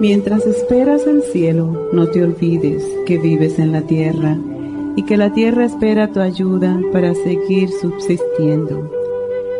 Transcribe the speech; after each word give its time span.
Mientras 0.00 0.46
esperas 0.46 1.06
el 1.06 1.22
cielo, 1.24 1.90
no 1.92 2.06
te 2.06 2.24
olvides 2.24 2.82
que 3.04 3.18
vives 3.18 3.58
en 3.58 3.70
la 3.70 3.82
tierra 3.82 4.38
y 4.96 5.02
que 5.02 5.18
la 5.18 5.34
tierra 5.34 5.66
espera 5.66 6.10
tu 6.10 6.20
ayuda 6.20 6.80
para 6.90 7.12
seguir 7.14 7.68
subsistiendo. 7.68 8.90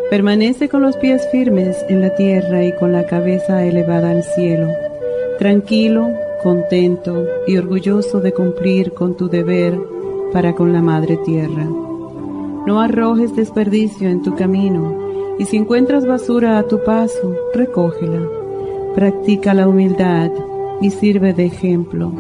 Permanece 0.08 0.70
con 0.70 0.80
los 0.80 0.96
pies 0.96 1.28
firmes 1.30 1.76
en 1.90 2.00
la 2.00 2.14
tierra 2.14 2.64
y 2.64 2.74
con 2.76 2.90
la 2.90 3.04
cabeza 3.04 3.66
elevada 3.66 4.12
al 4.12 4.24
cielo, 4.24 4.68
tranquilo, 5.38 6.08
contento 6.42 7.26
y 7.46 7.58
orgulloso 7.58 8.22
de 8.22 8.32
cumplir 8.32 8.94
con 8.94 9.18
tu 9.18 9.28
deber 9.28 9.78
para 10.32 10.54
con 10.54 10.72
la 10.72 10.80
Madre 10.80 11.18
Tierra. 11.18 11.68
No 12.66 12.80
arrojes 12.80 13.36
desperdicio 13.36 14.08
en 14.08 14.22
tu 14.22 14.34
camino 14.36 15.36
y 15.38 15.44
si 15.44 15.58
encuentras 15.58 16.06
basura 16.06 16.58
a 16.58 16.62
tu 16.62 16.82
paso, 16.82 17.36
recógela 17.52 18.39
Practica 18.94 19.54
la 19.54 19.68
humildad 19.68 20.32
y 20.80 20.90
sirve 20.90 21.32
de 21.32 21.46
ejemplo. 21.46 22.10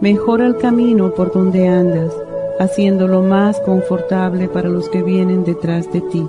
Mejora 0.00 0.46
el 0.46 0.56
camino 0.58 1.12
por 1.12 1.32
donde 1.32 1.66
andas, 1.66 2.14
haciéndolo 2.60 3.20
más 3.20 3.58
confortable 3.62 4.46
para 4.46 4.68
los 4.68 4.88
que 4.88 5.02
vienen 5.02 5.42
detrás 5.42 5.92
de 5.92 6.00
ti. 6.02 6.24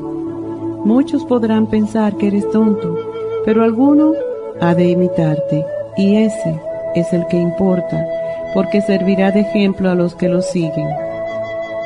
Muchos 0.83 1.23
podrán 1.25 1.67
pensar 1.67 2.17
que 2.17 2.27
eres 2.27 2.50
tonto, 2.50 2.97
pero 3.45 3.64
alguno 3.64 4.14
ha 4.59 4.73
de 4.73 4.89
imitarte, 4.89 5.64
y 5.97 6.16
ese 6.16 6.59
es 6.95 7.14
el 7.14 7.27
que 7.27 7.38
importa, 7.38 8.08
porque 8.55 8.81
servirá 8.81 9.31
de 9.31 9.42
ejemplo 9.42 9.92
a 9.92 9.95
los 9.95 10.16
que 10.16 10.30
lo 10.30 10.42
siguen. 10.42 10.89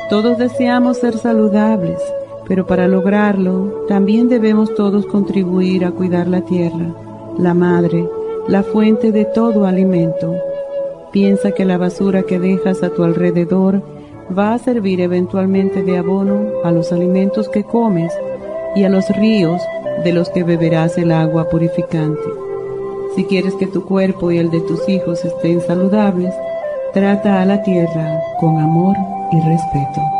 Todos 0.08 0.38
deseamos 0.38 0.96
ser 0.96 1.18
saludables, 1.18 2.00
pero 2.48 2.66
para 2.66 2.88
lograrlo 2.88 3.84
también 3.88 4.30
debemos 4.30 4.74
todos 4.74 5.04
contribuir 5.04 5.84
a 5.84 5.90
cuidar 5.90 6.28
la 6.28 6.40
tierra 6.40 6.94
la 7.40 7.54
madre, 7.54 8.06
la 8.48 8.62
fuente 8.62 9.12
de 9.12 9.24
todo 9.24 9.64
alimento. 9.64 10.34
Piensa 11.10 11.52
que 11.52 11.64
la 11.64 11.78
basura 11.78 12.22
que 12.22 12.38
dejas 12.38 12.82
a 12.82 12.90
tu 12.90 13.02
alrededor 13.02 13.82
va 14.36 14.54
a 14.54 14.58
servir 14.58 15.00
eventualmente 15.00 15.82
de 15.82 15.96
abono 15.96 16.50
a 16.62 16.70
los 16.70 16.92
alimentos 16.92 17.48
que 17.48 17.64
comes 17.64 18.12
y 18.76 18.84
a 18.84 18.90
los 18.90 19.08
ríos 19.16 19.60
de 20.04 20.12
los 20.12 20.28
que 20.28 20.44
beberás 20.44 20.98
el 20.98 21.12
agua 21.12 21.48
purificante. 21.48 22.28
Si 23.16 23.24
quieres 23.24 23.54
que 23.54 23.66
tu 23.66 23.84
cuerpo 23.84 24.30
y 24.30 24.38
el 24.38 24.50
de 24.50 24.60
tus 24.60 24.88
hijos 24.88 25.24
estén 25.24 25.60
saludables, 25.62 26.32
trata 26.92 27.42
a 27.42 27.46
la 27.46 27.62
tierra 27.62 28.20
con 28.38 28.58
amor 28.58 28.96
y 29.32 29.40
respeto. 29.40 30.19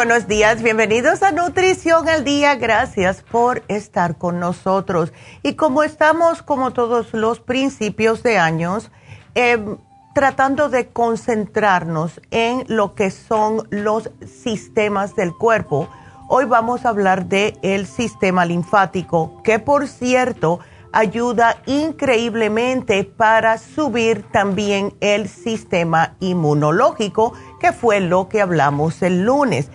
Buenos 0.00 0.26
días, 0.26 0.62
bienvenidos 0.62 1.22
a 1.22 1.30
Nutrición 1.30 2.08
al 2.08 2.24
Día, 2.24 2.54
gracias 2.54 3.20
por 3.20 3.62
estar 3.68 4.16
con 4.16 4.40
nosotros. 4.40 5.12
Y 5.42 5.56
como 5.56 5.82
estamos, 5.82 6.40
como 6.40 6.70
todos 6.70 7.12
los 7.12 7.38
principios 7.38 8.22
de 8.22 8.38
años, 8.38 8.90
em, 9.34 9.76
tratando 10.14 10.70
de 10.70 10.88
concentrarnos 10.88 12.18
en 12.30 12.64
lo 12.66 12.94
que 12.94 13.10
son 13.10 13.68
los 13.68 14.10
sistemas 14.42 15.16
del 15.16 15.34
cuerpo, 15.34 15.90
hoy 16.28 16.46
vamos 16.46 16.86
a 16.86 16.88
hablar 16.88 17.26
de 17.26 17.58
el 17.60 17.86
sistema 17.86 18.46
linfático, 18.46 19.42
que 19.44 19.58
por 19.58 19.86
cierto 19.86 20.60
ayuda 20.92 21.58
increíblemente 21.66 23.04
para 23.04 23.58
subir 23.58 24.22
también 24.32 24.94
el 25.00 25.28
sistema 25.28 26.14
inmunológico, 26.20 27.34
que 27.60 27.72
fue 27.72 28.00
lo 28.00 28.30
que 28.30 28.40
hablamos 28.40 29.02
el 29.02 29.26
lunes. 29.26 29.68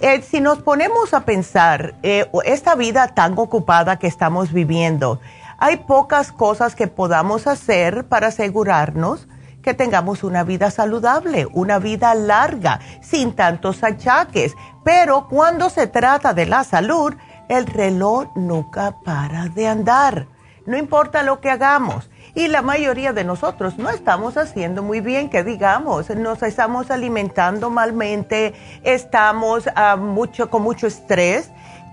Eh, 0.00 0.22
si 0.22 0.40
nos 0.40 0.60
ponemos 0.60 1.12
a 1.12 1.24
pensar, 1.24 1.94
eh, 2.04 2.30
esta 2.44 2.76
vida 2.76 3.08
tan 3.08 3.36
ocupada 3.36 3.98
que 3.98 4.06
estamos 4.06 4.52
viviendo, 4.52 5.18
hay 5.58 5.78
pocas 5.78 6.30
cosas 6.30 6.76
que 6.76 6.86
podamos 6.86 7.48
hacer 7.48 8.06
para 8.06 8.28
asegurarnos 8.28 9.26
que 9.60 9.74
tengamos 9.74 10.22
una 10.22 10.44
vida 10.44 10.70
saludable, 10.70 11.48
una 11.52 11.80
vida 11.80 12.14
larga, 12.14 12.78
sin 13.02 13.34
tantos 13.34 13.82
achaques. 13.82 14.54
Pero 14.84 15.26
cuando 15.26 15.68
se 15.68 15.88
trata 15.88 16.32
de 16.32 16.46
la 16.46 16.62
salud, 16.62 17.14
el 17.48 17.66
reloj 17.66 18.28
nunca 18.36 19.00
para 19.04 19.48
de 19.48 19.66
andar. 19.66 20.28
No 20.64 20.76
importa 20.76 21.24
lo 21.24 21.40
que 21.40 21.50
hagamos. 21.50 22.08
Y 22.34 22.48
la 22.48 22.62
mayoría 22.62 23.12
de 23.12 23.24
nosotros 23.24 23.78
no 23.78 23.90
estamos 23.90 24.36
haciendo 24.36 24.82
muy 24.82 25.00
bien, 25.00 25.30
que 25.30 25.44
digamos, 25.44 26.10
nos 26.10 26.42
estamos 26.42 26.90
alimentando 26.90 27.70
malmente, 27.70 28.54
estamos 28.82 29.68
ah, 29.74 29.96
mucho, 29.96 30.50
con 30.50 30.62
mucho 30.62 30.86
estrés. 30.86 31.50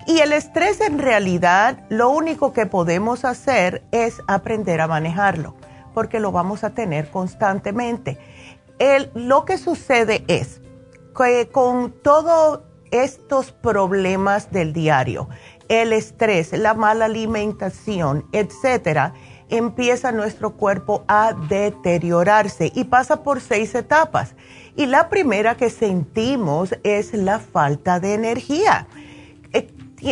Y 0.07 0.19
el 0.19 0.33
estrés 0.33 0.81
en 0.81 0.99
realidad 0.99 1.79
lo 1.89 2.09
único 2.09 2.53
que 2.53 2.65
podemos 2.67 3.25
hacer 3.25 3.83
es 3.91 4.21
aprender 4.27 4.81
a 4.81 4.87
manejarlo, 4.87 5.55
porque 5.93 6.19
lo 6.19 6.31
vamos 6.31 6.63
a 6.63 6.71
tener 6.71 7.09
constantemente. 7.09 8.19
lo 9.15 9.45
que 9.45 9.57
sucede 9.57 10.23
es 10.27 10.61
que 11.17 11.49
con 11.49 11.91
todos 12.03 12.59
estos 12.91 13.51
problemas 13.51 14.51
del 14.51 14.73
diario, 14.73 15.27
el 15.69 15.93
estrés, 15.93 16.51
la 16.53 16.73
mala 16.73 17.05
alimentación, 17.05 18.25
etcétera, 18.31 19.13
empieza 19.49 20.11
nuestro 20.11 20.53
cuerpo 20.53 21.03
a 21.07 21.33
deteriorarse 21.33 22.71
y 22.73 22.85
pasa 22.85 23.23
por 23.23 23.41
seis 23.41 23.75
etapas. 23.75 24.35
Y 24.75 24.87
la 24.87 25.09
primera 25.09 25.55
que 25.55 25.69
sentimos 25.69 26.75
es 26.83 27.13
la 27.13 27.39
falta 27.39 27.99
de 27.99 28.13
energía. 28.13 28.87
Eh, 29.53 29.71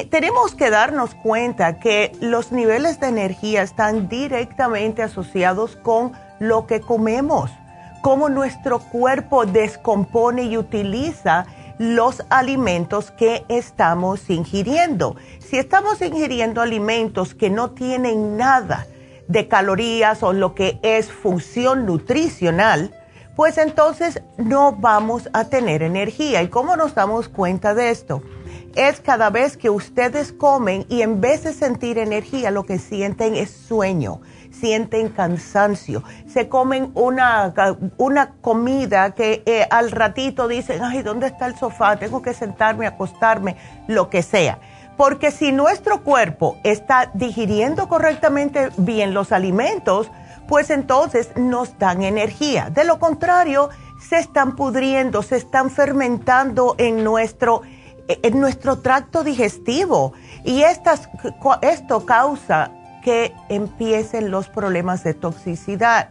tenemos 0.10 0.56
que 0.56 0.70
darnos 0.70 1.16
cuenta 1.16 1.80
que 1.80 2.12
los 2.22 2.52
niveles 2.52 3.00
de 3.00 3.08
energía 3.08 3.62
están 3.62 4.08
directamente 4.08 5.04
asociados 5.04 5.76
con 5.76 6.14
lo 6.40 6.66
que 6.66 6.80
comemos, 6.80 7.52
cómo 8.02 8.30
nuestro 8.30 8.80
cuerpo 8.80 9.46
descompone 9.46 10.44
y 10.44 10.58
utiliza 10.58 11.46
los 11.80 12.24
alimentos 12.30 13.12
que 13.12 13.44
estamos 13.50 14.30
ingiriendo. 14.30 15.16
Si 15.40 15.58
estamos 15.58 16.02
ingiriendo 16.02 16.62
alimentos 16.62 17.36
que 17.36 17.50
no 17.50 17.72
tienen 17.72 18.38
nada 18.38 18.88
de 19.34 19.48
calorías 19.48 20.22
o 20.22 20.32
lo 20.32 20.54
que 20.54 20.80
es 20.84 21.12
función 21.12 21.88
nutricional, 21.88 22.96
pues 23.36 23.58
entonces 23.58 24.22
no 24.38 24.74
vamos 24.74 25.28
a 25.34 25.46
tener 25.46 25.82
energía. 25.82 26.44
¿Y 26.44 26.50
cómo 26.50 26.78
nos 26.78 26.94
damos 26.94 27.30
cuenta 27.30 27.74
de 27.74 27.90
esto? 27.90 28.22
Es 28.76 29.02
cada 29.02 29.32
vez 29.32 29.58
que 29.58 29.72
ustedes 29.72 30.32
comen 30.32 30.86
y 30.88 31.02
en 31.02 31.20
vez 31.20 31.44
de 31.44 31.54
sentir 31.54 31.98
energía, 31.98 32.52
lo 32.52 32.64
que 32.64 32.78
sienten 32.78 33.36
es 33.36 33.50
sueño, 33.50 34.22
sienten 34.52 35.10
cansancio, 35.10 36.04
se 36.28 36.48
comen 36.48 36.92
una, 36.94 37.54
una 37.98 38.36
comida 38.40 39.16
que 39.16 39.42
eh, 39.48 39.66
al 39.72 39.90
ratito 39.90 40.48
dicen, 40.48 40.84
ay, 40.84 41.02
¿dónde 41.02 41.26
está 41.26 41.48
el 41.48 41.56
sofá? 41.56 41.96
Tengo 41.96 42.22
que 42.22 42.36
sentarme, 42.36 42.86
acostarme, 42.86 43.58
lo 43.88 44.12
que 44.12 44.22
sea 44.22 44.60
porque 44.98 45.32
si 45.32 45.52
nuestro 45.52 46.04
cuerpo 46.04 46.58
está 46.64 47.12
digiriendo 47.14 47.88
correctamente 47.88 48.70
bien 48.78 49.14
los 49.14 49.32
alimentos, 49.32 50.10
pues 50.48 50.70
entonces 50.70 51.32
nos 51.36 51.78
dan 51.80 52.04
energía. 52.04 52.70
De 52.70 52.84
lo 52.84 53.00
contrario, 53.00 53.70
se 54.08 54.18
están 54.18 54.56
pudriendo, 54.56 55.24
se 55.24 55.38
están 55.38 55.72
fermentando 55.72 56.76
en 56.78 57.04
nuestro, 57.04 57.62
en 58.08 58.40
nuestro 58.40 58.80
tracto 58.80 59.24
digestivo. 59.24 60.14
Y 60.44 60.64
esto 60.64 62.06
causa 62.06 62.72
que 63.04 63.34
empiecen 63.50 64.32
los 64.32 64.50
problemas 64.50 65.04
de 65.04 65.14
toxicidad. 65.14 66.10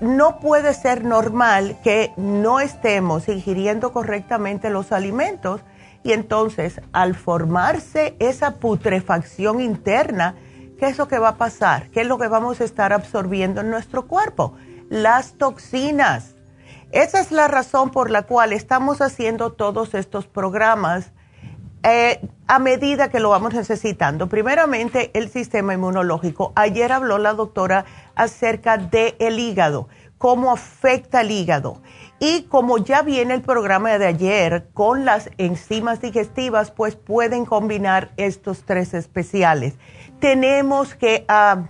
No 0.00 0.38
puede 0.38 0.74
ser 0.74 1.04
normal 1.04 1.76
que 1.82 2.12
no 2.16 2.60
estemos 2.60 3.28
ingiriendo 3.28 3.92
correctamente 3.92 4.70
los 4.70 4.92
alimentos 4.92 5.60
y 6.02 6.12
entonces, 6.12 6.80
al 6.92 7.14
formarse 7.14 8.16
esa 8.18 8.56
putrefacción 8.56 9.60
interna, 9.60 10.36
¿qué 10.78 10.86
es 10.86 10.98
lo 10.98 11.08
que 11.08 11.18
va 11.18 11.30
a 11.30 11.36
pasar? 11.36 11.88
¿Qué 11.90 12.02
es 12.02 12.06
lo 12.06 12.18
que 12.18 12.28
vamos 12.28 12.60
a 12.60 12.64
estar 12.64 12.92
absorbiendo 12.92 13.60
en 13.60 13.70
nuestro 13.70 14.06
cuerpo? 14.06 14.54
Las 14.88 15.34
toxinas. 15.34 16.34
Esa 16.92 17.20
es 17.20 17.32
la 17.32 17.48
razón 17.48 17.90
por 17.90 18.10
la 18.10 18.22
cual 18.22 18.52
estamos 18.52 19.02
haciendo 19.02 19.52
todos 19.52 19.94
estos 19.94 20.26
programas 20.26 21.12
eh, 21.82 22.20
a 22.46 22.58
medida 22.58 23.08
que 23.08 23.20
lo 23.20 23.30
vamos 23.30 23.54
necesitando. 23.54 24.28
Primeramente, 24.28 25.10
el 25.14 25.30
sistema 25.30 25.74
inmunológico. 25.74 26.52
Ayer 26.56 26.92
habló 26.92 27.18
la 27.18 27.34
doctora 27.34 27.84
acerca 28.14 28.78
del 28.78 29.14
el 29.18 29.38
hígado, 29.38 29.88
cómo 30.16 30.50
afecta 30.50 31.20
el 31.20 31.30
hígado. 31.30 31.82
Y 32.20 32.42
como 32.44 32.78
ya 32.78 33.02
viene 33.02 33.34
el 33.34 33.42
programa 33.42 33.96
de 33.98 34.06
ayer 34.06 34.68
con 34.74 35.04
las 35.04 35.30
enzimas 35.38 36.00
digestivas, 36.00 36.72
pues 36.72 36.96
pueden 36.96 37.44
combinar 37.44 38.10
estos 38.16 38.64
tres 38.64 38.92
especiales. 38.92 39.74
Tenemos 40.18 40.96
que 40.96 41.24
ah, 41.28 41.68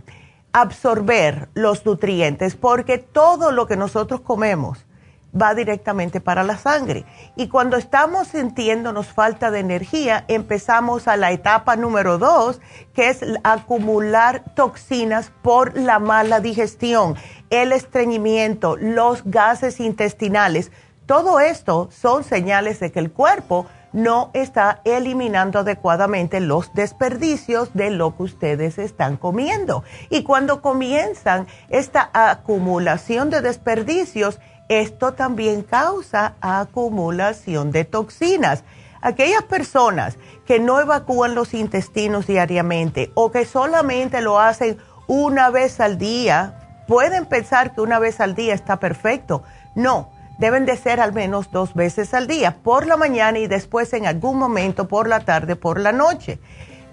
absorber 0.52 1.50
los 1.52 1.84
nutrientes 1.84 2.56
porque 2.56 2.96
todo 2.96 3.52
lo 3.52 3.66
que 3.66 3.76
nosotros 3.76 4.22
comemos 4.22 4.86
va 5.34 5.54
directamente 5.54 6.20
para 6.20 6.42
la 6.42 6.56
sangre. 6.56 7.04
Y 7.36 7.48
cuando 7.48 7.76
estamos 7.76 8.28
sintiéndonos 8.28 9.08
falta 9.08 9.50
de 9.50 9.60
energía, 9.60 10.24
empezamos 10.28 11.08
a 11.08 11.16
la 11.16 11.32
etapa 11.32 11.76
número 11.76 12.18
dos, 12.18 12.60
que 12.94 13.10
es 13.10 13.20
acumular 13.44 14.42
toxinas 14.54 15.30
por 15.42 15.76
la 15.76 15.98
mala 15.98 16.40
digestión 16.40 17.16
el 17.50 17.72
estreñimiento, 17.72 18.76
los 18.76 19.22
gases 19.24 19.80
intestinales, 19.80 20.70
todo 21.06 21.40
esto 21.40 21.88
son 21.90 22.24
señales 22.24 22.80
de 22.80 22.92
que 22.92 22.98
el 22.98 23.10
cuerpo 23.10 23.66
no 23.94 24.30
está 24.34 24.82
eliminando 24.84 25.60
adecuadamente 25.60 26.40
los 26.40 26.74
desperdicios 26.74 27.72
de 27.72 27.88
lo 27.88 28.14
que 28.14 28.24
ustedes 28.24 28.78
están 28.78 29.16
comiendo. 29.16 29.82
Y 30.10 30.22
cuando 30.24 30.60
comienzan 30.60 31.46
esta 31.70 32.10
acumulación 32.12 33.30
de 33.30 33.40
desperdicios, 33.40 34.38
esto 34.68 35.12
también 35.12 35.62
causa 35.62 36.34
acumulación 36.40 37.72
de 37.72 37.84
toxinas. 37.84 38.64
Aquellas 39.00 39.44
personas 39.44 40.16
que 40.46 40.58
no 40.58 40.80
evacúan 40.80 41.34
los 41.34 41.54
intestinos 41.54 42.26
diariamente 42.26 43.10
o 43.14 43.30
que 43.30 43.44
solamente 43.44 44.20
lo 44.20 44.40
hacen 44.40 44.78
una 45.06 45.50
vez 45.50 45.80
al 45.80 45.98
día, 45.98 46.84
pueden 46.86 47.26
pensar 47.26 47.74
que 47.74 47.80
una 47.80 47.98
vez 47.98 48.20
al 48.20 48.34
día 48.34 48.54
está 48.54 48.78
perfecto. 48.78 49.42
No, 49.74 50.10
deben 50.38 50.66
de 50.66 50.76
ser 50.76 51.00
al 51.00 51.12
menos 51.12 51.50
dos 51.50 51.74
veces 51.74 52.14
al 52.14 52.26
día, 52.26 52.56
por 52.62 52.86
la 52.86 52.96
mañana 52.96 53.38
y 53.38 53.46
después 53.46 53.92
en 53.92 54.06
algún 54.06 54.38
momento 54.38 54.88
por 54.88 55.08
la 55.08 55.20
tarde, 55.20 55.56
por 55.56 55.80
la 55.80 55.92
noche. 55.92 56.38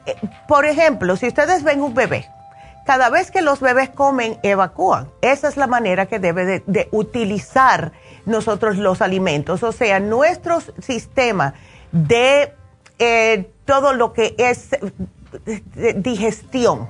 Eh, 0.05 0.15
por 0.47 0.65
ejemplo, 0.65 1.15
si 1.15 1.27
ustedes 1.27 1.63
ven 1.63 1.81
un 1.81 1.93
bebé, 1.93 2.29
cada 2.85 3.09
vez 3.09 3.31
que 3.31 3.41
los 3.41 3.59
bebés 3.59 3.89
comen, 3.89 4.37
evacúan. 4.43 5.09
Esa 5.21 5.47
es 5.47 5.57
la 5.57 5.67
manera 5.67 6.05
que 6.05 6.19
debe 6.19 6.63
de, 6.65 6.87
utilizar 6.91 7.91
nosotros 8.25 8.77
los 8.77 9.01
alimentos. 9.01 9.63
O 9.63 9.71
sea, 9.71 9.99
nuestro 9.99 10.59
sistema 10.79 11.55
de 11.91 12.53
eh, 12.99 13.49
todo 13.65 13.93
lo 13.93 14.13
que 14.13 14.35
es 14.37 14.73
eh, 14.73 15.93
digestión 15.97 16.89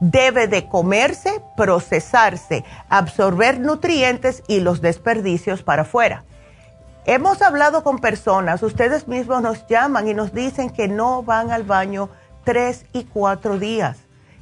debe 0.00 0.46
de 0.46 0.68
comerse, 0.68 1.42
procesarse, 1.56 2.64
absorber 2.88 3.60
nutrientes 3.60 4.42
y 4.46 4.60
los 4.60 4.80
desperdicios 4.80 5.62
para 5.62 5.82
afuera. 5.82 6.24
Hemos 7.06 7.40
hablado 7.40 7.82
con 7.82 7.98
personas, 7.98 8.62
ustedes 8.62 9.08
mismos 9.08 9.42
nos 9.42 9.66
llaman 9.66 10.06
y 10.06 10.14
nos 10.14 10.34
dicen 10.34 10.70
que 10.70 10.86
no 10.86 11.22
van 11.22 11.50
al 11.50 11.64
baño 11.64 12.10
tres 12.44 12.84
y 12.92 13.04
cuatro 13.04 13.58
días. 13.58 13.98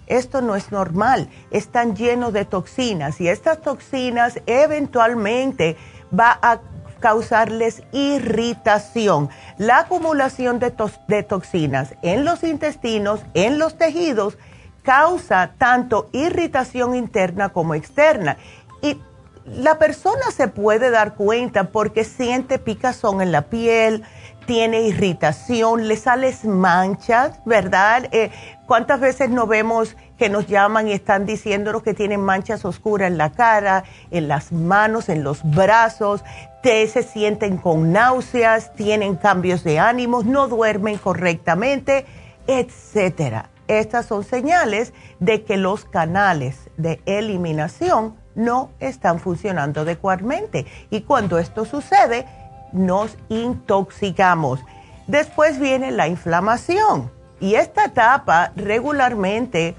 Esto 0.09 0.41
no 0.41 0.57
es 0.57 0.73
normal, 0.73 1.29
están 1.51 1.95
llenos 1.95 2.33
de 2.33 2.45
toxinas 2.45 3.21
y 3.21 3.29
estas 3.29 3.61
toxinas 3.61 4.41
eventualmente 4.47 5.77
va 6.19 6.39
a 6.43 6.61
causarles 7.01 7.83
irritación. 7.93 9.29
La 9.57 9.81
acumulación 9.81 10.59
de, 10.59 10.73
de 11.07 11.23
toxinas 11.23 11.95
en 12.03 12.25
los 12.25 12.43
intestinos, 12.43 13.21
en 13.35 13.59
los 13.59 13.79
tejidos, 13.79 14.37
causa 14.83 15.53
tanto 15.59 16.09
irritación 16.13 16.95
interna 16.95 17.51
como 17.51 17.75
externa. 17.75 18.39
Y 18.83 18.99
la 19.45 19.79
persona 19.79 20.31
se 20.35 20.49
puede 20.49 20.91
dar 20.91 21.15
cuenta 21.15 21.65
porque 21.65 22.05
siente 22.05 22.59
picazón 22.59 23.21
en 23.21 23.33
la 23.33 23.43
piel, 23.43 24.05
tiene 24.49 24.81
irritación, 24.81 25.89
le 25.89 25.97
salen 25.97 26.35
manchas, 26.45 27.39
¿verdad? 27.45 28.09
Eh, 28.13 28.31
¿Cuántas 28.67 28.99
veces 28.99 29.29
no 29.29 29.47
vemos 29.47 29.95
que 30.17 30.31
nos 30.31 30.47
llaman 30.47 30.89
y 30.89 30.93
están 30.93 31.27
diciéndonos 31.27 31.83
que 31.83 31.93
tienen 31.93 32.23
manchas 32.23 32.65
oscuras 32.65 33.09
en 33.09 33.19
la 33.19 33.31
cara, 33.31 33.85
en 34.11 34.27
las 34.27 34.51
manos, 34.51 35.11
en 35.11 35.23
los 35.23 35.43
brazos, 35.45 36.25
te, 36.63 36.87
se 36.87 37.03
sienten 37.03 37.59
con 37.59 37.93
náuseas, 37.93 38.73
tienen 38.75 39.17
cambios 39.17 39.65
de 39.65 39.81
ánimos, 39.81 40.25
no 40.25 40.49
duermen 40.49 40.97
correctamente, 40.97 42.07
etcétera? 42.47 43.51
estas 43.69 44.07
son 44.07 44.25
señales 44.25 44.95
de 45.21 45.45
que 45.45 45.59
los 45.59 45.85
canales 45.85 46.71
de 46.79 47.03
eliminación 47.05 48.17
no 48.35 48.71
están 48.81 49.19
funcionando 49.19 49.83
adecuadamente. 49.83 50.65
Y 50.91 51.03
cuando 51.03 51.39
esto 51.39 51.65
sucede, 51.65 52.27
nos 52.73 53.17
intoxicamos. 53.29 54.61
Después 55.07 55.59
viene 55.59 55.91
la 55.91 56.09
inflamación. 56.09 57.11
Y 57.41 57.55
esta 57.55 57.85
etapa 57.85 58.53
regularmente 58.57 59.77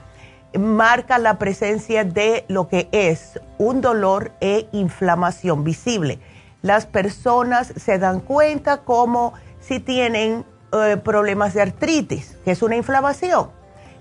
marca 0.57 1.17
la 1.17 1.37
presencia 1.37 2.03
de 2.03 2.45
lo 2.47 2.67
que 2.67 2.87
es 2.91 3.39
un 3.57 3.81
dolor 3.81 4.31
e 4.41 4.67
inflamación 4.71 5.63
visible. 5.63 6.19
Las 6.61 6.85
personas 6.85 7.73
se 7.75 7.99
dan 7.99 8.19
cuenta 8.19 8.77
como 8.77 9.33
si 9.59 9.79
tienen 9.79 10.45
eh, 10.71 10.97
problemas 10.97 11.53
de 11.53 11.61
artritis, 11.61 12.37
que 12.43 12.51
es 12.51 12.61
una 12.61 12.75
inflamación. 12.75 13.49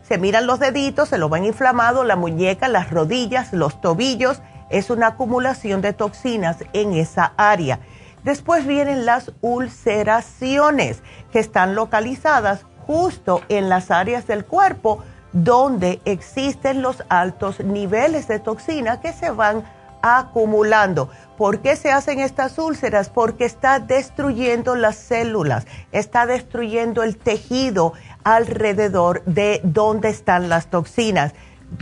Se 0.02 0.16
miran 0.16 0.46
los 0.46 0.58
deditos, 0.58 1.10
se 1.10 1.18
lo 1.18 1.28
ven 1.28 1.44
inflamado, 1.44 2.02
la 2.04 2.16
muñeca, 2.16 2.68
las 2.68 2.90
rodillas, 2.90 3.52
los 3.52 3.80
tobillos. 3.80 4.40
Es 4.70 4.88
una 4.88 5.08
acumulación 5.08 5.82
de 5.82 5.92
toxinas 5.92 6.58
en 6.72 6.94
esa 6.94 7.34
área. 7.36 7.80
Después 8.24 8.66
vienen 8.66 9.06
las 9.06 9.32
ulceraciones, 9.40 11.02
que 11.32 11.38
están 11.38 11.74
localizadas 11.74 12.64
justo 12.86 13.42
en 13.48 13.68
las 13.68 13.90
áreas 13.90 14.26
del 14.26 14.44
cuerpo 14.44 15.02
donde 15.32 16.00
existen 16.04 16.82
los 16.82 17.04
altos 17.08 17.60
niveles 17.60 18.28
de 18.28 18.38
toxina 18.38 19.00
que 19.00 19.12
se 19.12 19.30
van 19.30 19.64
acumulando. 20.02 21.10
¿Por 21.36 21.60
qué 21.60 21.76
se 21.76 21.90
hacen 21.90 22.20
estas 22.20 22.58
úlceras? 22.58 23.10
Porque 23.10 23.44
está 23.44 23.78
destruyendo 23.78 24.74
las 24.74 24.96
células, 24.96 25.66
está 25.92 26.26
destruyendo 26.26 27.02
el 27.02 27.16
tejido 27.16 27.92
alrededor 28.24 29.22
de 29.24 29.60
donde 29.64 30.08
están 30.08 30.48
las 30.48 30.68
toxinas. 30.68 31.34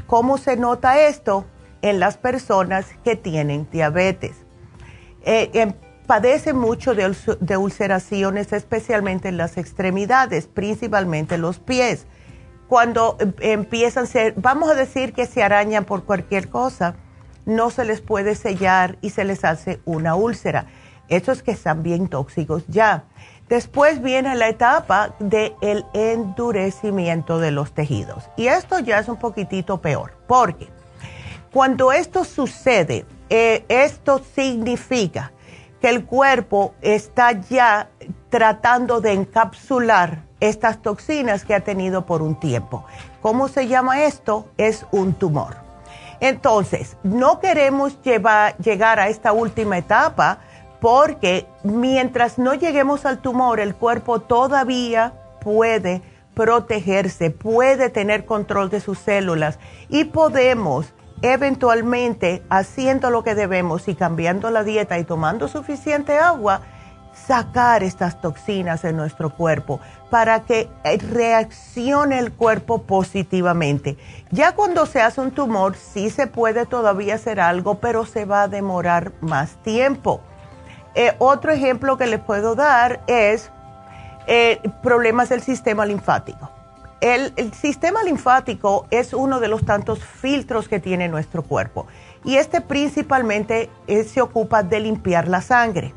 ¿Cómo 0.06 0.38
se 0.38 0.56
nota 0.56 1.00
esto? 1.00 1.46
En 1.82 2.00
las 2.00 2.16
personas 2.16 2.86
que 3.04 3.16
tienen 3.16 3.68
diabetes. 3.70 4.36
Eh, 5.24 5.50
em, 5.54 5.74
padecen 6.06 6.56
mucho 6.56 6.94
de, 6.94 7.56
ulceraciones, 7.56 8.52
especialmente 8.52 9.28
en 9.28 9.36
las 9.36 9.56
extremidades, 9.56 10.46
principalmente 10.46 11.38
los 11.38 11.58
pies 11.58 12.06
cuando 12.68 13.16
em, 13.20 13.32
empiezan 13.40 14.04
a 14.04 14.06
ser, 14.06 14.34
vamos 14.36 14.70
a 14.70 14.74
decir 14.74 15.12
que 15.12 15.26
se 15.26 15.42
arañan 15.42 15.84
por 15.84 16.04
cualquier 16.04 16.48
cosa, 16.48 16.96
no 17.44 17.70
se 17.70 17.84
les 17.84 18.00
puede 18.00 18.34
sellar 18.34 18.98
y 19.00 19.10
se 19.10 19.24
les 19.24 19.44
hace 19.44 19.80
una 19.84 20.16
úlcera. 20.16 20.66
Estos 21.08 21.42
que 21.42 21.52
están 21.52 21.84
bien 21.84 22.08
tóxicos 22.08 22.64
ya. 22.66 23.04
Después 23.48 24.02
viene 24.02 24.34
la 24.34 24.48
etapa 24.48 25.14
del 25.20 25.54
el 25.60 25.84
endurecimiento 25.94 27.38
de 27.38 27.52
los 27.52 27.72
tejidos. 27.72 28.24
Y 28.36 28.48
esto 28.48 28.80
ya 28.80 28.98
es 28.98 29.08
un 29.08 29.16
poquitito 29.16 29.80
peor, 29.80 30.14
porque 30.26 30.68
cuando 31.52 31.92
esto 31.92 32.24
sucede, 32.24 33.06
eh, 33.30 33.64
esto 33.68 34.20
significa 34.34 35.30
que 35.80 35.88
el 35.88 36.04
cuerpo 36.04 36.74
está 36.80 37.32
ya 37.32 37.90
tratando 38.30 39.00
de 39.00 39.12
encapsular 39.12 40.22
estas 40.40 40.82
toxinas 40.82 41.44
que 41.44 41.54
ha 41.54 41.60
tenido 41.60 42.06
por 42.06 42.22
un 42.22 42.38
tiempo. 42.38 42.84
¿Cómo 43.22 43.48
se 43.48 43.68
llama 43.68 44.04
esto? 44.04 44.46
Es 44.56 44.86
un 44.90 45.14
tumor. 45.14 45.56
Entonces, 46.20 46.96
no 47.02 47.40
queremos 47.40 47.98
llegar 48.02 49.00
a 49.00 49.08
esta 49.08 49.32
última 49.32 49.78
etapa 49.78 50.38
porque 50.80 51.46
mientras 51.62 52.38
no 52.38 52.54
lleguemos 52.54 53.06
al 53.06 53.18
tumor, 53.18 53.60
el 53.60 53.74
cuerpo 53.74 54.20
todavía 54.20 55.14
puede 55.40 56.02
protegerse, 56.34 57.30
puede 57.30 57.88
tener 57.88 58.26
control 58.26 58.68
de 58.68 58.80
sus 58.80 58.98
células 58.98 59.58
y 59.88 60.04
podemos 60.04 60.92
eventualmente, 61.22 62.42
haciendo 62.50 63.10
lo 63.10 63.24
que 63.24 63.34
debemos 63.34 63.88
y 63.88 63.94
cambiando 63.94 64.50
la 64.50 64.64
dieta 64.64 64.98
y 64.98 65.04
tomando 65.04 65.48
suficiente 65.48 66.18
agua, 66.18 66.60
sacar 67.26 67.82
estas 67.82 68.20
toxinas 68.20 68.84
en 68.84 68.96
nuestro 68.96 69.30
cuerpo 69.30 69.80
para 70.10 70.44
que 70.44 70.68
eh, 70.84 70.98
reaccione 70.98 72.18
el 72.18 72.32
cuerpo 72.32 72.82
positivamente. 72.82 73.96
Ya 74.30 74.52
cuando 74.54 74.86
se 74.86 75.00
hace 75.00 75.20
un 75.20 75.30
tumor, 75.30 75.76
sí 75.76 76.10
se 76.10 76.26
puede 76.26 76.66
todavía 76.66 77.14
hacer 77.14 77.40
algo, 77.40 77.76
pero 77.76 78.04
se 78.04 78.24
va 78.24 78.42
a 78.42 78.48
demorar 78.48 79.12
más 79.20 79.56
tiempo. 79.62 80.20
Eh, 80.94 81.14
otro 81.18 81.52
ejemplo 81.52 81.96
que 81.96 82.06
les 82.06 82.20
puedo 82.20 82.54
dar 82.54 83.00
es 83.06 83.50
eh, 84.26 84.60
problemas 84.82 85.28
del 85.28 85.42
sistema 85.42 85.86
linfático. 85.86 86.50
El, 87.00 87.52
sistema 87.52 88.02
linfático 88.02 88.86
es 88.90 89.12
uno 89.12 89.38
de 89.38 89.48
los 89.48 89.64
tantos 89.64 90.02
filtros 90.02 90.68
que 90.68 90.80
tiene 90.80 91.08
nuestro 91.08 91.42
cuerpo 91.42 91.86
y 92.24 92.36
este 92.36 92.60
principalmente 92.60 93.70
se 93.86 94.20
ocupa 94.20 94.62
de 94.62 94.80
limpiar 94.80 95.28
la 95.28 95.42
sangre. 95.42 95.92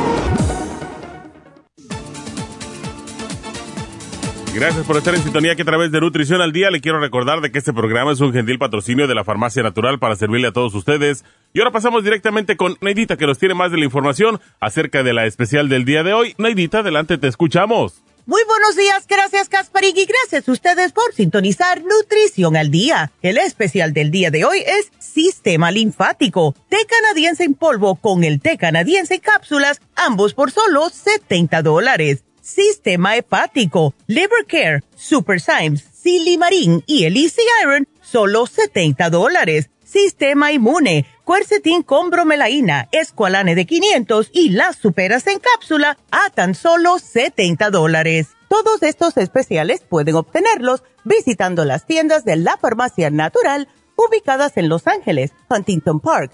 Gracias 4.53 4.85
por 4.85 4.97
estar 4.97 5.15
en 5.15 5.23
sintonía 5.23 5.55
que 5.55 5.61
a 5.61 5.65
través 5.65 5.93
de 5.93 6.01
Nutrición 6.01 6.41
al 6.41 6.51
Día 6.51 6.69
le 6.71 6.81
quiero 6.81 6.99
recordar 6.99 7.39
de 7.39 7.53
que 7.53 7.59
este 7.59 7.71
programa 7.71 8.11
es 8.11 8.19
un 8.19 8.33
gentil 8.33 8.59
patrocinio 8.59 9.07
de 9.07 9.15
la 9.15 9.23
Farmacia 9.23 9.63
Natural 9.63 9.97
para 9.97 10.17
servirle 10.17 10.49
a 10.49 10.51
todos 10.51 10.75
ustedes. 10.75 11.23
Y 11.53 11.59
ahora 11.59 11.71
pasamos 11.71 12.03
directamente 12.03 12.57
con 12.57 12.75
Neidita 12.81 13.15
que 13.15 13.25
nos 13.25 13.39
tiene 13.39 13.55
más 13.55 13.71
de 13.71 13.77
la 13.77 13.85
información 13.85 14.41
acerca 14.59 15.03
de 15.03 15.13
la 15.13 15.25
especial 15.25 15.69
del 15.69 15.85
día 15.85 16.03
de 16.03 16.13
hoy. 16.13 16.35
Neidita, 16.37 16.79
adelante, 16.79 17.17
te 17.17 17.27
escuchamos. 17.27 18.03
Muy 18.25 18.41
buenos 18.43 18.75
días, 18.75 19.07
gracias 19.07 19.49
Casparín 19.49 19.97
y 19.97 20.05
gracias 20.05 20.47
a 20.47 20.51
ustedes 20.51 20.91
por 20.91 21.13
sintonizar 21.13 21.81
Nutrición 21.81 22.55
al 22.57 22.69
Día. 22.69 23.11
El 23.21 23.37
especial 23.37 23.93
del 23.93 24.11
día 24.11 24.31
de 24.31 24.45
hoy 24.45 24.59
es 24.59 24.91
Sistema 24.99 25.71
Linfático, 25.71 26.55
té 26.69 26.77
canadiense 26.87 27.45
en 27.45 27.55
polvo 27.55 27.95
con 27.95 28.23
el 28.23 28.41
té 28.41 28.57
canadiense 28.57 29.15
en 29.15 29.21
cápsulas, 29.21 29.81
ambos 29.95 30.33
por 30.33 30.51
solo 30.51 30.89
70 30.89 31.63
dólares. 31.63 32.25
Sistema 32.51 33.15
Hepático, 33.15 33.93
Liver 34.07 34.45
Care, 34.45 34.83
Super 34.97 35.39
Symes, 35.39 35.85
Silimarín 35.93 36.83
y 36.85 37.05
el 37.05 37.15
Easy 37.15 37.41
Iron, 37.63 37.87
solo 38.01 38.45
70 38.45 39.09
dólares. 39.09 39.69
Sistema 39.85 40.51
Inmune, 40.51 41.05
Quercetin 41.25 41.81
con 41.83 42.09
bromelaína, 42.09 42.89
Esqualane 42.91 43.55
de 43.55 43.65
500 43.65 44.31
y 44.33 44.49
las 44.49 44.75
superas 44.75 45.27
en 45.27 45.39
cápsula 45.39 45.97
a 46.11 46.29
tan 46.29 46.53
solo 46.53 46.99
70 46.99 47.69
dólares. 47.69 48.27
Todos 48.49 48.83
estos 48.83 49.15
especiales 49.15 49.81
pueden 49.87 50.15
obtenerlos 50.15 50.83
visitando 51.05 51.63
las 51.63 51.85
tiendas 51.85 52.25
de 52.25 52.35
la 52.35 52.57
Farmacia 52.57 53.09
Natural 53.09 53.69
ubicadas 53.95 54.57
en 54.57 54.67
Los 54.67 54.87
Ángeles, 54.87 55.31
Huntington 55.49 56.01
Park, 56.01 56.33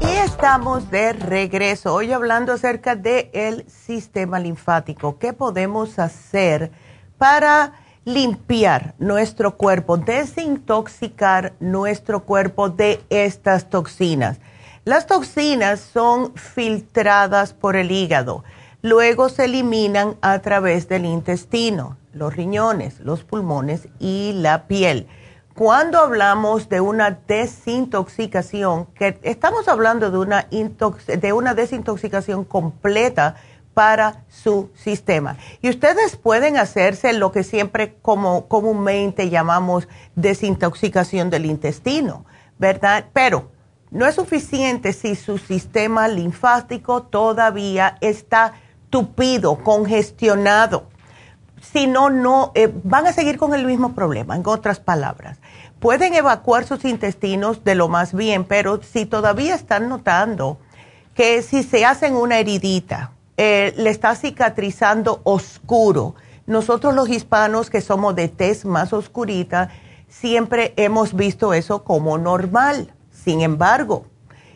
Y 0.00 0.06
estamos 0.24 0.90
de 0.90 1.12
regreso, 1.14 1.94
hoy 1.94 2.12
hablando 2.12 2.52
acerca 2.52 2.96
del 2.96 3.30
el 3.32 3.70
sistema 3.70 4.38
linfático. 4.38 5.18
¿Qué 5.18 5.32
podemos 5.32 5.98
hacer 5.98 6.70
para 7.18 7.72
limpiar 8.04 8.94
nuestro 8.98 9.56
cuerpo, 9.56 9.96
desintoxicar 9.96 11.54
nuestro 11.60 12.24
cuerpo 12.24 12.68
de 12.68 13.00
estas 13.08 13.70
toxinas? 13.70 14.38
Las 14.84 15.06
toxinas 15.06 15.80
son 15.80 16.34
filtradas 16.34 17.52
por 17.52 17.74
el 17.74 17.90
hígado 17.90 18.44
luego 18.86 19.28
se 19.28 19.46
eliminan 19.46 20.16
a 20.20 20.38
través 20.38 20.88
del 20.88 21.06
intestino, 21.06 21.96
los 22.12 22.36
riñones, 22.36 23.00
los 23.00 23.24
pulmones 23.24 23.88
y 23.98 24.32
la 24.36 24.68
piel. 24.68 25.08
Cuando 25.56 25.98
hablamos 25.98 26.68
de 26.68 26.80
una 26.80 27.18
desintoxicación, 27.26 28.86
que 28.94 29.18
estamos 29.22 29.66
hablando 29.66 30.12
de 30.12 30.18
una, 30.18 30.46
de 30.48 31.32
una 31.32 31.54
desintoxicación 31.54 32.44
completa 32.44 33.34
para 33.74 34.22
su 34.28 34.70
sistema. 34.76 35.36
Y 35.62 35.68
ustedes 35.68 36.16
pueden 36.16 36.56
hacerse 36.56 37.12
lo 37.12 37.32
que 37.32 37.42
siempre 37.42 37.96
como 38.02 38.46
comúnmente 38.46 39.30
llamamos 39.30 39.88
desintoxicación 40.14 41.28
del 41.28 41.46
intestino, 41.46 42.24
¿verdad? 42.56 43.06
Pero 43.12 43.50
no 43.90 44.06
es 44.06 44.14
suficiente 44.14 44.92
si 44.92 45.16
su 45.16 45.38
sistema 45.38 46.06
linfático 46.06 47.02
todavía 47.02 47.98
está 48.00 48.54
tupido, 48.90 49.62
congestionado. 49.62 50.88
Si 51.60 51.86
no, 51.86 52.10
no, 52.10 52.52
eh, 52.54 52.72
van 52.84 53.06
a 53.06 53.12
seguir 53.12 53.38
con 53.38 53.54
el 53.54 53.66
mismo 53.66 53.94
problema, 53.94 54.36
en 54.36 54.42
otras 54.46 54.80
palabras. 54.80 55.38
Pueden 55.80 56.14
evacuar 56.14 56.64
sus 56.64 56.84
intestinos 56.84 57.64
de 57.64 57.74
lo 57.74 57.88
más 57.88 58.14
bien, 58.14 58.44
pero 58.44 58.82
si 58.82 59.06
todavía 59.06 59.54
están 59.54 59.88
notando 59.88 60.58
que 61.14 61.42
si 61.42 61.62
se 61.62 61.84
hacen 61.84 62.14
una 62.14 62.38
heridita, 62.38 63.12
eh, 63.36 63.74
le 63.76 63.90
está 63.90 64.14
cicatrizando 64.14 65.20
oscuro. 65.24 66.14
Nosotros 66.46 66.94
los 66.94 67.08
hispanos 67.08 67.70
que 67.70 67.80
somos 67.80 68.14
de 68.14 68.28
tez 68.28 68.64
más 68.64 68.92
oscurita, 68.92 69.70
siempre 70.08 70.72
hemos 70.76 71.14
visto 71.14 71.52
eso 71.52 71.84
como 71.84 72.18
normal. 72.18 72.92
Sin 73.10 73.40
embargo, 73.40 74.06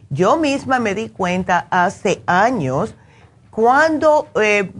yo 0.08 0.36
misma 0.36 0.78
me 0.78 0.94
di 0.94 1.08
cuenta 1.08 1.66
hace 1.70 2.22
años 2.26 2.94
cuando 3.50 4.28
eh, 4.40 4.70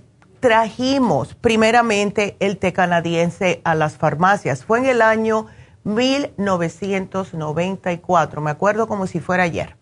trajimos 0.40 1.34
primeramente 1.34 2.36
el 2.40 2.56
té 2.56 2.72
canadiense 2.72 3.60
a 3.64 3.74
las 3.74 3.96
farmacias, 3.96 4.64
fue 4.64 4.78
en 4.78 4.86
el 4.86 5.02
año 5.02 5.46
1994, 5.84 8.40
me 8.40 8.50
acuerdo 8.50 8.88
como 8.88 9.06
si 9.06 9.20
fuera 9.20 9.44
ayer. 9.44 9.76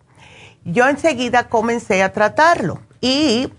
Yo 0.65 0.87
enseguida 0.87 1.49
comencé 1.49 2.03
a 2.03 2.11
tratarlo 2.11 2.81
y 3.01 3.51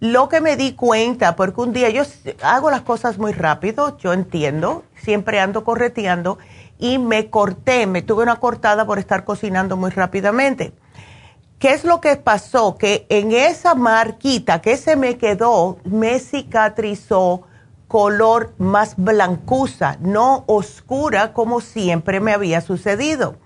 lo 0.00 0.28
que 0.28 0.40
me 0.40 0.56
di 0.56 0.72
cuenta, 0.72 1.36
porque 1.36 1.60
un 1.60 1.72
día 1.72 1.90
yo 1.90 2.02
hago 2.42 2.70
las 2.70 2.82
cosas 2.82 3.18
muy 3.18 3.32
rápido, 3.32 3.98
yo 3.98 4.12
entiendo, 4.12 4.84
siempre 4.96 5.40
ando 5.40 5.62
correteando 5.62 6.38
y 6.78 6.98
me 6.98 7.28
corté, 7.28 7.86
me 7.86 8.02
tuve 8.02 8.22
una 8.22 8.36
cortada 8.36 8.86
por 8.86 8.98
estar 8.98 9.24
cocinando 9.24 9.76
muy 9.76 9.90
rápidamente. 9.90 10.72
¿Qué 11.60 11.74
es 11.74 11.84
lo 11.84 12.00
que 12.00 12.16
pasó? 12.16 12.78
Que 12.78 13.04
en 13.10 13.32
esa 13.32 13.74
marquita 13.74 14.62
que 14.62 14.78
se 14.78 14.96
me 14.96 15.18
quedó, 15.18 15.76
me 15.84 16.18
cicatrizó 16.18 17.42
color 17.86 18.54
más 18.56 18.94
blancuza, 18.96 19.98
no 20.00 20.44
oscura 20.46 21.34
como 21.34 21.60
siempre 21.60 22.18
me 22.18 22.32
había 22.32 22.62
sucedido. 22.62 23.36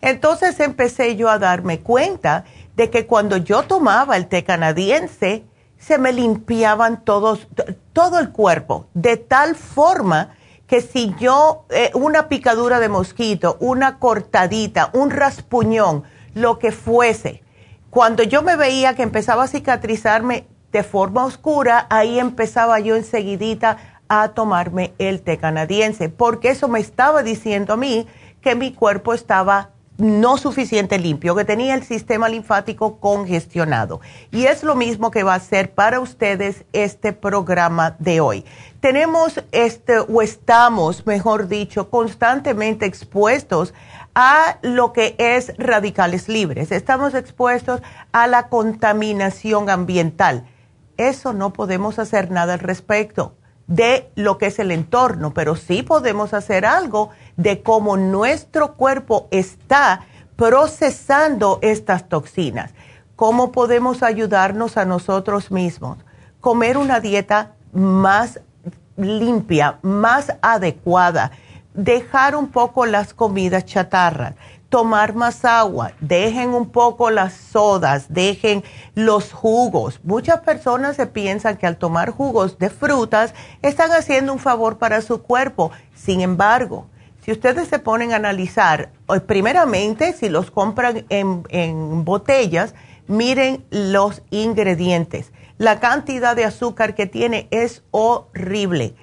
Entonces 0.00 0.58
empecé 0.60 1.16
yo 1.16 1.28
a 1.28 1.38
darme 1.38 1.80
cuenta 1.80 2.44
de 2.74 2.88
que 2.88 3.06
cuando 3.06 3.36
yo 3.36 3.64
tomaba 3.64 4.16
el 4.16 4.28
té 4.28 4.44
canadiense, 4.44 5.44
se 5.76 5.98
me 5.98 6.14
limpiaban 6.14 7.04
todos, 7.04 7.48
todo 7.92 8.18
el 8.18 8.30
cuerpo, 8.30 8.86
de 8.94 9.18
tal 9.18 9.56
forma 9.56 10.34
que 10.66 10.80
si 10.80 11.14
yo, 11.20 11.66
eh, 11.68 11.90
una 11.92 12.30
picadura 12.30 12.80
de 12.80 12.88
mosquito, 12.88 13.58
una 13.60 13.98
cortadita, 13.98 14.88
un 14.94 15.10
raspuñón, 15.10 16.04
lo 16.32 16.58
que 16.58 16.72
fuese, 16.72 17.42
cuando 17.90 18.22
yo 18.22 18.42
me 18.42 18.56
veía 18.56 18.94
que 18.94 19.02
empezaba 19.02 19.44
a 19.44 19.48
cicatrizarme 19.48 20.46
de 20.72 20.82
forma 20.82 21.24
oscura, 21.24 21.86
ahí 21.88 22.18
empezaba 22.18 22.78
yo 22.80 22.96
enseguidita 22.96 23.78
a 24.08 24.28
tomarme 24.28 24.94
el 24.98 25.22
té 25.22 25.38
canadiense, 25.38 26.08
porque 26.08 26.50
eso 26.50 26.68
me 26.68 26.80
estaba 26.80 27.22
diciendo 27.22 27.74
a 27.74 27.76
mí 27.76 28.06
que 28.40 28.54
mi 28.54 28.72
cuerpo 28.72 29.14
estaba 29.14 29.70
no 29.98 30.36
suficiente 30.36 30.96
limpio, 30.98 31.34
que 31.34 31.44
tenía 31.44 31.74
el 31.74 31.82
sistema 31.82 32.28
linfático 32.28 33.00
congestionado. 33.00 34.00
Y 34.30 34.44
es 34.44 34.62
lo 34.62 34.76
mismo 34.76 35.10
que 35.10 35.24
va 35.24 35.34
a 35.34 35.40
ser 35.40 35.72
para 35.72 35.98
ustedes 35.98 36.64
este 36.72 37.12
programa 37.12 37.96
de 37.98 38.20
hoy. 38.20 38.44
Tenemos 38.80 39.42
este, 39.50 39.98
o 39.98 40.22
estamos, 40.22 41.04
mejor 41.04 41.48
dicho, 41.48 41.90
constantemente 41.90 42.86
expuestos 42.86 43.74
a 44.20 44.58
lo 44.62 44.92
que 44.92 45.14
es 45.16 45.52
radicales 45.58 46.28
libres. 46.28 46.72
Estamos 46.72 47.14
expuestos 47.14 47.80
a 48.10 48.26
la 48.26 48.48
contaminación 48.48 49.70
ambiental. 49.70 50.44
Eso 50.96 51.32
no 51.32 51.52
podemos 51.52 52.00
hacer 52.00 52.28
nada 52.32 52.54
al 52.54 52.58
respecto 52.58 53.36
de 53.68 54.10
lo 54.16 54.36
que 54.36 54.46
es 54.46 54.58
el 54.58 54.72
entorno, 54.72 55.32
pero 55.34 55.54
sí 55.54 55.84
podemos 55.84 56.34
hacer 56.34 56.66
algo 56.66 57.10
de 57.36 57.62
cómo 57.62 57.96
nuestro 57.96 58.74
cuerpo 58.74 59.28
está 59.30 60.00
procesando 60.34 61.60
estas 61.62 62.08
toxinas. 62.08 62.72
¿Cómo 63.14 63.52
podemos 63.52 64.02
ayudarnos 64.02 64.78
a 64.78 64.84
nosotros 64.84 65.52
mismos? 65.52 65.96
Comer 66.40 66.76
una 66.76 66.98
dieta 66.98 67.52
más 67.72 68.40
limpia, 68.96 69.78
más 69.82 70.32
adecuada 70.42 71.30
dejar 71.78 72.34
un 72.34 72.48
poco 72.48 72.86
las 72.86 73.14
comidas 73.14 73.64
chatarras, 73.64 74.34
tomar 74.68 75.14
más 75.14 75.44
agua, 75.44 75.92
dejen 76.00 76.50
un 76.50 76.70
poco 76.70 77.08
las 77.10 77.32
sodas, 77.34 78.06
dejen 78.12 78.64
los 78.96 79.32
jugos. 79.32 80.00
Muchas 80.02 80.40
personas 80.40 80.96
se 80.96 81.06
piensan 81.06 81.56
que 81.56 81.68
al 81.68 81.76
tomar 81.76 82.10
jugos 82.10 82.58
de 82.58 82.68
frutas 82.68 83.32
están 83.62 83.92
haciendo 83.92 84.32
un 84.32 84.40
favor 84.40 84.78
para 84.78 85.00
su 85.02 85.22
cuerpo. 85.22 85.70
Sin 85.94 86.20
embargo, 86.20 86.86
si 87.24 87.30
ustedes 87.30 87.68
se 87.68 87.78
ponen 87.78 88.12
a 88.12 88.16
analizar, 88.16 88.90
eh, 89.14 89.20
primeramente, 89.20 90.12
si 90.14 90.28
los 90.28 90.50
compran 90.50 91.06
en, 91.10 91.44
en 91.48 92.04
botellas, 92.04 92.74
miren 93.06 93.64
los 93.70 94.22
ingredientes 94.30 95.32
La 95.58 95.78
cantidad 95.78 96.34
de 96.34 96.44
azúcar 96.44 96.94
que 96.96 97.06
tiene 97.06 97.46
es 97.50 97.82
horrible. 97.92 98.94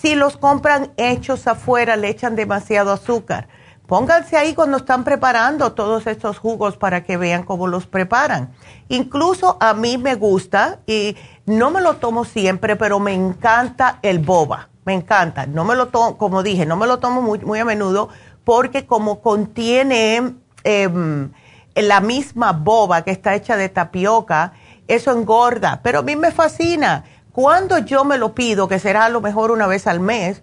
Si 0.00 0.14
los 0.14 0.36
compran 0.36 0.92
hechos 0.96 1.46
afuera, 1.46 1.96
le 1.96 2.08
echan 2.08 2.36
demasiado 2.36 2.92
azúcar. 2.92 3.48
Pónganse 3.86 4.36
ahí 4.36 4.54
cuando 4.54 4.78
están 4.78 5.04
preparando 5.04 5.72
todos 5.72 6.06
estos 6.08 6.38
jugos 6.38 6.76
para 6.76 7.04
que 7.04 7.16
vean 7.16 7.44
cómo 7.44 7.68
los 7.68 7.86
preparan. 7.86 8.52
Incluso 8.88 9.56
a 9.60 9.74
mí 9.74 9.96
me 9.96 10.16
gusta 10.16 10.80
y 10.86 11.16
no 11.46 11.70
me 11.70 11.80
lo 11.80 11.94
tomo 11.94 12.24
siempre, 12.24 12.74
pero 12.74 12.98
me 12.98 13.14
encanta 13.14 14.00
el 14.02 14.18
boba. 14.18 14.68
Me 14.84 14.92
encanta. 14.92 15.46
No 15.46 15.64
me 15.64 15.76
lo 15.76 15.86
tomo, 15.86 16.18
como 16.18 16.42
dije, 16.42 16.66
no 16.66 16.76
me 16.76 16.86
lo 16.86 16.98
tomo 16.98 17.22
muy, 17.22 17.58
a 17.58 17.64
menudo 17.64 18.08
porque 18.44 18.86
como 18.86 19.20
contiene 19.20 20.34
em, 20.64 21.30
la 21.74 22.00
misma 22.00 22.52
boba 22.52 23.02
que 23.02 23.12
está 23.12 23.34
hecha 23.34 23.56
de 23.56 23.68
tapioca, 23.68 24.52
eso 24.88 25.12
engorda. 25.12 25.80
Pero 25.82 26.00
a 26.00 26.02
mí 26.02 26.16
me 26.16 26.32
fascina. 26.32 27.04
Cuando 27.36 27.76
yo 27.80 28.06
me 28.06 28.16
lo 28.16 28.34
pido, 28.34 28.66
que 28.66 28.78
será 28.78 29.04
a 29.04 29.08
lo 29.10 29.20
mejor 29.20 29.50
una 29.50 29.66
vez 29.66 29.86
al 29.86 30.00
mes, 30.00 30.42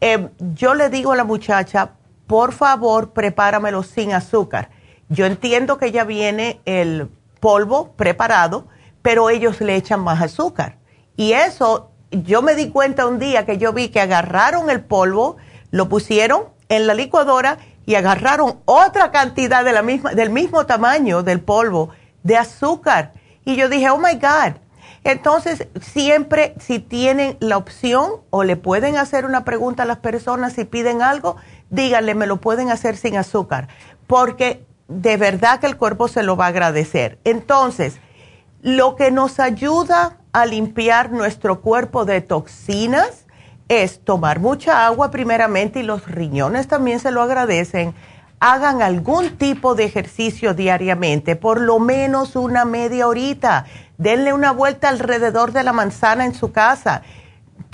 em, 0.00 0.30
yo 0.38 0.72
le 0.72 0.88
digo 0.88 1.12
a 1.12 1.16
la 1.16 1.24
muchacha, 1.24 1.90
por 2.26 2.52
favor, 2.52 3.12
prepáramelo 3.12 3.82
sin 3.82 4.14
azúcar. 4.14 4.70
Yo 5.10 5.26
entiendo 5.26 5.76
que 5.76 5.92
ya 5.92 6.04
viene 6.04 6.62
el 6.64 7.10
polvo 7.40 7.92
preparado, 7.92 8.68
pero 9.02 9.28
ellos 9.28 9.60
le 9.60 9.76
echan 9.76 10.00
más 10.00 10.22
azúcar. 10.22 10.78
Y 11.14 11.32
eso, 11.32 11.90
yo 12.10 12.40
me 12.40 12.54
di 12.54 12.70
cuenta 12.70 13.06
un 13.06 13.18
día 13.18 13.44
que 13.44 13.58
yo 13.58 13.74
vi 13.74 13.90
que 13.90 14.00
agarraron 14.00 14.70
el 14.70 14.80
polvo, 14.80 15.36
lo 15.72 15.90
pusieron 15.90 16.44
en 16.70 16.86
la 16.86 16.94
licuadora 16.94 17.58
y 17.84 17.96
agarraron 17.96 18.60
otra 18.64 19.10
cantidad 19.10 19.62
de 19.62 19.74
la 19.74 19.82
misma, 19.82 20.14
del 20.14 20.30
mismo 20.30 20.64
tamaño 20.64 21.22
del 21.22 21.42
polvo 21.42 21.90
de 22.22 22.38
azúcar. 22.38 23.12
Y 23.44 23.56
yo 23.56 23.68
dije, 23.68 23.90
oh 23.90 23.98
my 23.98 24.14
God. 24.14 24.63
Entonces, 25.04 25.68
siempre 25.80 26.54
si 26.58 26.78
tienen 26.78 27.36
la 27.40 27.58
opción 27.58 28.10
o 28.30 28.42
le 28.42 28.56
pueden 28.56 28.96
hacer 28.96 29.26
una 29.26 29.44
pregunta 29.44 29.82
a 29.82 29.86
las 29.86 29.98
personas 29.98 30.54
si 30.54 30.64
piden 30.64 31.02
algo, 31.02 31.36
díganle, 31.70 32.14
me 32.14 32.26
lo 32.26 32.38
pueden 32.38 32.70
hacer 32.70 32.96
sin 32.96 33.16
azúcar, 33.16 33.68
porque 34.06 34.64
de 34.88 35.16
verdad 35.16 35.60
que 35.60 35.66
el 35.66 35.76
cuerpo 35.76 36.08
se 36.08 36.22
lo 36.22 36.36
va 36.36 36.46
a 36.46 36.48
agradecer. 36.48 37.18
Entonces, 37.24 37.98
lo 38.62 38.96
que 38.96 39.10
nos 39.10 39.40
ayuda 39.40 40.18
a 40.32 40.46
limpiar 40.46 41.12
nuestro 41.12 41.60
cuerpo 41.60 42.06
de 42.06 42.22
toxinas 42.22 43.26
es 43.68 44.00
tomar 44.04 44.40
mucha 44.40 44.86
agua 44.86 45.10
primeramente 45.10 45.80
y 45.80 45.82
los 45.82 46.06
riñones 46.06 46.66
también 46.66 46.98
se 46.98 47.10
lo 47.10 47.22
agradecen. 47.22 47.94
Hagan 48.40 48.82
algún 48.82 49.36
tipo 49.38 49.74
de 49.74 49.84
ejercicio 49.84 50.54
diariamente, 50.54 51.36
por 51.36 51.60
lo 51.60 51.78
menos 51.78 52.36
una 52.36 52.64
media 52.64 53.06
horita. 53.06 53.64
Denle 53.98 54.32
una 54.32 54.52
vuelta 54.52 54.88
alrededor 54.88 55.52
de 55.52 55.62
la 55.62 55.72
manzana 55.72 56.24
en 56.24 56.34
su 56.34 56.52
casa 56.52 57.02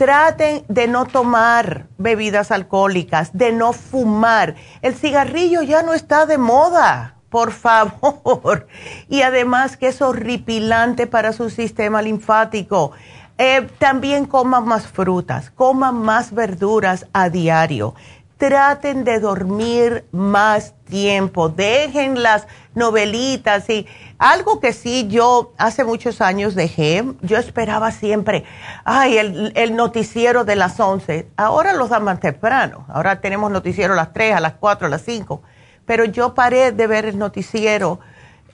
traten 0.00 0.64
de 0.68 0.88
no 0.88 1.04
tomar 1.04 1.86
bebidas 1.98 2.50
alcohólicas, 2.50 3.36
de 3.36 3.52
no 3.52 3.74
fumar. 3.74 4.54
El 4.80 4.94
cigarrillo 4.94 5.60
ya 5.60 5.82
no 5.82 5.92
está 5.92 6.24
de 6.24 6.38
moda, 6.38 7.16
por 7.28 7.52
favor. 7.52 8.66
Y 9.10 9.20
además 9.20 9.76
que 9.76 9.88
es 9.88 10.00
horripilante 10.00 11.06
para 11.06 11.34
su 11.34 11.50
sistema 11.50 12.00
linfático. 12.00 12.92
Eh, 13.36 13.68
también 13.78 14.24
coman 14.24 14.66
más 14.66 14.86
frutas, 14.86 15.50
coman 15.50 15.96
más 15.96 16.32
verduras 16.32 17.06
a 17.12 17.28
diario 17.28 17.94
traten 18.40 19.04
de 19.04 19.20
dormir 19.20 20.06
más 20.12 20.74
tiempo, 20.88 21.50
dejen 21.50 22.22
las 22.22 22.46
novelitas 22.74 23.68
y 23.68 23.86
algo 24.18 24.60
que 24.60 24.72
sí 24.72 25.08
yo 25.08 25.52
hace 25.58 25.84
muchos 25.84 26.22
años 26.22 26.54
dejé, 26.54 27.04
yo 27.20 27.36
esperaba 27.36 27.90
siempre, 27.90 28.44
ay, 28.86 29.18
el, 29.18 29.76
noticiero 29.76 30.46
de 30.46 30.56
las 30.56 30.80
11, 30.80 31.28
ahora 31.36 31.74
los 31.74 31.90
dan 31.90 32.04
más 32.04 32.18
temprano, 32.18 32.86
ahora 32.88 33.20
tenemos 33.20 33.50
noticiero 33.50 33.92
a 33.92 33.96
las 33.96 34.14
3, 34.14 34.36
a 34.36 34.40
las 34.40 34.54
4, 34.54 34.86
a 34.86 34.90
las 34.90 35.02
5, 35.02 35.42
pero 35.84 36.06
yo 36.06 36.34
paré 36.34 36.72
de 36.72 36.86
ver 36.86 37.04
el 37.04 37.18
noticiero 37.18 38.00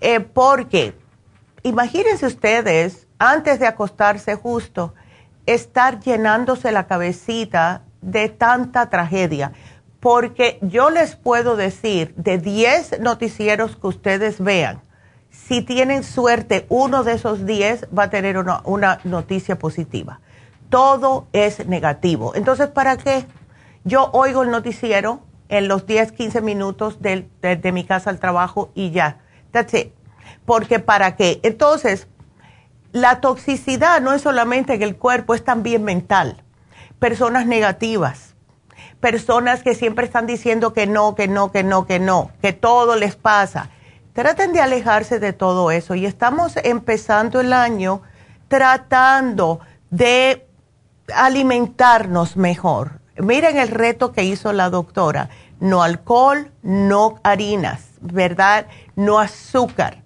eh, 0.01 0.18
porque, 0.18 0.99
imagínense 1.62 2.27
ustedes, 2.27 3.07
antes 3.20 3.61
de 3.61 3.68
acostarse 3.68 4.35
justo, 4.35 4.94
estar 5.46 6.01
llenándose 6.01 6.72
la 6.72 6.88
cabecita 6.88 7.83
de 8.07 8.29
tanta 8.29 8.88
tragedia 8.88 9.53
porque 10.06 10.60
yo 10.62 10.90
les 10.90 11.16
puedo 11.16 11.56
decir, 11.56 12.14
de 12.14 12.38
10 12.38 13.00
noticieros 13.00 13.74
que 13.74 13.88
ustedes 13.88 14.38
vean, 14.38 14.80
si 15.32 15.62
tienen 15.62 16.04
suerte, 16.04 16.64
uno 16.68 17.02
de 17.02 17.14
esos 17.14 17.44
10 17.44 17.88
va 17.88 18.04
a 18.04 18.10
tener 18.10 18.38
una, 18.38 19.00
noticia 19.02 19.58
positiva. 19.58 20.20
Todo 20.68 21.26
es 21.32 21.66
negativo. 21.66 22.36
Entonces, 22.36 22.68
¿para 22.68 22.96
qué? 22.96 23.26
Yo 23.82 24.10
oigo 24.12 24.44
el 24.44 24.52
noticiero 24.52 25.22
en 25.48 25.66
los 25.66 25.88
10, 25.88 26.12
15 26.12 26.40
minutos 26.40 27.02
de, 27.02 27.28
de 27.42 27.72
mi 27.72 27.82
casa 27.82 28.08
al 28.08 28.20
trabajo 28.20 28.70
y 28.76 28.92
ya. 28.92 29.18
That's 29.50 29.74
it. 29.74 29.92
Porque 30.44 30.78
¿para 30.78 31.16
qué? 31.16 31.40
Entonces, 31.42 32.06
la 32.92 33.20
toxicidad 33.20 34.00
no 34.00 34.12
es 34.12 34.22
solamente 34.22 34.74
en 34.74 34.84
el 34.84 34.94
cuerpo, 34.94 35.34
es 35.34 35.42
también 35.42 35.82
mental. 35.82 36.44
Personas 37.00 37.46
negativas, 37.46 38.25
personas 39.00 39.62
que 39.62 39.74
siempre 39.74 40.06
están 40.06 40.26
diciendo 40.26 40.72
que 40.72 40.87
no, 40.87 41.14
que 41.14 41.28
no, 41.28 41.52
que 41.52 41.62
no, 41.62 41.87
que 41.87 41.98
no, 41.98 42.30
que 42.40 42.52
todo 42.52 42.96
les 42.96 43.16
pasa. 43.16 43.70
Traten 44.12 44.52
de 44.52 44.61
alejarse 44.61 45.18
de 45.18 45.32
todo 45.32 45.70
eso 45.70 45.94
y 45.94 46.06
estamos 46.06 46.56
empezando 46.56 47.40
el 47.40 47.52
año 47.52 48.02
tratando 48.48 49.61
de 49.90 50.46
alimentarnos 51.14 52.37
mejor. 52.37 53.00
Miren 53.18 53.59
el 53.59 53.68
reto 53.68 54.12
que 54.12 54.24
hizo 54.24 54.52
la 54.52 54.70
doctora. 54.70 55.28
No 55.61 55.82
alcohol, 55.82 56.50
no 56.62 57.18
harinas, 57.22 57.82
¿verdad? 58.00 58.66
No 58.94 59.18
azúcar. 59.18 60.02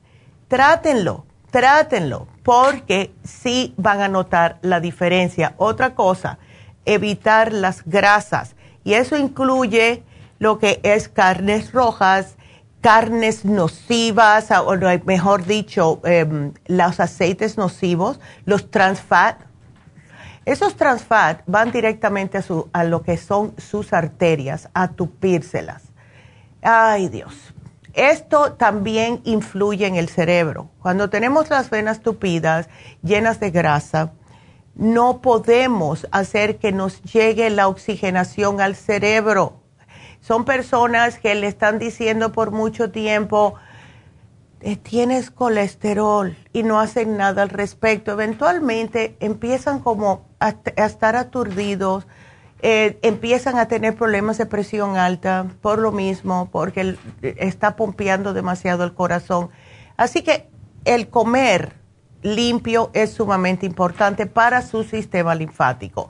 Trátenlo, 0.49 1.25
trátenlo, 1.51 2.29
porque 2.45 3.13
sí 3.25 3.75
van 3.77 4.01
a 4.01 4.09
notar 4.09 4.59
la 4.63 4.81
diferencia. 4.81 5.55
Otra 5.57 5.95
cosa, 5.95 6.39
evitar 6.85 7.53
las 7.53 7.85
grasas 7.85 8.55
y 8.85 8.95
eso 8.95 9.17
incluye 9.17 10.03
lo 10.39 10.59
que 10.59 10.81
es 10.83 11.09
carnes 11.09 11.73
rojas, 11.73 12.37
carnes 12.81 13.45
nocivas, 13.45 14.51
o 14.51 14.75
mejor 15.05 15.45
dicho, 15.45 16.01
em, 16.05 16.53
los 16.67 16.99
aceites 16.99 17.59
nocivos, 17.59 18.21
los 18.47 18.71
trans 18.71 19.01
fat. 19.01 19.43
Esos 20.47 20.77
trans 20.77 21.03
fat 21.05 21.43
van 21.47 21.71
directamente 21.71 22.39
a, 22.39 22.43
su, 22.43 22.71
a 22.73 22.85
lo 22.85 23.03
que 23.03 23.19
son 23.19 23.55
sus 23.59 23.93
arterias, 23.93 24.71
a 24.73 24.89
tupírselas. 24.89 25.83
Ay 26.63 27.09
Dios. 27.09 27.55
Esto 27.93 28.53
también 28.53 29.21
influye 29.25 29.87
en 29.87 29.97
el 29.97 30.09
cerebro. 30.09 30.71
Cuando 30.81 31.11
tenemos 31.11 31.51
las 31.51 31.71
venas 31.71 32.01
tupidas, 32.01 32.69
llenas 33.03 33.41
de 33.41 33.51
grasa, 33.51 34.13
no 34.81 35.21
podemos 35.21 36.09
hacer 36.11 36.57
que 36.57 36.73
nos 36.73 37.03
llegue 37.03 37.51
la 37.51 37.69
oxigenación 37.69 38.63
al 38.63 38.75
cerebro. 38.75 39.61
Son 40.23 40.47
personas 40.47 41.19
que 41.19 41.35
le 41.35 41.49
están 41.49 41.79
diciendo 41.79 42.33
por 42.33 42.51
mucho 42.51 42.91
tiempo, 42.91 43.55
eh, 44.63 44.77
tienes 44.77 45.31
colesterol 45.31 46.35
y 46.55 46.63
no 46.63 46.81
hacen 46.81 47.19
nada 47.19 47.43
al 47.43 47.51
respecto. 47.51 48.13
Eventualmente 48.13 49.17
empiezan 49.21 49.81
como 49.81 50.25
a, 50.41 50.55
estar 50.77 51.15
aturdidos, 51.15 52.07
eh, 52.63 52.99
empiezan 53.03 53.59
a 53.59 53.69
tener 53.69 53.95
problemas 53.95 54.39
de 54.39 54.47
presión 54.47 54.97
alta 54.97 55.47
por 55.61 55.79
lo 55.79 55.93
mismo, 55.93 56.49
porque 56.51 56.97
está 57.23 57.77
pompeando 57.77 58.33
demasiado 58.33 58.85
el 58.85 58.95
corazón. 58.95 59.51
Así 59.99 60.23
que 60.23 60.49
el 60.87 61.11
comer 61.11 61.80
limpio 62.23 62.91
es 62.93 63.13
sumamente 63.13 63.67
importante 63.67 64.27
para 64.27 64.63
su 64.63 64.85
sistema 64.85 65.35
linfático. 65.35 66.09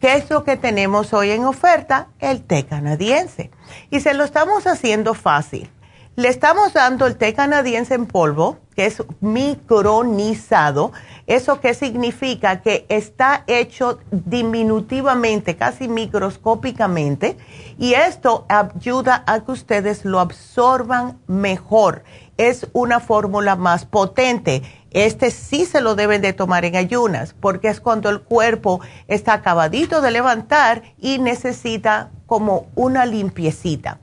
¿Qué 0.00 0.14
es 0.14 0.28
lo 0.30 0.42
que 0.42 0.56
tenemos 0.56 1.12
hoy 1.12 1.30
en 1.30 1.44
oferta? 1.44 2.08
El 2.18 2.42
té 2.42 2.66
canadiense. 2.66 3.50
Y 3.90 4.00
se 4.00 4.14
lo 4.14 4.24
estamos 4.24 4.66
haciendo 4.66 5.14
fácil. 5.14 5.70
Le 6.14 6.28
estamos 6.28 6.74
dando 6.74 7.06
el 7.06 7.16
té 7.16 7.32
canadiense 7.32 7.94
en 7.94 8.06
polvo, 8.06 8.58
que 8.76 8.84
es 8.84 9.02
micronizado. 9.20 10.92
¿Eso 11.26 11.60
qué 11.60 11.72
significa? 11.72 12.60
Que 12.60 12.84
está 12.90 13.44
hecho 13.46 14.00
diminutivamente, 14.10 15.56
casi 15.56 15.88
microscópicamente, 15.88 17.38
y 17.78 17.94
esto 17.94 18.44
ayuda 18.50 19.24
a 19.26 19.40
que 19.40 19.52
ustedes 19.52 20.04
lo 20.04 20.20
absorban 20.20 21.18
mejor. 21.28 22.04
Es 22.36 22.66
una 22.72 23.00
fórmula 23.00 23.56
más 23.56 23.86
potente 23.86 24.62
este 24.92 25.30
sí 25.30 25.66
se 25.66 25.80
lo 25.80 25.94
deben 25.94 26.22
de 26.22 26.32
tomar 26.32 26.64
en 26.64 26.76
ayunas, 26.76 27.34
porque 27.38 27.68
es 27.68 27.80
cuando 27.80 28.08
el 28.10 28.20
cuerpo 28.20 28.80
está 29.08 29.34
acabadito 29.34 30.00
de 30.00 30.10
levantar 30.10 30.82
y 30.98 31.18
necesita 31.18 32.10
como 32.26 32.66
una 32.74 33.06
limpiecita. 33.06 33.98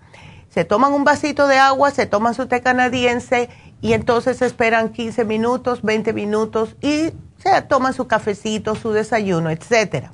Se 0.49 0.65
toman 0.65 0.93
un 0.93 1.03
vasito 1.03 1.47
de 1.47 1.57
agua, 1.57 1.91
se 1.91 2.05
toman 2.05 2.33
su 2.33 2.47
té 2.47 2.61
canadiense 2.61 3.49
y 3.81 3.93
entonces 3.93 4.41
esperan 4.41 4.89
15 4.89 5.25
minutos, 5.25 5.81
20 5.83 6.13
minutos 6.13 6.75
y 6.81 7.13
O 7.39 7.41
sea, 7.41 7.69
toman 7.69 7.93
su 7.93 8.05
cafecito, 8.05 8.75
su 8.75 8.91
desayuno, 8.91 9.49
etcétera. 9.49 10.11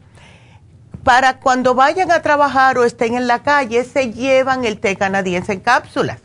Para 1.04 1.40
cuando 1.40 1.74
vayan 1.74 2.12
a 2.12 2.22
trabajar 2.22 2.78
o 2.78 2.84
estén 2.84 3.16
en 3.16 3.26
la 3.26 3.42
calle, 3.42 3.84
se 3.84 4.12
llevan 4.12 4.64
el 4.64 4.80
té 4.80 4.96
canadiense 4.96 5.54
en 5.54 5.60
cápsulas. 5.60 6.22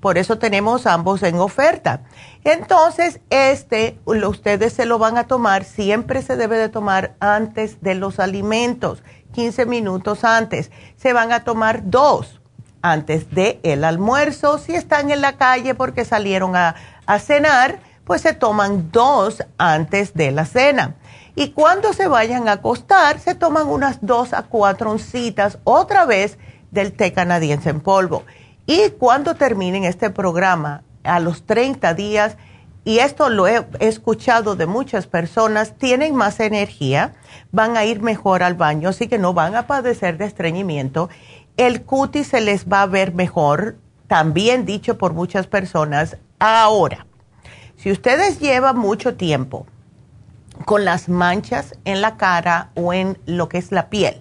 Por 0.00 0.18
eso 0.18 0.38
tenemos 0.38 0.86
ambos 0.86 1.22
en 1.22 1.38
oferta. 1.38 2.02
Entonces, 2.44 3.20
este, 3.30 3.98
ustedes 4.04 4.72
se 4.72 4.86
lo 4.86 4.98
van 4.98 5.16
a 5.16 5.26
tomar, 5.26 5.64
siempre 5.64 6.22
se 6.22 6.36
debe 6.36 6.58
de 6.58 6.68
tomar 6.68 7.14
antes 7.20 7.80
de 7.80 7.94
los 7.94 8.20
alimentos, 8.20 9.02
15 9.32 9.66
minutos 9.66 10.24
antes. 10.24 10.70
Se 10.96 11.12
van 11.12 11.32
a 11.32 11.44
tomar 11.44 11.82
dos 11.90 12.40
antes 12.82 13.30
del 13.30 13.58
el 13.62 13.84
almuerzo. 13.84 14.58
Si 14.58 14.74
están 14.74 15.10
en 15.10 15.20
la 15.20 15.36
calle 15.36 15.74
porque 15.74 16.04
salieron 16.04 16.54
a 16.56 16.74
cenar, 17.18 17.80
pues 18.06 18.22
se 18.22 18.32
toman 18.32 18.90
dos 18.92 19.42
antes 19.58 20.14
de 20.14 20.30
la 20.30 20.46
cena. 20.46 20.94
Y 21.34 21.50
cuando 21.50 21.92
se 21.92 22.06
vayan 22.06 22.48
a 22.48 22.52
acostar, 22.52 23.18
se 23.18 23.34
toman 23.34 23.66
unas 23.66 23.98
dos 24.00 24.32
a 24.32 24.44
cuatro 24.44 24.92
oncitas 24.92 25.58
otra 25.64 26.06
vez 26.06 26.38
del 26.70 26.92
té 26.92 27.12
canadiense 27.12 27.68
en 27.68 27.80
polvo. 27.80 28.24
Y 28.66 28.90
cuando 28.98 29.36
terminen 29.36 29.84
este 29.84 30.10
programa, 30.10 30.82
a 31.04 31.20
los 31.20 31.46
30 31.46 31.94
días, 31.94 32.36
y 32.84 32.98
esto 32.98 33.30
lo 33.30 33.46
he 33.46 33.66
escuchado 33.80 34.56
de 34.56 34.66
muchas 34.66 35.06
personas, 35.06 35.76
tienen 35.78 36.14
más 36.14 36.40
energía, 36.40 37.14
van 37.52 37.76
a 37.76 37.84
ir 37.84 38.00
mejor 38.00 38.42
al 38.42 38.54
baño, 38.54 38.88
así 38.88 39.08
que 39.08 39.18
no 39.18 39.34
van 39.34 39.54
a 39.56 39.66
padecer 39.66 40.18
de 40.18 40.24
estreñimiento. 40.24 41.08
El 41.56 41.82
cutis 41.82 42.28
se 42.28 42.40
les 42.40 42.66
va 42.66 42.82
a 42.82 42.86
ver 42.86 43.14
mejor, 43.14 43.76
también 44.08 44.66
dicho 44.66 44.98
por 44.98 45.14
muchas 45.14 45.46
personas. 45.46 46.16
Ahora, 46.38 47.06
si 47.76 47.90
ustedes 47.90 48.40
llevan 48.40 48.78
mucho 48.78 49.16
tiempo 49.16 49.66
con 50.64 50.84
las 50.84 51.08
manchas 51.08 51.74
en 51.84 52.00
la 52.00 52.16
cara 52.16 52.70
o 52.74 52.92
en 52.92 53.18
lo 53.26 53.48
que 53.48 53.58
es 53.58 53.72
la 53.72 53.90
piel, 53.90 54.20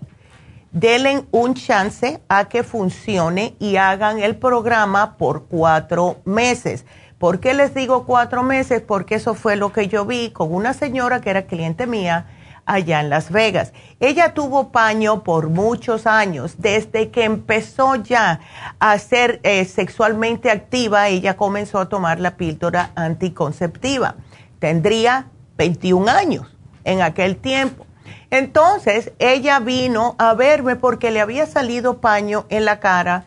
denle 0.76 1.24
un 1.32 1.54
chance 1.54 2.22
a 2.28 2.50
que 2.50 2.62
funcione 2.62 3.56
y 3.60 3.78
hagan 3.78 4.20
el 4.20 4.36
programa 4.36 5.18
por 5.18 5.46
cuatro 5.46 6.18
meses. 6.26 6.86
¿Por 7.18 7.40
qué 7.40 7.54
les 7.54 7.74
digo 7.74 8.06
cuatro 8.06 8.44
meses? 8.44 8.82
Porque 8.82 9.16
eso 9.16 9.36
fue 9.36 9.56
lo 9.56 9.72
que 9.72 9.88
yo 9.88 10.06
vi 10.06 10.32
con 10.32 10.54
una 10.54 10.74
señora 10.74 11.22
que 11.22 11.30
era 11.30 11.46
cliente 11.48 11.88
mía 11.88 12.28
allá 12.66 13.00
en 13.00 13.10
Las 13.10 13.32
Vegas. 13.32 13.72
Ella 14.02 14.34
tuvo 14.34 14.74
paño 14.74 15.24
por 15.24 15.48
muchos 15.48 16.06
años. 16.06 16.56
Desde 16.58 17.10
que 17.10 17.24
empezó 17.24 17.96
ya 17.96 18.42
a 18.78 19.00
ser 19.00 19.40
eh, 19.44 19.64
sexualmente 19.64 20.52
activa, 20.52 21.08
ella 21.08 21.38
comenzó 21.38 21.80
a 21.80 21.88
tomar 21.88 22.20
la 22.20 22.36
píldora 22.36 22.92
anticonceptiva. 22.96 24.16
Tendría 24.60 25.28
21 25.58 26.10
años 26.12 26.48
en 26.84 27.02
aquel 27.02 27.38
tiempo. 27.38 27.86
Entonces, 28.30 29.12
ella 29.20 29.60
vino 29.60 30.16
a 30.18 30.34
verme 30.34 30.76
porque 30.76 31.12
le 31.12 31.22
había 31.22 31.46
salido 31.46 32.02
paño 32.02 32.46
en 32.50 32.66
la 32.66 32.80
cara, 32.80 33.26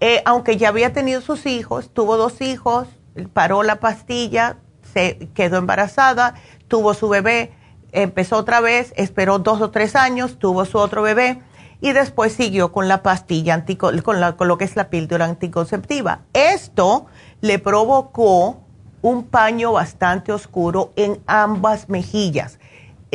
eh, 0.00 0.22
aunque 0.24 0.56
ya 0.56 0.68
había 0.68 0.92
tenido 0.92 1.20
sus 1.20 1.46
hijos, 1.46 1.90
tuvo 1.92 2.16
dos 2.16 2.40
hijos, 2.40 2.88
paró 3.32 3.62
la 3.62 3.80
pastilla, 3.80 4.56
se 4.94 5.28
quedó 5.34 5.58
embarazada, 5.58 6.34
tuvo 6.68 6.94
su 6.94 7.08
bebé, 7.08 7.52
empezó 7.92 8.38
otra 8.38 8.60
vez, 8.60 8.94
esperó 8.96 9.38
dos 9.38 9.60
o 9.60 9.70
tres 9.70 9.94
años, 9.96 10.38
tuvo 10.38 10.64
su 10.64 10.78
otro 10.78 11.02
bebé 11.02 11.42
y 11.82 11.92
después 11.92 12.32
siguió 12.32 12.72
con 12.72 12.88
la 12.88 13.02
pastilla, 13.02 13.64
con, 13.78 14.00
con 14.00 14.48
lo 14.48 14.58
que 14.58 14.64
es 14.64 14.76
la 14.76 14.88
píldora 14.88 15.26
anticonceptiva. 15.26 16.20
Esto 16.32 17.06
le 17.40 17.58
provocó 17.58 18.60
un 19.02 19.24
paño 19.24 19.72
bastante 19.72 20.32
oscuro 20.32 20.92
en 20.96 21.20
ambas 21.26 21.88
mejillas 21.88 22.58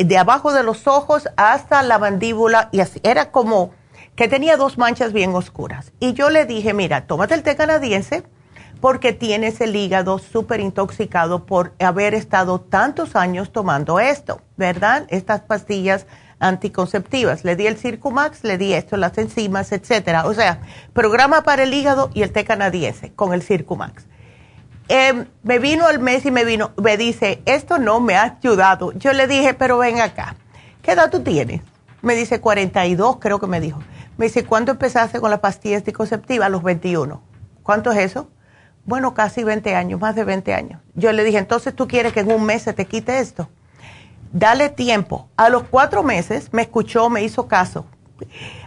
de 0.04 0.18
abajo 0.18 0.52
de 0.52 0.62
los 0.62 0.86
ojos 0.86 1.28
hasta 1.36 1.82
la 1.82 1.98
mandíbula 1.98 2.68
y 2.72 2.80
así. 2.80 3.00
Era 3.02 3.30
como 3.30 3.70
que 4.14 4.28
tenía 4.28 4.56
dos 4.56 4.78
manchas 4.78 5.12
bien 5.12 5.34
oscuras. 5.34 5.92
Y 6.00 6.14
yo 6.14 6.30
le 6.30 6.46
dije, 6.46 6.72
mira, 6.74 7.06
tómate 7.06 7.34
el 7.34 7.42
té 7.42 7.56
canadiense 7.56 8.24
porque 8.80 9.12
tienes 9.12 9.60
el 9.60 9.74
hígado 9.74 10.18
súper 10.18 10.60
intoxicado 10.60 11.46
por 11.46 11.72
haber 11.78 12.14
estado 12.14 12.60
tantos 12.60 13.16
años 13.16 13.52
tomando 13.52 14.00
esto, 14.00 14.40
¿verdad? 14.56 15.06
Estas 15.08 15.40
pastillas 15.40 16.06
anticonceptivas. 16.38 17.44
Le 17.44 17.56
di 17.56 17.66
el 17.66 17.76
Circumax, 17.76 18.44
le 18.44 18.58
di 18.58 18.74
esto, 18.74 18.96
las 18.96 19.16
enzimas, 19.18 19.72
etcétera. 19.72 20.26
O 20.26 20.34
sea, 20.34 20.60
programa 20.92 21.42
para 21.42 21.62
el 21.62 21.72
hígado 21.72 22.10
y 22.12 22.22
el 22.22 22.32
té 22.32 22.44
canadiense 22.44 23.12
con 23.12 23.32
el 23.32 23.42
Circumax. 23.42 24.04
Em, 24.88 25.26
me 25.42 25.58
vino 25.58 25.86
al 25.86 25.98
mes 25.98 26.24
y 26.26 26.30
me 26.30 26.44
vino, 26.44 26.70
me 26.80 26.96
dice, 26.96 27.42
esto 27.44 27.78
no 27.78 27.98
me 27.98 28.16
ha 28.16 28.38
ayudado. 28.38 28.92
Yo 28.92 29.12
le 29.12 29.26
dije, 29.26 29.52
pero 29.52 29.78
ven 29.78 30.00
acá, 30.00 30.36
¿qué 30.82 30.92
edad 30.92 31.10
tú 31.10 31.22
tienes? 31.22 31.60
Me 32.02 32.14
dice 32.14 32.40
42, 32.40 33.16
creo 33.18 33.40
que 33.40 33.48
me 33.48 33.60
dijo. 33.60 33.80
Me 34.16 34.26
dice, 34.26 34.44
¿cuándo 34.44 34.72
empezaste 34.72 35.20
con 35.20 35.30
la 35.30 35.40
pastilla 35.40 35.78
anticonceptiva? 35.78 36.46
A 36.46 36.48
los 36.48 36.62
21. 36.62 37.20
¿Cuánto 37.64 37.90
es 37.90 37.98
eso? 37.98 38.30
Bueno, 38.84 39.12
casi 39.12 39.42
20 39.42 39.74
años, 39.74 40.00
más 40.00 40.14
de 40.14 40.22
20 40.22 40.54
años. 40.54 40.80
Yo 40.94 41.12
le 41.12 41.24
dije, 41.24 41.38
entonces 41.38 41.74
tú 41.74 41.88
quieres 41.88 42.12
que 42.12 42.20
en 42.20 42.30
un 42.30 42.44
mes 42.44 42.62
se 42.62 42.72
te 42.72 42.84
quite 42.84 43.18
esto. 43.18 43.48
Dale 44.32 44.68
tiempo. 44.68 45.28
A 45.36 45.48
los 45.48 45.64
cuatro 45.64 46.04
meses 46.04 46.52
me 46.52 46.62
escuchó, 46.62 47.10
me 47.10 47.24
hizo 47.24 47.48
caso. 47.48 47.86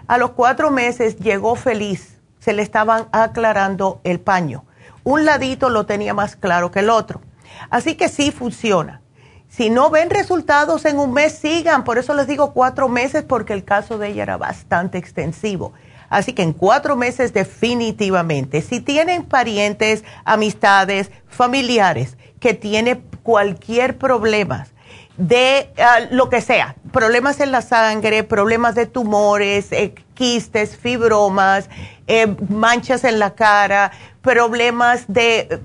A 0.08 0.18
los 0.18 0.32
cuatro 0.32 0.70
meses 0.70 1.18
llegó 1.18 1.56
feliz. 1.56 2.20
Se 2.40 2.52
le 2.52 2.62
estaban 2.62 3.08
aclarando 3.14 4.02
el 4.04 4.20
paño 4.20 4.66
un 5.04 5.26
ladito 5.26 5.70
lo 5.70 5.86
tenía 5.86 6.14
más 6.14 6.36
claro 6.36 6.72
que 6.72 6.80
el 6.80 6.90
otro. 6.90 7.22
Así 7.70 7.96
que 7.96 8.10
sí 8.10 8.32
funciona. 8.32 9.02
Si 9.50 9.70
no 9.70 9.90
ven 9.90 10.10
resultados 10.10 10.86
en 10.86 11.00
un 11.00 11.12
mes, 11.12 11.34
sigan. 11.34 11.84
Por 11.84 11.98
eso 11.98 12.14
les 12.14 12.28
digo 12.28 12.54
cuatro 12.54 12.88
meses, 12.88 13.24
porque 13.24 13.54
el 13.54 13.64
caso 13.66 13.98
de 13.98 14.10
ella 14.10 14.24
era 14.24 14.38
bastante 14.38 14.98
extensivo. 14.98 15.74
Así 16.10 16.34
que 16.34 16.44
en 16.44 16.54
cuatro 16.54 16.96
meses 16.96 17.34
definitivamente. 17.34 18.62
Si 18.62 18.80
tienen 18.80 19.26
parientes, 19.26 20.04
amistades, 20.24 21.12
familiares 21.28 22.18
que 22.40 22.54
tienen 22.54 23.04
cualquier 23.24 23.98
problema 23.98 24.68
de 25.18 25.74
ah, 25.78 26.00
lo 26.12 26.30
que 26.30 26.40
sea, 26.42 26.76
problemas 26.94 27.42
en 27.42 27.52
la 27.52 27.62
sangre, 27.62 28.24
problemas 28.24 28.74
de 28.74 28.86
tumores, 28.86 29.72
eh, 29.72 29.94
quistes, 30.20 30.76
fibromas, 30.76 31.70
eh, 32.06 32.36
manchas 32.50 33.06
en 33.06 33.20
la 33.20 33.36
cara, 33.36 33.94
problemas 34.22 35.06
de 35.08 35.62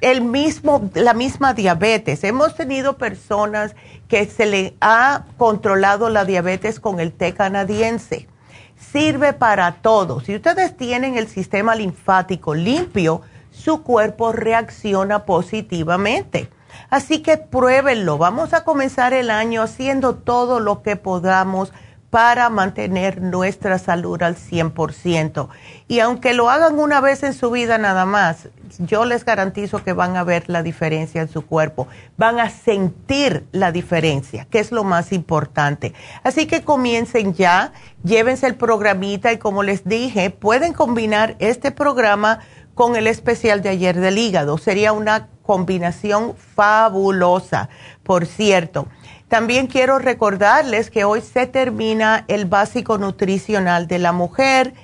el 0.00 0.20
mismo, 0.20 0.88
la 0.94 1.12
misma 1.12 1.54
diabetes. 1.54 2.22
Hemos 2.22 2.54
tenido 2.54 2.98
personas 2.98 3.74
que 4.06 4.24
se 4.26 4.46
le 4.46 4.74
ha 4.80 5.24
controlado 5.36 6.08
la 6.08 6.24
diabetes 6.24 6.78
con 6.78 7.00
el 7.00 7.12
té 7.12 7.34
canadiense. 7.34 8.28
Sirve 8.76 9.32
para 9.32 9.72
todo. 9.82 10.20
Si 10.20 10.36
ustedes 10.36 10.76
tienen 10.76 11.16
el 11.16 11.26
sistema 11.26 11.74
linfático 11.74 12.54
limpio, 12.54 13.22
su 13.50 13.82
cuerpo 13.82 14.30
reacciona 14.30 15.24
positivamente. 15.24 16.48
Así 16.90 17.22
que 17.22 17.38
pruébenlo. 17.38 18.18
Vamos 18.18 18.54
a 18.54 18.62
comenzar 18.62 19.14
el 19.14 19.30
año 19.30 19.62
haciendo 19.62 20.14
todo 20.14 20.60
lo 20.60 20.82
que 20.82 20.94
podamos 20.94 21.72
para 22.16 22.48
mantener 22.48 23.20
nuestra 23.20 23.78
salud 23.78 24.22
al 24.22 24.36
100%. 24.36 25.48
Y 25.86 26.00
aunque 26.00 26.32
lo 26.32 26.48
hagan 26.48 26.78
una 26.78 27.02
vez 27.02 27.22
en 27.22 27.34
su 27.34 27.50
vida 27.50 27.76
nada 27.76 28.06
más, 28.06 28.48
yo 28.78 29.04
les 29.04 29.22
garantizo 29.22 29.84
que 29.84 29.92
van 29.92 30.16
a 30.16 30.24
ver 30.24 30.48
la 30.48 30.62
diferencia 30.62 31.20
en 31.20 31.28
su 31.28 31.44
cuerpo, 31.44 31.88
van 32.16 32.40
a 32.40 32.48
sentir 32.48 33.44
la 33.52 33.70
diferencia, 33.70 34.46
que 34.48 34.60
es 34.60 34.72
lo 34.72 34.82
más 34.82 35.12
importante. 35.12 35.92
Así 36.22 36.46
que 36.46 36.64
comiencen 36.64 37.34
ya, 37.34 37.74
llévense 38.02 38.46
el 38.46 38.54
programita 38.54 39.30
y 39.34 39.36
como 39.36 39.62
les 39.62 39.84
dije, 39.84 40.30
pueden 40.30 40.72
combinar 40.72 41.36
este 41.38 41.70
programa 41.70 42.38
con 42.74 42.96
el 42.96 43.08
especial 43.08 43.60
de 43.60 43.68
ayer 43.68 44.00
del 44.00 44.16
hígado. 44.16 44.56
Sería 44.56 44.94
una 44.94 45.28
combinación 45.42 46.34
fabulosa, 46.34 47.68
por 48.02 48.24
cierto. 48.24 48.86
También 49.28 49.66
quiero 49.66 49.98
recordarles 49.98 50.90
que 50.90 51.04
hoy 51.04 51.20
se 51.20 51.46
termina 51.46 52.24
el 52.28 52.44
básico 52.44 52.96
nutricional 52.96 53.88
de 53.88 53.98
la 53.98 54.12
mujer 54.12 54.74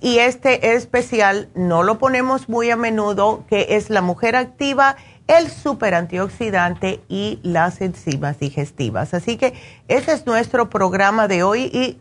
y 0.00 0.18
este 0.18 0.74
especial 0.74 1.48
no 1.54 1.84
lo 1.84 1.98
ponemos 1.98 2.48
muy 2.48 2.70
a 2.70 2.76
menudo, 2.76 3.44
que 3.48 3.68
es 3.70 3.90
la 3.90 4.02
mujer 4.02 4.34
activa, 4.34 4.96
el 5.28 5.48
super 5.48 5.94
antioxidante 5.94 7.00
y 7.08 7.38
las 7.44 7.80
enzimas 7.80 8.38
digestivas. 8.40 9.14
Así 9.14 9.36
que 9.36 9.54
ese 9.86 10.12
es 10.12 10.26
nuestro 10.26 10.68
programa 10.68 11.28
de 11.28 11.44
hoy 11.44 11.70
y 11.72 11.98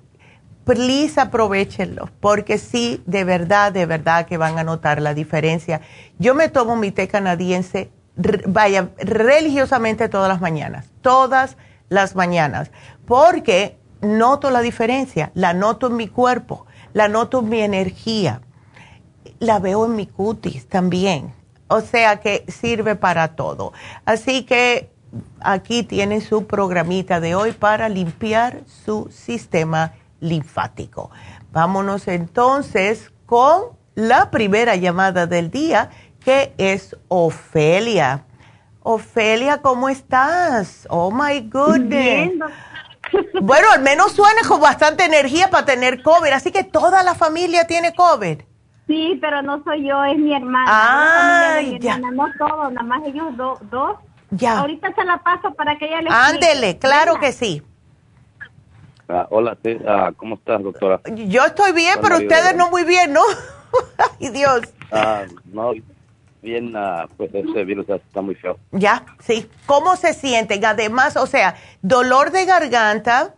please 0.66 1.22
aprovechenlo, 1.22 2.10
porque 2.20 2.58
sí, 2.58 3.04
de 3.06 3.24
verdad, 3.24 3.72
de 3.72 3.86
verdad 3.86 4.26
que 4.26 4.38
van 4.38 4.58
a 4.58 4.64
notar 4.64 5.00
la 5.00 5.14
diferencia. 5.14 5.82
Yo 6.18 6.34
me 6.34 6.50
tomo 6.50 6.76
mi 6.76 6.90
té 6.92 7.08
canadiense, 7.08 7.92
vaya, 8.48 8.90
religiosamente 8.98 10.10
todas 10.10 10.28
las 10.28 10.42
mañanas, 10.42 10.88
todas 11.02 11.56
las 11.90 12.16
mañanas, 12.16 12.72
porque 13.06 13.78
noto 14.02 14.50
la 14.50 14.62
diferencia, 14.62 15.32
la 15.34 15.54
noto 15.54 15.88
en 15.88 15.96
mi 15.96 16.08
cuerpo, 16.08 16.66
la 16.94 17.08
noto 17.08 17.40
en 17.40 17.50
mi 17.50 17.62
energía, 17.62 18.42
la 19.40 19.60
veo 19.60 19.86
en 19.86 19.96
mi 19.96 20.08
cutis 20.08 20.68
también. 20.68 21.34
O 21.68 21.82
sea 21.82 22.20
que 22.20 22.46
sirve 22.48 22.96
para 22.96 23.36
todo. 23.36 23.74
Así 24.06 24.44
que 24.44 24.92
aquí 25.40 25.84
tiene 25.84 26.22
su 26.22 26.46
programita 26.46 27.20
de 27.20 27.36
hoy 27.36 27.52
para 27.52 27.90
limpiar 27.90 28.62
su 28.86 29.10
sistema 29.12 29.94
linfático. 30.20 31.10
Vámonos 31.52 32.08
entonces 32.08 33.12
con 33.26 33.64
la 33.96 34.32
primera 34.32 34.76
llamada 34.76 35.28
del 35.28 35.52
día, 35.52 35.90
que 36.24 36.54
es 36.58 36.96
Ofelia. 37.08 38.26
Ofelia, 38.84 39.62
¿cómo 39.62 39.88
estás? 39.88 40.86
Oh 40.90 41.10
my 41.10 41.40
goodness. 41.50 42.34
Bueno, 43.42 43.68
al 43.72 43.82
menos 43.82 44.12
suena 44.12 44.42
con 44.48 44.60
bastante 44.60 45.06
energía 45.06 45.50
para 45.50 45.66
tener 45.66 46.02
COVID, 46.02 46.32
así 46.32 46.52
que 46.52 46.64
toda 46.64 47.04
la 47.04 47.16
familia 47.16 47.66
tiene 47.66 47.94
COVID. 47.94 48.42
Sí, 48.88 49.18
pero 49.22 49.42
no 49.42 49.64
soy 49.64 49.88
yo, 49.88 50.04
es 50.04 50.18
mi 50.18 50.36
hermana. 50.36 50.66
Ah, 50.68 51.62
ya. 51.80 51.98
no 51.98 52.26
todos, 52.38 52.74
nada 52.74 52.86
más 52.86 53.02
ellos 53.06 53.28
dos. 53.38 53.98
Ya. 54.32 54.60
Ahorita 54.60 54.94
se 54.94 55.04
la 55.06 55.18
paso 55.20 55.54
para 55.54 55.78
que 55.78 55.86
ella 55.86 56.02
le 56.02 56.10
Ándele, 56.12 56.78
claro 56.80 57.20
que 57.20 57.32
sí. 57.32 57.62
Ah, 59.08 59.28
hola, 59.30 59.58
ah, 59.88 60.12
¿cómo 60.18 60.36
estás, 60.36 60.62
doctora? 60.64 61.00
Yo 61.14 61.46
estoy 61.46 61.72
bien, 61.72 62.00
pero 62.02 62.18
ustedes 62.18 62.56
no 62.56 62.70
muy 62.70 62.84
bien, 62.84 63.14
¿no? 63.14 63.22
Ay, 64.20 64.30
Dios. 64.30 64.62
Ah, 64.92 65.24
no, 65.46 65.74
bien, 66.44 66.76
ah, 66.76 67.08
pues 67.18 67.34
ese 67.34 67.64
virus 67.64 67.90
está 67.90 68.22
muy 68.22 68.36
feo. 68.36 68.60
Ya, 68.72 69.06
sí. 69.20 69.50
¿Cómo 69.66 69.96
se 69.96 70.14
sienten? 70.14 70.64
Además, 70.66 71.18
o 71.18 71.26
sea, 71.26 71.56
dolor 71.82 72.32
de 72.32 72.46
garganta, 72.46 73.34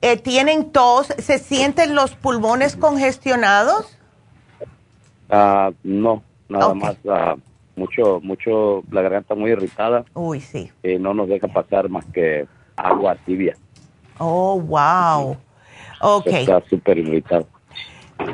eh, 0.00 0.16
tienen 0.16 0.72
tos, 0.72 1.08
¿se 1.18 1.38
sienten 1.38 1.94
los 1.94 2.16
pulmones 2.16 2.74
congestionados? 2.74 3.96
Ah, 5.28 5.70
no, 5.84 6.24
nada 6.48 6.74
más, 6.74 6.96
ah, 7.08 7.36
mucho, 7.76 8.20
mucho, 8.22 8.82
la 8.90 9.02
garganta 9.02 9.34
muy 9.34 9.50
irritada. 9.50 10.04
Uy, 10.14 10.40
sí. 10.40 10.72
Eh, 10.82 10.98
no 10.98 11.14
nos 11.14 11.28
deja 11.28 11.46
pasar 11.46 11.88
más 11.88 12.04
que 12.06 12.48
agua 12.76 13.14
tibia. 13.26 13.56
Oh, 14.18 14.60
wow. 14.60 15.36
Ok. 16.00 16.26
Está 16.26 16.62
súper 16.68 16.98
irritado. 16.98 17.46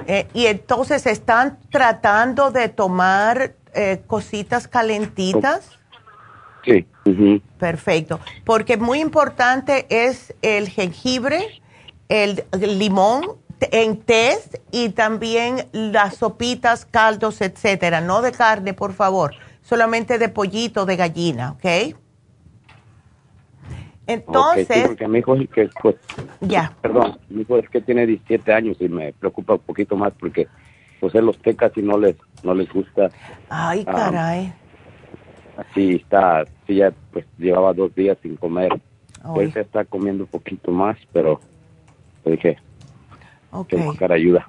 Eh, 0.07 0.27
y 0.35 0.47
entonces 0.47 1.07
están 1.07 1.59
tratando 1.71 2.51
de 2.51 2.69
tomar 2.69 3.55
eh, 3.76 4.02
cositas 4.06 4.66
calentitas. 4.68 5.78
Sí. 6.64 6.86
Perfecto. 7.58 8.20
Porque 8.44 8.76
muy 8.76 9.00
importante 9.00 9.86
es 9.88 10.34
el 10.42 10.68
jengibre, 10.68 11.62
el, 12.08 12.44
limón 12.60 13.22
en 13.60 13.98
té 13.98 14.36
y 14.72 14.90
también 14.90 15.68
las 15.72 16.16
sopitas, 16.16 16.84
caldos, 16.84 17.40
etcétera. 17.40 18.00
No 18.00 18.22
de 18.22 18.32
carne, 18.32 18.74
por 18.74 18.92
favor. 18.92 19.34
Solamente 19.62 20.18
de 20.18 20.28
pollito, 20.28 20.86
de 20.86 20.96
gallina, 20.96 21.52
¿ok? 21.52 21.96
Entonces. 24.06 24.86
porque 24.86 25.08
mi 25.08 25.18
hijo 25.18 25.34
es 25.34 25.48
que, 25.50 25.68
pues, 25.82 25.96
ya. 26.40 26.72
Perdón, 26.80 27.18
mi 27.28 27.42
hijo 27.42 27.58
es 27.58 27.68
que 27.68 27.80
tiene 27.80 28.06
17 28.06 28.52
años 28.52 28.76
y 28.80 28.88
me 28.88 29.12
preocupa 29.12 29.54
un 29.54 29.60
poquito 29.60 29.96
más 29.96 30.12
porque, 30.18 30.46
pues, 31.00 31.14
él 31.14 31.26
los 31.26 31.38
tecas 31.38 31.72
y 31.76 31.82
no 31.82 31.98
les, 31.98 32.16
no 32.42 32.54
les 32.54 32.72
gusta. 32.72 33.11
Ay, 33.48 33.85
ah, 33.87 33.92
caray. 33.92 34.52
así 35.56 35.96
está, 35.96 36.44
sí, 36.66 36.76
ya, 36.76 36.92
pues, 37.12 37.26
llevaba 37.38 37.72
dos 37.72 37.94
días 37.94 38.18
sin 38.22 38.37
comer. 38.37 38.80
Pues 39.35 39.52
se 39.54 39.62
está 39.62 39.85
comiendo 39.85 40.22
un 40.22 40.30
poquito 40.30 40.70
más, 40.70 40.96
pero 41.12 41.40
le 42.24 42.32
dije, 42.32 42.59
okay. 43.50 43.76
que 43.76 43.85
buscar 43.85 44.12
ayuda. 44.12 44.46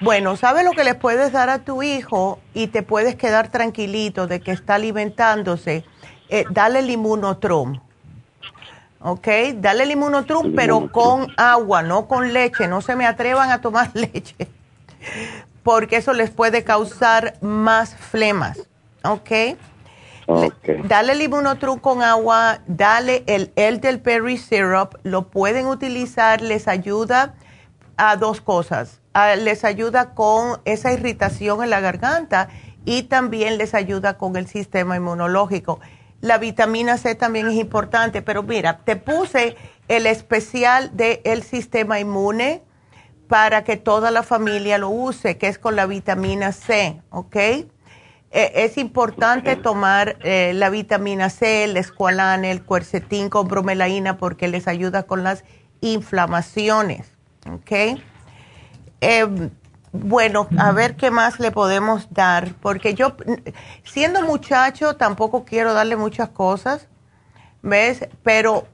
Bueno, 0.00 0.34
¿sabes 0.34 0.64
lo 0.64 0.72
que 0.72 0.82
le 0.82 0.94
puedes 0.94 1.30
dar 1.30 1.50
a 1.50 1.60
tu 1.60 1.84
hijo 1.84 2.40
y 2.52 2.66
te 2.66 2.82
puedes 2.82 3.14
quedar 3.14 3.52
tranquilito 3.52 4.26
de 4.26 4.40
que 4.40 4.50
está 4.50 4.74
alimentándose? 4.74 5.84
Eh, 6.30 6.44
dale 6.50 6.80
el 6.80 6.90
inmunotrum 6.90 7.78
¿ok? 9.00 9.28
Dale 9.56 9.84
el 9.84 9.92
inmunotrum, 9.92 10.54
pero 10.54 10.90
con 10.90 11.28
agua, 11.36 11.82
no 11.82 12.06
con 12.06 12.32
leche. 12.32 12.68
No 12.68 12.80
se 12.80 12.96
me 12.96 13.06
atrevan 13.06 13.50
a 13.50 13.60
tomar 13.60 13.90
leche, 13.94 14.48
porque 15.68 15.96
eso 15.96 16.14
les 16.14 16.30
puede 16.30 16.64
causar 16.64 17.34
más 17.42 17.94
flemas, 17.94 18.56
¿ok? 19.04 19.58
okay. 20.24 20.80
dale 20.84 21.12
el 21.12 21.20
inmunotrum 21.20 21.78
con 21.78 22.02
agua, 22.02 22.60
dale 22.66 23.22
el 23.26 23.52
elderberry 23.54 24.38
syrup, 24.38 24.94
lo 25.02 25.28
pueden 25.28 25.66
utilizar, 25.66 26.40
les 26.40 26.68
ayuda 26.68 27.34
a 27.98 28.16
dos 28.16 28.40
cosas. 28.40 29.02
les 29.40 29.62
ayuda 29.62 30.14
con 30.14 30.58
esa 30.64 30.90
irritación 30.90 31.62
en 31.62 31.68
la 31.68 31.80
garganta 31.80 32.48
y 32.86 33.02
también 33.02 33.58
les 33.58 33.74
ayuda 33.74 34.16
con 34.16 34.36
el 34.36 34.46
sistema 34.46 34.96
inmunológico 34.96 35.80
la 36.20 36.38
vitamina 36.38 36.96
C 36.96 37.14
también 37.14 37.46
es 37.48 37.54
importante, 37.54 38.22
pero 38.22 38.42
mira, 38.42 38.78
te 38.78 38.96
puse 38.96 39.56
el 39.86 40.06
especial 40.06 40.96
del 40.96 41.42
sistema 41.42 42.00
inmune 42.00 42.62
para 43.28 43.62
que 43.62 43.76
toda 43.76 44.10
la 44.10 44.22
familia 44.22 44.78
lo 44.78 44.88
use, 44.88 45.36
que 45.36 45.48
es 45.48 45.58
con 45.58 45.76
la 45.76 45.86
vitamina 45.86 46.52
C, 46.52 47.00
¿ok? 47.10 47.36
E, 47.36 47.66
es 48.30 48.78
importante 48.78 49.56
tomar 49.56 50.16
eh, 50.22 50.52
la 50.54 50.70
vitamina 50.70 51.30
C, 51.30 51.64
el 51.64 51.76
escualane, 51.76 52.50
el 52.50 52.62
cuercetín 52.62 53.28
con 53.28 53.46
bromelaína 53.46 54.16
porque 54.16 54.48
les 54.48 54.66
ayuda 54.66 55.04
con 55.04 55.22
las 55.22 55.44
inflamaciones, 55.80 57.12
¿ok? 57.50 58.00
Em, 59.00 59.50
bueno, 59.92 60.48
a 60.58 60.72
ver 60.72 60.96
qué 60.96 61.10
más 61.10 61.38
le 61.38 61.50
podemos 61.50 62.08
dar, 62.10 62.54
porque 62.60 62.94
yo, 62.94 63.16
siendo 63.84 64.22
muchacho, 64.22 64.96
tampoco 64.96 65.44
quiero 65.44 65.72
darle 65.72 65.96
muchas 65.96 66.28
cosas, 66.30 66.88
¿ves? 67.62 68.08
Pero, 68.22 68.66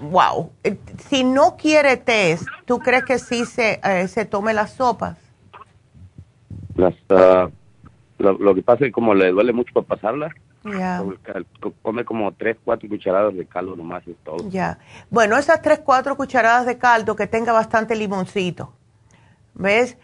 wow, 0.00 0.50
eh, 0.64 0.78
si 1.08 1.24
no 1.24 1.56
quiere 1.56 1.96
test, 1.96 2.44
¿tú 2.64 2.78
crees 2.78 3.04
que 3.04 3.18
sí 3.18 3.44
se, 3.44 3.80
eh, 3.82 4.08
se 4.08 4.24
tome 4.24 4.54
las 4.54 4.72
sopas? 4.72 5.16
Las, 6.74 6.94
ah, 7.10 7.48
lo, 8.18 8.54
que 8.54 8.62
pasa 8.62 8.84
es 8.84 8.88
que 8.88 8.92
como 8.92 9.14
le 9.14 9.30
duele 9.30 9.52
mucho 9.52 9.72
para 9.72 9.86
pasarla, 9.86 10.34
come 11.82 12.04
como 12.04 12.32
tres, 12.32 12.56
cuatro 12.62 12.88
cucharadas 12.88 13.34
de 13.34 13.46
caldo 13.46 13.76
nomás, 13.76 14.06
es 14.06 14.16
todo. 14.24 14.48
Ya, 14.50 14.78
bueno, 15.10 15.36
esas 15.36 15.62
tres, 15.62 15.80
cuatro 15.80 16.16
cucharadas 16.16 16.66
de 16.66 16.78
caldo 16.78 17.16
que 17.16 17.26
tenga 17.26 17.52
bastante 17.52 17.96
limoncito, 17.96 18.72
¿ves? 19.54 19.96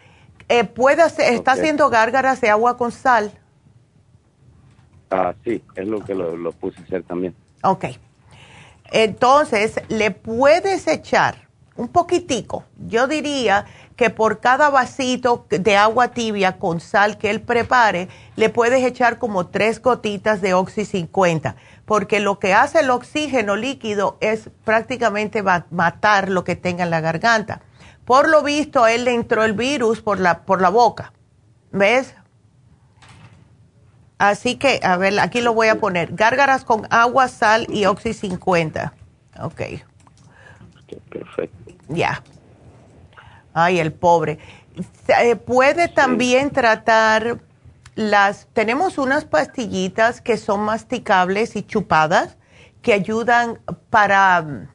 Eh, 0.49 0.63
¿puede 0.63 1.03
¿Está 1.05 1.51
haciendo 1.51 1.89
gárgaras 1.89 2.39
de 2.41 2.49
agua 2.49 2.77
con 2.77 2.91
sal? 2.91 3.31
Ah, 5.09 5.33
sí, 5.43 5.61
es 5.75 5.87
lo 5.87 6.03
que 6.03 6.15
lo, 6.15 6.51
puse 6.53 6.79
a 6.79 6.83
hacer 6.83 7.03
también. 7.03 7.35
Ok. 7.63 7.85
Entonces, 8.91 9.81
le 9.89 10.11
puedes 10.11 10.87
echar 10.87 11.47
un 11.77 11.87
poquitico. 11.87 12.65
Yo 12.77 13.07
diría 13.07 13.65
que 13.95 14.09
por 14.09 14.39
cada 14.39 14.69
vasito 14.69 15.45
de 15.49 15.75
agua 15.75 16.09
tibia 16.09 16.59
con 16.59 16.79
sal 16.79 17.17
que 17.17 17.29
él 17.29 17.41
prepare, 17.41 18.09
le 18.35 18.49
puedes 18.49 18.83
echar 18.83 19.17
como 19.17 19.47
tres 19.47 19.81
gotitas 19.81 20.41
de 20.41 20.53
Oxy 20.53 20.85
50, 20.85 21.55
porque 21.85 22.19
lo 22.19 22.39
que 22.39 22.53
hace 22.53 22.81
el 22.81 22.89
oxígeno 22.89 23.55
líquido 23.55 24.17
es 24.21 24.49
prácticamente 24.63 25.43
matar 25.71 26.29
lo 26.29 26.43
que 26.43 26.55
tenga 26.55 26.83
en 26.83 26.91
la 26.91 27.01
garganta. 27.01 27.61
Por 28.05 28.29
lo 28.29 28.43
visto, 28.43 28.83
a 28.83 28.91
él 28.91 29.05
le 29.05 29.13
entró 29.13 29.43
el 29.43 29.53
virus 29.53 30.01
por 30.01 30.19
la, 30.19 30.45
por 30.45 30.61
la 30.61 30.69
boca. 30.69 31.13
¿Ves? 31.71 32.15
Así 34.17 34.55
que, 34.55 34.79
a 34.83 34.97
ver, 34.97 35.19
aquí 35.19 35.41
lo 35.41 35.53
voy 35.53 35.67
a 35.67 35.79
poner. 35.79 36.13
Gárgaras 36.15 36.63
con 36.63 36.87
agua, 36.89 37.27
sal 37.27 37.67
y 37.69 37.85
Oxy 37.85 38.13
50. 38.13 38.93
Ok. 39.41 39.61
Perfecto. 41.09 41.73
Ya. 41.89 42.23
Ay, 43.53 43.79
el 43.79 43.93
pobre. 43.93 44.39
Eh, 45.07 45.35
puede 45.35 45.87
también 45.87 46.51
tratar 46.51 47.39
las... 47.95 48.47
Tenemos 48.53 48.97
unas 48.97 49.25
pastillitas 49.25 50.21
que 50.21 50.37
son 50.37 50.61
masticables 50.61 51.55
y 51.55 51.63
chupadas 51.63 52.37
que 52.81 52.93
ayudan 52.93 53.59
para... 53.89 54.67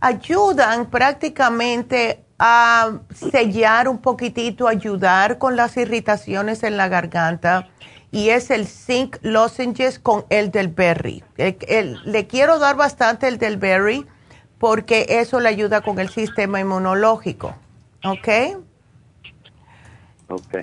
Ayudan 0.00 0.90
prácticamente 0.90 2.24
a 2.38 3.00
sellar 3.14 3.86
un 3.88 3.98
poquitito, 3.98 4.66
ayudar 4.66 5.36
con 5.38 5.56
las 5.56 5.76
irritaciones 5.76 6.62
en 6.62 6.78
la 6.78 6.88
garganta 6.88 7.68
y 8.12 8.30
es 8.30 8.50
el 8.50 8.66
zinc 8.66 9.16
lozenges 9.22 9.98
con 9.98 10.24
el 10.30 10.50
del 10.50 10.68
berry. 10.68 11.22
le 11.36 12.26
quiero 12.26 12.58
dar 12.58 12.76
bastante 12.76 13.28
el 13.28 13.38
del 13.38 13.56
berry 13.56 14.06
porque 14.58 15.06
eso 15.08 15.40
le 15.40 15.48
ayuda 15.48 15.80
con 15.80 15.98
el 15.98 16.10
sistema 16.10 16.60
inmunológico. 16.60 17.54
¿Ok? 18.04 18.28
Ok. 20.28 20.58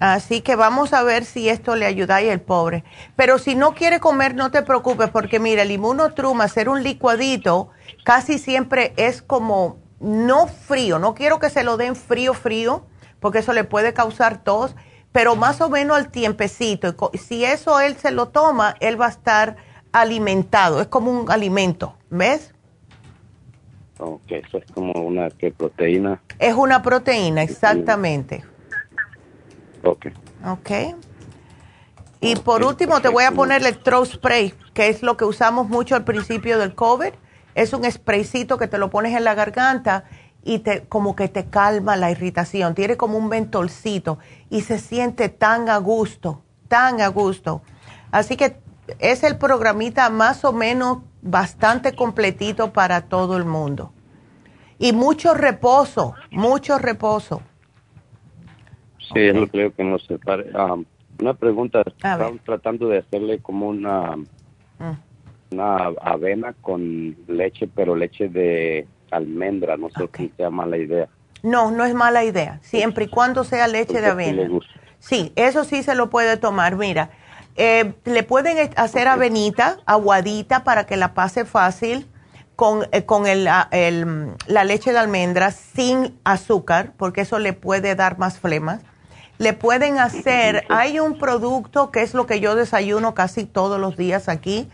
Así 0.00 0.42
que 0.42 0.54
vamos 0.54 0.92
a 0.92 1.02
ver 1.02 1.24
si 1.24 1.48
esto 1.48 1.74
le 1.74 1.86
ayuda 1.86 2.22
y 2.22 2.28
el 2.28 2.40
pobre. 2.40 2.84
Pero 3.16 3.38
si 3.38 3.56
no 3.56 3.74
quiere 3.74 3.98
comer, 3.98 4.34
no 4.34 4.50
te 4.50 4.62
preocupes 4.62 5.10
porque 5.10 5.40
mira, 5.40 5.62
el 5.62 5.72
inmunotrum, 5.72 6.40
hacer 6.40 6.68
un 6.68 6.84
licuadito, 6.84 7.70
casi 8.04 8.38
siempre 8.38 8.92
es 8.96 9.22
como 9.22 9.78
no 9.98 10.46
frío, 10.46 11.00
no 11.00 11.14
quiero 11.14 11.40
que 11.40 11.50
se 11.50 11.64
lo 11.64 11.76
den 11.76 11.96
frío, 11.96 12.32
frío, 12.32 12.86
porque 13.18 13.40
eso 13.40 13.52
le 13.52 13.64
puede 13.64 13.92
causar 13.92 14.44
tos, 14.44 14.76
pero 15.12 15.36
más 15.36 15.60
o 15.60 15.68
menos 15.68 15.96
al 15.96 16.10
tiempecito. 16.10 16.94
Si 17.14 17.44
eso 17.44 17.80
él 17.80 17.96
se 17.96 18.10
lo 18.10 18.28
toma, 18.28 18.76
él 18.80 19.00
va 19.00 19.06
a 19.06 19.10
estar 19.10 19.56
alimentado, 19.92 20.80
es 20.80 20.88
como 20.88 21.10
un 21.10 21.30
alimento, 21.30 21.94
¿ves? 22.10 22.54
Ok, 23.98 24.30
eso 24.30 24.58
es 24.58 24.70
como 24.72 24.92
una 24.92 25.28
¿qué, 25.30 25.50
proteína. 25.50 26.20
Es 26.38 26.54
una 26.54 26.82
proteína, 26.82 27.42
exactamente. 27.42 28.44
Ok. 29.82 30.06
Ok. 30.46 30.70
Y 32.20 32.36
por 32.36 32.64
último 32.64 33.00
te 33.00 33.08
voy 33.08 33.24
a 33.24 33.32
poner 33.32 33.62
el 33.64 34.06
spray, 34.06 34.54
que 34.74 34.88
es 34.88 35.02
lo 35.02 35.16
que 35.16 35.24
usamos 35.24 35.68
mucho 35.68 35.96
al 35.96 36.04
principio 36.04 36.58
del 36.58 36.74
COVID. 36.74 37.12
Es 37.54 37.72
un 37.72 37.90
spraycito 37.90 38.58
que 38.58 38.68
te 38.68 38.78
lo 38.78 38.90
pones 38.90 39.16
en 39.16 39.24
la 39.24 39.34
garganta 39.34 40.04
y 40.44 40.60
te 40.60 40.84
como 40.84 41.16
que 41.16 41.28
te 41.28 41.46
calma 41.46 41.96
la 41.96 42.10
irritación. 42.10 42.74
Tiene 42.74 42.96
como 42.96 43.18
un 43.18 43.28
mentolcito 43.28 44.18
y 44.50 44.62
se 44.62 44.78
siente 44.78 45.28
tan 45.28 45.68
a 45.68 45.78
gusto, 45.78 46.42
tan 46.68 47.00
a 47.00 47.08
gusto. 47.08 47.62
Así 48.10 48.36
que 48.36 48.56
es 48.98 49.22
el 49.22 49.38
programita 49.38 50.08
más 50.10 50.44
o 50.44 50.52
menos 50.52 50.98
bastante 51.22 51.94
completito 51.94 52.72
para 52.72 53.02
todo 53.02 53.36
el 53.36 53.44
mundo. 53.44 53.92
Y 54.78 54.92
mucho 54.92 55.34
reposo, 55.34 56.14
mucho 56.30 56.78
reposo. 56.78 57.42
Sí, 59.12 59.20
es 59.20 59.34
lo 59.34 59.46
que 59.46 59.50
creo 59.50 59.74
que 59.74 59.84
nos 59.84 60.04
separe. 60.04 60.50
Ah, 60.54 60.76
una 61.20 61.34
pregunta, 61.34 61.82
estamos 61.84 62.40
tratando 62.44 62.88
de 62.88 62.98
hacerle 62.98 63.40
como 63.40 63.68
una, 63.68 64.16
mm. 64.16 65.52
una 65.52 65.76
avena 66.00 66.52
con 66.60 67.16
leche, 67.26 67.66
pero 67.66 67.96
leche 67.96 68.28
de 68.28 68.86
almendra, 69.10 69.76
no 69.76 69.88
sé 69.90 70.08
si 70.16 70.28
sea 70.36 70.50
mala 70.50 70.76
idea. 70.76 71.08
No, 71.42 71.70
no 71.70 71.84
es 71.84 71.94
mala 71.94 72.24
idea, 72.24 72.58
siempre 72.62 73.04
y 73.04 73.08
cuando 73.08 73.44
sea 73.44 73.68
leche 73.68 74.00
de 74.00 74.08
avena. 74.08 74.48
Sí, 74.98 75.32
eso 75.36 75.64
sí 75.64 75.82
se 75.82 75.94
lo 75.94 76.10
puede 76.10 76.36
tomar. 76.36 76.76
Mira, 76.76 77.10
eh, 77.56 77.94
le 78.04 78.22
pueden 78.22 78.70
hacer 78.76 79.08
avenita, 79.08 79.78
aguadita, 79.86 80.64
para 80.64 80.86
que 80.86 80.96
la 80.96 81.14
pase 81.14 81.44
fácil 81.44 82.08
con, 82.56 82.86
eh, 82.92 83.04
con 83.04 83.24
ah, 83.26 83.68
el, 83.70 84.34
la 84.46 84.64
leche 84.64 84.92
de 84.92 84.98
almendra 84.98 85.52
sin 85.52 86.18
azúcar, 86.24 86.92
porque 86.96 87.22
eso 87.22 87.38
le 87.38 87.52
puede 87.52 87.94
dar 87.94 88.18
más 88.18 88.38
flemas. 88.38 88.80
Le 89.38 89.52
pueden 89.52 89.98
hacer, 89.98 90.64
hay 90.68 90.98
un 90.98 91.16
producto 91.16 91.92
que 91.92 92.02
es 92.02 92.12
lo 92.12 92.26
que 92.26 92.40
yo 92.40 92.56
desayuno 92.56 93.14
casi 93.14 93.44
todos 93.44 93.80
los 93.80 93.96
días 93.96 94.28
aquí, 94.28 94.68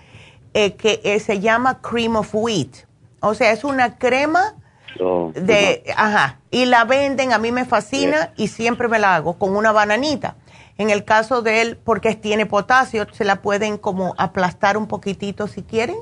eh, 0.54 0.74
que 0.74 1.20
se 1.20 1.40
llama 1.40 1.80
Cream 1.82 2.16
of 2.16 2.34
Wheat. 2.34 2.86
O 3.20 3.34
sea, 3.34 3.52
es 3.52 3.64
una 3.64 3.98
crema 3.98 4.54
oh, 5.00 5.32
de, 5.34 5.84
ajá, 5.96 6.40
y 6.50 6.66
la 6.66 6.84
venden, 6.84 7.32
a 7.32 7.38
mí 7.38 7.52
me 7.52 7.64
fascina 7.64 8.32
y 8.36 8.48
siempre 8.48 8.88
me 8.88 8.98
la 8.98 9.16
hago 9.16 9.38
con 9.38 9.56
una 9.56 9.72
bananita. 9.72 10.36
En 10.76 10.90
el 10.90 11.04
caso 11.04 11.42
de 11.42 11.62
él, 11.62 11.78
porque 11.82 12.14
tiene 12.14 12.46
potasio, 12.46 13.06
se 13.12 13.24
la 13.24 13.42
pueden 13.42 13.78
como 13.78 14.14
aplastar 14.18 14.76
un 14.76 14.88
poquitito 14.88 15.46
si 15.46 15.62
quieren. 15.62 15.96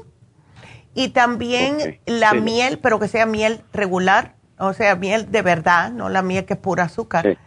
Y 0.95 1.09
también 1.09 2.01
la 2.07 2.35
miel, 2.35 2.79
pero 2.79 2.99
que 2.99 3.09
sea 3.09 3.27
miel 3.27 3.63
regular, 3.73 4.35
o 4.59 4.73
sea, 4.73 4.97
miel 4.97 5.31
de 5.31 5.43
verdad, 5.43 5.91
no 5.91 6.09
la 6.09 6.23
miel 6.23 6.45
que 6.45 6.55
es 6.55 6.61
pura 6.61 6.85
azúcar. 6.85 7.39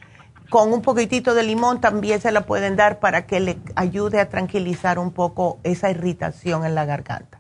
Con 0.50 0.74
un 0.74 0.82
poquitito 0.82 1.34
de 1.34 1.44
limón 1.44 1.82
también 1.82 2.22
se 2.22 2.32
la 2.32 2.46
pueden 2.46 2.76
dar 2.76 3.00
para 3.00 3.26
que 3.26 3.40
le 3.40 3.58
ayude 3.76 4.20
a 4.20 4.30
tranquilizar 4.30 5.00
un 5.00 5.12
poco 5.12 5.60
esa 5.64 5.90
irritación 5.90 6.66
en 6.66 6.76
la 6.76 6.86
garganta. 6.86 7.40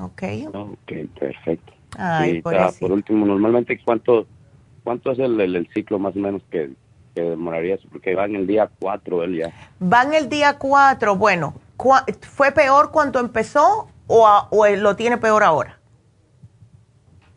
Ok. 0.00 0.22
Ok, 0.52 0.92
perfecto. 1.18 1.72
Ay, 1.96 2.42
por 2.42 2.92
último, 2.92 3.26
normalmente, 3.26 3.80
¿cuánto, 3.84 4.26
cuánto 4.84 5.12
es 5.12 5.18
el 5.18 5.68
ciclo 5.72 5.98
más 5.98 6.14
o 6.14 6.18
menos 6.18 6.42
que, 6.50 6.70
que 7.16 7.22
demoraría 7.22 7.76
eso, 7.76 7.88
porque 7.90 8.14
va 8.14 8.26
en 8.26 8.36
el 8.36 8.46
día 8.46 8.70
4 8.78 9.24
él 9.24 9.38
ya. 9.38 9.52
Va 9.82 10.02
en 10.02 10.12
el 10.12 10.28
día 10.28 10.58
4, 10.58 11.16
bueno, 11.16 11.54
¿fue 12.20 12.52
peor 12.52 12.90
cuando 12.90 13.18
empezó 13.20 13.88
o, 14.06 14.48
o 14.50 14.66
lo 14.68 14.96
tiene 14.96 15.16
peor 15.16 15.42
ahora? 15.42 15.78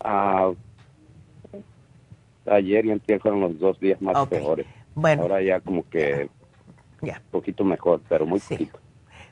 Ah, 0.01 0.51
ayer 2.45 2.85
y 2.85 2.91
antes 2.91 3.21
fueron 3.21 3.39
los 3.39 3.57
dos 3.57 3.79
días 3.79 4.01
más 4.01 4.27
peores. 4.27 4.67
Bueno. 4.95 5.21
Ahora 5.21 5.41
ya 5.41 5.61
como 5.61 5.87
que 5.89 6.29
ya. 7.01 7.21
un 7.25 7.31
poquito 7.31 7.63
mejor, 7.63 8.01
pero 8.09 8.25
muy 8.25 8.39
poquito. 8.39 8.79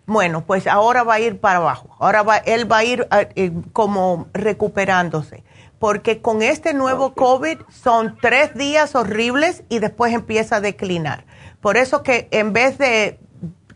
Bueno, 0.08 0.46
pues 0.46 0.66
ahora 0.66 1.04
va 1.04 1.16
a 1.16 1.20
ir 1.20 1.40
para 1.40 1.58
abajo. 1.58 1.96
Ahora 2.00 2.24
va, 2.24 2.38
él 2.38 2.72
va 2.72 2.78
a 2.78 2.84
ir 2.84 3.08
eh, 3.12 3.30
eh, 3.36 3.52
como 3.74 4.28
recuperándose 4.34 5.44
porque 5.80 6.22
con 6.22 6.42
este 6.42 6.74
nuevo 6.74 7.14
COVID 7.14 7.60
son 7.70 8.18
tres 8.20 8.56
días 8.56 8.96
horribles 8.96 9.64
y 9.70 9.80
después 9.80 10.14
empieza 10.14 10.56
a 10.56 10.62
declinar. 10.62 11.26
Por 11.62 11.78
eso 11.78 12.04
que 12.04 12.28
en 12.32 12.54
vez 12.54 12.78
de 12.78 13.20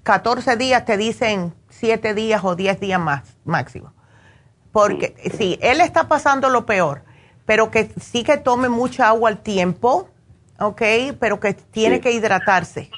14 0.03 0.55
días 0.57 0.85
te 0.85 0.97
dicen 0.97 1.53
7 1.69 2.13
días 2.13 2.43
o 2.43 2.55
10 2.55 2.79
días 2.79 2.99
más 2.99 3.37
máximo. 3.43 3.93
Porque 4.71 5.15
sí, 5.37 5.59
él 5.61 5.81
está 5.81 6.07
pasando 6.07 6.49
lo 6.49 6.65
peor, 6.65 7.03
pero 7.45 7.71
que 7.71 7.91
sí 7.99 8.23
que 8.23 8.37
tome 8.37 8.69
mucha 8.69 9.09
agua 9.09 9.29
al 9.29 9.39
tiempo, 9.39 10.09
¿ok? 10.59 10.81
Pero 11.19 11.39
que 11.39 11.53
tiene 11.53 11.99
que 11.99 12.11
hidratarse. 12.11 12.89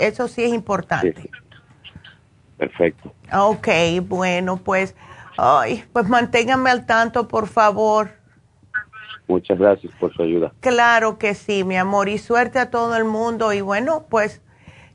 Eso 0.00 0.28
sí 0.28 0.44
es 0.44 0.52
importante. 0.52 1.30
Perfecto. 2.56 3.12
Ok, 3.32 3.68
bueno, 4.02 4.56
pues, 4.56 4.94
ay, 5.36 5.84
pues 5.92 6.08
manténganme 6.08 6.70
al 6.70 6.86
tanto, 6.86 7.28
por 7.28 7.48
favor. 7.48 8.10
Muchas 9.26 9.58
gracias 9.58 9.92
por 9.98 10.14
su 10.14 10.22
ayuda. 10.22 10.52
Claro 10.60 11.18
que 11.18 11.34
sí, 11.34 11.64
mi 11.64 11.76
amor, 11.76 12.08
y 12.08 12.18
suerte 12.18 12.58
a 12.58 12.70
todo 12.70 12.96
el 12.96 13.04
mundo. 13.04 13.52
Y 13.52 13.60
bueno, 13.60 14.06
pues 14.08 14.42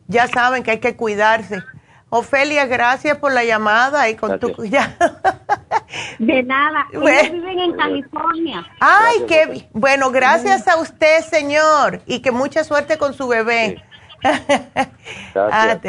ya 0.08 0.28
saben 0.28 0.64
que 0.64 0.72
hay 0.72 0.80
que 0.80 0.96
cuidarse. 0.96 1.64
Ofelia, 2.12 2.66
gracias 2.66 3.18
por 3.18 3.32
la 3.32 3.44
llamada 3.44 4.10
y 4.10 4.16
con 4.16 4.40
tu... 4.40 4.66
Ya. 4.66 4.96
De 6.20 6.44
nada, 6.44 6.86
ellos 6.92 7.32
viven 7.32 7.60
en 7.60 7.74
California. 7.74 8.66
Ay, 8.80 9.26
qué 9.28 9.68
bueno, 9.74 10.12
gracias 10.12 10.68
a 10.68 10.78
usted, 10.80 11.22
señor, 11.22 12.02
y 12.06 12.22
que 12.22 12.32
mucha 12.32 12.64
suerte 12.64 12.98
con 12.98 13.14
su 13.14 13.28
bebé. 13.28 13.82
Gracias, 15.34 15.82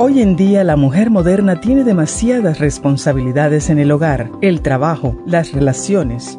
Hoy 0.00 0.22
en 0.22 0.36
día 0.36 0.64
la 0.64 0.76
mujer 0.76 1.10
moderna 1.10 1.60
tiene 1.60 1.84
demasiadas 1.84 2.58
responsabilidades 2.58 3.68
en 3.68 3.78
el 3.78 3.92
hogar, 3.92 4.30
el 4.40 4.62
trabajo, 4.62 5.16
las 5.26 5.52
relaciones, 5.52 6.38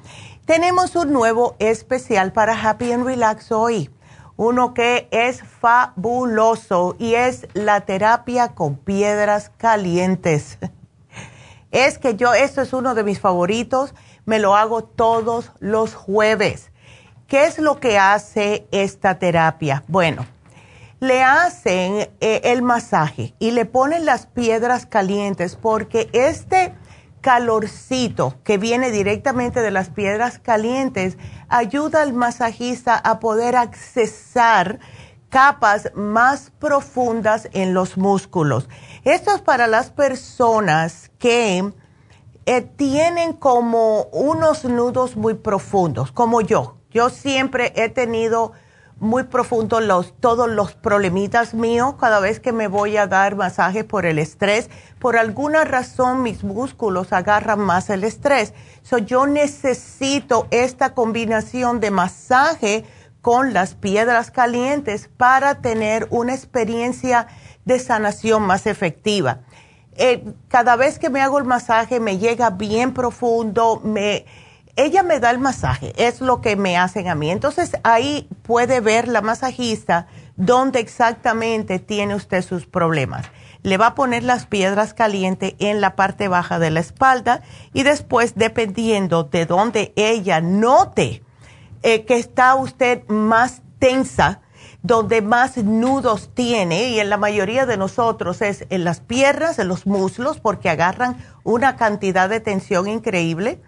Tenemos 0.46 0.96
un 0.96 1.12
nuevo 1.12 1.58
especial 1.60 2.32
para 2.32 2.54
Happy 2.54 2.94
and 2.94 3.06
Relax 3.06 3.52
hoy, 3.52 3.90
uno 4.38 4.74
que 4.74 5.10
es 5.12 5.44
fabuloso 5.44 6.96
y 7.00 7.16
es 7.16 7.50
la 7.54 7.82
terapia 7.82 8.56
con 8.56 8.78
piedras 8.78 9.52
calientes. 9.58 10.58
Es 11.70 11.98
que 11.98 12.16
yo, 12.16 12.34
esto 12.34 12.62
es 12.62 12.72
uno 12.72 12.96
de 12.96 13.04
mis 13.04 13.20
favoritos, 13.20 13.94
me 14.26 14.40
lo 14.40 14.56
hago 14.56 14.86
todos 14.86 15.52
los 15.60 15.96
jueves. 15.96 16.72
¿Qué 17.28 17.44
es 17.44 17.60
lo 17.60 17.82
que 17.82 18.00
hace 18.00 18.66
esta 18.72 19.20
terapia? 19.20 19.84
Bueno, 19.90 20.26
le 21.00 21.24
hacen 21.24 22.10
eh, 22.20 22.42
el 22.44 22.62
masaje 22.62 23.36
y 23.40 23.52
le 23.52 23.66
ponen 23.66 24.06
las 24.06 24.26
piedras 24.26 24.86
calientes 24.86 25.56
porque 25.56 26.10
este 26.14 26.74
calorcito 27.22 28.36
que 28.44 28.58
viene 28.58 28.92
directamente 28.92 29.62
de 29.62 29.72
las 29.72 29.90
piedras 29.90 30.40
calientes 30.40 31.18
ayuda 31.50 32.02
al 32.02 32.14
masajista 32.14 32.96
a 32.96 33.20
poder 33.20 33.56
accesar 33.56 34.80
capas 35.30 35.92
más 35.94 36.52
profundas 36.58 37.50
en 37.52 37.74
los 37.74 37.98
músculos. 37.98 38.70
Esto 39.04 39.36
es 39.36 39.42
para 39.42 39.68
las 39.68 39.92
personas 39.92 41.12
que 41.20 41.74
eh, 42.46 42.62
tienen 42.62 43.34
como 43.34 44.04
unos 44.14 44.64
nudos 44.64 45.18
muy 45.18 45.34
profundos, 45.34 46.12
como 46.12 46.42
yo. 46.42 46.78
Yo 46.92 47.10
siempre 47.10 47.74
he 47.76 47.90
tenido 47.90 48.54
muy 49.00 49.24
profundo 49.24 49.80
los, 49.80 50.14
todos 50.20 50.50
los 50.50 50.74
problemitas 50.74 51.54
míos 51.54 51.96
cada 52.00 52.20
vez 52.20 52.40
que 52.40 52.52
me 52.52 52.68
voy 52.68 52.98
a 52.98 53.08
dar 53.08 53.36
masaje 53.36 53.84
por 53.84 54.06
el 54.06 54.20
estrés. 54.20 54.70
Por 55.00 55.18
alguna 55.18 55.64
razón 55.64 56.24
mis 56.24 56.44
músculos 56.44 57.14
agarran 57.14 57.60
más 57.60 57.90
el 57.90 58.04
estrés. 58.04 58.54
So, 58.82 58.98
yo 58.98 59.28
necesito 59.28 60.48
esta 60.52 60.94
combinación 60.94 61.80
de 61.80 61.92
masaje 61.92 62.86
con 63.22 63.54
las 63.54 63.76
piedras 63.76 64.32
calientes 64.32 65.10
para 65.16 65.62
tener 65.62 66.08
una 66.10 66.34
experiencia 66.34 67.28
de 67.66 67.80
sanación 67.80 68.44
más 68.44 68.66
efectiva. 68.66 69.40
Eh, 69.98 70.24
cada 70.48 70.76
vez 70.76 71.00
que 71.00 71.10
me 71.10 71.22
hago 71.22 71.38
el 71.38 71.44
masaje 71.44 72.00
me 72.00 72.20
llega 72.20 72.52
bien 72.52 72.94
profundo, 72.94 73.82
me 73.84 74.26
ella 74.78 75.02
me 75.02 75.20
da 75.20 75.32
el 75.32 75.40
masaje, 75.40 75.92
es 75.98 76.22
lo 76.22 76.40
que 76.40 76.56
me 76.56 76.78
hacen 76.78 77.08
a 77.10 77.16
mí. 77.16 77.32
Entonces 77.32 77.72
ahí 77.84 78.30
puede 78.44 78.80
ver 78.80 79.08
la 79.08 79.22
masajista 79.22 80.08
dónde 80.38 80.80
exactamente 80.80 81.80
tiene 81.80 82.16
usted 82.16 82.44
sus 82.44 82.68
problemas. 82.68 83.26
Le 83.64 83.78
va 83.78 83.88
a 83.88 83.96
poner 83.96 84.24
las 84.24 84.46
piedras 84.46 84.94
calientes 84.94 85.56
en 85.58 85.82
la 85.82 85.96
parte 85.96 86.28
baja 86.28 86.60
de 86.60 86.70
la 86.70 86.80
espalda 86.80 87.42
y 87.74 87.84
después, 87.84 88.36
dependiendo 88.36 89.24
de 89.24 89.48
dónde 89.48 89.94
ella 89.96 90.42
note 90.42 91.24
eh, 91.82 92.06
que 92.06 92.18
está 92.18 92.54
usted 92.54 93.04
más 93.08 93.64
tensa, 93.80 94.42
donde 94.84 95.24
más 95.24 95.58
nudos 95.58 96.30
tiene, 96.34 96.90
y 96.90 97.00
en 97.00 97.10
la 97.10 97.18
mayoría 97.18 97.66
de 97.66 97.78
nosotros 97.78 98.42
es 98.42 98.66
en 98.70 98.84
las 98.84 99.02
piernas, 99.02 99.58
en 99.58 99.68
los 99.68 99.88
muslos, 99.88 100.40
porque 100.40 100.70
agarran 100.70 101.18
una 101.44 101.76
cantidad 101.76 102.30
de 102.30 102.40
tensión 102.40 102.88
increíble 102.88 103.60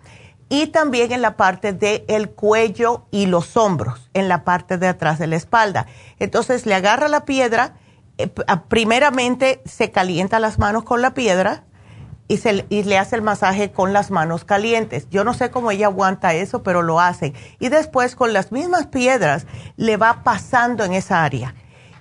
y 0.50 0.68
también 0.68 1.12
en 1.12 1.22
la 1.22 1.38
parte 1.38 1.74
del 1.74 2.32
cuello 2.32 3.06
y 3.12 3.28
los 3.28 3.56
hombros, 3.56 4.10
en 4.14 4.28
la 4.28 4.44
parte 4.44 4.78
de 4.78 4.88
atrás 4.88 5.20
de 5.20 5.28
la 5.28 5.36
espalda. 5.36 5.86
Entonces 6.18 6.66
le 6.66 6.74
agarra 6.74 7.08
la 7.08 7.24
piedra, 7.24 7.76
eh, 8.18 8.28
primeramente 8.68 9.62
se 9.66 9.92
calienta 9.92 10.40
las 10.40 10.58
manos 10.58 10.84
con 10.84 11.04
la 11.04 11.14
piedra 11.14 11.64
y, 12.28 12.38
se, 12.38 12.66
y 12.70 12.84
le 12.84 12.98
hace 12.98 13.16
el 13.16 13.22
masaje 13.22 13.72
con 13.72 13.94
las 13.94 14.10
manos 14.10 14.44
calientes. 14.44 15.08
Yo 15.10 15.24
no 15.24 15.36
sé 15.36 15.52
cómo 15.52 15.70
ella 15.70 15.86
aguanta 15.86 16.34
eso, 16.34 16.64
pero 16.64 16.82
lo 16.82 17.00
hace. 17.00 17.34
Y 17.60 17.70
después 17.70 18.16
con 18.16 18.34
las 18.34 18.52
mismas 18.52 18.88
piedras 18.88 19.46
le 19.78 19.98
va 19.98 20.24
pasando 20.24 20.84
en 20.84 20.94
esa 20.94 21.24
área. 21.24 21.54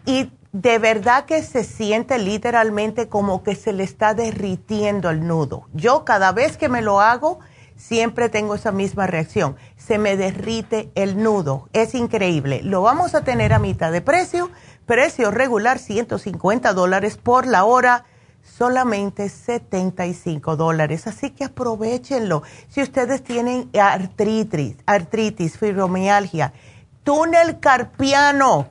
Y 0.07 0.33
de 0.53 0.79
verdad 0.79 1.27
que 1.27 1.43
se 1.43 1.65
siente 1.65 2.19
literalmente 2.19 3.09
como 3.09 3.43
que 3.43 3.55
se 3.55 3.73
le 3.73 3.85
está 3.85 4.15
derritiendo 4.15 5.11
el 5.11 5.27
nudo. 5.27 5.69
Yo 5.75 6.05
cada 6.05 6.33
vez 6.33 6.57
que 6.57 6.71
me 6.71 6.81
lo 6.81 7.01
hago, 7.01 7.41
siempre 7.79 8.29
tengo 8.29 8.55
esa 8.55 8.73
misma 8.73 9.07
reacción. 9.07 9.57
Se 9.79 9.97
me 9.97 10.19
derrite 10.19 10.91
el 10.95 11.23
nudo. 11.23 11.71
Es 11.73 11.95
increíble. 11.95 12.61
Lo 12.63 12.83
vamos 12.83 13.15
a 13.15 13.23
tener 13.23 13.55
a 13.55 13.59
mitad 13.59 13.91
de 13.91 14.03
precio. 14.03 14.51
Precio 14.85 15.31
regular 15.31 15.79
150 15.79 16.75
dólares 16.75 17.17
por 17.17 17.47
la 17.47 17.65
hora. 17.65 18.05
Solamente 18.43 19.29
75 19.29 20.57
dólares. 20.57 21.07
Así 21.07 21.31
que 21.31 21.45
aprovechenlo. 21.45 22.43
Si 22.69 22.83
ustedes 22.83 23.23
tienen 23.23 23.71
artritis, 23.79 24.77
artritis, 24.85 25.57
fibromialgia, 25.57 26.53
túnel 27.05 27.61
carpiano, 27.61 28.69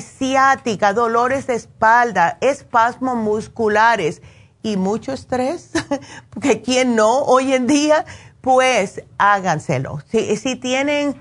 ciática, 0.00 0.92
dolores 0.92 1.46
de 1.46 1.54
espalda, 1.54 2.36
espasmos 2.40 3.16
musculares 3.16 4.20
y 4.62 4.76
mucho 4.76 5.12
estrés, 5.12 5.70
no 6.86 7.22
hoy 7.22 7.52
en 7.54 7.66
día, 7.66 8.04
pues 8.42 9.02
háganselo. 9.16 10.02
Si, 10.10 10.56
tienen 10.56 11.18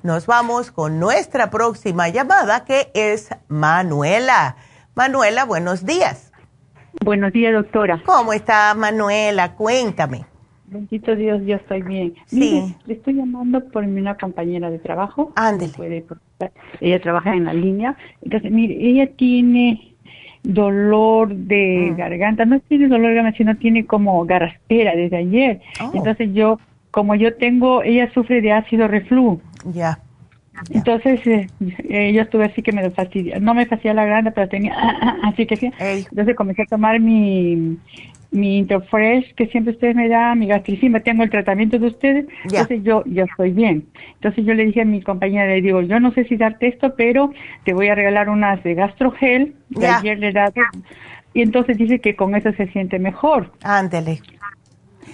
Nos 0.03 0.27
vamos 0.27 0.73
con 0.73 0.99
nuestra 0.99 1.49
próxima 1.51 2.09
llamada 2.09 2.65
que 2.65 2.89
es 2.93 3.31
Manuela. 3.47 4.57
Manuela, 4.97 5.45
buenos 5.45 5.87
días. 5.87 6.33
Buenos 7.05 7.33
días, 7.33 7.53
doctora. 7.53 8.03
¿Cómo 8.05 8.33
está 8.33 8.75
Manuela? 8.75 9.55
Cuéntame. 9.55 10.25
Bendito 10.67 11.15
Dios, 11.15 11.41
yo 11.47 11.55
estoy 11.55 11.83
bien. 11.83 12.15
Sí. 12.27 12.75
le 12.85 12.95
estoy 12.95 13.15
llamando 13.15 13.65
por 13.69 13.85
una 13.85 14.17
compañera 14.17 14.71
de 14.71 14.81
trabajo. 14.81 15.33
Ándele. 15.37 16.05
ella 16.81 17.01
trabaja 17.01 17.35
en 17.35 17.45
la 17.45 17.55
línea. 17.55 17.97
Entonces, 18.23 18.51
mire, 18.51 18.75
ella 18.81 19.09
tiene 19.15 19.95
dolor 20.43 21.33
de 21.33 21.91
mm. 21.93 21.97
garganta. 21.97 22.45
No 22.45 22.59
tiene 22.59 22.89
dolor 22.89 23.11
de 23.11 23.15
garganta, 23.15 23.39
sino 23.39 23.57
tiene 23.57 23.87
como 23.87 24.25
garraspera 24.27 24.97
desde 24.97 25.19
ayer. 25.19 25.61
Oh. 25.81 25.93
Entonces 25.95 26.31
yo, 26.33 26.59
como 26.91 27.15
yo 27.15 27.37
tengo, 27.37 27.85
ella 27.85 28.13
sufre 28.13 28.41
de 28.41 28.51
ácido 28.51 28.89
reflujo. 28.89 29.41
Ya. 29.65 29.99
Entonces, 30.71 31.27
eh, 31.27 31.47
eh, 31.89 32.13
yo 32.13 32.23
estuve 32.23 32.45
así 32.45 32.63
que 32.63 32.73
me 32.73 32.89
fastidia, 32.91 33.39
no 33.41 33.55
me 33.55 33.67
hacía 33.71 33.95
la 33.95 34.05
grande, 34.05 34.33
pero 34.33 34.49
tenía, 34.49 34.75
así 35.25 35.47
que 35.47 35.57
sí. 35.57 35.73
Entonces 35.79 36.37
comencé 36.37 36.63
a 36.63 36.67
tomar 36.67 37.01
mi, 37.01 37.79
mi 38.31 38.59
Interfresh 38.59 39.35
que 39.35 39.47
siempre 39.47 39.73
ustedes 39.73 39.97
me 39.97 40.09
dan, 40.09 40.39
mi 40.39 40.47
gastricima, 40.47 41.01
tengo 41.01 41.23
el 41.23 41.31
tratamiento 41.31 41.79
de 41.79 41.87
ustedes, 41.87 42.27
entonces 42.45 42.83
yo 42.83 43.03
ya 43.07 43.25
estoy 43.25 43.53
bien. 43.53 43.87
Entonces 44.15 44.45
yo 44.45 44.55
le 44.55 44.67
dije 44.67 44.83
a 44.83 44.85
mi 44.85 45.03
compañera, 45.03 45.47
le 45.47 45.63
digo, 45.63 45.81
yo 45.83 45.99
no 46.01 46.13
sé 46.13 46.25
si 46.25 46.37
darte 46.37 46.69
esto, 46.69 46.95
pero 46.97 47.33
te 47.65 47.73
voy 47.73 47.89
a 47.89 47.95
regalar 47.95 48.29
unas 48.29 48.63
de 48.63 48.75
gastrogel, 48.75 49.55
que 49.79 49.87
ayer 49.87 50.19
le 50.19 50.29
he 50.29 50.33
dado, 50.33 50.53
y 51.35 51.43
entonces 51.43 51.79
dice 51.79 52.01
que 52.01 52.15
con 52.15 52.35
eso 52.35 52.53
se 52.53 52.67
siente 52.69 52.99
mejor. 52.99 53.51
Ándele 53.63 54.21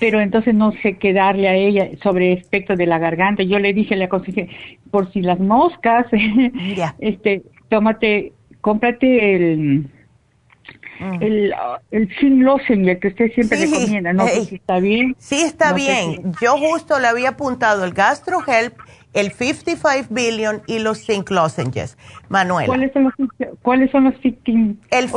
pero 0.00 0.20
entonces 0.20 0.54
no 0.54 0.72
sé 0.82 0.96
qué 0.98 1.12
darle 1.12 1.48
a 1.48 1.54
ella 1.54 1.88
sobre 2.02 2.32
el 2.32 2.38
aspecto 2.38 2.74
de 2.76 2.86
la 2.86 2.98
garganta. 2.98 3.42
Yo 3.42 3.58
le 3.58 3.72
dije, 3.72 3.96
le 3.96 4.04
aconsejé, 4.04 4.48
por 4.90 5.12
si 5.12 5.22
las 5.22 5.40
moscas, 5.40 6.06
este, 6.98 7.42
tómate, 7.68 8.32
cómprate 8.60 9.34
el, 9.34 9.90
mm. 11.00 11.22
el, 11.22 11.54
el 11.90 12.08
Sin 12.18 12.46
el 12.88 12.98
que 12.98 13.08
usted 13.08 13.32
siempre 13.32 13.58
recomienda, 13.58 14.12
no 14.12 14.26
sé 14.26 14.44
si 14.44 14.54
está 14.56 14.78
bien. 14.78 15.14
Sí 15.18 15.40
está 15.40 15.72
bien. 15.72 16.32
Yo 16.40 16.56
justo 16.56 16.98
le 16.98 17.08
había 17.08 17.30
apuntado 17.30 17.84
el 17.84 17.92
Gastro 17.92 18.38
Help, 18.46 18.74
el 19.14 19.32
55 19.32 20.08
Billion 20.10 20.62
y 20.66 20.78
los 20.78 21.04
Zinc 21.04 21.30
Lozenges. 21.30 21.96
Manuel. 22.28 22.66
¿Cuáles 22.66 22.92
son 22.92 23.04
los, 23.04 23.14
cuáles 23.62 23.90
son 23.90 24.04
los 24.04 24.14
El 24.90 25.08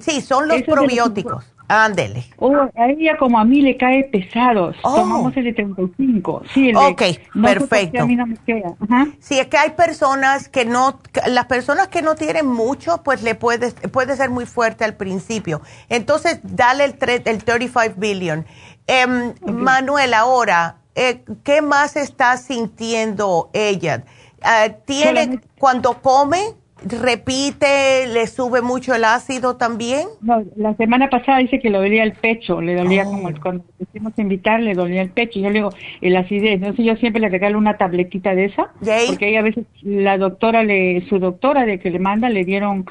sí, 0.00 0.20
son 0.20 0.48
los 0.48 0.62
probióticos. 0.62 1.53
Ándele. 1.68 2.24
Oh, 2.36 2.54
a 2.54 2.88
ella 2.88 3.16
como 3.16 3.38
a 3.38 3.44
mí 3.44 3.62
le 3.62 3.76
cae 3.76 4.04
pesado. 4.04 4.72
Oh. 4.82 4.96
Tomamos 4.96 5.36
el 5.36 5.44
de 5.44 5.52
35. 5.54 6.42
Sí, 6.52 6.68
el 6.68 6.76
ok, 6.76 7.02
perfecto. 7.42 8.02
A 8.02 8.06
mí 8.06 8.16
no 8.16 8.26
me 8.26 8.36
queda. 8.36 8.74
Sí, 9.18 9.38
es 9.38 9.46
que 9.46 9.56
hay 9.56 9.70
personas 9.70 10.48
que 10.48 10.64
no, 10.64 10.98
las 11.26 11.46
personas 11.46 11.88
que 11.88 12.02
no 12.02 12.14
tienen 12.16 12.46
mucho, 12.46 13.02
pues 13.02 13.22
le 13.22 13.34
puede, 13.34 13.72
puede 13.72 14.16
ser 14.16 14.30
muy 14.30 14.44
fuerte 14.46 14.84
al 14.84 14.94
principio. 14.94 15.62
Entonces, 15.88 16.40
dale 16.42 16.84
el, 16.84 16.96
el 17.24 17.44
35 17.44 17.94
billion. 17.96 18.44
Eh, 18.86 19.06
Manuel, 19.46 20.12
ahora, 20.12 20.76
eh, 20.94 21.24
¿qué 21.42 21.62
más 21.62 21.96
está 21.96 22.36
sintiendo 22.36 23.50
ella? 23.54 24.04
Eh, 24.44 24.76
¿Tiene, 24.84 25.40
cuando 25.58 26.02
come, 26.02 26.54
repite, 26.88 28.06
le 28.06 28.26
sube 28.26 28.62
mucho 28.62 28.94
el 28.94 29.04
ácido 29.04 29.56
también? 29.56 30.08
No, 30.20 30.42
la 30.56 30.74
semana 30.76 31.08
pasada 31.08 31.38
dice 31.38 31.60
que 31.60 31.70
le 31.70 31.78
dolía 31.78 32.02
el 32.02 32.12
pecho, 32.12 32.60
le 32.60 32.74
dolía 32.74 33.04
como 33.04 33.28
oh. 33.28 33.32
cuando 33.42 33.64
quisimos 33.78 34.12
invitar, 34.18 34.60
le 34.60 34.74
dolía 34.74 35.02
el 35.02 35.10
pecho. 35.10 35.40
Yo 35.40 35.48
le 35.48 35.54
digo, 35.54 35.70
el 36.00 36.16
acidez. 36.16 36.54
Entonces 36.54 36.84
yo 36.84 36.96
siempre 36.96 37.20
le 37.20 37.28
regalo 37.28 37.58
una 37.58 37.76
tabletita 37.76 38.34
de 38.34 38.46
esa, 38.46 38.70
porque 39.08 39.28
ella 39.28 39.40
a 39.40 39.42
veces 39.42 39.66
la 39.82 40.18
doctora, 40.18 40.62
le, 40.62 41.06
su 41.08 41.18
doctora 41.18 41.64
de 41.64 41.78
que 41.78 41.90
le 41.90 41.98
manda, 41.98 42.28
le 42.28 42.44
dieron, 42.44 42.86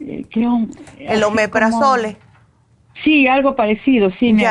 eh, 0.00 0.24
el 0.98 1.22
omeprazole. 1.24 2.16
Sí, 3.04 3.28
algo 3.28 3.54
parecido, 3.54 4.10
sí, 4.18 4.32
me, 4.32 4.44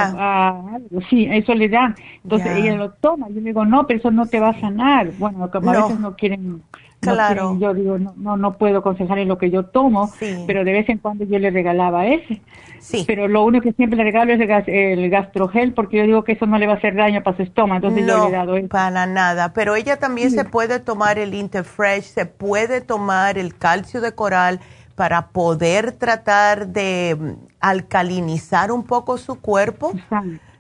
sí, 1.09 1.27
eso 1.29 1.53
le 1.53 1.67
dan. 1.67 1.95
Entonces 2.23 2.57
ella 2.57 2.75
lo 2.75 2.91
toma, 2.91 3.27
yo 3.27 3.41
le 3.41 3.49
digo, 3.49 3.65
no, 3.65 3.85
pero 3.85 3.99
eso 3.99 4.09
no 4.09 4.25
te 4.25 4.39
va 4.39 4.49
a 4.49 4.61
sanar. 4.61 5.11
Bueno, 5.17 5.51
como 5.51 5.71
a 5.71 5.81
veces 5.81 5.99
no 5.99 6.15
quieren 6.15 6.61
Claro. 6.99 7.57
yo 7.59 7.73
digo, 7.73 7.97
no, 7.99 8.13
no, 8.17 8.37
no 8.37 8.57
puedo 8.57 8.79
aconsejar 8.79 9.19
en 9.19 9.27
lo 9.27 9.37
que 9.37 9.51
yo 9.51 9.63
tomo, 9.63 10.11
pero 10.45 10.63
de 10.63 10.73
vez 10.73 10.89
en 10.89 10.97
cuando 10.97 11.25
yo 11.25 11.37
le 11.39 11.51
regalaba 11.51 12.07
ese. 12.07 12.41
Sí. 12.79 13.03
Pero 13.07 13.27
lo 13.27 13.43
único 13.43 13.63
que 13.63 13.73
siempre 13.73 13.97
le 13.97 14.03
regalo 14.03 14.33
es 14.33 14.39
el, 14.67 15.09
gastrogel, 15.09 15.73
porque 15.73 15.97
yo 15.97 16.03
digo 16.03 16.23
que 16.23 16.33
eso 16.33 16.45
no 16.45 16.57
le 16.57 16.67
va 16.67 16.73
a 16.73 16.77
hacer 16.77 16.95
daño 16.95 17.21
para 17.23 17.37
su 17.37 17.43
estómago, 17.43 17.87
entonces 17.87 18.05
yo 18.05 18.23
le 18.23 18.29
he 18.29 18.37
dado 18.37 18.57
eso. 18.57 18.67
para 18.67 19.05
nada. 19.05 19.53
Pero 19.53 19.75
ella 19.75 19.97
también 19.97 20.31
se 20.31 20.43
puede 20.43 20.79
tomar 20.79 21.19
el 21.19 21.33
Interfresh, 21.33 22.03
se 22.03 22.25
puede 22.25 22.81
tomar 22.81 23.37
el 23.37 23.55
calcio 23.55 24.01
de 24.01 24.13
coral 24.13 24.59
para 24.95 25.27
poder 25.27 25.91
tratar 25.91 26.67
de 26.69 27.15
mm, 27.19 27.31
alcalinizar 27.59 28.71
un 28.71 28.83
poco 28.83 29.17
su 29.17 29.39
cuerpo. 29.39 29.93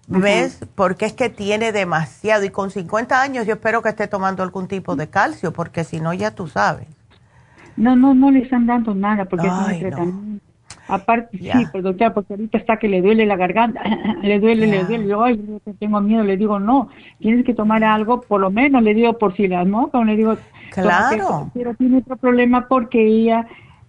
¿Ves? 0.07 0.65
Porque 0.75 1.05
es 1.05 1.13
que 1.13 1.29
tiene 1.29 1.71
demasiado. 1.71 2.45
Y 2.45 2.49
con 2.49 2.71
50 2.71 3.21
años 3.21 3.45
yo 3.45 3.53
espero 3.53 3.81
que 3.81 3.89
esté 3.89 4.07
tomando 4.07 4.41
algún 4.41 4.67
tipo 4.67 4.95
de 4.95 5.09
calcio, 5.09 5.51
porque 5.51 5.83
si 5.83 5.99
no, 5.99 6.13
ya 6.13 6.31
tú 6.31 6.47
sabes. 6.47 6.87
No, 7.75 7.95
no, 7.95 8.13
no 8.13 8.31
le 8.31 8.39
están 8.39 8.65
dando 8.65 8.95
nada, 8.95 9.25
porque 9.25 9.47
es 9.47 9.53
un 9.53 9.79
tratamiento. 9.79 10.47
Aparte, 10.89 11.37
sí, 11.37 11.51
pero 11.71 11.83
doctora, 11.83 12.13
porque 12.13 12.33
ahorita 12.33 12.57
está 12.57 12.77
que 12.77 12.87
le 12.87 13.01
duele 13.01 13.25
la 13.25 13.35
garganta, 13.35 13.81
le 14.21 14.39
duele, 14.39 14.67
le 14.67 14.85
duele. 14.85 15.07
Yo, 15.07 15.21
ay, 15.21 15.59
tengo 15.79 15.99
miedo, 15.99 16.23
le 16.23 16.37
digo, 16.37 16.59
no, 16.59 16.89
tienes 17.19 17.45
que 17.45 17.53
tomar 17.53 17.83
algo, 17.83 18.21
por 18.21 18.39
lo 18.39 18.49
menos 18.49 18.81
le 18.81 18.93
digo 18.93 19.17
por 19.17 19.35
si 19.35 19.47
las 19.47 19.67
moscas, 19.67 20.05
le 20.05 20.15
digo, 20.15 20.37
claro. 20.71 21.51
Pero 21.53 21.73
tiene 21.73 21.97
otro 21.97 22.15
problema 22.15 22.67
porque 22.69 23.05
ella 23.05 23.47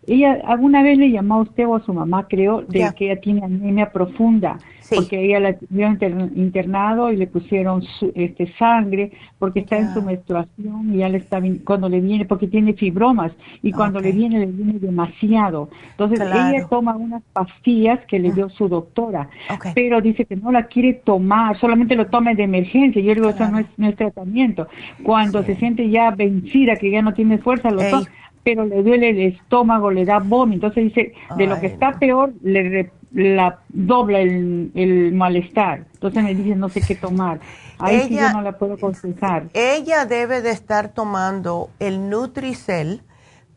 ella 0.08 0.38
alguna 0.44 0.82
vez 0.82 0.98
le 0.98 1.10
llamó 1.10 1.34
a 1.34 1.42
usted 1.42 1.66
o 1.66 1.76
a 1.76 1.84
su 1.84 1.92
mamá, 1.92 2.26
creo, 2.28 2.62
de 2.62 2.90
que 2.96 3.10
ella 3.10 3.20
tiene 3.20 3.44
anemia 3.44 3.92
profunda, 3.92 4.58
porque 4.94 5.22
ella 5.24 5.40
la 5.40 5.56
vio 5.68 5.88
internado 6.34 7.12
y 7.12 7.16
le 7.16 7.26
pusieron 7.26 7.82
este 8.14 8.52
sangre 8.54 9.12
porque 9.38 9.60
está 9.60 9.76
en 9.76 9.92
su 9.92 10.02
menstruación 10.02 10.94
y 10.94 10.98
ya 10.98 11.08
le 11.08 11.18
está 11.18 11.42
cuando 11.64 11.88
le 11.88 12.00
viene 12.00 12.24
porque 12.24 12.46
tiene 12.46 12.72
fibromas 12.72 13.32
y 13.62 13.72
cuando 13.72 14.00
le 14.00 14.12
viene 14.12 14.38
le 14.38 14.46
viene 14.46 14.78
demasiado. 14.78 15.68
Entonces 15.90 16.20
ella 16.20 16.66
toma 16.68 16.96
unas 16.96 17.22
pastillas 17.32 18.00
que 18.06 18.18
le 18.18 18.32
dio 18.32 18.48
su 18.48 18.68
doctora, 18.68 19.28
pero 19.74 20.00
dice 20.00 20.24
que 20.24 20.36
no 20.36 20.50
la 20.52 20.64
quiere 20.66 20.94
tomar, 20.94 21.58
solamente 21.58 21.94
lo 21.94 22.06
tome 22.06 22.34
de 22.34 22.44
emergencia. 22.44 23.02
Yo 23.02 23.14
digo, 23.14 23.28
eso 23.28 23.48
no 23.50 23.58
es, 23.58 23.66
no 23.76 23.88
es 23.88 23.96
tratamiento. 23.96 24.68
Cuando 25.02 25.42
se 25.42 25.56
siente 25.56 25.90
ya 25.90 26.10
vencida, 26.10 26.76
que 26.76 26.90
ya 26.90 27.02
no 27.02 27.12
tiene 27.12 27.38
fuerza, 27.38 27.70
lo 27.70 27.82
toma 27.90 28.06
pero 28.48 28.64
le 28.64 28.82
duele 28.82 29.10
el 29.10 29.34
estómago, 29.34 29.90
le 29.90 30.06
da 30.06 30.20
vómito. 30.20 30.68
Entonces 30.68 30.84
dice, 30.84 31.12
de 31.36 31.46
lo 31.46 31.60
que 31.60 31.66
está 31.66 31.98
peor, 31.98 32.32
le 32.42 32.90
la 33.12 33.58
dobla 33.68 34.20
el, 34.20 35.12
malestar. 35.12 35.84
Entonces 35.92 36.24
me 36.24 36.34
dice, 36.34 36.56
no 36.56 36.70
sé 36.70 36.80
qué 36.80 36.94
tomar. 36.94 37.40
Ahí 37.78 38.08
sí 38.08 38.16
yo 38.16 38.32
no 38.32 38.40
la 38.40 38.56
puedo 38.56 38.72
aconsejar. 38.72 39.48
Ella 39.52 40.06
debe 40.06 40.40
de 40.40 40.50
estar 40.50 40.94
tomando 40.94 41.68
el 41.78 42.08
Nutricel 42.08 43.02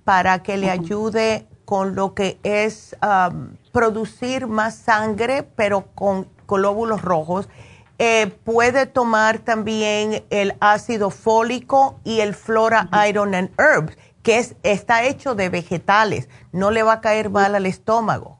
para 0.03 0.43
que 0.43 0.57
le 0.57 0.69
ayude 0.69 1.45
con 1.63 1.95
lo 1.95 2.13
que 2.13 2.37
es 2.43 2.97
producir 3.71 4.47
más 4.47 4.75
sangre, 4.75 5.43
pero 5.55 5.85
con 5.95 6.27
glóbulos 6.49 7.01
rojos. 7.01 7.47
Eh, 7.97 8.29
puede 8.43 8.87
tomar 8.87 9.39
también 9.39 10.23
el 10.31 10.55
ácido 10.59 11.11
fólico 11.11 11.99
y 12.03 12.21
el 12.21 12.33
Flora 12.33 12.89
Iron 13.07 13.35
and 13.35 13.51
Herbs 13.59 13.95
que 14.23 14.37
es, 14.37 14.55
está 14.63 15.05
hecho 15.05 15.35
de 15.35 15.49
vegetales, 15.49 16.29
no 16.51 16.71
le 16.71 16.83
va 16.83 16.93
a 16.93 17.01
caer 17.01 17.29
mal 17.29 17.55
al 17.55 17.65
estómago. 17.65 18.37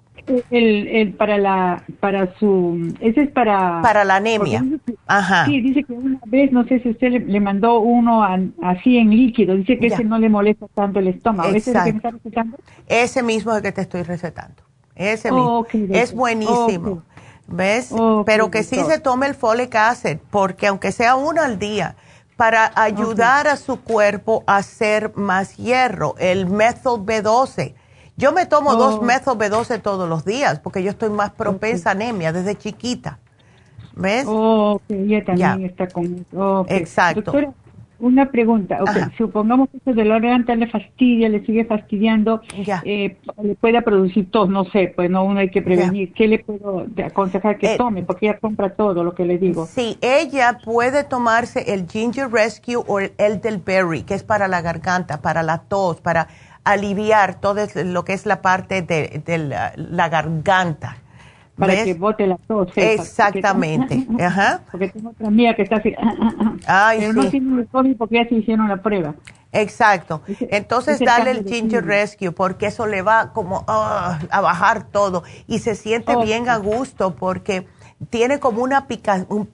el, 0.52 0.88
el, 0.88 1.14
para 1.14 1.38
la, 1.38 1.84
para 2.00 2.34
su, 2.38 2.94
ese 3.00 3.24
es 3.24 3.32
para... 3.32 3.82
Para 3.82 4.04
la 4.04 4.18
anemia. 4.18 4.64
Ajá. 5.08 5.46
Sí, 5.46 5.62
dice 5.62 5.84
que 5.84 5.94
una 5.94 6.20
vez, 6.26 6.52
no 6.52 6.64
sé 6.66 6.80
si 6.80 6.90
usted 6.90 7.26
le, 7.26 7.40
mandó 7.40 7.80
uno 7.80 8.24
así 8.62 8.98
en 8.98 9.10
líquido, 9.10 9.56
dice 9.56 9.80
que 9.80 9.88
ese 9.88 10.04
no 10.04 10.20
le 10.20 10.30
molesta 10.30 10.68
tanto 10.74 11.00
el 11.00 11.08
estómago. 11.08 11.50
¿Ese 11.50 11.72
es 11.72 11.76
el 11.76 11.84
que 11.84 11.92
me 11.94 11.98
está 11.98 12.12
recetando? 12.12 12.58
Ese 12.88 13.24
mismo 13.24 13.52
es 13.52 13.58
el 13.58 13.64
que 13.64 13.72
te 13.72 13.82
estoy 13.82 14.04
recetando. 14.04 14.64
Ese 14.96 15.32
mismo. 15.32 15.66
es 15.74 16.14
buenísimo. 16.14 17.04
¿Ves? 17.48 17.94
Pero 18.26 18.50
que 18.50 18.64
sí 18.64 18.78
se 18.88 19.00
tome 19.00 19.28
el 19.28 19.36
folic 19.36 19.76
acid, 19.76 20.18
porque 20.30 20.68
aunque 20.68 20.92
sea 20.92 21.16
uno 21.16 21.42
al 21.42 21.60
día, 21.60 21.96
para 22.42 22.72
ayudar 22.74 23.48
a 23.48 23.56
su 23.56 23.82
cuerpo 23.82 24.44
a 24.48 24.58
hacer 24.58 25.12
más 25.14 25.58
hierro, 25.58 26.16
el 26.18 26.48
methyl 26.48 26.94
B12. 26.94 27.76
Yo 28.18 28.32
me 28.32 28.48
tomo 28.48 28.74
dos 28.74 28.96
oh. 29.00 29.04
methyl 29.04 29.34
B12 29.34 29.80
todos 29.80 30.10
los 30.10 30.26
días, 30.26 30.58
porque 30.58 30.82
yo 30.82 30.90
estoy 30.90 31.12
más 31.12 31.30
propensa 31.34 31.90
a 31.90 31.92
anemia 31.92 32.34
desde 32.34 32.58
chiquita. 32.58 33.20
¿Ves? 33.94 34.26
Oh, 34.28 34.82
ella 34.90 35.24
también 35.24 35.66
está 35.66 35.86
con... 35.86 36.26
Exacto. 36.68 37.32
Una 38.02 38.32
pregunta, 38.32 38.80
supongamos 39.16 39.70
que 39.70 39.78
ese 39.78 39.94
dolor 39.94 40.22
de 40.22 40.30
garganta 40.30 40.56
le 40.56 40.66
fastidia, 40.66 41.30
le 41.30 41.46
sigue 41.46 41.66
fastidiando, 41.66 42.42
eh, 42.84 43.16
le 43.44 43.54
pueda 43.54 43.82
producir 43.82 44.32
tos, 44.32 44.50
no 44.50 44.66
sé, 44.66 44.92
pues 44.96 45.08
no 45.12 45.24
uno 45.24 45.40
hay 45.40 45.52
que 45.52 45.62
prevenir. 45.62 46.12
¿Qué 46.14 46.28
le 46.28 46.40
puedo 46.40 46.88
aconsejar 47.06 47.60
que 47.60 47.76
eh, 47.76 47.78
tome? 47.78 48.02
Porque 48.02 48.26
ella 48.26 48.40
compra 48.40 48.72
todo 48.72 49.04
lo 49.04 49.14
que 49.14 49.24
le 49.24 49.38
digo. 49.38 49.68
Sí, 49.68 50.00
ella 50.02 50.58
puede 50.66 51.04
tomarse 51.04 51.74
el 51.74 51.88
Ginger 51.88 52.32
Rescue 52.32 52.76
o 52.76 53.00
el 53.00 53.12
Elderberry, 53.20 54.02
que 54.02 54.16
es 54.16 54.24
para 54.24 54.48
la 54.48 54.62
garganta, 54.62 55.22
para 55.22 55.44
la 55.44 55.60
tos, 55.60 56.02
para 56.02 56.28
aliviar 56.64 57.40
todo 57.40 57.62
lo 57.86 58.04
que 58.04 58.14
es 58.14 58.26
la 58.26 58.42
parte 58.42 58.82
de, 58.82 59.74
la 59.76 60.10
garganta 60.10 61.01
para 61.58 61.84
que 61.84 61.94
bote 61.94 62.28
la 62.28 62.38
tos. 62.38 62.72
Exactamente. 62.76 64.06
Porque, 64.08 64.24
Ajá. 64.24 64.62
Porque 64.72 64.90
tengo 64.90 65.10
otra 65.10 65.30
mía 65.30 65.56
que 65.56 65.64
está 65.64 65.78
así. 65.78 65.94
Ay, 66.68 67.00
pero 67.00 67.14
no 67.14 67.30
tiene 67.30 67.62
el 67.62 67.68
COVID 67.68 67.98
porque 67.98 68.16
ya 68.16 68.30
se 68.30 68.36
hicieron 68.36 68.68
la 68.68 68.82
prueba. 68.82 69.16
Exacto. 69.52 70.22
Entonces 70.40 71.00
dale 71.00 71.32
el 71.32 71.46
Ginger 71.46 71.84
Rescue 71.84 72.32
porque 72.32 72.68
eso 72.68 72.88
le 72.88 73.02
va 73.02 73.34
como 73.34 73.66
ah, 73.68 74.20
a 74.30 74.42
bajar 74.42 74.86
todo 74.86 75.24
y 75.48 75.60
se 75.60 75.76
siente 75.76 76.16
bien 76.24 76.48
a 76.48 76.58
gusto 76.58 77.16
porque 77.16 77.68
tiene 78.10 78.40
como 78.40 78.64
una 78.64 78.88
pica, 78.88 79.26
un, 79.30 79.50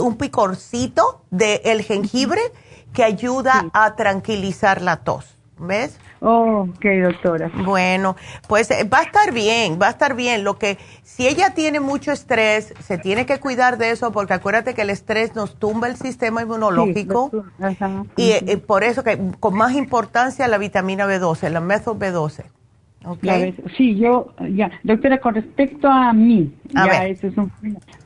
un 0.00 0.16
picorcito 0.16 1.22
del 1.30 1.60
el 1.64 1.82
jengibre 1.82 2.40
que 2.92 3.04
ayuda 3.04 3.66
a 3.72 3.94
tranquilizar 3.96 4.80
la 4.82 4.98
tos. 4.98 5.36
¿Ves? 5.58 5.98
Oh, 6.24 6.68
ok, 6.70 6.84
doctora. 7.02 7.50
Bueno, 7.64 8.14
pues 8.46 8.70
eh, 8.70 8.84
va 8.84 9.00
a 9.00 9.02
estar 9.02 9.32
bien, 9.32 9.78
va 9.82 9.88
a 9.88 9.90
estar 9.90 10.14
bien. 10.14 10.44
Lo 10.44 10.56
que, 10.56 10.78
si 11.02 11.26
ella 11.26 11.52
tiene 11.52 11.80
mucho 11.80 12.12
estrés, 12.12 12.72
se 12.78 12.96
tiene 12.96 13.26
que 13.26 13.40
cuidar 13.40 13.76
de 13.76 13.90
eso, 13.90 14.12
porque 14.12 14.34
acuérdate 14.34 14.74
que 14.74 14.82
el 14.82 14.90
estrés 14.90 15.34
nos 15.34 15.58
tumba 15.58 15.88
el 15.88 15.96
sistema 15.96 16.42
inmunológico. 16.42 17.30
y 18.16 18.30
eh, 18.30 18.56
por 18.64 18.84
eso 18.84 19.02
que 19.02 19.18
con 19.40 19.54
más 19.56 19.74
importancia 19.74 20.46
la 20.46 20.58
vitamina 20.58 21.06
B12, 21.06 21.50
la 21.50 21.60
methyl 21.60 21.94
B12. 21.94 22.44
Okay. 23.04 23.56
Sí, 23.76 23.96
yo, 23.96 24.32
ya, 24.54 24.70
doctora, 24.84 25.18
con 25.18 25.34
respecto 25.34 25.88
a 25.88 26.12
mí, 26.12 26.54
ya, 26.72 27.06
eso 27.06 27.26
es 27.26 27.36
un, 27.36 27.50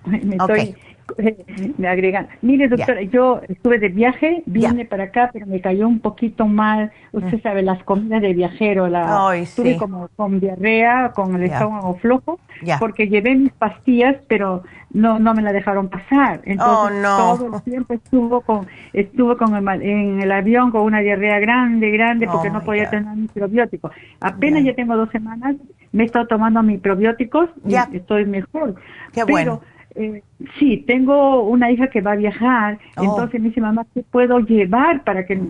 me 0.07 0.37
estoy, 0.37 0.75
me 1.79 1.89
agregan. 1.89 2.29
Mire, 2.43 2.69
doctora, 2.69 3.03
yo 3.03 3.41
estuve 3.49 3.79
de 3.79 3.89
viaje, 3.89 4.43
vine 4.47 4.85
para 4.85 5.05
acá, 5.05 5.31
pero 5.33 5.47
me 5.47 5.61
cayó 5.61 5.87
un 5.87 6.01
poquito 6.01 6.47
mal. 6.47 6.91
Usted 7.13 7.39
mm. 7.39 7.43
sabe, 7.43 7.63
las 7.63 7.83
comidas 7.85 8.23
de 8.23 8.35
viajero, 8.35 8.89
la 8.89 9.35
estuve 9.37 9.77
como 9.77 10.09
con 10.17 10.41
diarrea, 10.41 11.13
con 11.15 11.35
el 11.37 11.45
estómago 11.45 11.95
flojo, 11.97 12.39
porque 12.79 13.09
llevé 13.09 13.35
mis 13.35 13.53
pastillas, 13.53 14.17
pero 14.29 14.63
no 14.91 15.19
no 15.19 15.35
me 15.35 15.43
la 15.43 15.53
dejaron 15.53 15.89
pasar. 15.89 16.41
Entonces, 16.45 17.05
oh, 17.07 17.37
todo 17.37 17.57
el 17.57 17.63
tiempo 17.63 17.95
estuvo 17.95 18.41
con 18.41 18.67
estuvo 18.93 19.37
con 19.37 19.55
el, 19.55 19.83
en 19.83 20.21
el 20.21 20.33
avión 20.33 20.71
con 20.71 20.83
una 20.83 21.01
diarrea 21.01 21.39
grande, 21.39 21.91
grande, 21.91 22.27
porque 22.27 22.51
no 22.51 22.63
podía 22.63 22.91
tener 22.91 23.15
mis 23.17 23.31
probióticos. 23.31 23.93
Apenas 24.21 24.65
ya 24.65 24.75
tengo 24.75 24.97
dos 24.97 25.11
semanas, 25.11 25.57
me 25.93 26.03
he 26.03 26.07
estado 26.07 26.27
tomando 26.27 26.63
mis 26.63 26.81
probióticos 26.81 27.51
y 27.67 27.77
estoy 27.97 28.27
mejor. 28.27 28.75
Qué 29.13 29.25
bueno 29.25 29.61
eh, 29.97 30.23
sí, 30.59 30.85
tengo 30.87 31.43
una 31.43 31.71
hija 31.71 31.89
que 31.89 32.01
va 32.01 32.13
a 32.13 32.17
viajar, 32.17 32.79
oh. 32.97 33.05
entonces 33.05 33.41
me 33.41 33.49
dice, 33.49 33.61
mamá, 33.61 33.87
¿qué 33.95 34.03
puedo 34.03 34.39
llevar 34.41 35.05
para 35.05 35.27
que... 35.27 35.41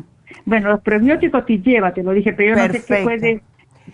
Bueno, 0.45 0.71
los 0.71 0.81
probióticos 0.81 1.45
sí 1.47 1.63
lleva, 1.65 1.93
te 1.93 2.03
lo 2.03 2.13
dije, 2.13 2.33
pero 2.33 2.57
yo 2.57 2.67
no 2.67 2.73
sé 2.73 2.85
qué 2.85 3.03
puede... 3.03 3.43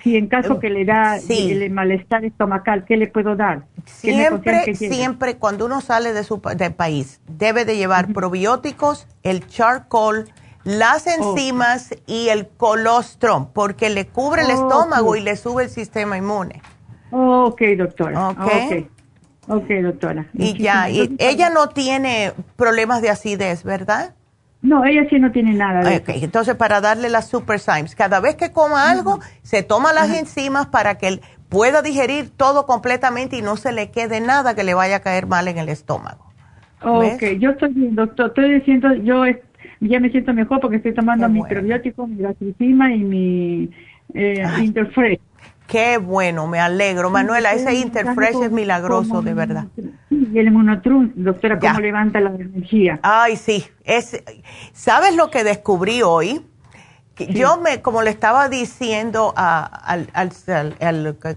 Si 0.02 0.16
en 0.16 0.26
caso 0.26 0.58
que 0.58 0.70
le 0.70 0.86
da 0.86 1.18
el 1.18 1.70
malestar 1.70 2.24
estomacal, 2.24 2.86
¿qué 2.86 2.96
le 2.96 3.08
puedo 3.08 3.36
dar? 3.36 3.66
Siempre, 3.84 4.74
siempre 4.74 5.36
cuando 5.36 5.66
uno 5.66 5.82
sale 5.82 6.14
de 6.14 6.24
su 6.24 6.40
país, 6.40 7.20
debe 7.28 7.66
de 7.66 7.76
llevar 7.76 8.10
probióticos, 8.14 9.06
el 9.22 9.46
charcoal, 9.46 10.32
las 10.64 11.06
enzimas 11.06 11.94
y 12.06 12.28
el 12.28 12.48
colostrum, 12.48 13.48
porque 13.52 13.90
le 13.90 14.06
cubre 14.06 14.42
el 14.42 14.50
estómago 14.50 15.14
y 15.14 15.20
le 15.20 15.36
sube 15.36 15.64
el 15.64 15.68
sistema 15.68 16.16
inmune. 16.16 16.62
Ok, 17.10 17.60
doctora. 17.76 18.30
Ok. 18.30 18.86
Ok, 19.48 19.68
doctora. 19.82 20.26
Y 20.34 20.56
ya, 20.58 20.88
y 20.88 21.16
ella 21.18 21.50
no 21.50 21.68
tiene 21.68 22.32
problemas 22.56 23.02
de 23.02 23.10
acidez, 23.10 23.64
¿verdad? 23.64 24.14
No, 24.62 24.84
ella 24.84 25.04
sí 25.10 25.18
no 25.18 25.32
tiene 25.32 25.54
nada. 25.54 25.80
De 25.82 26.02
entonces 26.06 26.54
para 26.54 26.80
darle 26.80 27.08
las 27.08 27.28
Super 27.28 27.58
Symes, 27.58 27.96
cada 27.96 28.20
vez 28.20 28.36
que 28.36 28.52
coma 28.52 28.90
algo, 28.90 29.18
se 29.42 29.64
toma 29.64 29.92
las 29.92 30.16
enzimas 30.16 30.68
para 30.68 30.98
que 30.98 31.08
él 31.08 31.20
pueda 31.48 31.82
digerir 31.82 32.30
todo 32.30 32.64
completamente 32.64 33.36
y 33.36 33.42
no 33.42 33.56
se 33.56 33.72
le 33.72 33.90
quede 33.90 34.20
nada 34.20 34.54
que 34.54 34.62
le 34.62 34.74
vaya 34.74 34.96
a 34.96 35.00
caer 35.00 35.26
mal 35.26 35.48
en 35.48 35.58
el 35.58 35.68
estómago. 35.68 36.24
Ok, 36.84 37.22
yo 37.38 37.50
estoy 37.50 37.72
bien, 37.74 37.96
doctor. 37.96 38.28
Estoy 38.28 38.54
diciendo, 38.54 38.94
yo 38.94 39.24
ya 39.80 39.98
me 39.98 40.10
siento 40.10 40.32
mejor 40.32 40.60
porque 40.60 40.76
estoy 40.76 40.94
tomando 40.94 41.28
mi 41.28 41.42
probiótico, 41.42 42.06
mi 42.06 42.22
gastricima 42.22 42.94
y 42.94 42.98
mi 42.98 43.70
eh, 44.14 44.44
Interfresh. 44.62 45.20
Qué 45.72 45.96
bueno, 45.96 46.46
me 46.46 46.60
alegro. 46.60 47.08
Manuela, 47.08 47.54
ese 47.54 47.74
Interfresh 47.76 48.42
es 48.42 48.52
milagroso, 48.52 49.22
de 49.22 49.32
verdad. 49.32 49.68
Y 50.10 50.38
el 50.38 50.50
Monotrum, 50.50 51.12
doctora, 51.14 51.58
¿cómo 51.58 51.80
levanta 51.80 52.20
la 52.20 52.28
energía? 52.28 53.00
Ay, 53.02 53.36
sí. 53.36 53.64
Es, 53.82 54.22
¿Sabes 54.74 55.16
lo 55.16 55.30
que 55.30 55.44
descubrí 55.44 56.02
hoy? 56.02 56.44
Yo 57.30 57.56
me, 57.56 57.80
como 57.80 58.02
le 58.02 58.10
estaba 58.10 58.50
diciendo 58.50 59.32
al, 59.34 60.08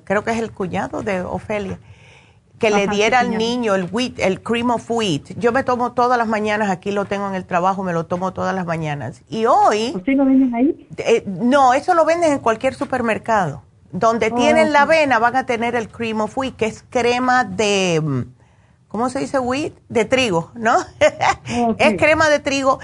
creo 0.04 0.26
que 0.26 0.32
es 0.32 0.40
el 0.40 0.52
cuñado 0.52 1.02
de 1.02 1.22
Ofelia, 1.22 1.80
que 2.60 2.72
le 2.72 2.88
diera 2.88 3.22
al 3.22 3.38
niño 3.38 3.74
el 3.74 3.88
wheat, 3.90 4.20
el 4.20 4.42
cream 4.42 4.70
of 4.70 4.92
wheat. 4.92 5.30
Yo 5.38 5.54
me 5.54 5.64
tomo 5.64 5.94
todas 5.94 6.18
las 6.18 6.28
mañanas, 6.28 6.70
aquí 6.70 6.92
lo 6.92 7.06
tengo 7.06 7.30
en 7.30 7.36
el 7.36 7.46
trabajo, 7.46 7.84
me 7.84 7.94
lo 7.94 8.06
tomo 8.06 8.34
todas 8.34 8.54
las 8.54 8.66
mañanas. 8.66 9.22
Y 9.30 9.46
hoy... 9.46 9.94
¿Usted 9.96 10.18
lo 10.18 10.26
venden 10.26 10.54
ahí? 10.54 10.90
Eh, 10.98 11.24
no, 11.26 11.74
eso 11.74 11.94
lo 11.94 12.04
venden 12.04 12.34
en 12.34 12.40
cualquier 12.40 12.74
supermercado. 12.74 13.64
Donde 13.96 14.30
tienen 14.30 14.74
la 14.74 14.82
avena 14.82 15.20
van 15.20 15.38
a 15.38 15.46
tener 15.46 15.74
el 15.74 15.88
cream 15.88 16.20
of 16.20 16.38
wheat, 16.38 16.58
que 16.58 16.66
es 16.66 16.84
crema 16.90 17.46
de, 17.46 18.02
mm, 18.04 18.22
¿cómo 18.90 19.10
se 19.10 19.20
dice 19.20 19.40
wheat? 19.40 19.72
De 19.88 20.04
trigo, 20.04 20.52
¿no? 20.54 20.76
es 21.78 21.98
crema 21.98 22.28
de 22.28 22.40
trigo. 22.40 22.80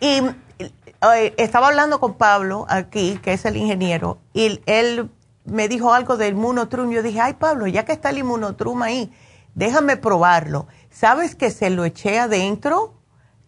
Y 0.00 0.20
eh, 0.58 1.34
estaba 1.36 1.68
hablando 1.68 2.00
con 2.00 2.14
Pablo 2.14 2.66
aquí, 2.68 3.20
que 3.22 3.34
es 3.34 3.44
el 3.44 3.56
ingeniero, 3.56 4.18
y 4.32 4.60
él 4.66 5.10
me 5.44 5.68
dijo 5.68 5.92
algo 5.92 6.16
del 6.16 6.34
Inmunotrum. 6.34 6.90
Yo 6.90 7.04
dije, 7.04 7.20
ay 7.20 7.34
Pablo, 7.34 7.68
ya 7.68 7.84
que 7.84 7.92
está 7.92 8.10
el 8.10 8.18
Inmunotrum 8.18 8.82
ahí, 8.82 9.12
déjame 9.54 9.96
probarlo. 9.96 10.66
¿Sabes 10.90 11.36
que 11.36 11.52
se 11.52 11.70
lo 11.70 11.84
eché 11.84 12.18
adentro? 12.18 12.94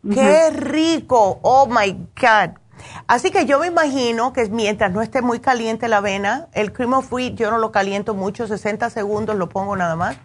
¡Qué 0.09 0.51
rico! 0.51 1.41
Oh 1.43 1.67
my 1.67 1.91
God. 2.21 2.60
Así 3.07 3.31
que 3.31 3.47
yo 3.47 3.59
me 3.59 3.67
imagino 3.67 4.33
que 4.33 4.49
mientras 4.49 4.93
no 4.93 5.03
esté 5.03 5.23
muy 5.23 5.41
caliente 5.41 5.89
la 5.89 5.99
avena, 5.99 6.49
el 6.53 6.73
cream 6.73 6.93
of 6.93 7.13
wheat 7.13 7.35
yo 7.35 7.51
no 7.51 7.59
lo 7.59 7.73
caliento 7.73 8.15
mucho, 8.15 8.47
60 8.47 8.91
segundos 8.91 9.37
lo 9.37 9.49
pongo 9.49 9.77
nada 9.77 9.97
más 9.97 10.17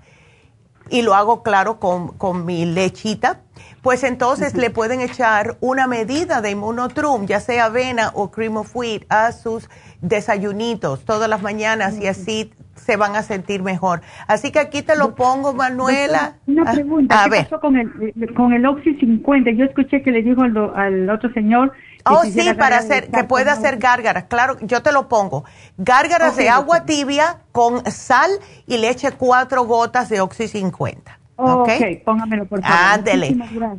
y 0.89 1.01
lo 1.01 1.15
hago 1.15 1.43
claro 1.43 1.79
con, 1.79 2.45
mi 2.45 2.65
lechita, 2.65 3.41
pues 3.81 4.03
entonces 4.03 4.55
le 4.55 4.69
pueden 4.69 5.01
echar 5.01 5.57
una 5.61 5.87
medida 5.87 6.41
de 6.41 6.51
inmunotrum, 6.51 7.25
ya 7.25 7.39
sea 7.39 7.65
avena 7.65 8.11
o 8.13 8.31
cream 8.31 8.57
of 8.57 8.75
wheat, 8.75 9.03
a 9.09 9.31
sus 9.31 9.69
desayunitos 10.01 11.05
todas 11.05 11.29
las 11.29 11.41
mañanas 11.41 11.99
y 11.99 12.07
así 12.07 12.51
se 12.75 12.97
van 12.97 13.15
a 13.15 13.23
sentir 13.23 13.63
mejor. 13.63 14.01
Así 14.27 14.51
que 14.51 14.59
aquí 14.59 14.81
te 14.81 14.95
lo 14.95 15.15
pongo, 15.15 15.53
Manuela. 15.53 16.35
Una 16.45 16.71
pregunta, 16.71 17.23
¿qué 17.23 17.43
pasó 17.43 17.59
con 17.59 17.77
el, 17.77 18.33
con 18.35 18.53
el 18.53 18.65
Oxy 18.65 18.95
50? 18.95 19.51
Yo 19.51 19.65
escuché 19.65 20.03
que 20.03 20.11
le 20.11 20.21
dijo 20.21 20.41
al, 20.43 20.55
al 20.75 21.09
otro 21.09 21.31
señor 21.33 21.71
Oh, 22.07 22.23
sí, 22.23 22.53
para 22.53 22.77
hacer, 22.77 23.09
que 23.09 23.23
puede 23.23 23.49
hacer 23.49 23.77
gárgaras. 23.77 24.25
Claro, 24.25 24.57
yo 24.61 24.83
te 24.83 24.91
lo 24.91 25.07
pongo. 25.07 25.43
Gárgaras 25.77 26.35
de 26.35 26.49
agua 26.49 26.85
tibia 26.85 27.39
con 27.51 27.89
sal 27.91 28.29
y 28.67 28.77
le 28.77 28.89
eche 28.89 29.11
cuatro 29.11 29.65
gotas 29.65 30.09
de 30.09 30.21
Oxy 30.21 30.47
50. 30.47 31.19
ok, 31.37 31.69
póngamelo 32.05 32.45
por 32.45 32.61
favor. 32.61 32.77
Ándele. 32.77 33.35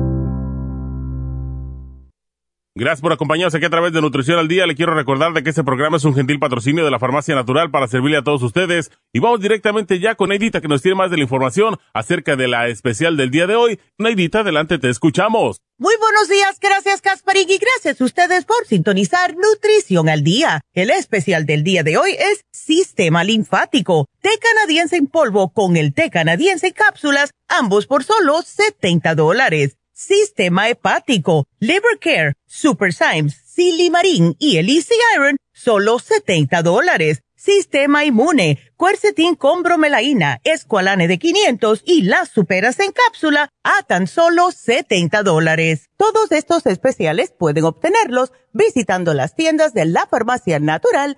Gracias 2.73 3.01
por 3.01 3.11
acompañarnos 3.11 3.53
aquí 3.53 3.65
a 3.65 3.69
través 3.69 3.91
de 3.91 3.99
Nutrición 3.99 4.39
al 4.39 4.47
Día. 4.47 4.65
Le 4.65 4.75
quiero 4.75 4.93
recordar 4.93 5.33
de 5.33 5.43
que 5.43 5.49
este 5.49 5.61
programa 5.61 5.97
es 5.97 6.05
un 6.05 6.15
gentil 6.15 6.39
patrocinio 6.39 6.85
de 6.85 6.91
la 6.91 6.99
Farmacia 6.99 7.35
Natural 7.35 7.69
para 7.69 7.89
servirle 7.89 8.15
a 8.15 8.23
todos 8.23 8.41
ustedes. 8.43 8.91
Y 9.11 9.19
vamos 9.19 9.41
directamente 9.41 9.99
ya 9.99 10.15
con 10.15 10.29
Neidita 10.29 10.61
que 10.61 10.69
nos 10.69 10.81
tiene 10.81 10.95
más 10.95 11.11
de 11.11 11.17
la 11.17 11.23
información 11.23 11.77
acerca 11.93 12.37
de 12.37 12.47
la 12.47 12.69
especial 12.69 13.17
del 13.17 13.29
día 13.29 13.45
de 13.45 13.57
hoy. 13.57 13.81
Neidita, 13.97 14.39
adelante, 14.39 14.79
te 14.79 14.89
escuchamos. 14.89 15.59
Muy 15.77 15.95
buenos 15.99 16.29
días, 16.29 16.59
gracias 16.61 17.01
Casparig 17.01 17.49
y 17.49 17.57
gracias 17.57 17.99
a 17.99 18.05
ustedes 18.05 18.45
por 18.45 18.65
sintonizar 18.65 19.35
Nutrición 19.35 20.07
al 20.07 20.23
Día. 20.23 20.61
El 20.73 20.91
especial 20.91 21.45
del 21.45 21.65
día 21.65 21.83
de 21.83 21.97
hoy 21.97 22.11
es 22.11 22.45
Sistema 22.51 23.25
Linfático, 23.25 24.07
té 24.21 24.29
canadiense 24.39 24.95
en 24.95 25.07
polvo 25.07 25.51
con 25.51 25.75
el 25.75 25.93
té 25.93 26.09
canadiense 26.09 26.67
en 26.67 26.73
cápsulas, 26.73 27.31
ambos 27.49 27.87
por 27.87 28.03
solo 28.05 28.43
70 28.43 29.15
dólares. 29.15 29.75
Sistema 30.01 30.67
hepático, 30.67 31.45
Liver 31.59 31.99
Care, 31.99 32.33
Super 32.47 32.91
Symes, 32.91 33.39
Silimarín 33.45 34.35
y 34.39 34.57
el 34.57 34.67
Easy 34.67 34.95
Iron, 35.15 35.37
solo 35.53 35.99
70 35.99 36.63
dólares. 36.63 37.21
Sistema 37.35 38.03
inmune, 38.03 38.57
Quercetin 38.79 39.35
con 39.35 39.61
bromelaína, 39.61 40.41
Esqualane 40.43 41.07
de 41.07 41.19
500 41.19 41.83
y 41.85 42.01
las 42.01 42.29
superas 42.29 42.79
en 42.79 42.91
cápsula 42.91 43.49
a 43.63 43.83
tan 43.83 44.07
solo 44.07 44.51
70 44.51 45.21
dólares. 45.21 45.89
Todos 45.97 46.31
estos 46.31 46.65
especiales 46.65 47.31
pueden 47.37 47.65
obtenerlos 47.65 48.31
visitando 48.53 49.13
las 49.13 49.35
tiendas 49.35 49.75
de 49.75 49.85
la 49.85 50.07
farmacia 50.07 50.59
natural 50.59 51.17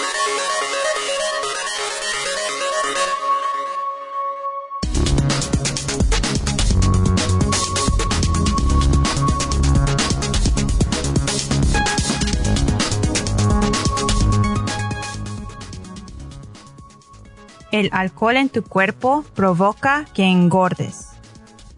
El 17.71 17.89
alcohol 17.91 18.37
en 18.37 18.49
tu 18.49 18.63
cuerpo 18.63 19.23
provoca 19.35 20.05
que 20.13 20.23
engordes. 20.23 21.07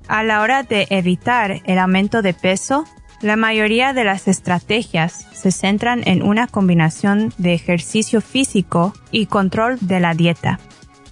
A 0.07 0.23
la 0.23 0.41
hora 0.41 0.63
de 0.63 0.87
evitar 0.89 1.61
el 1.65 1.79
aumento 1.79 2.21
de 2.21 2.33
peso, 2.33 2.85
la 3.21 3.37
mayoría 3.37 3.93
de 3.93 4.03
las 4.03 4.27
estrategias 4.27 5.27
se 5.31 5.51
centran 5.51 6.03
en 6.05 6.21
una 6.21 6.47
combinación 6.47 7.33
de 7.37 7.53
ejercicio 7.53 8.19
físico 8.19 8.93
y 9.11 9.27
control 9.27 9.77
de 9.79 10.01
la 10.01 10.13
dieta. 10.13 10.59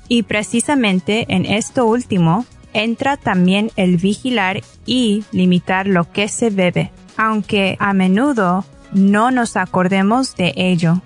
Y 0.10 0.24
precisamente 0.24 1.26
en 1.30 1.46
esto 1.46 1.86
último 1.86 2.46
entra 2.74 3.16
también 3.16 3.72
el 3.78 3.96
vigilar 3.96 4.62
y 4.86 5.24
limitar 5.32 5.88
lo 5.88 6.12
que 6.12 6.28
se 6.28 6.50
bebe, 6.50 6.92
aunque 7.16 7.78
a 7.80 7.94
menudo 7.94 8.66
no 8.92 9.32
nos 9.32 9.56
acordemos 9.56 10.36
de 10.36 10.54
ello. 10.58 11.02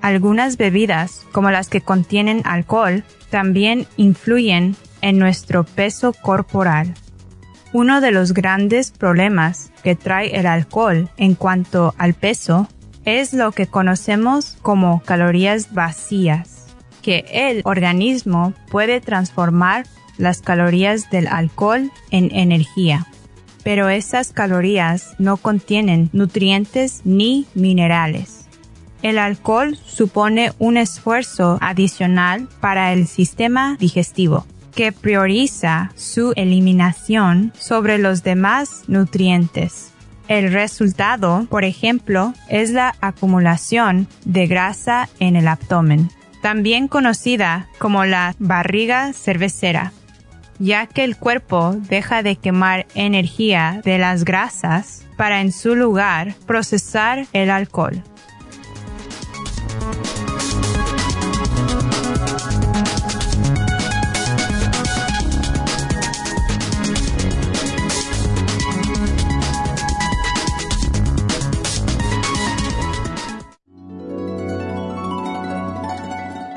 Algunas 0.00 0.56
bebidas, 0.56 1.26
como 1.32 1.50
las 1.50 1.68
que 1.68 1.80
contienen 1.80 2.42
alcohol, 2.44 3.04
también 3.30 3.86
influyen 3.96 4.76
en 5.00 5.18
nuestro 5.18 5.64
peso 5.64 6.12
corporal. 6.12 6.94
Uno 7.72 8.00
de 8.00 8.12
los 8.12 8.32
grandes 8.32 8.90
problemas 8.90 9.72
que 9.82 9.94
trae 9.94 10.38
el 10.38 10.46
alcohol 10.46 11.10
en 11.16 11.34
cuanto 11.34 11.94
al 11.98 12.14
peso 12.14 12.68
es 13.04 13.32
lo 13.32 13.52
que 13.52 13.66
conocemos 13.66 14.56
como 14.62 15.02
calorías 15.04 15.74
vacías, 15.74 16.66
que 17.02 17.24
el 17.30 17.62
organismo 17.64 18.54
puede 18.70 19.00
transformar 19.00 19.86
las 20.16 20.40
calorías 20.40 21.10
del 21.10 21.26
alcohol 21.26 21.90
en 22.10 22.34
energía. 22.34 23.06
Pero 23.64 23.88
esas 23.88 24.32
calorías 24.32 25.14
no 25.18 25.36
contienen 25.36 26.08
nutrientes 26.12 27.02
ni 27.04 27.46
minerales 27.54 28.37
El 29.02 29.18
alcohol 29.18 29.78
supone 29.84 30.52
un 30.58 30.76
esfuerzo 30.76 31.58
adicional 31.60 32.48
para 32.60 32.92
el 32.92 33.06
sistema 33.06 33.76
digestivo 33.78 34.46
que 34.74 34.92
prioriza 34.92 35.90
su 35.96 36.32
eliminación 36.36 37.52
sobre 37.58 37.98
los 37.98 38.22
demás 38.22 38.84
nutrientes. 38.86 39.92
El 40.28 40.52
resultado, 40.52 41.46
por 41.48 41.64
ejemplo, 41.64 42.34
es 42.48 42.70
la 42.70 42.94
acumulación 43.00 44.06
de 44.24 44.46
grasa 44.46 45.08
en 45.18 45.36
el 45.36 45.48
abdomen, 45.48 46.10
también 46.42 46.86
conocida 46.86 47.66
como 47.78 48.04
la 48.04 48.34
barriga 48.38 49.12
cervecera, 49.14 49.92
ya 50.58 50.86
que 50.86 51.02
el 51.02 51.16
cuerpo 51.16 51.74
deja 51.74 52.22
de 52.22 52.36
quemar 52.36 52.86
energía 52.94 53.80
de 53.84 53.98
las 53.98 54.24
grasas 54.24 55.04
para 55.16 55.40
en 55.40 55.50
su 55.50 55.74
lugar 55.74 56.34
procesar 56.46 57.26
el 57.32 57.50
alcohol. 57.50 58.02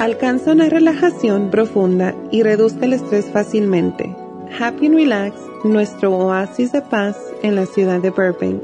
Alcanza 0.02 0.52
una 0.52 0.68
relajación 0.68 1.52
profunda 1.52 2.16
y 2.32 2.42
reduzca 2.42 2.86
el 2.86 2.94
estrés 2.94 3.26
fácilmente. 3.32 4.16
Happy 4.60 4.88
and 4.88 4.96
Relax, 4.96 5.36
nuestro 5.64 6.12
oasis 6.18 6.72
de 6.72 6.82
paz 6.82 7.16
en 7.44 7.56
la 7.56 7.68
ciudad 7.68 8.02
de 8.02 8.10
Burbank, 8.10 8.64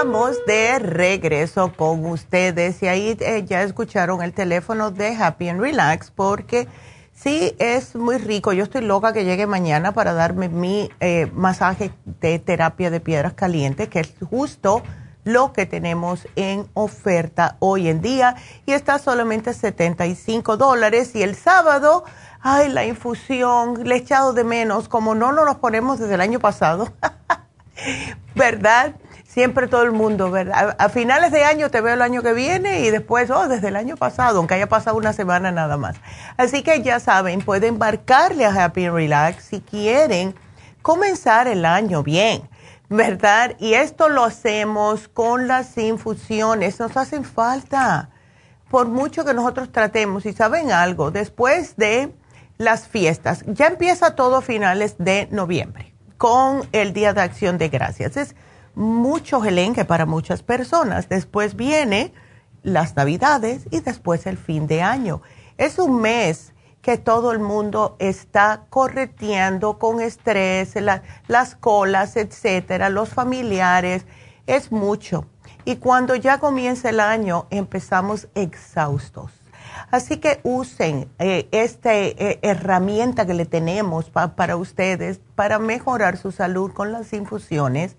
Estamos 0.00 0.46
de 0.46 0.78
regreso 0.78 1.74
con 1.76 2.06
ustedes 2.06 2.82
y 2.82 2.88
ahí 2.88 3.18
eh, 3.20 3.44
ya 3.44 3.62
escucharon 3.62 4.22
el 4.22 4.32
teléfono 4.32 4.90
de 4.90 5.14
Happy 5.14 5.50
and 5.50 5.60
Relax 5.60 6.10
porque 6.10 6.68
sí 7.12 7.54
es 7.58 7.94
muy 7.96 8.16
rico. 8.16 8.54
Yo 8.54 8.64
estoy 8.64 8.80
loca 8.80 9.12
que 9.12 9.26
llegue 9.26 9.46
mañana 9.46 9.92
para 9.92 10.14
darme 10.14 10.48
mi 10.48 10.88
eh, 11.00 11.30
masaje 11.34 11.92
de 12.18 12.38
terapia 12.38 12.90
de 12.90 13.00
piedras 13.00 13.34
calientes, 13.34 13.90
que 13.90 14.00
es 14.00 14.14
justo 14.30 14.82
lo 15.24 15.52
que 15.52 15.66
tenemos 15.66 16.26
en 16.34 16.66
oferta 16.72 17.58
hoy 17.58 17.88
en 17.88 18.00
día 18.00 18.36
y 18.64 18.72
está 18.72 18.98
solamente 18.98 19.52
75 19.52 20.56
dólares 20.56 21.14
y 21.14 21.22
el 21.22 21.34
sábado, 21.34 22.04
ay, 22.40 22.70
la 22.70 22.86
infusión, 22.86 23.86
le 23.86 23.96
he 23.96 23.98
echado 23.98 24.32
de 24.32 24.44
menos, 24.44 24.88
como 24.88 25.14
no 25.14 25.30
nos 25.30 25.56
ponemos 25.56 25.98
desde 25.98 26.14
el 26.14 26.22
año 26.22 26.40
pasado, 26.40 26.90
¿verdad? 28.34 28.94
Siempre 29.32 29.68
todo 29.68 29.82
el 29.82 29.92
mundo, 29.92 30.30
¿verdad? 30.30 30.74
A, 30.78 30.88
finales 30.88 31.30
de 31.30 31.44
año 31.44 31.70
te 31.70 31.80
veo 31.80 31.94
el 31.94 32.02
año 32.02 32.22
que 32.22 32.32
viene 32.32 32.80
y 32.80 32.90
después, 32.90 33.30
oh, 33.30 33.46
desde 33.46 33.68
el 33.68 33.76
año 33.76 33.96
pasado, 33.96 34.38
aunque 34.38 34.54
haya 34.54 34.68
pasado 34.68 34.96
una 34.96 35.12
semana 35.12 35.52
nada 35.52 35.76
más. 35.76 35.96
Así 36.36 36.62
que 36.62 36.82
ya 36.82 36.98
saben, 36.98 37.40
pueden 37.40 37.78
marcarle 37.78 38.44
a 38.44 38.64
Happy 38.64 38.88
Relax 38.88 39.44
si 39.44 39.60
quieren 39.60 40.34
comenzar 40.82 41.46
el 41.46 41.64
año 41.64 42.02
bien, 42.02 42.48
¿verdad? 42.88 43.54
Y 43.60 43.74
esto 43.74 44.08
lo 44.08 44.24
hacemos 44.24 45.06
con 45.06 45.46
las 45.46 45.78
infusiones, 45.78 46.80
nos 46.80 46.96
hacen 46.96 47.24
falta. 47.24 48.10
Por 48.68 48.88
mucho 48.88 49.24
que 49.24 49.34
nosotros 49.34 49.70
tratemos, 49.70 50.26
y 50.26 50.32
saben 50.32 50.72
algo, 50.72 51.12
después 51.12 51.76
de 51.76 52.12
las 52.58 52.88
fiestas, 52.88 53.44
ya 53.46 53.68
empieza 53.68 54.16
todo 54.16 54.36
a 54.36 54.42
finales 54.42 54.96
de 54.98 55.28
noviembre, 55.30 55.94
con 56.18 56.68
el 56.72 56.92
Día 56.92 57.12
de 57.12 57.20
Acción 57.20 57.58
de 57.58 57.68
Gracias. 57.68 58.16
Es 58.16 58.36
mucho 58.74 59.40
gelenque 59.40 59.84
para 59.84 60.06
muchas 60.06 60.42
personas. 60.42 61.08
Después 61.08 61.56
viene 61.56 62.12
las 62.62 62.96
navidades 62.96 63.66
y 63.70 63.80
después 63.80 64.26
el 64.26 64.36
fin 64.36 64.66
de 64.66 64.82
año. 64.82 65.22
Es 65.58 65.78
un 65.78 66.00
mes 66.00 66.52
que 66.82 66.96
todo 66.96 67.32
el 67.32 67.38
mundo 67.38 67.96
está 67.98 68.64
correteando 68.70 69.78
con 69.78 70.00
estrés, 70.00 70.74
las 71.28 71.54
colas, 71.56 72.16
etcétera, 72.16 72.88
los 72.88 73.10
familiares, 73.10 74.06
es 74.46 74.72
mucho. 74.72 75.26
Y 75.64 75.76
cuando 75.76 76.14
ya 76.14 76.38
comienza 76.38 76.88
el 76.88 77.00
año 77.00 77.46
empezamos 77.50 78.28
exhaustos. 78.34 79.32
Así 79.90 80.18
que 80.18 80.40
usen 80.42 81.10
eh, 81.18 81.48
esta 81.52 81.94
eh, 81.94 82.38
herramienta 82.42 83.26
que 83.26 83.34
le 83.34 83.44
tenemos 83.44 84.10
para 84.10 84.56
ustedes 84.56 85.20
para 85.34 85.58
mejorar 85.58 86.16
su 86.16 86.32
salud 86.32 86.72
con 86.72 86.92
las 86.92 87.12
infusiones 87.12 87.96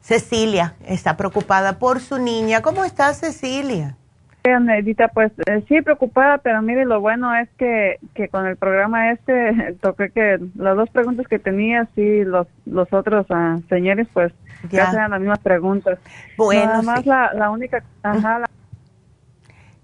Cecilia 0.00 0.76
está 0.86 1.16
preocupada 1.16 1.80
por 1.80 1.98
su 1.98 2.18
niña. 2.18 2.62
¿Cómo 2.62 2.84
está 2.84 3.12
Cecilia? 3.14 3.96
Edita, 4.44 5.08
pues 5.08 5.32
eh, 5.46 5.64
sí, 5.68 5.82
preocupada, 5.82 6.38
pero 6.38 6.62
mire, 6.62 6.86
lo 6.86 7.00
bueno 7.00 7.34
es 7.34 7.48
que, 7.58 7.98
que 8.14 8.28
con 8.28 8.46
el 8.46 8.56
programa 8.56 9.10
este 9.10 9.76
toqué 9.82 10.10
que 10.10 10.38
las 10.54 10.76
dos 10.76 10.88
preguntas 10.88 11.26
que 11.26 11.40
tenía, 11.40 11.88
sí, 11.96 12.22
los, 12.24 12.46
los 12.64 12.92
otros 12.92 13.26
uh, 13.28 13.60
señores, 13.68 14.06
pues 14.12 14.32
ya 14.68 14.90
eran 14.90 15.10
las 15.10 15.20
mismas 15.20 15.38
preguntas. 15.38 15.98
Bueno, 16.36 16.66
Nada 16.66 16.82
más 16.82 17.06
la, 17.06 17.32
la 17.34 17.50
única, 17.50 17.82
ajá, 18.02 18.40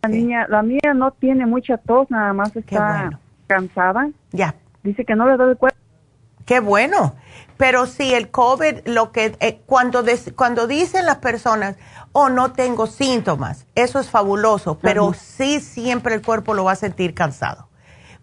la, 0.03 0.09
niña, 0.09 0.47
la 0.49 0.63
mía 0.63 0.95
no 0.95 1.11
tiene 1.13 1.47
mucha 1.47 1.79
tos, 1.79 2.11
nada 2.11 2.33
más 2.33 2.55
está 2.55 3.19
cansada. 3.47 4.11
Ya. 4.33 4.55
Dice 4.83 5.05
que 5.05 5.15
no 5.15 5.27
le 5.27 5.43
el 5.43 5.57
cuerpo. 5.57 5.79
Qué 6.45 6.61
bueno. 6.61 7.15
Pero 7.57 7.87
sí, 7.87 8.15
el 8.15 8.31
COVID, 8.31 8.87
lo 8.87 9.13
que 9.13 9.37
eh, 9.41 9.61
cuando, 9.67 10.05
cuando 10.35 10.67
dicen 10.67 11.07
las 11.07 11.17
personas, 11.17 11.77
oh, 12.13 12.29
no 12.29 12.53
tengo 12.53 12.87
síntomas, 12.87 13.67
eso 13.75 13.99
es 13.99 14.11
fabuloso, 14.11 14.79
pero 14.79 15.13
sí 15.15 15.61
siempre 15.61 16.15
el 16.15 16.23
cuerpo 16.23 16.55
lo 16.55 16.65
va 16.65 16.73
a 16.73 16.77
sentir 16.77 17.15
cansado. 17.15 17.69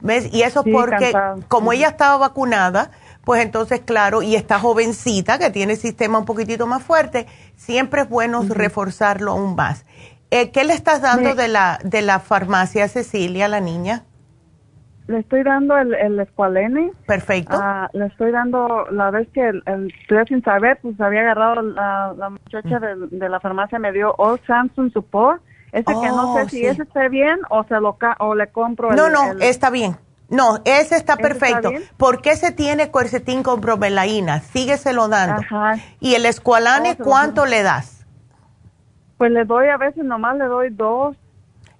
¿Ves? 0.01 0.33
Y 0.33 0.43
eso 0.43 0.63
porque 0.63 1.13
como 1.47 1.71
ella 1.73 1.87
estaba 1.87 2.17
vacunada, 2.17 2.91
pues 3.23 3.41
entonces, 3.41 3.81
claro, 3.81 4.21
y 4.21 4.35
está 4.35 4.59
jovencita, 4.59 5.39
que 5.39 5.49
tiene 5.49 5.73
el 5.73 5.79
sistema 5.79 6.19
un 6.19 6.25
poquitito 6.25 6.67
más 6.67 6.83
fuerte, 6.83 7.25
siempre 7.55 8.01
es 8.01 8.09
bueno 8.09 8.43
reforzarlo 8.47 9.31
aún 9.31 9.55
más. 9.55 9.85
Eh, 10.29 10.51
¿Qué 10.51 10.63
le 10.63 10.73
estás 10.73 11.01
dando 11.01 11.35
de, 11.35 11.47
la, 11.47 11.79
de 11.83 12.01
la 12.01 12.19
farmacia 12.19 12.87
Cecilia 12.87 13.45
a 13.45 13.49
la 13.49 13.59
niña? 13.59 14.03
Le 15.07 15.19
estoy 15.19 15.43
dando 15.43 15.77
el, 15.77 15.93
el 15.93 16.19
escualene. 16.19 16.91
Perfecto. 17.05 17.55
Ah, 17.55 17.89
le 17.93 18.07
estoy 18.07 18.31
dando, 18.31 18.85
la 18.89 19.11
vez 19.11 19.27
que 19.33 19.47
el, 19.47 19.61
el 19.65 19.93
sin 20.27 20.43
saber, 20.43 20.79
pues 20.81 20.99
había 20.99 21.21
agarrado 21.21 21.61
la, 21.61 22.13
la 22.17 22.29
muchacha 22.29 22.79
de, 22.79 23.07
de, 23.11 23.29
la 23.29 23.39
farmacia, 23.39 23.79
me 23.79 23.91
dio 23.91 24.15
All 24.17 24.39
Samsung 24.47 24.91
Support. 24.91 25.41
Ese 25.71 25.85
que 25.85 26.07
no 26.07 26.35
sé 26.35 26.41
oh, 26.43 26.49
si 26.49 26.65
ese 26.65 26.83
está 26.83 27.07
bien 27.09 27.39
o 27.49 27.63
se 27.63 27.79
lo 27.79 27.97
o 28.19 28.35
le 28.35 28.47
compro. 28.47 28.91
No, 28.91 29.09
no, 29.09 29.33
está 29.39 29.69
bien. 29.69 29.97
No, 30.33 30.61
ese 30.65 30.95
está 30.95 31.15
perfecto. 31.15 31.69
¿Por 31.95 32.23
qué 32.23 32.35
se 32.35 32.51
tiene 32.51 32.89
cuercetín 32.89 33.43
con 33.43 33.61
bromelaína? 33.61 34.39
Sígueselo 34.39 35.07
dando. 35.07 35.43
Ajá. 35.43 35.75
¿Y 35.99 36.15
el 36.15 36.25
escualane 36.25 36.97
oh, 36.99 37.03
cuánto 37.03 37.45
le 37.45 37.61
das? 37.61 38.03
Pues 39.19 39.29
le 39.29 39.45
doy 39.45 39.67
a 39.67 39.77
veces 39.77 40.03
nomás 40.03 40.35
le 40.37 40.45
doy 40.45 40.71
dos. 40.71 41.15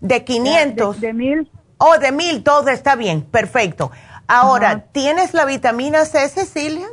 ¿De 0.02 0.24
500? 0.24 1.02
De, 1.02 1.14
mil. 1.14 1.52
Oh, 1.80 1.98
de 1.98 2.12
mil, 2.12 2.44
todo 2.44 2.70
está 2.70 2.96
bien, 2.96 3.24
perfecto. 3.24 3.90
Ahora, 4.28 4.82
¿tienes 4.92 5.34
la 5.34 5.46
vitamina 5.46 6.06
C, 6.06 6.30
Cecilia? 6.30 6.86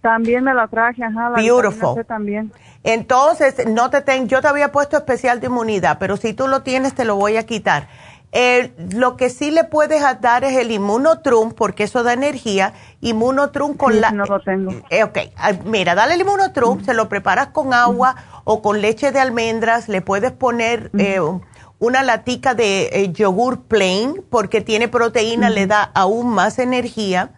También 0.00 0.42
me 0.42 0.54
la 0.54 0.68
traje, 0.68 1.04
ajá. 1.04 1.28
La 1.28 1.36
Beautiful. 1.36 1.96
C 1.96 2.04
también. 2.04 2.50
Entonces, 2.82 3.66
no 3.66 3.90
te 3.90 4.00
ten, 4.00 4.26
yo 4.26 4.40
te 4.40 4.48
había 4.48 4.72
puesto 4.72 4.96
especial 4.96 5.38
de 5.40 5.48
inmunidad, 5.48 5.98
pero 6.00 6.16
si 6.16 6.32
tú 6.32 6.48
lo 6.48 6.62
tienes, 6.62 6.94
te 6.94 7.04
lo 7.04 7.16
voy 7.16 7.36
a 7.36 7.44
quitar. 7.44 7.88
Eh, 8.30 8.74
lo 8.92 9.16
que 9.16 9.30
sí 9.30 9.50
le 9.50 9.64
puedes 9.64 10.02
dar 10.20 10.44
es 10.44 10.56
el 10.56 10.70
inmunotrum, 10.70 11.52
porque 11.52 11.84
eso 11.84 12.02
da 12.02 12.12
energía. 12.12 12.74
Inmunotrum 13.00 13.74
con 13.74 14.00
la. 14.00 14.10
No 14.10 14.26
lo 14.26 14.40
tengo. 14.40 14.72
Eh, 14.90 15.02
ok, 15.02 15.18
ah, 15.36 15.52
mira, 15.64 15.94
dale 15.94 16.14
el 16.14 16.20
inmunotrum, 16.20 16.84
se 16.84 16.92
lo 16.92 17.08
preparas 17.08 17.48
con 17.48 17.72
agua 17.72 18.16
o 18.44 18.60
con 18.60 18.80
leche 18.80 19.12
de 19.12 19.20
almendras, 19.20 19.88
le 19.88 20.02
puedes 20.02 20.32
poner 20.32 20.90
eh, 20.98 21.20
una 21.78 22.02
latica 22.02 22.54
de 22.54 23.10
yogur 23.14 23.62
plain, 23.62 24.22
porque 24.28 24.60
tiene 24.60 24.88
proteína, 24.88 25.48
le 25.48 25.66
da 25.66 25.90
aún 25.94 26.28
más 26.28 26.58
energía. 26.58 27.30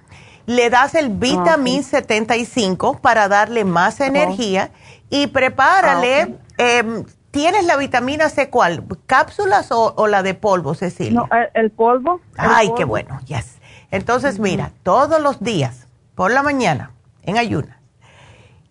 Le 0.46 0.70
das 0.70 0.96
el 0.96 1.10
vitamin 1.10 1.84
75 1.84 2.98
para 3.00 3.28
darle 3.28 3.64
más 3.64 4.00
energía 4.00 4.72
y 5.08 5.28
prepárale, 5.28 6.22
ah, 6.22 6.62
em, 6.62 7.04
¿tienes 7.30 7.64
la 7.64 7.76
vitamina 7.76 8.28
C 8.28 8.50
cuál? 8.50 8.84
¿Cápsulas 9.06 9.68
o, 9.70 10.06
la 10.06 10.22
de 10.22 10.34
polvo, 10.34 10.74
Cecilia? 10.74 11.20
No, 11.20 11.28
el, 11.54 11.70
polvo. 11.70 12.20
Ay, 12.36 12.70
qué 12.76 12.84
bueno, 12.84 13.20
yes. 13.26 13.58
Entonces, 13.90 14.38
mira, 14.38 14.72
todos 14.82 15.20
los 15.20 15.40
días, 15.40 15.86
por 16.14 16.30
la 16.30 16.42
mañana, 16.42 16.92
en 17.22 17.36
ayunas, 17.38 17.76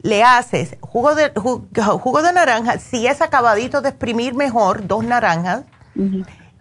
le 0.02 0.24
haces 0.24 0.78
jugo 0.82 1.16
de, 1.16 1.32
jugo, 1.36 2.22
de 2.22 2.34
naranja, 2.34 2.80
si 2.80 3.08
es 3.08 3.22
acabadito 3.22 3.82
de 3.82 3.90
exprimir 3.90 4.34
mejor, 4.34 4.88
dos 4.88 5.04
naranjas, 5.04 5.64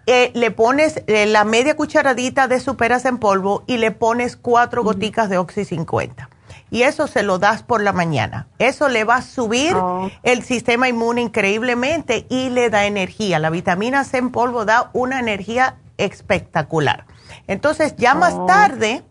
eh, 0.07 0.33
le 0.35 0.51
pones 0.51 1.03
eh, 1.07 1.27
la 1.27 1.45
media 1.45 1.77
cucharadita 1.77 2.49
de 2.49 2.59
superas 2.59 3.05
en 3.05 3.19
polvo 3.19 3.63
y 3.67 3.77
le 3.77 3.91
pones 3.93 4.37
cuatro 4.37 4.83
goticas 4.83 5.29
de 5.29 5.39
Oxy 5.39 5.65
50 5.65 6.29
y 6.71 6.83
eso 6.83 7.07
se 7.07 7.23
lo 7.23 7.39
das 7.39 7.63
por 7.63 7.83
la 7.83 7.93
mañana. 7.93 8.49
Eso 8.59 8.89
le 8.89 9.05
va 9.05 9.17
a 9.17 9.23
subir 9.23 9.75
oh. 9.75 10.11
el 10.23 10.43
sistema 10.43 10.89
inmune 10.89 11.23
increíblemente 11.23 12.27
y 12.29 12.51
le 12.51 12.71
da 12.71 12.87
energía. 12.87 13.39
La 13.39 13.51
vitamina 13.51 14.05
C 14.05 14.19
en 14.19 14.31
polvo 14.31 14.65
da 14.65 14.91
una 14.93 15.19
energía 15.21 15.77
espectacular. 15.97 17.07
Entonces, 17.47 17.95
ya 17.97 18.15
más 18.15 18.35
oh. 18.35 18.47
tarde 18.47 19.03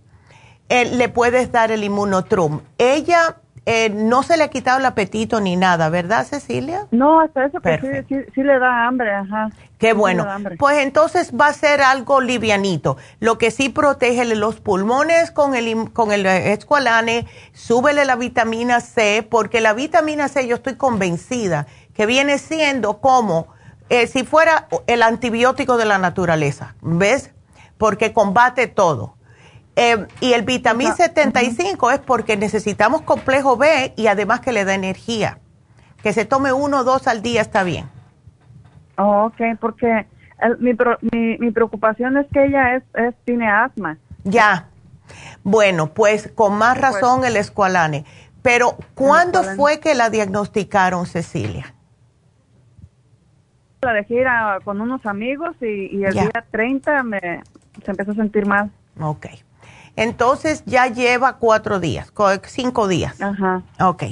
eh, 0.69 0.85
le 0.85 1.09
puedes 1.09 1.51
dar 1.51 1.71
el 1.71 1.83
inmunotrum. 1.83 2.61
Ella 2.77 3.37
eh, 3.69 3.89
no 3.89 4.23
se 4.23 4.37
le 4.37 4.45
ha 4.45 4.47
quitado 4.47 4.79
el 4.79 4.85
apetito 4.85 5.41
ni 5.41 5.57
nada, 5.57 5.89
¿verdad, 5.89 6.25
Cecilia? 6.25 6.87
No, 6.91 7.19
hasta 7.19 7.47
eso 7.47 7.59
que 7.59 8.05
sí, 8.07 8.15
sí, 8.33 8.41
le 8.41 8.59
da 8.59 8.87
hambre, 8.87 9.13
ajá. 9.13 9.49
Qué 9.77 9.91
bueno. 9.91 10.25
Pues 10.57 10.77
entonces 10.77 11.33
va 11.33 11.47
a 11.47 11.53
ser 11.53 11.81
algo 11.81 12.21
livianito. 12.21 12.95
Lo 13.19 13.37
que 13.37 13.51
sí 13.51 13.67
protege 13.67 14.23
los 14.23 14.61
pulmones 14.61 15.31
con 15.31 15.53
el, 15.53 15.91
con 15.91 16.13
el 16.13 16.25
escualane, 16.25 17.27
súbele 17.51 18.05
la 18.05 18.15
vitamina 18.15 18.79
C, 18.79 19.27
porque 19.29 19.59
la 19.59 19.73
vitamina 19.73 20.29
C 20.29 20.47
yo 20.47 20.55
estoy 20.55 20.75
convencida 20.75 21.67
que 21.93 22.05
viene 22.05 22.37
siendo 22.37 23.01
como 23.01 23.47
eh, 23.89 24.07
si 24.07 24.23
fuera 24.23 24.69
el 24.87 25.03
antibiótico 25.03 25.75
de 25.75 25.83
la 25.83 25.97
naturaleza, 25.97 26.75
¿ves? 26.79 27.33
Porque 27.77 28.13
combate 28.13 28.67
todo. 28.67 29.16
Eh, 29.79 30.07
y 30.21 30.33
el 30.33 30.41
vitamín 30.41 30.91
75 30.91 31.91
es 31.91 31.99
porque 31.99 32.35
necesitamos 32.35 33.03
complejo 33.03 33.57
B 33.57 33.93
y 33.95 34.07
además 34.07 34.39
que 34.39 34.51
le 34.51 34.65
da 34.65 34.73
energía. 34.73 35.37
Que 36.01 36.13
se 36.13 36.25
tome 36.25 36.51
uno 36.51 36.79
o 36.79 36.83
dos 36.83 37.07
al 37.07 37.21
día 37.21 37.41
está 37.41 37.61
bien. 37.61 37.85
Oh, 38.97 39.25
ok, 39.25 39.59
porque 39.61 40.07
mi, 40.57 40.73
mi, 41.37 41.51
preocupación 41.51 42.17
es 42.17 42.25
que 42.33 42.45
ella 42.45 42.75
es, 42.75 43.15
tiene 43.23 43.47
asma. 43.47 43.99
Ya. 44.23 44.67
Bueno, 45.43 45.93
pues 45.93 46.31
con 46.33 46.57
más 46.57 46.79
pues 46.79 46.93
razón 46.93 47.23
el 47.23 47.37
escualane. 47.37 48.03
Pero, 48.41 48.77
¿cuándo 48.95 49.43
fue 49.43 49.79
que 49.79 49.93
la 49.93 50.09
diagnosticaron, 50.09 51.05
Cecilia? 51.05 51.75
La 53.83 53.93
dejé 53.93 54.15
ir 54.15 54.27
con 54.63 54.81
unos 54.81 55.05
amigos 55.05 55.55
y, 55.61 56.03
el 56.03 56.13
día 56.13 56.31
30 56.49 57.03
me, 57.03 57.19
se 57.85 57.91
empezó 57.91 58.11
a 58.13 58.15
sentir 58.15 58.47
mal. 58.47 58.71
Ok. 58.99 59.27
Entonces 59.97 60.63
ya 60.65 60.87
lleva 60.87 61.37
cuatro 61.37 61.79
días, 61.79 62.13
cinco 62.45 62.87
días. 62.87 63.19
Ajá. 63.19 63.63
Ok. 63.81 64.03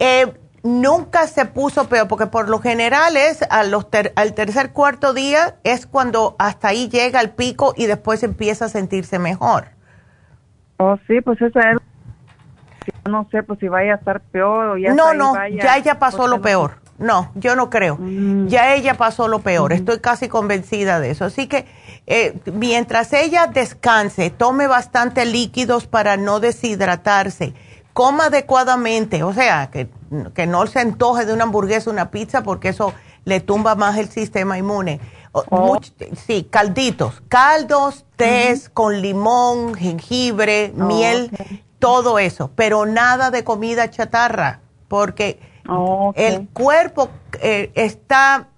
Eh, 0.00 0.32
nunca 0.62 1.26
se 1.26 1.44
puso 1.44 1.88
peor, 1.88 2.08
porque 2.08 2.26
por 2.26 2.48
lo 2.48 2.58
general 2.58 3.16
es 3.16 3.40
los 3.68 3.86
al 4.16 4.34
tercer 4.34 4.72
cuarto 4.72 5.12
día 5.12 5.56
es 5.62 5.86
cuando 5.86 6.34
hasta 6.38 6.68
ahí 6.68 6.88
llega 6.88 7.20
el 7.20 7.30
pico 7.30 7.74
y 7.76 7.84
después 7.86 8.22
empieza 8.22 8.64
a 8.64 8.68
sentirse 8.68 9.18
mejor. 9.18 9.66
Oh, 10.78 10.96
sí, 11.06 11.20
pues 11.20 11.40
eso 11.40 11.58
es. 11.60 11.78
No 13.08 13.28
sé, 13.30 13.42
pues 13.42 13.60
si 13.60 13.68
vaya 13.68 13.92
a 13.92 13.96
estar 13.96 14.20
peor 14.20 14.68
o 14.68 14.76
ya. 14.78 14.94
No, 14.94 15.12
no, 15.12 15.34
ya 15.48 15.76
ella 15.76 15.98
pasó 15.98 16.26
lo 16.26 16.40
peor. 16.40 16.82
No, 16.96 17.30
yo 17.34 17.56
no 17.56 17.70
creo. 17.70 17.96
Mm. 17.98 18.46
Ya 18.46 18.74
ella 18.74 18.94
pasó 18.94 19.28
lo 19.28 19.40
peor. 19.40 19.72
Estoy 19.72 19.98
casi 19.98 20.28
convencida 20.28 21.00
de 21.00 21.10
eso. 21.10 21.24
Así 21.24 21.48
que 21.48 21.66
eh, 22.06 22.38
mientras 22.52 23.12
ella 23.12 23.46
descanse, 23.46 24.30
tome 24.30 24.66
bastante 24.66 25.24
líquidos 25.24 25.86
para 25.86 26.16
no 26.16 26.38
deshidratarse, 26.38 27.54
coma 27.94 28.26
adecuadamente, 28.26 29.22
o 29.22 29.32
sea, 29.32 29.70
que, 29.70 29.88
no 30.46 30.66
se 30.66 30.80
antoje 30.80 31.24
de 31.24 31.32
una 31.32 31.44
hamburguesa, 31.44 31.90
una 31.90 32.10
pizza, 32.10 32.42
porque 32.42 32.68
eso 32.68 32.92
le 33.24 33.40
tumba 33.40 33.74
más 33.74 33.96
el 33.96 34.10
sistema 34.10 34.58
inmune. 34.58 35.00
Oh. 35.32 35.80
sí, 36.26 36.46
calditos, 36.48 37.22
caldos, 37.28 38.04
tés 38.14 38.68
con 38.68 39.00
limón, 39.00 39.74
jengibre, 39.74 40.72
oh, 40.78 40.84
miel, 40.84 41.30
todo 41.80 42.20
eso, 42.20 42.50
pero 42.54 42.86
nada 42.86 43.30
de 43.30 43.42
comida 43.42 43.90
chatarra, 43.90 44.60
porque 44.86 45.40
oh, 45.68 46.12
el 46.14 46.46
cuerpo 46.48 47.08
eh, 47.40 47.72
está 47.74 48.48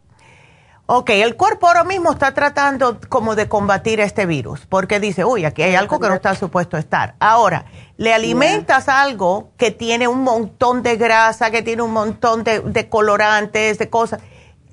Ok, 0.88 1.10
el 1.10 1.34
cuerpo 1.34 1.66
ahora 1.66 1.82
mismo 1.82 2.12
está 2.12 2.32
tratando 2.32 3.00
como 3.08 3.34
de 3.34 3.48
combatir 3.48 3.98
este 3.98 4.24
virus, 4.24 4.66
porque 4.66 5.00
dice, 5.00 5.24
uy, 5.24 5.44
aquí 5.44 5.64
hay 5.64 5.74
algo 5.74 5.98
que 5.98 6.06
no 6.06 6.14
está 6.14 6.36
supuesto 6.36 6.76
estar. 6.76 7.16
Ahora, 7.18 7.64
le 7.96 8.14
alimentas 8.14 8.88
algo 8.88 9.50
que 9.56 9.72
tiene 9.72 10.06
un 10.06 10.22
montón 10.22 10.84
de 10.84 10.94
grasa, 10.96 11.50
que 11.50 11.62
tiene 11.62 11.82
un 11.82 11.90
montón 11.90 12.44
de, 12.44 12.88
colorantes, 12.88 13.78
de 13.78 13.90
cosas. 13.90 14.20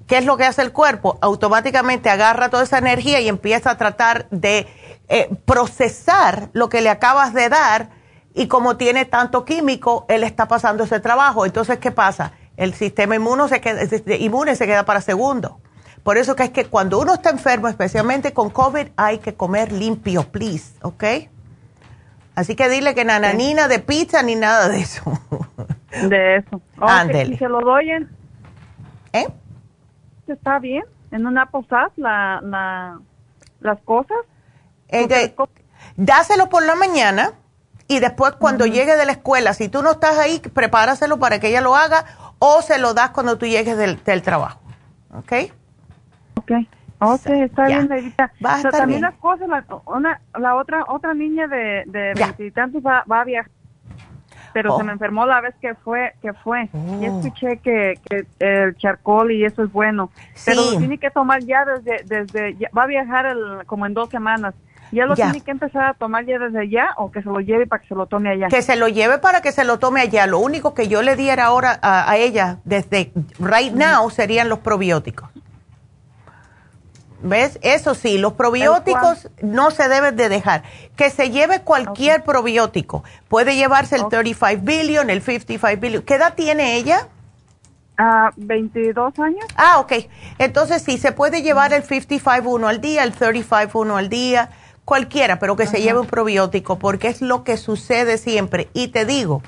¿Qué 0.05 0.19
es 0.19 0.25
lo 0.25 0.37
que 0.37 0.43
hace 0.43 0.61
el 0.61 0.71
cuerpo? 0.71 1.17
Automáticamente 1.19 2.11
agarra 2.11 2.49
toda 2.49 2.61
esa 2.61 2.77
energía 2.77 3.19
y 3.19 3.27
empieza 3.27 3.71
a 3.71 3.77
tratar 3.79 4.27
de 4.29 4.67
eh, 5.07 5.35
procesar 5.45 6.49
lo 6.53 6.69
que 6.69 6.81
le 6.81 6.89
acabas 6.89 7.33
de 7.33 7.49
dar 7.49 7.89
y 8.35 8.47
como 8.47 8.77
tiene 8.77 9.05
tanto 9.05 9.45
químico, 9.45 10.05
él 10.09 10.23
está 10.23 10.47
pasando 10.47 10.83
ese 10.83 10.99
trabajo. 10.99 11.47
Entonces, 11.47 11.79
¿qué 11.79 11.89
pasa? 11.89 12.33
El 12.55 12.75
sistema 12.75 13.15
inmune 13.15 13.49
se 13.49 13.61
queda, 13.61 13.81
inmune 14.17 14.55
se 14.55 14.67
queda 14.67 14.85
para 14.85 15.01
segundo. 15.01 15.59
Por 16.03 16.17
eso 16.17 16.35
que 16.35 16.43
es 16.43 16.49
que 16.49 16.65
cuando 16.65 16.99
uno 16.99 17.13
está 17.13 17.29
enfermo, 17.29 17.69
especialmente 17.69 18.33
con 18.33 18.49
COVID, 18.49 18.87
hay 18.97 19.19
que 19.19 19.35
comer 19.35 19.71
limpio, 19.71 20.23
please, 20.23 20.73
¿ok? 20.81 21.03
Así 22.35 22.55
que 22.55 22.67
dile 22.67 22.93
que 22.93 23.05
nananina 23.05 23.67
de 23.67 23.79
pizza 23.79 24.21
ni 24.21 24.35
nada 24.35 24.67
de 24.69 24.79
eso. 24.79 25.03
De 25.93 26.37
eso. 26.37 26.59
Okay, 26.75 27.33
¿Y 27.33 27.37
se 27.37 27.47
lo 27.47 27.61
doy 27.61 27.91
en...? 27.91 28.09
¿Eh? 29.13 29.27
¿Está 30.27 30.57
bien? 30.57 30.83
¿En 31.11 31.27
una 31.27 31.45
posada 31.51 31.91
la, 31.97 32.41
la, 32.41 32.99
las 33.59 33.79
cosas? 33.81 34.17
Eh, 34.87 35.35
dáselo 35.95 36.49
por 36.49 36.65
la 36.65 36.73
mañana 36.73 37.33
y 37.87 37.99
después 37.99 38.33
cuando 38.39 38.65
llegue 38.65 38.95
de 38.95 39.05
la 39.05 39.11
escuela, 39.11 39.53
si 39.53 39.69
tú 39.69 39.83
no 39.83 39.91
estás 39.91 40.17
ahí, 40.17 40.39
prepáraselo 40.39 41.19
para 41.19 41.39
que 41.39 41.49
ella 41.49 41.61
lo 41.61 41.75
haga 41.75 42.05
o 42.39 42.63
se 42.63 42.79
lo 42.79 42.95
das 42.95 43.11
cuando 43.11 43.37
tú 43.37 43.45
llegues 43.45 43.77
del, 43.77 44.03
del 44.03 44.23
trabajo. 44.23 44.59
¿Ok? 45.15 45.53
Ok. 46.35 46.51
Ok, 46.99 47.25
está 47.25 47.67
bien, 47.67 47.89
Neidita. 47.89 48.31
Va 48.43 48.55
a 48.55 48.57
estar 48.57 48.71
también 48.71 49.01
bien. 49.01 49.11
las 49.11 49.19
cosas, 49.19 49.49
la, 49.49 49.65
una, 49.87 50.21
la 50.39 50.55
otra 50.55 50.85
otra 50.87 51.13
niña 51.13 51.47
de, 51.47 51.83
de 51.85 52.13
veintitantos 52.15 52.81
va, 52.81 53.03
va 53.09 53.21
a 53.21 53.23
viajar 53.25 53.51
pero 54.53 54.75
se 54.75 54.83
oh. 54.83 54.85
me 54.85 54.91
enfermó 54.91 55.25
la 55.25 55.41
vez 55.41 55.55
que 55.59 55.73
fue 55.73 56.13
que 56.21 56.31
fue 56.31 56.69
y 56.73 57.07
oh. 57.07 57.19
escuché 57.19 57.57
que, 57.57 57.99
que, 58.07 58.27
el 58.39 58.77
charcoal 58.77 59.31
y 59.31 59.43
eso 59.43 59.63
es 59.63 59.71
bueno 59.71 60.11
pero 60.45 60.63
lo 60.63 60.77
tiene 60.77 60.99
que 60.99 61.09
tomar 61.09 61.43
ya 61.43 61.65
desde 61.65 62.03
desde 62.03 62.69
va 62.69 62.83
a 62.83 62.87
viajar 62.87 63.25
el, 63.25 63.65
como 63.65 63.87
en 63.87 63.95
dos 63.95 64.09
semanas 64.09 64.53
¿Ya 64.91 65.07
lo 65.07 65.15
tiene 65.15 65.41
que 65.41 65.49
empezar 65.49 65.85
a 65.85 65.93
tomar 65.95 66.23
ya 66.23 66.37
desde 66.37 66.59
allá 66.59 66.91
o 66.97 67.11
que 67.11 67.23
se 67.23 67.27
lo 67.27 67.39
lleve 67.39 67.65
para 67.65 67.81
que 67.81 67.87
se 67.87 67.95
lo 67.95 68.05
tome 68.05 68.29
allá? 68.29 68.47
Que 68.49 68.61
se 68.61 68.75
lo 68.75 68.87
lleve 68.87 69.17
para 69.17 69.41
que 69.41 69.51
se 69.51 69.63
lo 69.63 69.79
tome 69.79 70.01
allá. 70.01 70.27
Lo 70.27 70.37
único 70.37 70.75
que 70.75 70.87
yo 70.87 71.01
le 71.01 71.15
diera 71.15 71.45
ahora 71.45 71.79
a, 71.81 72.15
ella 72.15 72.59
desde 72.63 73.11
right 73.39 73.73
now 73.73 74.07
serían 74.11 74.49
los 74.49 74.59
probióticos. 74.59 75.29
¿Ves? 77.23 77.57
Eso 77.61 77.95
sí, 77.95 78.17
los 78.17 78.33
probióticos 78.33 79.29
no 79.41 79.71
se 79.71 79.87
deben 79.87 80.17
de 80.17 80.27
dejar. 80.27 80.63
Que 80.97 81.09
se 81.09 81.29
lleve 81.29 81.61
cualquier 81.61 82.23
probiótico. 82.23 83.03
Puede 83.29 83.55
llevarse 83.55 83.95
el 83.95 84.09
35 84.09 84.61
billion, 84.63 85.09
el 85.09 85.21
55 85.21 85.79
billion. 85.79 86.03
¿Qué 86.03 86.15
edad 86.15 86.33
tiene 86.35 86.75
ella? 86.75 87.07
Ah, 87.97 88.31
22 88.35 89.17
años. 89.19 89.45
Ah, 89.55 89.79
ok. 89.79 89.93
Entonces 90.37 90.81
sí, 90.81 90.97
se 90.97 91.13
puede 91.13 91.41
llevar 91.41 91.71
el 91.71 91.83
55 91.83 92.49
uno 92.49 92.67
al 92.67 92.81
día, 92.81 93.03
el 93.03 93.13
35 93.13 93.79
uno 93.79 93.95
al 93.95 94.09
día, 94.09 94.49
cualquiera, 94.83 95.39
pero 95.39 95.55
que 95.55 95.65
se 95.65 95.81
lleve 95.81 96.01
un 96.01 96.07
probiótico, 96.07 96.77
porque 96.77 97.07
es 97.07 97.21
lo 97.21 97.45
que 97.45 97.55
sucede 97.55 98.17
siempre. 98.17 98.69
Y 98.73 98.89
te 98.89 99.05
digo 99.05 99.41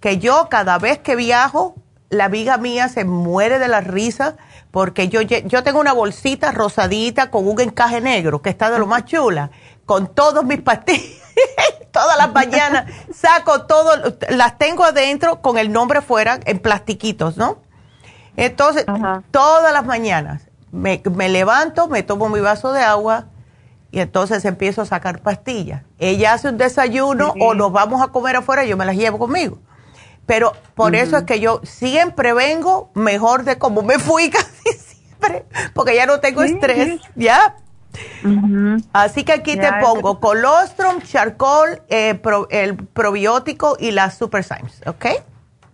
que 0.00 0.18
yo 0.18 0.48
cada 0.50 0.78
vez 0.78 0.98
que 0.98 1.16
viajo, 1.16 1.74
la 2.10 2.28
viga 2.28 2.58
mía 2.58 2.88
se 2.88 3.06
muere 3.06 3.58
de 3.58 3.68
la 3.68 3.80
risa 3.80 4.36
porque 4.74 5.08
yo, 5.08 5.20
yo 5.20 5.62
tengo 5.62 5.78
una 5.78 5.92
bolsita 5.92 6.50
rosadita 6.50 7.30
con 7.30 7.46
un 7.46 7.60
encaje 7.60 8.00
negro 8.00 8.42
que 8.42 8.50
está 8.50 8.72
de 8.72 8.80
lo 8.80 8.88
más 8.88 9.04
chula, 9.04 9.50
con 9.86 10.12
todos 10.12 10.44
mis 10.44 10.60
pastillas. 10.62 11.22
Todas 11.92 12.18
las 12.18 12.32
mañanas 12.32 12.92
saco 13.14 13.66
todo, 13.66 14.16
las 14.30 14.58
tengo 14.58 14.84
adentro 14.84 15.40
con 15.40 15.58
el 15.58 15.70
nombre 15.70 16.02
fuera 16.02 16.40
en 16.44 16.58
plastiquitos, 16.58 17.36
¿no? 17.36 17.58
Entonces, 18.36 18.84
todas 19.30 19.72
las 19.72 19.86
mañanas 19.86 20.48
me, 20.72 21.00
me, 21.12 21.28
levanto, 21.28 21.86
me 21.86 22.02
tomo 22.02 22.28
mi 22.28 22.40
vaso 22.40 22.72
de 22.72 22.82
agua 22.82 23.26
y 23.92 24.00
entonces 24.00 24.44
empiezo 24.44 24.82
a 24.82 24.86
sacar 24.86 25.20
pastillas. 25.20 25.82
Ella 26.00 26.32
hace 26.32 26.48
un 26.48 26.58
desayuno 26.58 27.32
o 27.38 27.54
nos 27.54 27.70
vamos 27.70 28.02
a 28.02 28.08
comer 28.08 28.34
afuera, 28.34 28.64
yo 28.64 28.76
me 28.76 28.84
las 28.84 28.96
llevo 28.96 29.20
conmigo. 29.20 29.60
Pero 30.26 30.52
por 30.74 30.94
eso 30.94 31.18
es 31.18 31.24
que 31.24 31.40
yo 31.40 31.60
siempre 31.64 32.32
vengo 32.32 32.90
mejor 32.94 33.44
de 33.44 33.58
como 33.58 33.82
me 33.82 33.98
fui 33.98 34.30
casi 34.30 34.72
siempre, 34.72 35.44
porque 35.74 35.94
ya 35.94 36.06
no 36.06 36.20
tengo 36.20 36.42
estrés, 36.42 37.00
¿ya? 37.14 37.56
Así 38.92 39.24
que 39.24 39.32
aquí 39.32 39.56
te 39.56 39.70
pongo 39.80 40.18
colostrum, 40.18 41.00
charcoal, 41.02 41.82
eh, 41.88 42.20
el 42.50 42.76
probiótico 42.76 43.76
y 43.78 43.92
las 43.92 44.18
super 44.18 44.42
Symes, 44.42 44.82
¿ok? 44.86 45.06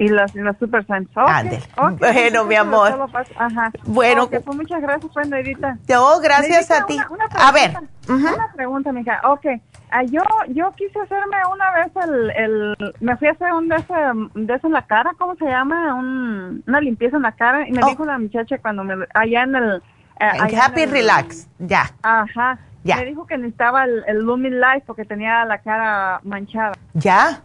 Y 0.00 0.08
las, 0.08 0.34
las 0.34 0.56
super 0.56 0.82
Symes. 0.86 1.08
Okay, 1.14 1.60
Bueno, 1.98 2.46
mi 2.46 2.54
amor. 2.54 3.10
Ajá. 3.36 3.70
Bueno. 3.84 4.30
pues 4.30 4.56
muchas 4.56 4.80
gracias, 4.80 5.12
pues, 5.12 5.28
Neidita. 5.28 5.76
Yo, 5.86 6.18
gracias 6.22 6.70
a 6.70 6.86
ti. 6.86 6.96
a 7.34 7.52
ver. 7.52 7.76
Una 8.08 8.50
pregunta, 8.56 8.92
mija. 8.92 9.20
Ok. 9.24 9.44
Ah, 9.90 10.02
yo 10.04 10.22
yo 10.48 10.72
quise 10.74 10.98
hacerme 11.00 11.36
una 11.52 11.72
vez 11.72 11.92
el, 12.02 12.30
el 12.30 12.94
me 13.00 13.14
fui 13.18 13.28
a 13.28 13.32
hacer 13.32 13.52
un 13.52 13.68
de 13.68 13.76
ese, 13.76 13.94
de 14.36 14.54
ese 14.54 14.66
en 14.68 14.72
la 14.72 14.86
cara, 14.86 15.12
¿cómo 15.18 15.34
se 15.34 15.44
llama? 15.44 15.94
Un, 15.94 16.62
una 16.66 16.80
limpieza 16.80 17.16
en 17.16 17.22
la 17.22 17.32
cara 17.32 17.68
y 17.68 17.72
me 17.72 17.82
oh. 17.82 17.88
dijo 17.88 18.04
la 18.06 18.16
muchacha 18.18 18.56
cuando 18.58 18.84
me 18.84 18.94
allá 19.12 19.42
en 19.42 19.56
el 19.56 19.82
eh, 20.20 20.56
Happy 20.56 20.86
Relax, 20.86 21.46
ya. 21.58 21.90
Ajá. 22.02 22.58
Ya. 22.84 22.96
Me 22.96 23.04
dijo 23.04 23.26
que 23.26 23.36
necesitaba 23.36 23.84
el, 23.84 24.02
el 24.06 24.18
Lumin 24.22 24.60
Life 24.60 24.84
porque 24.86 25.04
tenía 25.04 25.44
la 25.44 25.58
cara 25.58 26.20
manchada. 26.22 26.72
Ya. 26.94 27.42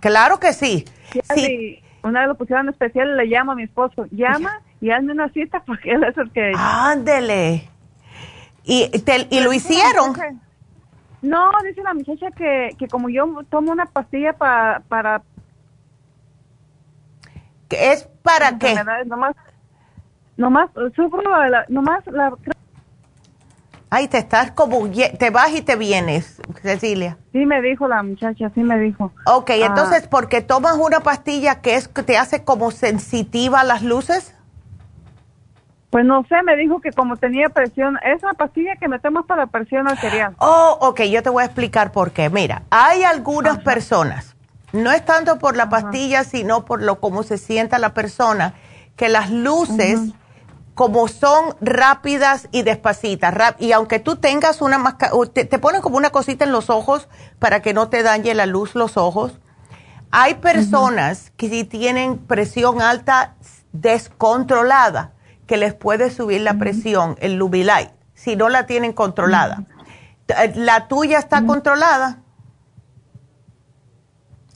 Claro 0.00 0.40
que 0.40 0.52
sí. 0.52 0.84
Sí. 1.34 1.82
Una 2.02 2.20
vez 2.20 2.28
lo 2.28 2.34
pusieron 2.36 2.68
especial, 2.68 3.16
le 3.16 3.26
llamo 3.26 3.52
a 3.52 3.54
mi 3.54 3.64
esposo, 3.64 4.06
llama 4.10 4.62
y 4.80 4.90
hazme 4.90 5.12
una 5.12 5.28
cita 5.30 5.62
porque 5.66 5.92
él 5.92 6.04
es 6.04 6.16
el 6.16 6.30
que... 6.30 6.52
Ándele. 6.56 7.68
¿Y, 8.64 8.88
te, 9.00 9.26
y 9.30 9.40
lo 9.40 9.52
hicieron? 9.52 10.14
No, 11.22 11.50
dice 11.64 11.82
la 11.82 11.94
muchacha 11.94 12.30
que, 12.30 12.74
que 12.78 12.88
como 12.88 13.08
yo 13.08 13.26
tomo 13.50 13.72
una 13.72 13.86
pastilla 13.86 14.32
para... 14.32 14.80
para 14.88 15.22
¿Es 17.70 18.04
para 18.22 18.58
qué? 18.58 18.74
Nomás, 19.06 19.36
nomás 20.36 20.70
sufro 20.96 21.22
la, 21.22 21.64
nomás 21.68 22.06
la... 22.06 22.32
Ay, 23.92 24.06
te 24.06 24.18
estás 24.18 24.52
como, 24.52 24.88
te 24.88 25.30
vas 25.30 25.52
y 25.52 25.62
te 25.62 25.74
vienes, 25.74 26.40
Cecilia. 26.62 27.18
Sí, 27.32 27.44
me 27.44 27.60
dijo 27.60 27.88
la 27.88 28.04
muchacha, 28.04 28.48
sí 28.54 28.60
me 28.60 28.78
dijo. 28.78 29.12
Ok, 29.26 29.50
ah. 29.50 29.66
entonces, 29.66 30.06
porque 30.06 30.42
tomas 30.42 30.76
una 30.76 31.00
pastilla 31.00 31.60
que 31.60 31.74
es 31.74 31.88
que 31.88 32.04
te 32.04 32.16
hace 32.16 32.44
como 32.44 32.70
sensitiva 32.70 33.60
a 33.60 33.64
las 33.64 33.82
luces? 33.82 34.36
Pues 35.90 36.04
no 36.04 36.24
sé, 36.28 36.40
me 36.44 36.56
dijo 36.56 36.80
que 36.80 36.92
como 36.92 37.16
tenía 37.16 37.48
presión, 37.48 37.98
es 38.04 38.22
una 38.22 38.34
pastilla 38.34 38.76
que 38.76 38.86
metemos 38.86 39.26
para 39.26 39.42
la 39.42 39.46
presión 39.48 39.88
arterial. 39.88 40.36
Oh, 40.38 40.78
ok, 40.80 41.02
yo 41.02 41.20
te 41.24 41.30
voy 41.30 41.42
a 41.42 41.46
explicar 41.46 41.90
por 41.90 42.12
qué. 42.12 42.30
Mira, 42.30 42.62
hay 42.70 43.02
algunas 43.02 43.58
personas, 43.58 44.36
no 44.72 44.92
es 44.92 45.04
tanto 45.04 45.40
por 45.40 45.56
la 45.56 45.68
pastilla, 45.68 46.22
sino 46.22 46.64
por 46.64 46.80
lo 46.80 47.00
cómo 47.00 47.24
se 47.24 47.38
sienta 47.38 47.80
la 47.80 47.92
persona, 47.92 48.54
que 48.94 49.08
las 49.08 49.30
luces, 49.30 50.12
como 50.80 51.08
son 51.08 51.54
rápidas 51.60 52.48
y 52.52 52.62
despacitas, 52.62 53.34
y 53.58 53.72
aunque 53.72 53.98
tú 53.98 54.16
tengas 54.16 54.62
una 54.62 54.78
máscara, 54.78 55.12
te, 55.30 55.44
te, 55.44 55.58
ponen 55.58 55.82
como 55.82 55.98
una 55.98 56.08
cosita 56.08 56.46
en 56.46 56.52
los 56.52 56.70
ojos 56.70 57.06
para 57.38 57.60
que 57.60 57.74
no 57.74 57.90
te 57.90 58.02
dañe 58.02 58.32
la 58.32 58.46
luz 58.46 58.74
los 58.74 58.96
ojos. 58.96 59.38
Hay 60.10 60.36
personas 60.36 61.32
que 61.36 61.50
si 61.50 61.64
tienen 61.64 62.16
presión 62.16 62.80
alta 62.80 63.34
descontrolada 63.72 65.12
que 65.46 65.58
les 65.58 65.74
puede 65.74 66.10
subir 66.10 66.40
la 66.40 66.54
presión, 66.54 67.14
el 67.20 67.34
Lubilite, 67.34 67.92
si 68.14 68.34
no 68.34 68.48
la 68.48 68.64
tienen 68.64 68.94
controlada. 68.94 69.64
Eh, 70.28 70.52
¿La 70.54 70.88
tuya 70.88 71.18
está 71.18 71.44
controlada? 71.44 72.20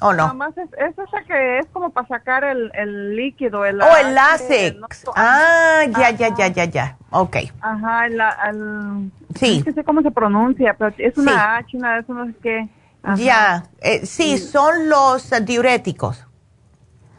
¿O 0.01 0.13
no? 0.13 0.35
Nada 0.35 0.53
es, 0.57 0.69
es, 0.73 0.99
esa 0.99 1.23
que 1.27 1.59
es 1.59 1.67
como 1.73 1.91
para 1.91 2.07
sacar 2.09 2.45
el, 2.45 2.71
el 2.75 3.17
líquido. 3.17 3.65
El 3.65 3.81
oh, 3.81 3.97
el 3.97 4.15
Lasix. 4.15 4.77
ah, 5.15 5.85
ya, 5.89 6.11
ya, 6.11 6.35
ya, 6.35 6.49
ya, 6.49 6.65
ya. 6.65 6.97
Ok. 7.11 7.37
Ajá, 7.61 8.07
el, 8.07 8.21
el 8.21 9.13
sí. 9.37 9.63
No 9.65 9.73
sé 9.73 9.85
cómo 9.85 10.03
se 10.03 10.11
pronuncia, 10.11 10.75
pero 10.77 10.93
es 10.99 11.17
una 11.17 11.57
H, 11.57 11.77
una 11.77 11.95
de 11.95 12.01
esas, 12.01 12.17
no 12.17 12.27
sé 12.27 12.35
qué. 12.43 12.69
Ya, 13.17 13.65
eh, 13.81 14.07
sí, 14.07 14.39
son 14.39 14.89
los 14.89 15.31
diuréticos. 15.45 16.27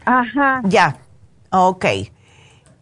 Ajá. 0.06 0.62
Ya, 0.64 0.98
ok. 1.52 1.86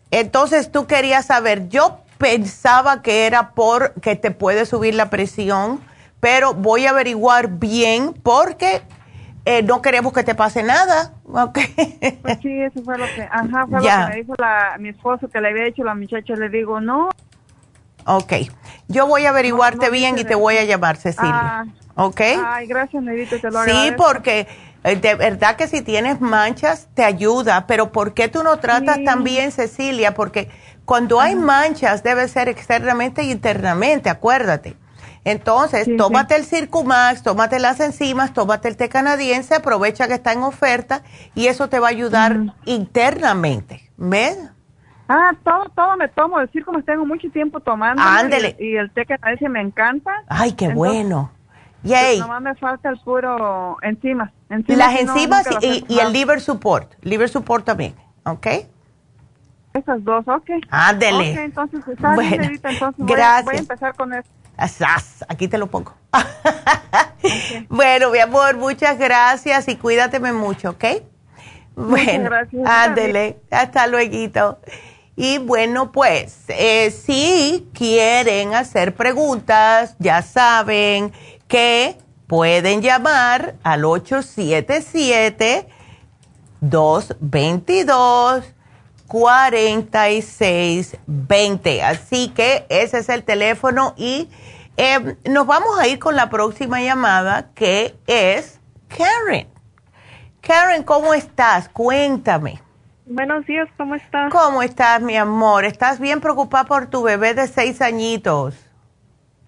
Entonces 0.09 0.71
tú 0.71 0.87
querías 0.87 1.25
saber, 1.25 1.69
yo 1.69 1.99
pensaba 2.17 3.01
que 3.01 3.25
era 3.25 3.51
por 3.51 3.93
que 3.95 4.15
te 4.15 4.31
puede 4.31 4.65
subir 4.65 4.95
la 4.95 5.09
presión, 5.09 5.81
pero 6.19 6.53
voy 6.53 6.85
a 6.85 6.91
averiguar 6.91 7.47
bien 7.47 8.13
porque 8.13 8.81
eh, 9.45 9.61
no 9.63 9.81
queremos 9.81 10.13
que 10.13 10.23
te 10.23 10.35
pase 10.35 10.63
nada. 10.63 11.13
Okay. 11.25 12.19
Pues 12.21 12.39
sí, 12.41 12.61
eso 12.61 12.81
fue 12.83 12.97
lo 12.97 13.05
que, 13.13 13.21
ajá, 13.21 13.65
fue 13.69 13.81
lo 13.81 13.87
que 13.87 14.11
me 14.11 14.15
dijo 14.15 14.33
la, 14.37 14.77
mi 14.79 14.89
esposo 14.89 15.27
que 15.27 15.41
le 15.41 15.49
había 15.49 15.65
hecho 15.65 15.83
la 15.83 15.95
muchacha, 15.95 16.35
le 16.35 16.49
digo, 16.49 16.79
no. 16.79 17.09
Ok, 18.05 18.33
yo 18.87 19.07
voy 19.07 19.25
a 19.25 19.29
averiguarte 19.29 19.89
bien 19.89 20.17
y 20.17 20.23
te 20.23 20.35
voy 20.35 20.57
a 20.57 20.65
llamar, 20.65 20.97
Cecilia. 20.97 21.61
Ah, 21.61 21.65
ok. 21.95 22.21
Ay, 22.45 22.67
gracias, 22.67 23.03
te 23.03 23.51
lo 23.51 23.63
Sí, 23.63 23.93
porque 23.97 24.47
eh, 24.83 24.95
de 24.97 25.15
verdad 25.15 25.55
que 25.55 25.67
si 25.67 25.81
tienes 25.81 26.19
manchas 26.19 26.89
te 26.93 27.03
ayuda, 27.03 27.65
pero 27.67 27.91
¿por 27.91 28.13
qué 28.13 28.27
tú 28.27 28.43
no 28.43 28.59
tratas 28.59 28.99
también, 29.05 29.51
Cecilia? 29.51 30.13
Porque 30.13 30.49
cuando 30.85 31.21
hay 31.21 31.35
manchas 31.35 32.03
debe 32.03 32.27
ser 32.27 32.49
externamente 32.49 33.23
y 33.23 33.31
internamente, 33.31 34.09
acuérdate. 34.09 34.75
Entonces, 35.25 35.87
tómate 35.97 36.35
el 36.35 36.43
Circumax, 36.43 37.23
tómate 37.23 37.59
las 37.59 37.79
enzimas, 37.79 38.33
tómate 38.33 38.67
el 38.67 38.75
té 38.75 38.89
canadiense, 38.89 39.55
aprovecha 39.55 40.07
que 40.07 40.15
está 40.15 40.33
en 40.33 40.43
oferta 40.43 41.01
y 41.33 41.47
eso 41.47 41.69
te 41.69 41.79
va 41.79 41.87
a 41.87 41.91
ayudar 41.91 42.53
internamente. 42.65 43.89
¿Ves? 43.95 44.37
Ah, 45.07 45.31
todo, 45.43 45.65
todo 45.75 45.95
me 45.95 46.07
tomo. 46.09 46.39
El 46.39 46.49
Circumax 46.49 46.85
tengo 46.85 47.05
mucho 47.05 47.29
tiempo 47.29 47.59
tomando. 47.61 48.01
Ándele. 48.01 48.55
Y, 48.59 48.75
el 48.75 48.91
té 48.91 49.05
canadiense 49.05 49.47
me 49.47 49.61
encanta. 49.61 50.11
Ay, 50.27 50.53
qué 50.53 50.73
bueno. 50.73 51.31
Yay. 51.83 52.19
Nomás 52.19 52.41
me 52.41 52.55
falta 52.55 52.89
el 52.89 52.97
puro 52.99 53.77
enzimas. 53.81 54.31
Las 54.67 54.99
enzimas 54.99 55.47
y, 55.61 55.99
el 55.99 56.13
liver 56.13 56.39
support. 56.41 56.93
Liver 57.01 57.29
support 57.29 57.65
también, 57.65 57.95
¿ok? 58.23 58.47
Esas 59.73 60.03
dos, 60.03 60.27
ok. 60.27 60.49
Ándele. 60.69 61.31
Ok, 61.31 61.37
entonces 61.39 61.87
está 61.87 62.13
bueno, 62.13 62.43
entonces 62.43 62.93
gracias. 62.97 63.45
Voy 63.45 63.55
a, 63.55 63.59
empezar 63.59 63.95
con 63.95 64.13
eso. 64.13 64.29
Aquí 65.27 65.47
te 65.47 65.57
lo 65.57 65.67
pongo. 65.67 65.93
Bueno, 67.69 68.09
mi 68.11 68.19
amor, 68.19 68.57
muchas 68.57 68.97
gracias 68.99 69.67
y 69.67 69.77
cuídateme 69.77 70.33
mucho, 70.33 70.71
¿ok? 70.71 70.83
Bueno, 71.75 72.29
ándele. 72.65 73.39
Hasta 73.49 73.87
luego. 73.87 74.59
Y 75.15 75.37
bueno, 75.37 75.91
pues 75.91 76.43
eh, 76.49 76.91
si 76.91 77.69
quieren 77.73 78.53
hacer 78.53 78.93
preguntas, 78.95 79.95
ya 79.99 80.21
saben 80.21 81.13
que 81.47 81.97
pueden 82.27 82.81
llamar 82.81 83.55
al 83.63 83.85
877-222-4620. 89.13 91.81
Así 91.81 92.29
que 92.29 92.65
ese 92.69 92.97
es 92.97 93.09
el 93.09 93.23
teléfono 93.23 93.93
y 93.95 94.27
eh, 94.75 95.15
nos 95.29 95.45
vamos 95.45 95.79
a 95.79 95.87
ir 95.87 95.99
con 95.99 96.15
la 96.15 96.29
próxima 96.29 96.81
llamada 96.81 97.51
que 97.53 97.95
es 98.07 98.59
Karen. 98.89 99.47
Karen, 100.41 100.83
¿cómo 100.83 101.13
estás? 101.13 101.69
Cuéntame. 101.69 102.59
Buenos 103.05 103.45
días, 103.45 103.69
¿cómo 103.77 103.95
estás? 103.95 104.31
¿Cómo 104.31 104.63
estás, 104.63 105.01
mi 105.01 105.15
amor? 105.15 105.65
¿Estás 105.65 105.99
bien 105.99 106.19
preocupada 106.19 106.63
por 106.63 106.87
tu 106.87 107.03
bebé 107.03 107.33
de 107.33 107.47
seis 107.47 107.81
añitos? 107.81 108.55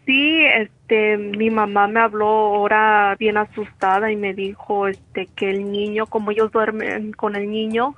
Sí, 0.05 0.43
este, 0.87 1.17
mi 1.17 1.49
mamá 1.49 1.87
me 1.87 1.99
habló 1.99 2.27
ahora 2.27 3.15
bien 3.17 3.37
asustada 3.37 4.11
y 4.11 4.15
me 4.15 4.35
dijo, 4.35 4.87
este, 4.87 5.27
que 5.35 5.49
el 5.49 5.71
niño, 5.71 6.05
como 6.05 6.29
ellos 6.29 6.51
duermen 6.51 7.11
con 7.13 7.35
el 7.35 7.49
niño, 7.49 7.95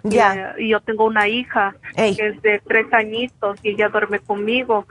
y 0.57 0.69
yo 0.69 0.79
tengo 0.79 1.05
una 1.05 1.27
hija 1.27 1.75
que 1.95 2.27
es 2.27 2.41
de 2.41 2.61
tres 2.65 2.87
añitos 2.93 3.59
y 3.61 3.71
ella 3.71 3.89
duerme 3.89 4.19
conmigo. 4.19 4.85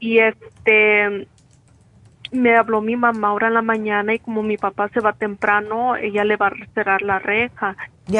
Y 0.00 0.18
este, 0.18 1.28
me 2.32 2.56
habló 2.56 2.80
mi 2.80 2.96
mamá 2.96 3.28
ahora 3.28 3.46
en 3.46 3.54
la 3.54 3.62
mañana 3.62 4.12
y 4.12 4.18
como 4.18 4.42
mi 4.42 4.56
papá 4.56 4.88
se 4.88 4.98
va 4.98 5.12
temprano, 5.12 5.94
ella 5.94 6.24
le 6.24 6.36
va 6.36 6.48
a 6.48 6.52
cerrar 6.74 7.02
la 7.02 7.20
reja. 7.20 7.76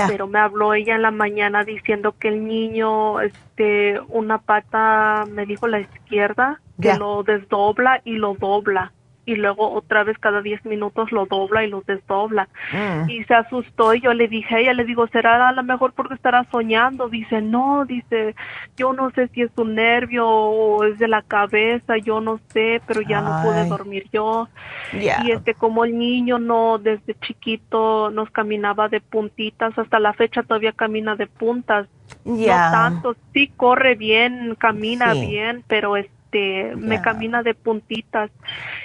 Pero 0.09 0.29
me 0.29 0.39
habló 0.39 0.75
ella 0.75 0.95
en 0.95 1.03
la 1.03 1.11
mañana 1.11 1.65
diciendo 1.65 2.15
que 2.19 2.29
el 2.29 2.47
niño, 2.47 3.21
este, 3.21 4.01
una 4.09 4.39
pata, 4.39 5.25
me 5.31 5.47
dijo 5.47 5.67
la 5.67 5.81
izquierda, 5.81 6.61
que 6.81 6.95
lo 6.95 7.25
desdobla 7.25 8.03
y 8.05 8.13
lo 8.13 8.35
dobla 8.35 8.93
y 9.27 9.35
luego 9.35 9.73
otra 9.73 10.05
vez 10.05 10.17
cada 10.19 10.41
10 10.41 10.65
minutos 10.65 11.11
lo 11.11 11.27
dobla 11.27 11.65
y 11.65 11.69
lo 11.69 11.83
desdobla. 11.83 12.49
Mm. 12.73 13.11
Y 13.11 13.25
se 13.25 13.35
asustó 13.35 13.93
y 13.93 14.01
yo 14.01 14.15
le 14.15 14.29
dije 14.29 14.55
a 14.55 14.59
ella, 14.61 14.73
le 14.73 14.85
digo, 14.85 15.09
¿será 15.09 15.49
a 15.49 15.53
lo 15.53 15.65
mejor 15.65 15.93
porque 15.93 16.15
estará 16.15 16.47
soñando? 16.53 17.09
Dice, 17.09 17.43
no, 17.43 17.85
dice, 17.85 18.37
yo 18.77 18.93
no 18.93 19.11
sé 19.11 19.27
si 19.29 19.43
es 19.43 19.51
un 19.57 19.75
nervio 19.75 20.27
o 20.29 20.85
es 20.85 20.99
de 20.99 21.09
la 21.09 21.23
cabeza, 21.23 21.97
yo 21.99 22.21
no 22.21 22.39
sé, 22.53 22.81
pero 22.87 23.01
ya 23.03 23.21
no 23.21 23.43
pude 23.43 23.67
dormir 23.69 24.07
yo. 24.13 24.49
Ya. 24.93 25.21
Y 25.25 25.33
este, 25.33 25.55
como 25.55 25.85
el 25.85 25.99
niño 25.99 26.39
no, 26.39 26.79
desde 26.79 27.15
chiquito 27.21 28.11
nos 28.11 28.31
caminaba 28.31 28.89
de 28.89 29.01
puntitas, 29.01 29.77
hasta 29.77 29.99
la 29.99 30.13
fecha 30.13 30.45
todavía 30.45 30.73
camina 30.73 31.17
de 31.17 31.27
puntas. 31.27 31.89
Ya. 32.25 32.67
No 32.67 32.73
tanto, 32.73 33.17
sí 33.33 33.51
corre 33.57 33.97
bien, 33.97 34.55
camina 34.57 35.15
Sí. 35.15 35.27
bien, 35.27 35.65
pero 35.67 35.97
este, 36.37 36.77
me 36.77 37.01
camina 37.01 37.43
de 37.43 37.55
puntitas. 37.55 38.31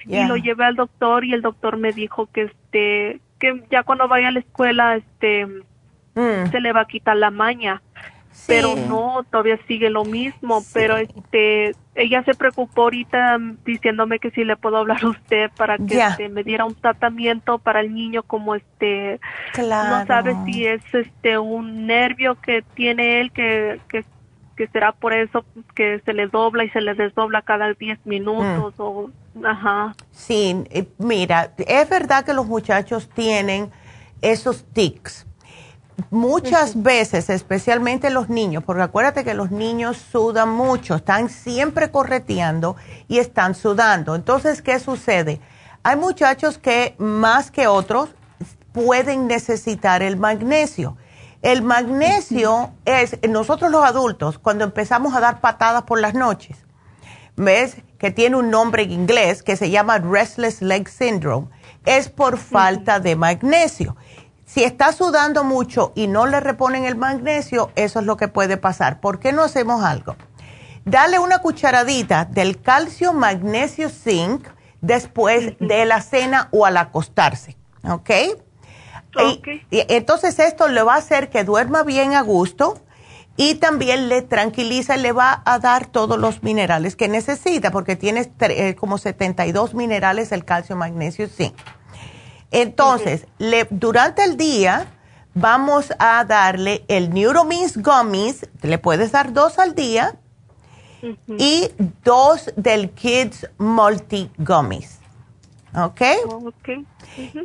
Y 0.05 0.23
lo 0.25 0.35
llevé 0.37 0.65
al 0.65 0.75
doctor 0.75 1.25
y 1.25 1.33
el 1.33 1.41
doctor 1.41 1.77
me 1.77 1.91
dijo 1.91 2.27
que 2.27 2.43
este 2.43 3.19
que 3.39 3.63
ya 3.71 3.83
cuando 3.83 4.07
vaya 4.07 4.27
a 4.27 4.31
la 4.31 4.39
escuela 4.39 4.95
este 4.95 5.47
Mm. 6.13 6.51
se 6.51 6.59
le 6.59 6.73
va 6.73 6.81
a 6.81 6.87
quitar 6.87 7.15
la 7.15 7.31
maña. 7.31 7.81
Pero 8.47 8.75
no 8.75 9.23
todavía 9.29 9.59
sigue 9.67 9.89
lo 9.89 10.03
mismo. 10.03 10.61
Pero 10.73 10.97
este 10.97 11.73
ella 11.95 12.23
se 12.23 12.33
preocupó 12.33 12.83
ahorita 12.83 13.37
mm, 13.37 13.57
diciéndome 13.65 14.19
que 14.19 14.31
si 14.31 14.43
le 14.43 14.55
puedo 14.55 14.77
hablar 14.77 15.03
a 15.03 15.09
usted 15.09 15.51
para 15.55 15.77
que 15.77 15.99
este, 16.01 16.29
me 16.29 16.43
diera 16.43 16.65
un 16.65 16.75
tratamiento 16.75 17.59
para 17.59 17.81
el 17.81 17.93
niño 17.93 18.23
como 18.23 18.55
este 18.55 19.19
Claro. 19.53 19.99
no 19.99 20.05
sabe 20.05 20.35
si 20.45 20.65
es 20.65 20.81
este 20.93 21.37
un 21.37 21.85
nervio 21.85 22.35
que 22.35 22.61
tiene 22.73 23.19
él 23.21 23.31
que 23.31 23.79
que 23.89 24.05
que 24.61 24.67
será 24.67 24.91
por 24.91 25.11
eso 25.11 25.43
que 25.73 26.01
se 26.05 26.13
le 26.13 26.27
dobla 26.27 26.63
y 26.63 26.69
se 26.69 26.81
le 26.81 26.93
desdobla 26.93 27.41
cada 27.41 27.73
10 27.73 27.97
minutos 28.05 28.75
Mm. 28.77 28.81
o 28.81 29.09
ajá 29.43 29.95
Sí, 30.11 30.63
eh, 30.69 30.87
mira, 30.99 31.51
es 31.57 31.89
verdad 31.89 32.23
que 32.23 32.33
los 32.35 32.45
muchachos 32.45 33.09
tienen 33.09 33.71
esos 34.21 34.63
tics. 34.65 35.25
Muchas 36.11 36.83
veces, 36.83 37.31
especialmente 37.31 38.11
los 38.11 38.29
niños, 38.29 38.63
porque 38.63 38.83
acuérdate 38.83 39.23
que 39.23 39.33
los 39.33 39.49
niños 39.49 39.97
sudan 39.97 40.49
mucho, 40.49 40.93
están 40.95 41.29
siempre 41.29 41.89
correteando 41.89 42.75
y 43.07 43.17
están 43.17 43.55
sudando. 43.55 44.13
Entonces, 44.13 44.61
¿qué 44.61 44.77
sucede? 44.77 45.41
Hay 45.81 45.95
muchachos 45.95 46.59
que 46.59 46.93
más 46.99 47.49
que 47.49 47.65
otros 47.65 48.09
pueden 48.73 49.25
necesitar 49.27 50.03
el 50.03 50.17
magnesio. 50.17 50.97
El 51.41 51.63
magnesio 51.63 52.71
es, 52.85 53.17
nosotros 53.27 53.71
los 53.71 53.83
adultos, 53.83 54.37
cuando 54.37 54.63
empezamos 54.63 55.15
a 55.15 55.19
dar 55.19 55.41
patadas 55.41 55.83
por 55.83 55.99
las 55.99 56.13
noches, 56.13 56.57
¿ves? 57.35 57.77
Que 57.97 58.11
tiene 58.11 58.35
un 58.35 58.51
nombre 58.51 58.83
en 58.83 58.91
inglés 58.91 59.41
que 59.41 59.55
se 59.55 59.71
llama 59.71 59.97
Restless 59.97 60.61
Leg 60.61 60.87
Syndrome. 60.87 61.47
Es 61.85 62.09
por 62.09 62.37
falta 62.37 62.99
de 62.99 63.15
magnesio. 63.15 63.95
Si 64.45 64.63
está 64.63 64.91
sudando 64.91 65.43
mucho 65.43 65.93
y 65.95 66.07
no 66.07 66.27
le 66.27 66.41
reponen 66.41 66.85
el 66.85 66.95
magnesio, 66.95 67.71
eso 67.75 67.99
es 68.01 68.05
lo 68.05 68.17
que 68.17 68.27
puede 68.27 68.57
pasar. 68.57 68.99
¿Por 68.99 69.19
qué 69.19 69.31
no 69.31 69.43
hacemos 69.43 69.83
algo? 69.83 70.15
Dale 70.85 71.19
una 71.19 71.39
cucharadita 71.39 72.25
del 72.25 72.61
calcio 72.61 73.13
magnesio 73.13 73.89
zinc 73.89 74.47
después 74.81 75.55
de 75.59 75.85
la 75.85 76.01
cena 76.01 76.49
o 76.51 76.65
al 76.65 76.77
acostarse. 76.77 77.57
¿Ok? 77.83 78.09
Y- 79.19 79.41
y 79.71 79.83
entonces 79.89 80.39
esto 80.39 80.67
le 80.67 80.81
va 80.83 80.95
a 80.95 80.97
hacer 80.97 81.29
que 81.29 81.43
duerma 81.43 81.83
bien 81.83 82.13
a 82.13 82.21
gusto 82.21 82.79
y 83.37 83.55
también 83.55 84.09
le 84.09 84.21
tranquiliza 84.21 84.97
y 84.97 85.01
le 85.01 85.11
va 85.13 85.41
a 85.45 85.59
dar 85.59 85.85
todos 85.87 86.17
los 86.19 86.43
minerales 86.43 86.95
que 86.95 87.07
necesita 87.07 87.71
porque 87.71 87.95
tiene 87.95 88.31
eh, 88.41 88.75
como 88.75 88.97
72 88.97 89.73
minerales 89.73 90.31
el 90.31 90.45
calcio, 90.45 90.75
magnesio, 90.75 91.27
zinc. 91.27 91.53
Entonces, 92.51 93.27
le, 93.37 93.67
durante 93.69 94.23
el 94.23 94.35
día 94.37 94.87
vamos 95.33 95.93
a 95.99 96.25
darle 96.25 96.83
el 96.89 97.13
Neuromins 97.13 97.77
Gummies, 97.81 98.49
le 98.61 98.77
puedes 98.77 99.11
dar 99.13 99.31
dos 99.33 99.59
al 99.59 99.73
día, 99.75 100.15
y 101.39 101.71
dos 102.03 102.51
del 102.57 102.91
Kids 102.91 103.47
Multi 103.57 104.29
Gummies. 104.37 104.99
¿Ok? 105.73 106.01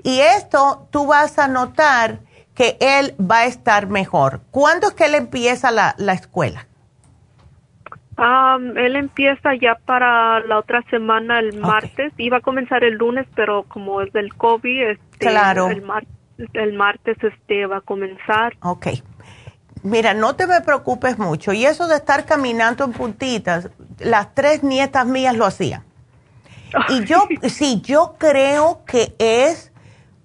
Y 0.02 0.20
esto 0.20 0.86
tú 0.90 1.06
vas 1.06 1.38
a 1.38 1.48
notar 1.48 2.18
que 2.54 2.76
él 2.80 3.14
va 3.20 3.40
a 3.40 3.44
estar 3.46 3.86
mejor. 3.88 4.40
¿Cuándo 4.50 4.88
es 4.88 4.94
que 4.94 5.04
él 5.06 5.14
empieza 5.14 5.70
la, 5.70 5.94
la 5.98 6.12
escuela? 6.14 6.66
Am, 8.16 8.78
él 8.78 8.96
empieza 8.96 9.50
ya 9.60 9.74
para 9.84 10.40
la 10.40 10.58
otra 10.58 10.82
semana 10.88 11.38
el 11.38 11.58
martes 11.60 12.14
iba 12.16 12.38
a 12.38 12.40
comenzar 12.40 12.82
el 12.82 12.94
lunes 12.94 13.26
pero 13.34 13.64
como 13.64 14.00
es 14.00 14.10
del 14.14 14.34
COVID 14.34 14.82
este 14.92 15.18
Claro. 15.18 15.68
el, 15.68 15.82
mar- 15.82 16.06
el 16.54 16.72
martes 16.72 17.18
este 17.22 17.66
va 17.66 17.78
a 17.78 17.80
comenzar 17.82 18.54
Ok. 18.62 18.86
Mira, 19.82 20.14
no 20.14 20.34
te 20.34 20.46
me 20.48 20.62
preocupes 20.62 21.18
mucho. 21.18 21.52
Y 21.52 21.64
eso 21.66 21.86
de 21.86 21.96
estar 21.96 22.24
caminando 22.24 22.84
en 22.84 22.92
puntitas, 22.92 23.70
las 24.00 24.34
tres 24.34 24.64
nietas 24.64 25.06
mías 25.06 25.36
lo 25.36 25.44
hacían. 25.44 25.84
Y 26.88 27.04
yo, 27.04 27.26
sí, 27.48 27.80
yo 27.82 28.16
creo 28.18 28.84
que 28.84 29.14
es 29.18 29.72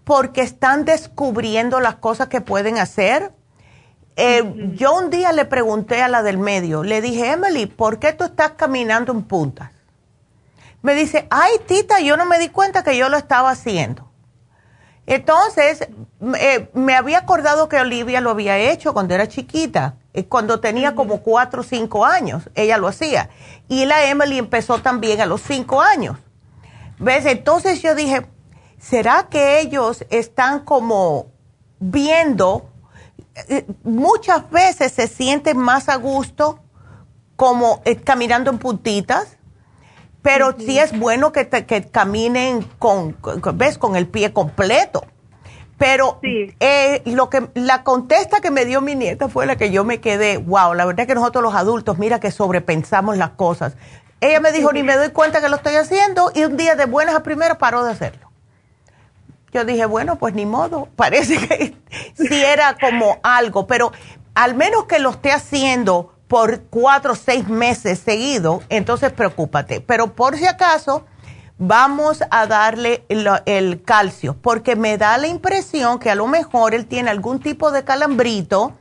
porque 0.03 0.41
están 0.41 0.85
descubriendo 0.85 1.79
las 1.79 1.95
cosas 1.95 2.27
que 2.27 2.41
pueden 2.41 2.77
hacer. 2.77 3.31
Eh, 4.15 4.71
Yo 4.75 4.93
un 4.97 5.09
día 5.09 5.31
le 5.31 5.45
pregunté 5.45 6.01
a 6.01 6.07
la 6.07 6.23
del 6.23 6.37
medio, 6.37 6.83
le 6.83 7.01
dije, 7.01 7.31
Emily, 7.31 7.65
¿por 7.65 7.99
qué 7.99 8.13
tú 8.13 8.25
estás 8.25 8.51
caminando 8.51 9.11
en 9.11 9.23
puntas? 9.23 9.71
Me 10.81 10.95
dice, 10.95 11.27
ay, 11.29 11.53
tita, 11.67 11.99
yo 11.99 12.17
no 12.17 12.25
me 12.25 12.39
di 12.39 12.49
cuenta 12.49 12.83
que 12.83 12.97
yo 12.97 13.07
lo 13.07 13.17
estaba 13.17 13.51
haciendo. 13.51 14.09
Entonces, 15.05 15.87
eh, 16.39 16.69
me 16.73 16.95
había 16.95 17.19
acordado 17.19 17.69
que 17.69 17.77
Olivia 17.79 18.21
lo 18.21 18.31
había 18.31 18.57
hecho 18.57 18.93
cuando 18.93 19.13
era 19.13 19.27
chiquita, 19.27 19.95
eh, 20.13 20.25
cuando 20.25 20.59
tenía 20.59 20.95
como 20.95 21.21
cuatro 21.21 21.61
o 21.61 21.63
cinco 21.63 22.05
años, 22.05 22.49
ella 22.55 22.77
lo 22.77 22.87
hacía. 22.87 23.29
Y 23.67 23.85
la 23.85 24.05
Emily 24.05 24.37
empezó 24.37 24.79
también 24.79 25.21
a 25.21 25.25
los 25.25 25.41
cinco 25.41 25.81
años. 25.81 26.17
¿Ves? 27.01 27.25
Entonces 27.25 27.81
yo 27.81 27.95
dije, 27.95 28.25
¿será 28.79 29.27
que 29.29 29.59
ellos 29.59 30.05
están 30.09 30.61
como 30.61 31.27
viendo? 31.79 32.67
eh, 33.49 33.65
muchas 33.83 34.49
veces 34.51 34.91
se 34.91 35.07
sienten 35.07 35.57
más 35.57 35.89
a 35.89 35.95
gusto 35.95 36.59
como 37.35 37.81
eh, 37.85 37.95
caminando 37.95 38.51
en 38.51 38.57
puntitas, 38.59 39.37
pero 40.21 40.53
sí 40.59 40.77
es 40.77 40.97
bueno 40.99 41.31
que, 41.31 41.45
te- 41.45 41.65
que 41.65 41.83
caminen 41.89 42.61
con, 42.77 43.13
con- 43.13 43.41
¿ves? 43.57 43.77
Con 43.77 43.95
el 43.95 44.07
pie 44.07 44.31
completo. 44.33 45.03
Pero 45.77 46.19
eh, 46.59 47.01
lo 47.05 47.31
que 47.31 47.49
la 47.55 47.83
contesta 47.83 48.39
que 48.41 48.51
me 48.51 48.65
dio 48.65 48.81
mi 48.81 48.93
nieta 48.93 49.27
fue 49.29 49.47
la 49.47 49.55
que 49.55 49.71
yo 49.71 49.83
me 49.83 49.99
quedé, 49.99 50.37
wow, 50.37 50.75
la 50.75 50.85
verdad 50.85 51.01
es 51.01 51.07
que 51.07 51.15
nosotros 51.15 51.43
los 51.43 51.55
adultos, 51.55 51.97
mira 51.97 52.19
que 52.19 52.29
sobrepensamos 52.29 53.17
las 53.17 53.31
cosas. 53.31 53.75
Ella 54.21 54.39
me 54.39 54.51
dijo, 54.51 54.71
ni 54.71 54.83
me 54.83 54.95
doy 54.95 55.09
cuenta 55.09 55.41
que 55.41 55.49
lo 55.49 55.57
estoy 55.57 55.75
haciendo, 55.75 56.31
y 56.33 56.43
un 56.45 56.55
día 56.55 56.75
de 56.75 56.85
buenas 56.85 57.15
a 57.15 57.23
primeras 57.23 57.57
paró 57.57 57.83
de 57.83 57.91
hacerlo. 57.91 58.31
Yo 59.51 59.65
dije, 59.65 59.85
bueno, 59.85 60.15
pues 60.15 60.33
ni 60.33 60.45
modo, 60.45 60.87
parece 60.95 61.37
que 61.47 61.75
sí 62.15 62.43
era 62.43 62.77
como 62.79 63.19
algo, 63.23 63.67
pero 63.67 63.91
al 64.35 64.55
menos 64.55 64.85
que 64.85 64.99
lo 64.99 65.09
esté 65.09 65.31
haciendo 65.31 66.13
por 66.27 66.61
cuatro 66.69 67.13
o 67.13 67.15
seis 67.15 67.49
meses 67.49 67.99
seguidos, 67.99 68.63
entonces 68.69 69.11
preocúpate. 69.11 69.81
Pero 69.81 70.15
por 70.15 70.37
si 70.37 70.47
acaso, 70.47 71.05
vamos 71.57 72.23
a 72.31 72.47
darle 72.47 73.03
el, 73.09 73.83
calcio, 73.83 74.37
porque 74.41 74.75
me 74.75 74.97
da 74.97 75.17
la 75.17 75.27
impresión 75.27 75.99
que 75.99 76.09
a 76.09 76.15
lo 76.15 76.27
mejor 76.27 76.73
él 76.73 76.85
tiene 76.85 77.09
algún 77.09 77.39
tipo 77.39 77.71
de 77.71 77.83
calambrito 77.83 78.73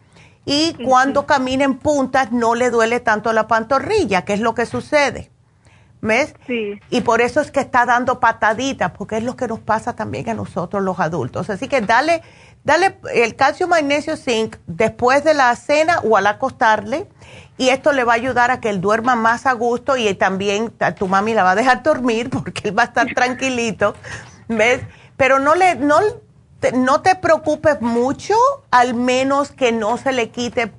y 0.44 0.74
cuando 0.84 1.26
camina 1.26 1.64
en 1.64 1.78
puntas 1.78 2.30
no 2.30 2.54
le 2.54 2.70
duele 2.70 3.00
tanto 3.00 3.32
la 3.32 3.48
pantorrilla, 3.48 4.24
que 4.24 4.34
es 4.34 4.40
lo 4.40 4.54
que 4.54 4.64
sucede. 4.64 5.29
¿Ves? 6.02 6.34
Sí. 6.46 6.80
Y 6.88 7.02
por 7.02 7.20
eso 7.20 7.40
es 7.40 7.50
que 7.50 7.60
está 7.60 7.84
dando 7.84 8.20
pataditas, 8.20 8.92
porque 8.92 9.18
es 9.18 9.22
lo 9.22 9.36
que 9.36 9.46
nos 9.46 9.60
pasa 9.60 9.94
también 9.94 10.28
a 10.30 10.34
nosotros 10.34 10.82
los 10.82 10.98
adultos. 10.98 11.50
Así 11.50 11.68
que 11.68 11.82
dale, 11.82 12.22
dale 12.64 12.98
el 13.12 13.36
calcio 13.36 13.68
magnesio 13.68 14.16
zinc 14.16 14.56
después 14.66 15.24
de 15.24 15.34
la 15.34 15.54
cena 15.56 16.00
o 16.00 16.16
al 16.16 16.26
acostarle. 16.26 17.06
Y 17.58 17.68
esto 17.68 17.92
le 17.92 18.04
va 18.04 18.14
a 18.14 18.16
ayudar 18.16 18.50
a 18.50 18.60
que 18.60 18.70
él 18.70 18.80
duerma 18.80 19.16
más 19.16 19.44
a 19.44 19.52
gusto 19.52 19.98
y 19.98 20.14
también 20.14 20.72
tu 20.96 21.06
mami 21.06 21.34
la 21.34 21.42
va 21.42 21.50
a 21.50 21.54
dejar 21.54 21.82
dormir 21.84 22.30
porque 22.30 22.68
él 22.68 22.78
va 22.78 22.84
a 22.84 22.86
estar 22.86 23.06
tranquilito. 23.14 23.94
¿Ves? 24.48 24.80
Pero 25.18 25.38
no 25.38 25.54
le, 25.54 25.74
no, 25.74 25.98
no 26.72 27.02
te 27.02 27.14
preocupes 27.16 27.82
mucho, 27.82 28.34
al 28.70 28.94
menos 28.94 29.52
que 29.52 29.72
no 29.72 29.98
se 29.98 30.12
le 30.12 30.30
quite 30.30 30.72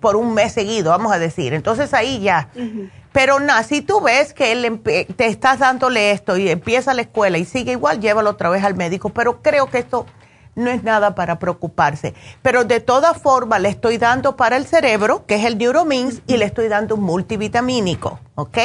por 0.00 0.16
un 0.16 0.32
mes 0.34 0.52
seguido, 0.52 0.90
vamos 0.90 1.12
a 1.12 1.18
decir. 1.18 1.52
Entonces 1.52 1.92
ahí 1.92 2.20
ya. 2.20 2.48
Pero 3.12 3.40
nada, 3.40 3.62
si 3.62 3.82
tú 3.82 4.00
ves 4.00 4.32
que 4.32 4.52
él 4.52 4.80
te 4.82 5.26
estás 5.26 5.58
dándole 5.58 6.12
esto 6.12 6.36
y 6.36 6.48
empieza 6.48 6.94
la 6.94 7.02
escuela 7.02 7.38
y 7.38 7.44
sigue 7.44 7.72
igual, 7.72 8.00
llévalo 8.00 8.30
otra 8.30 8.48
vez 8.48 8.64
al 8.64 8.74
médico. 8.74 9.10
Pero 9.10 9.42
creo 9.42 9.66
que 9.66 9.78
esto 9.78 10.06
no 10.54 10.70
es 10.70 10.82
nada 10.82 11.14
para 11.14 11.38
preocuparse. 11.38 12.14
Pero 12.42 12.64
de 12.64 12.80
todas 12.80 13.20
formas, 13.20 13.60
le 13.60 13.68
estoy 13.68 13.98
dando 13.98 14.36
para 14.36 14.56
el 14.56 14.66
cerebro, 14.66 15.26
que 15.26 15.36
es 15.36 15.44
el 15.44 15.58
Neuromins, 15.58 16.22
y 16.26 16.36
le 16.36 16.44
estoy 16.44 16.68
dando 16.68 16.94
un 16.94 17.02
multivitamínico, 17.02 18.18
¿ok? 18.34 18.58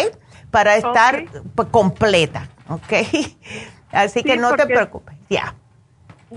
Para 0.51 0.75
estar 0.75 1.25
completa, 1.71 2.47
¿ok? 2.69 2.93
Así 3.91 4.23
que 4.23 4.37
no 4.37 4.55
te 4.55 4.65
preocupes, 4.65 5.15
ya. 5.29 5.53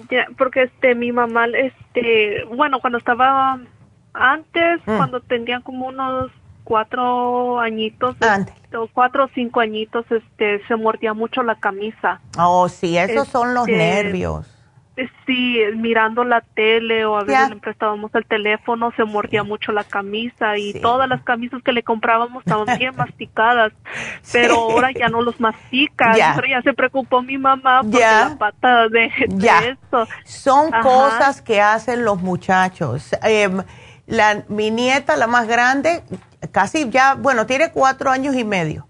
Ya, 0.08 0.26
porque 0.38 0.64
este, 0.64 0.94
mi 0.94 1.10
mamá, 1.10 1.46
este, 1.46 2.44
bueno, 2.44 2.80
cuando 2.80 2.98
estaba 2.98 3.58
antes, 4.12 4.80
mm. 4.86 4.96
cuando 4.96 5.20
tenía 5.20 5.60
como 5.60 5.88
unos 5.88 6.30
cuatro 6.70 7.58
añitos, 7.58 8.14
o 8.72 8.88
cuatro 8.92 9.24
o 9.24 9.28
cinco 9.34 9.58
añitos, 9.58 10.06
este, 10.08 10.64
se 10.68 10.76
mordía 10.76 11.14
mucho 11.14 11.42
la 11.42 11.56
camisa. 11.56 12.20
Oh, 12.38 12.68
sí, 12.68 12.96
esos 12.96 13.26
son 13.26 13.54
los 13.54 13.66
este, 13.66 13.76
nervios. 13.76 14.46
Eh, 14.96 15.08
sí, 15.26 15.58
mirando 15.74 16.22
la 16.22 16.42
tele 16.42 17.04
o 17.04 17.16
a 17.16 17.24
veces 17.24 17.50
le 17.50 17.56
prestábamos 17.56 18.14
el 18.14 18.24
teléfono, 18.24 18.92
se 18.96 19.02
mordía 19.02 19.42
mucho 19.42 19.72
la 19.72 19.82
camisa 19.82 20.58
y 20.58 20.74
todas 20.74 21.08
las 21.08 21.24
camisas 21.24 21.60
que 21.64 21.72
le 21.72 21.82
comprábamos 21.82 22.44
estaban 22.46 22.78
bien 22.78 22.94
masticadas, 22.96 23.72
pero 24.30 24.54
ahora 24.54 24.92
ya 24.92 25.08
no 25.08 25.22
los 25.22 25.40
mastica, 25.40 26.12
pero 26.36 26.46
ya 26.46 26.62
se 26.62 26.72
preocupó 26.72 27.20
mi 27.20 27.36
mamá 27.36 27.82
por 27.82 28.00
la 28.00 28.36
pata 28.38 28.88
de, 28.88 29.06
eso. 29.06 30.06
Son 30.24 30.70
cosas 30.70 31.42
que 31.42 31.60
hacen 31.60 32.04
los 32.04 32.22
muchachos. 32.22 33.10
Em, 33.24 33.60
la, 34.10 34.44
mi 34.48 34.70
nieta, 34.70 35.16
la 35.16 35.26
más 35.26 35.46
grande, 35.46 36.02
casi 36.52 36.90
ya, 36.90 37.14
bueno, 37.14 37.46
tiene 37.46 37.70
cuatro 37.70 38.10
años 38.10 38.34
y 38.34 38.44
medio. 38.44 38.86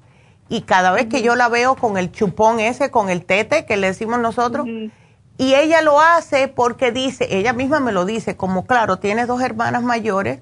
Y 0.48 0.62
cada 0.62 0.90
vez 0.90 1.06
que 1.06 1.22
yo 1.22 1.36
la 1.36 1.48
veo 1.48 1.76
con 1.76 1.97
el 1.97 2.10
chupón 2.10 2.59
ese, 2.59 2.90
con 2.90 3.09
el 3.09 3.24
tete 3.24 3.66
que 3.66 3.76
le 3.76 3.88
decimos 3.88 4.18
nosotros, 4.18 4.66
y 5.38 5.55
ella 5.55 5.80
lo 5.82 6.01
hace 6.01 6.48
porque 6.48 6.90
dice, 6.90 7.28
ella 7.30 7.52
misma 7.52 7.80
me 7.80 7.92
lo 7.92 8.05
dice, 8.05 8.36
como 8.36 8.66
claro, 8.66 8.98
tiene 8.98 9.26
dos 9.26 9.40
hermanas 9.42 9.82
mayores, 9.82 10.40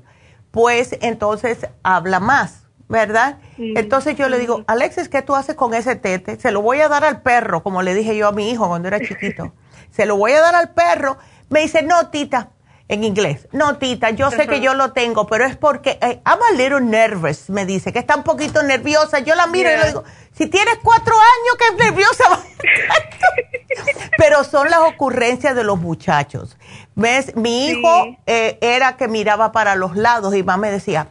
pues 0.50 0.96
entonces 1.02 1.66
habla 1.82 2.20
más, 2.20 2.62
¿verdad? 2.88 3.38
Entonces 3.59 4.16
yo 4.16 4.28
le 4.28 4.38
digo, 4.38 4.64
Alexis, 4.66 5.09
¿qué 5.09 5.22
tú 5.22 5.34
haces 5.36 5.56
con 5.56 5.74
ese 5.74 5.96
tete? 5.96 6.40
Se 6.40 6.52
lo 6.52 6.62
voy 6.62 6.80
a 6.80 6.88
dar 6.88 7.05
al 7.05 7.20
perro, 7.20 7.62
como 7.62 7.82
le 7.82 7.94
dije 7.94 8.16
yo 8.16 8.28
a 8.28 8.32
mi 8.32 8.50
hijo 8.50 8.66
cuando 8.66 8.88
era 8.88 9.00
chiquito. 9.00 9.52
Se 9.90 10.05
lo 10.05 10.16
voy 10.16 10.32
a 10.32 10.42
dar 10.42 10.55
al 10.55 10.70
perro. 10.74 11.16
Me 11.48 11.60
dice, 11.60 11.82
no, 11.82 12.09
tita, 12.10 12.50
en 12.89 13.05
inglés. 13.05 13.48
No, 13.52 13.77
tita, 13.77 14.10
yo 14.10 14.31
sé 14.31 14.47
que 14.47 14.60
yo 14.60 14.74
lo 14.74 14.93
tengo, 14.93 15.27
pero 15.27 15.44
es 15.44 15.56
porque 15.56 15.98
eh, 16.01 16.23
I'm 16.24 16.39
a 16.52 16.56
little 16.56 16.81
nervous, 16.81 17.51
me 17.51 17.66
dice, 17.66 17.93
que 17.93 17.98
está 17.98 18.16
un 18.16 18.24
poquito 18.24 18.62
nerviosa. 18.62 19.19
Yo 19.20 19.35
la 19.35 19.47
miro 19.47 19.70
y 19.70 19.77
le 19.77 19.86
digo, 19.89 20.05
si 20.32 20.47
tienes 20.47 20.78
cuatro 20.82 21.15
años, 21.15 21.56
que 21.59 21.85
nerviosa. 21.85 22.24
pero 24.19 24.43
son 24.44 24.70
las 24.70 24.81
ocurrencias 24.81 25.55
de 25.55 25.65
los 25.65 25.78
muchachos. 25.78 26.56
¿Ves? 26.94 27.36
Mi 27.36 27.69
hijo 27.69 28.16
eh, 28.27 28.59
era 28.60 28.97
que 28.97 29.06
miraba 29.06 29.52
para 29.52 29.77
los 29.77 29.94
lados 29.94 30.35
y 30.35 30.43
mamá 30.43 30.62
me 30.62 30.70
decía, 30.70 31.09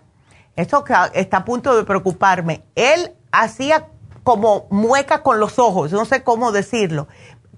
esto 0.55 0.83
está 1.13 1.37
a 1.37 1.45
punto 1.45 1.77
de 1.77 1.83
preocuparme. 1.83 2.63
Él 2.75 3.13
hacía 3.31 3.87
como 4.23 4.67
mueca 4.71 5.21
con 5.21 5.39
los 5.39 5.59
ojos, 5.59 5.91
no 5.93 6.03
sé 6.03 6.23
cómo 6.23 6.51
decirlo, 6.51 7.07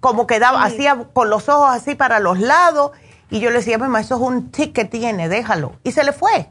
como 0.02 0.28
que 0.28 0.40
daba, 0.40 0.64
hacía 0.64 1.08
con 1.14 1.30
los 1.30 1.50
ojos 1.50 1.70
así 1.72 1.96
para 1.96 2.20
los 2.20 2.40
lados 2.40 2.92
y 3.30 3.40
yo 3.40 3.50
le 3.52 3.58
decía, 3.58 3.78
mamá, 3.78 4.02
eso 4.02 4.16
es 4.16 4.22
un 4.22 4.52
tic 4.52 4.74
que 4.74 4.86
tiene, 4.86 5.30
déjalo. 5.30 5.74
Y 5.84 5.92
se 5.92 6.04
le 6.04 6.14
fue. 6.14 6.50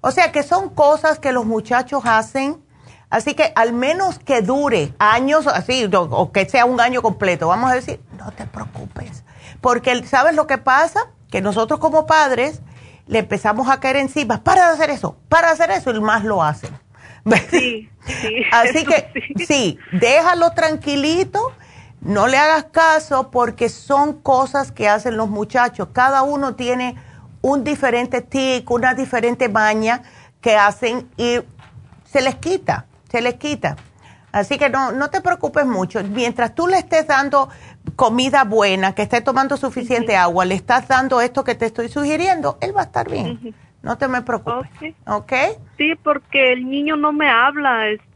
O 0.00 0.10
sea 0.10 0.32
que 0.32 0.42
son 0.42 0.70
cosas 0.70 1.18
que 1.18 1.32
los 1.32 1.46
muchachos 1.46 2.02
hacen. 2.04 2.62
Así 3.10 3.34
que 3.34 3.52
al 3.54 3.72
menos 3.72 4.18
que 4.18 4.42
dure 4.42 4.92
años, 4.98 5.46
así, 5.46 5.88
o, 5.92 6.32
que 6.32 6.48
sea 6.48 6.64
un 6.64 6.80
año 6.80 7.02
completo, 7.02 7.48
vamos 7.48 7.70
a 7.70 7.74
decir, 7.74 8.00
no 8.18 8.32
te 8.32 8.46
preocupes. 8.46 9.24
Porque, 9.60 10.04
¿sabes 10.04 10.34
lo 10.34 10.46
que 10.46 10.58
pasa? 10.58 11.10
Que 11.30 11.40
nosotros 11.40 11.78
como 11.78 12.06
padres 12.06 12.60
le 13.06 13.20
empezamos 13.20 13.68
a 13.68 13.80
caer 13.80 13.96
encima, 13.96 14.42
para 14.42 14.68
de 14.68 14.74
hacer 14.74 14.90
eso, 14.90 15.16
para 15.28 15.48
de 15.48 15.54
hacer 15.54 15.70
eso, 15.70 15.90
y 15.90 16.00
más 16.00 16.24
lo 16.24 16.42
hacen. 16.42 16.70
Sí, 17.50 17.88
sí. 18.06 18.42
Así 18.50 18.84
que, 18.84 19.10
sí, 19.46 19.78
déjalo 19.92 20.50
tranquilito 20.52 21.52
no 22.04 22.26
le 22.26 22.36
hagas 22.36 22.64
caso 22.64 23.30
porque 23.30 23.68
son 23.68 24.20
cosas 24.20 24.72
que 24.72 24.88
hacen 24.88 25.16
los 25.16 25.28
muchachos. 25.28 25.88
Cada 25.92 26.22
uno 26.22 26.54
tiene 26.54 26.96
un 27.40 27.64
diferente 27.64 28.20
tic, 28.20 28.70
una 28.70 28.94
diferente 28.94 29.48
maña 29.48 30.02
que 30.40 30.56
hacen 30.56 31.08
y 31.16 31.38
se 32.04 32.20
les 32.20 32.34
quita, 32.36 32.86
se 33.10 33.22
les 33.22 33.34
quita. 33.34 33.76
Así 34.32 34.58
que 34.58 34.68
no, 34.68 34.92
no 34.92 35.10
te 35.10 35.20
preocupes 35.20 35.64
mucho. 35.64 36.02
Mientras 36.04 36.54
tú 36.54 36.66
le 36.66 36.78
estés 36.78 37.06
dando 37.06 37.48
comida 37.96 38.44
buena, 38.44 38.94
que 38.94 39.02
esté 39.02 39.20
tomando 39.20 39.56
suficiente 39.56 40.16
agua, 40.16 40.44
le 40.44 40.56
estás 40.56 40.88
dando 40.88 41.20
esto 41.20 41.44
que 41.44 41.54
te 41.54 41.66
estoy 41.66 41.88
sugiriendo, 41.88 42.58
él 42.60 42.76
va 42.76 42.82
a 42.82 42.84
estar 42.84 43.08
bien. 43.08 43.54
No 43.82 43.96
te 43.96 44.08
me 44.08 44.22
preocupes. 44.22 44.70
¿Ok? 45.06 45.32
Sí, 45.76 45.94
porque 46.02 46.52
el 46.52 46.68
niño 46.68 46.96
no 46.96 47.12
me 47.12 47.30
habla. 47.30 47.88
Este, 47.88 48.13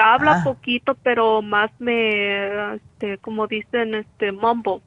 habla 0.00 0.38
ah. 0.38 0.44
poquito, 0.44 0.94
pero 1.02 1.42
más 1.42 1.70
me, 1.78 2.74
este, 2.76 3.18
como 3.18 3.46
dicen, 3.46 3.94
este, 3.94 4.32
mumble. 4.32 4.80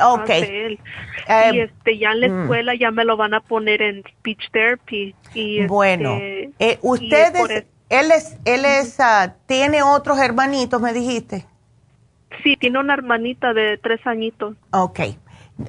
Okay. 0.00 0.42
y 0.42 1.28
eh, 1.32 1.64
este, 1.64 1.98
ya 1.98 2.12
en 2.12 2.20
la 2.20 2.28
mm. 2.28 2.42
escuela 2.42 2.74
ya 2.74 2.90
me 2.92 3.04
lo 3.04 3.16
van 3.16 3.34
a 3.34 3.40
poner 3.40 3.82
en 3.82 4.02
speech 4.18 4.50
therapy. 4.52 5.14
Y 5.34 5.66
bueno, 5.66 6.14
este, 6.14 6.52
eh, 6.58 6.78
ustedes, 6.82 7.66
él 7.88 8.12
es, 8.12 8.36
él 8.44 8.64
es, 8.64 9.00
ah, 9.00 9.34
tiene 9.46 9.82
otros 9.82 10.18
hermanitos, 10.18 10.80
me 10.80 10.92
dijiste. 10.92 11.46
Sí, 12.42 12.56
tiene 12.56 12.78
una 12.78 12.94
hermanita 12.94 13.52
de 13.52 13.78
tres 13.78 14.00
añitos. 14.06 14.56
Ok. 14.72 15.00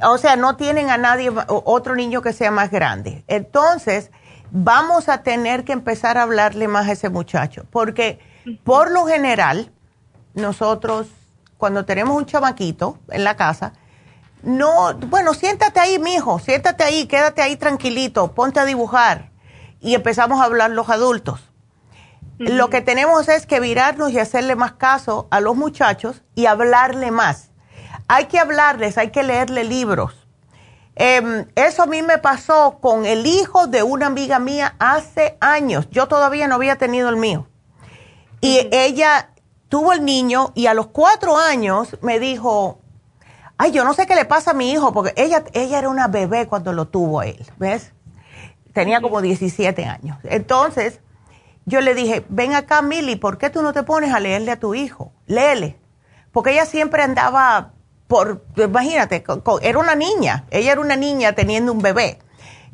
O 0.03 0.17
sea, 0.17 0.35
no 0.35 0.55
tienen 0.55 0.89
a 0.89 0.97
nadie, 0.97 1.31
otro 1.47 1.95
niño 1.95 2.21
que 2.21 2.31
sea 2.31 2.51
más 2.51 2.71
grande. 2.71 3.23
Entonces, 3.27 4.11
vamos 4.51 5.09
a 5.09 5.23
tener 5.23 5.63
que 5.63 5.73
empezar 5.73 6.17
a 6.17 6.23
hablarle 6.23 6.67
más 6.67 6.87
a 6.87 6.93
ese 6.93 7.09
muchacho, 7.09 7.65
porque 7.71 8.19
por 8.63 8.91
lo 8.91 9.05
general, 9.05 9.71
nosotros, 10.33 11.07
cuando 11.57 11.85
tenemos 11.85 12.15
un 12.15 12.25
chamaquito 12.25 12.97
en 13.09 13.23
la 13.23 13.35
casa, 13.35 13.73
no, 14.43 14.93
bueno, 14.95 15.33
siéntate 15.33 15.79
ahí, 15.79 15.99
mijo, 15.99 16.39
siéntate 16.39 16.83
ahí, 16.83 17.05
quédate 17.05 17.41
ahí 17.41 17.55
tranquilito, 17.57 18.33
ponte 18.33 18.59
a 18.59 18.65
dibujar. 18.65 19.29
Y 19.79 19.95
empezamos 19.95 20.41
a 20.41 20.45
hablar 20.45 20.71
los 20.71 20.89
adultos. 20.89 21.51
Lo 22.37 22.71
que 22.71 22.81
tenemos 22.81 23.29
es 23.29 23.45
que 23.45 23.59
virarnos 23.59 24.11
y 24.11 24.19
hacerle 24.19 24.55
más 24.55 24.73
caso 24.73 25.27
a 25.29 25.41
los 25.41 25.55
muchachos 25.55 26.23
y 26.33 26.47
hablarle 26.47 27.11
más. 27.11 27.51
Hay 28.07 28.25
que 28.25 28.39
hablarles, 28.39 28.97
hay 28.97 29.11
que 29.11 29.21
leerle 29.21 29.63
libros. 29.63 30.27
Em, 30.95 31.45
eso 31.55 31.83
a 31.83 31.85
mí 31.85 32.01
me 32.01 32.17
pasó 32.17 32.79
con 32.81 33.05
el 33.05 33.27
hijo 33.27 33.67
de 33.67 33.83
una 33.83 34.07
amiga 34.07 34.39
mía 34.39 34.75
hace 34.79 35.37
años. 35.39 35.87
Yo 35.91 36.07
todavía 36.07 36.47
no 36.47 36.55
había 36.55 36.77
tenido 36.77 37.09
el 37.09 37.15
mío. 37.15 37.47
Y 38.41 38.67
ella 38.71 39.29
tuvo 39.69 39.93
el 39.93 40.03
niño 40.03 40.51
y 40.55 40.65
a 40.65 40.73
los 40.73 40.87
cuatro 40.87 41.37
años 41.37 41.97
me 42.01 42.19
dijo, 42.19 42.79
ay, 43.57 43.71
yo 43.71 43.83
no 43.85 43.93
sé 43.93 44.07
qué 44.07 44.15
le 44.15 44.25
pasa 44.25 44.51
a 44.51 44.53
mi 44.53 44.71
hijo, 44.71 44.91
porque 44.91 45.13
ella, 45.15 45.43
ella 45.53 45.79
era 45.79 45.89
una 45.89 46.07
bebé 46.07 46.47
cuando 46.47 46.73
lo 46.73 46.87
tuvo 46.87 47.21
él, 47.21 47.45
¿ves? 47.57 47.93
Tenía 48.73 49.01
como 49.01 49.21
17 49.21 49.85
años. 49.85 50.17
Entonces, 50.23 50.99
yo 51.65 51.81
le 51.81 51.93
dije, 51.93 52.25
ven 52.29 52.53
acá, 52.53 52.81
Milly, 52.81 53.15
¿por 53.15 53.37
qué 53.37 53.49
tú 53.49 53.61
no 53.61 53.71
te 53.73 53.83
pones 53.83 54.13
a 54.13 54.19
leerle 54.19 54.51
a 54.51 54.59
tu 54.59 54.73
hijo? 54.75 55.13
Léele. 55.27 55.79
Porque 56.31 56.51
ella 56.51 56.65
siempre 56.65 57.03
andaba 57.03 57.73
por, 58.07 58.43
imagínate, 58.57 59.23
era 59.61 59.79
una 59.79 59.95
niña, 59.95 60.45
ella 60.51 60.73
era 60.73 60.81
una 60.81 60.97
niña 60.97 61.33
teniendo 61.33 61.71
un 61.71 61.79
bebé. 61.79 62.19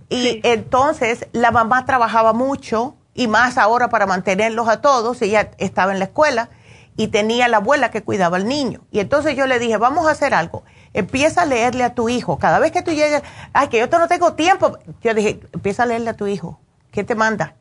Y 0.10 0.40
entonces 0.44 1.28
la 1.32 1.52
mamá 1.52 1.86
trabajaba 1.86 2.34
mucho 2.34 2.97
y 3.18 3.28
más 3.28 3.58
ahora 3.58 3.90
para 3.90 4.06
mantenerlos 4.06 4.70
a 4.70 4.80
todos, 4.80 5.22
ella 5.24 5.50
estaba 5.58 5.92
en 5.92 5.98
la 6.00 6.06
escuela 6.06 6.50
y 6.96 7.08
tenía 7.08 7.48
la 7.48 7.58
abuela 7.58 7.90
que 7.90 8.04
cuidaba 8.04 8.38
al 8.38 8.48
niño. 8.48 8.82
Y 8.92 9.00
entonces 9.00 9.36
yo 9.36 9.48
le 9.48 9.58
dije, 9.58 9.76
vamos 9.78 10.08
a 10.08 10.12
hacer 10.12 10.36
algo, 10.36 10.64
empieza 10.94 11.42
a 11.42 11.46
leerle 11.46 11.84
a 11.84 11.96
tu 11.96 12.10
hijo, 12.10 12.38
cada 12.38 12.60
vez 12.60 12.72
que 12.72 12.84
tú 12.84 12.92
llegues, 12.92 13.24
ay, 13.54 13.70
que 13.70 13.80
yo 13.80 13.88
no 13.88 14.08
tengo 14.08 14.34
tiempo, 14.34 14.78
yo 15.02 15.14
dije, 15.16 15.40
empieza 15.52 15.84
a 15.84 15.86
leerle 15.88 16.12
a 16.12 16.14
tu 16.16 16.28
hijo, 16.28 16.60
¿qué 16.92 17.04
te 17.04 17.16
manda? 17.16 17.56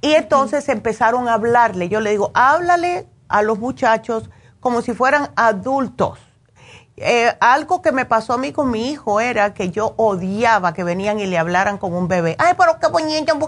Y 0.00 0.14
entonces 0.14 0.68
empezaron 0.68 1.28
a 1.28 1.34
hablarle, 1.34 1.88
yo 1.88 2.00
le 2.00 2.10
digo, 2.10 2.32
háblale 2.34 3.06
a 3.28 3.42
los 3.42 3.60
muchachos 3.60 4.28
como 4.58 4.82
si 4.82 4.92
fueran 4.92 5.30
adultos. 5.36 6.18
Eh, 7.00 7.36
algo 7.40 7.82
que 7.82 7.92
me 7.92 8.04
pasó 8.04 8.34
a 8.34 8.38
mí 8.38 8.52
con 8.52 8.70
mi 8.70 8.90
hijo 8.90 9.20
era 9.20 9.54
que 9.54 9.70
yo 9.70 9.94
odiaba 9.96 10.74
que 10.74 10.84
venían 10.84 11.20
y 11.20 11.26
le 11.26 11.38
hablaran 11.38 11.78
como 11.78 11.98
un 11.98 12.08
bebé. 12.08 12.36
Ay, 12.38 12.54
pero 12.58 12.78
qué 12.80 12.88
bonito, 12.88 13.38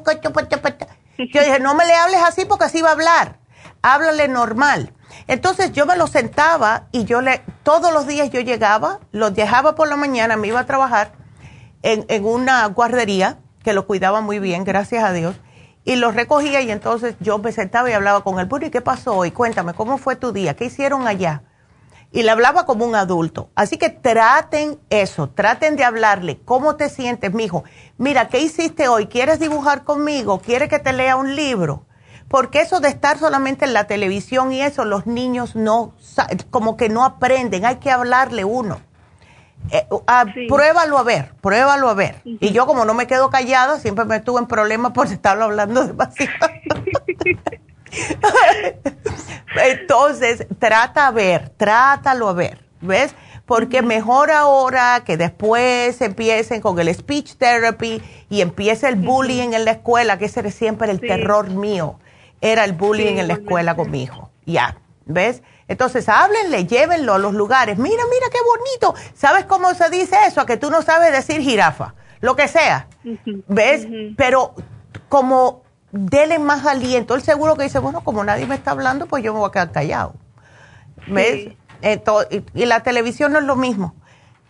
yo 1.32 1.42
dije, 1.42 1.60
no 1.60 1.74
me 1.74 1.84
le 1.86 1.94
hables 1.94 2.20
así 2.22 2.44
porque 2.44 2.64
así 2.64 2.80
va 2.80 2.90
a 2.90 2.92
hablar. 2.92 3.38
Háblale 3.82 4.28
normal. 4.28 4.94
Entonces 5.26 5.72
yo 5.72 5.86
me 5.86 5.96
lo 5.96 6.06
sentaba 6.06 6.88
y 6.92 7.04
yo 7.04 7.20
le, 7.20 7.42
todos 7.62 7.92
los 7.92 8.06
días 8.06 8.30
yo 8.30 8.40
llegaba, 8.40 9.00
los 9.12 9.34
dejaba 9.34 9.74
por 9.74 9.88
la 9.88 9.96
mañana, 9.96 10.36
me 10.36 10.48
iba 10.48 10.60
a 10.60 10.66
trabajar 10.66 11.12
en, 11.82 12.04
en 12.08 12.24
una 12.24 12.66
guardería 12.66 13.38
que 13.62 13.72
lo 13.72 13.86
cuidaba 13.86 14.20
muy 14.20 14.38
bien, 14.38 14.64
gracias 14.64 15.04
a 15.04 15.12
Dios, 15.12 15.36
y 15.84 15.96
los 15.96 16.14
recogía 16.14 16.60
y 16.60 16.70
entonces 16.70 17.16
yo 17.20 17.38
me 17.38 17.52
sentaba 17.52 17.90
y 17.90 17.92
hablaba 17.92 18.22
con 18.22 18.38
él. 18.38 18.46
Bueno, 18.46 18.66
¿y 18.66 18.70
qué 18.70 18.80
pasó 18.80 19.14
hoy? 19.14 19.30
Cuéntame, 19.30 19.74
¿cómo 19.74 19.98
fue 19.98 20.16
tu 20.16 20.32
día? 20.32 20.54
¿Qué 20.54 20.66
hicieron 20.66 21.06
allá? 21.06 21.42
Y 22.12 22.24
le 22.24 22.30
hablaba 22.30 22.66
como 22.66 22.84
un 22.84 22.96
adulto. 22.96 23.50
Así 23.54 23.78
que 23.78 23.88
traten 23.88 24.78
eso, 24.90 25.28
traten 25.28 25.76
de 25.76 25.84
hablarle. 25.84 26.40
¿Cómo 26.44 26.76
te 26.76 26.88
sientes, 26.88 27.32
mijo? 27.32 27.62
Mira, 27.98 28.28
¿qué 28.28 28.40
hiciste 28.40 28.88
hoy? 28.88 29.06
¿Quieres 29.06 29.38
dibujar 29.38 29.84
conmigo? 29.84 30.40
¿Quieres 30.40 30.68
que 30.68 30.80
te 30.80 30.92
lea 30.92 31.16
un 31.16 31.36
libro? 31.36 31.86
Porque 32.26 32.60
eso 32.60 32.80
de 32.80 32.88
estar 32.88 33.18
solamente 33.18 33.64
en 33.64 33.72
la 33.72 33.84
televisión 33.84 34.52
y 34.52 34.62
eso, 34.62 34.84
los 34.84 35.06
niños 35.06 35.54
no, 35.54 35.94
como 36.50 36.76
que 36.76 36.88
no 36.88 37.04
aprenden. 37.04 37.64
Hay 37.64 37.76
que 37.76 37.90
hablarle 37.90 38.44
uno. 38.44 38.80
Eh, 39.70 39.86
pruébalo 40.48 40.98
a 40.98 41.02
ver, 41.02 41.32
pruébalo 41.40 41.88
a 41.88 41.94
ver. 41.94 42.22
Y 42.24 42.50
yo 42.52 42.66
como 42.66 42.84
no 42.84 42.94
me 42.94 43.06
quedo 43.06 43.30
callada, 43.30 43.78
siempre 43.78 44.04
me 44.04 44.16
estuve 44.16 44.40
en 44.40 44.46
problemas 44.46 44.92
por 44.92 45.06
estarlo 45.12 45.44
hablando 45.44 45.86
demasiado. 45.86 46.32
Entonces, 49.56 50.46
trata 50.58 51.08
a 51.08 51.10
ver, 51.10 51.50
trátalo 51.50 52.28
a 52.28 52.32
ver, 52.32 52.64
¿ves? 52.80 53.14
Porque 53.46 53.82
mejor 53.82 54.30
ahora 54.30 55.02
que 55.04 55.16
después 55.16 56.00
empiecen 56.00 56.60
con 56.60 56.78
el 56.78 56.94
speech 56.94 57.34
therapy 57.34 58.00
y 58.28 58.42
empiece 58.42 58.88
el 58.88 58.94
bullying 58.94 59.52
en 59.52 59.64
la 59.64 59.72
escuela, 59.72 60.18
que 60.18 60.26
ese 60.26 60.40
era 60.40 60.50
siempre 60.50 60.90
el 60.90 61.00
terror 61.00 61.50
mío, 61.50 61.98
era 62.40 62.64
el 62.64 62.72
bullying 62.72 63.16
en 63.16 63.26
la 63.26 63.34
escuela 63.34 63.74
con 63.74 63.90
mi 63.90 64.04
hijo. 64.04 64.30
Ya, 64.46 64.78
¿ves? 65.04 65.42
Entonces, 65.66 66.08
háblenle, 66.08 66.66
llévenlo 66.66 67.14
a 67.14 67.18
los 67.18 67.34
lugares. 67.34 67.78
Mira, 67.78 68.02
mira 68.10 68.26
qué 68.30 68.38
bonito. 68.44 68.94
¿Sabes 69.14 69.44
cómo 69.44 69.72
se 69.74 69.88
dice 69.90 70.16
eso? 70.26 70.40
A 70.40 70.46
que 70.46 70.56
tú 70.56 70.70
no 70.70 70.82
sabes 70.82 71.12
decir 71.12 71.40
jirafa, 71.40 71.94
lo 72.20 72.36
que 72.36 72.48
sea. 72.48 72.88
¿Ves? 73.46 73.86
Pero 74.16 74.54
como 75.08 75.62
dele 75.92 76.38
más 76.38 76.66
aliento. 76.66 77.14
Él 77.14 77.22
seguro 77.22 77.56
que 77.56 77.64
dice, 77.64 77.78
bueno, 77.78 78.02
como 78.02 78.24
nadie 78.24 78.46
me 78.46 78.54
está 78.54 78.72
hablando, 78.72 79.06
pues 79.06 79.22
yo 79.22 79.32
me 79.32 79.40
voy 79.40 79.48
a 79.48 79.52
quedar 79.52 79.72
callado. 79.72 80.14
¿Ves? 81.06 81.54
y, 82.54 82.66
la 82.66 82.80
televisión 82.82 83.32
no 83.32 83.38
es 83.38 83.44
lo 83.44 83.56
mismo. 83.56 83.94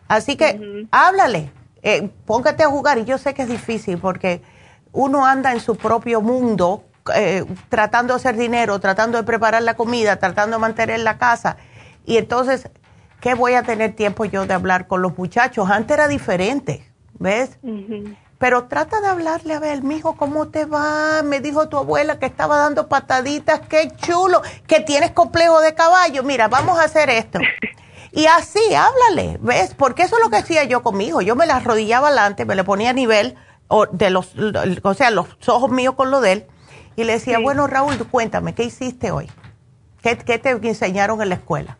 Así 0.08 0.36
que 0.36 0.86
háblale, 0.90 1.52
eh, 1.82 2.10
póngate 2.26 2.64
a 2.64 2.68
jugar. 2.68 2.98
Y 2.98 3.04
yo 3.04 3.18
sé 3.18 3.34
que 3.34 3.42
es 3.42 3.48
difícil 3.48 3.98
porque 3.98 4.42
uno 4.92 5.24
anda 5.24 5.52
en 5.52 5.60
su 5.60 5.76
propio 5.76 6.20
mundo 6.20 6.84
eh, 7.14 7.44
tratando 7.68 8.14
de 8.14 8.16
hacer 8.18 8.36
dinero, 8.36 8.78
tratando 8.80 9.18
de 9.18 9.24
preparar 9.24 9.62
la 9.62 9.74
comida, 9.74 10.16
tratando 10.16 10.56
de 10.56 10.60
mantener 10.60 11.00
la 11.00 11.18
casa. 11.18 11.56
Y 12.04 12.16
entonces, 12.16 12.68
¿qué 13.20 13.34
voy 13.34 13.54
a 13.54 13.62
tener 13.62 13.94
tiempo 13.94 14.24
yo 14.24 14.46
de 14.46 14.54
hablar 14.54 14.86
con 14.86 15.02
los 15.02 15.16
muchachos? 15.16 15.70
Antes 15.70 15.96
era 15.96 16.08
diferente, 16.08 16.84
¿ves? 17.18 17.58
Pero 18.40 18.64
trata 18.68 19.02
de 19.02 19.06
hablarle 19.06 19.52
a 19.52 19.58
ver, 19.58 19.82
mijo, 19.82 20.16
¿cómo 20.16 20.48
te 20.48 20.64
va? 20.64 21.22
Me 21.22 21.40
dijo 21.40 21.68
tu 21.68 21.76
abuela 21.76 22.18
que 22.18 22.24
estaba 22.24 22.56
dando 22.56 22.88
pataditas, 22.88 23.60
qué 23.68 23.92
chulo, 23.98 24.40
que 24.66 24.80
tienes 24.80 25.10
complejo 25.10 25.60
de 25.60 25.74
caballo. 25.74 26.22
Mira, 26.22 26.48
vamos 26.48 26.78
a 26.80 26.84
hacer 26.84 27.10
esto. 27.10 27.38
Y 28.12 28.26
así, 28.26 28.58
háblale, 28.74 29.38
¿ves? 29.40 29.72
Porque 29.74 30.02
eso 30.02 30.16
es 30.16 30.24
lo 30.24 30.30
que 30.30 30.38
hacía 30.38 30.64
yo 30.64 30.82
con 30.82 30.96
mi 30.96 31.06
hijo. 31.06 31.20
Yo 31.20 31.36
me 31.36 31.46
la 31.46 31.58
arrodillaba 31.58 32.08
adelante, 32.08 32.44
me 32.44 32.56
le 32.56 32.64
ponía 32.64 32.90
a 32.90 32.92
nivel, 32.92 33.36
o, 33.68 33.86
de 33.86 34.10
los, 34.10 34.34
o 34.82 34.94
sea, 34.94 35.12
los 35.12 35.28
ojos 35.46 35.70
míos 35.70 35.94
con 35.94 36.10
lo 36.10 36.20
de 36.20 36.32
él 36.32 36.46
y 36.96 37.04
le 37.04 37.12
decía, 37.12 37.38
bueno, 37.38 37.68
Raúl, 37.68 37.96
cuéntame, 38.08 38.52
¿qué 38.52 38.64
hiciste 38.64 39.12
hoy? 39.12 39.30
¿Qué, 40.02 40.16
te 40.16 40.50
enseñaron 40.50 41.22
en 41.22 41.28
la 41.28 41.36
escuela? 41.36 41.78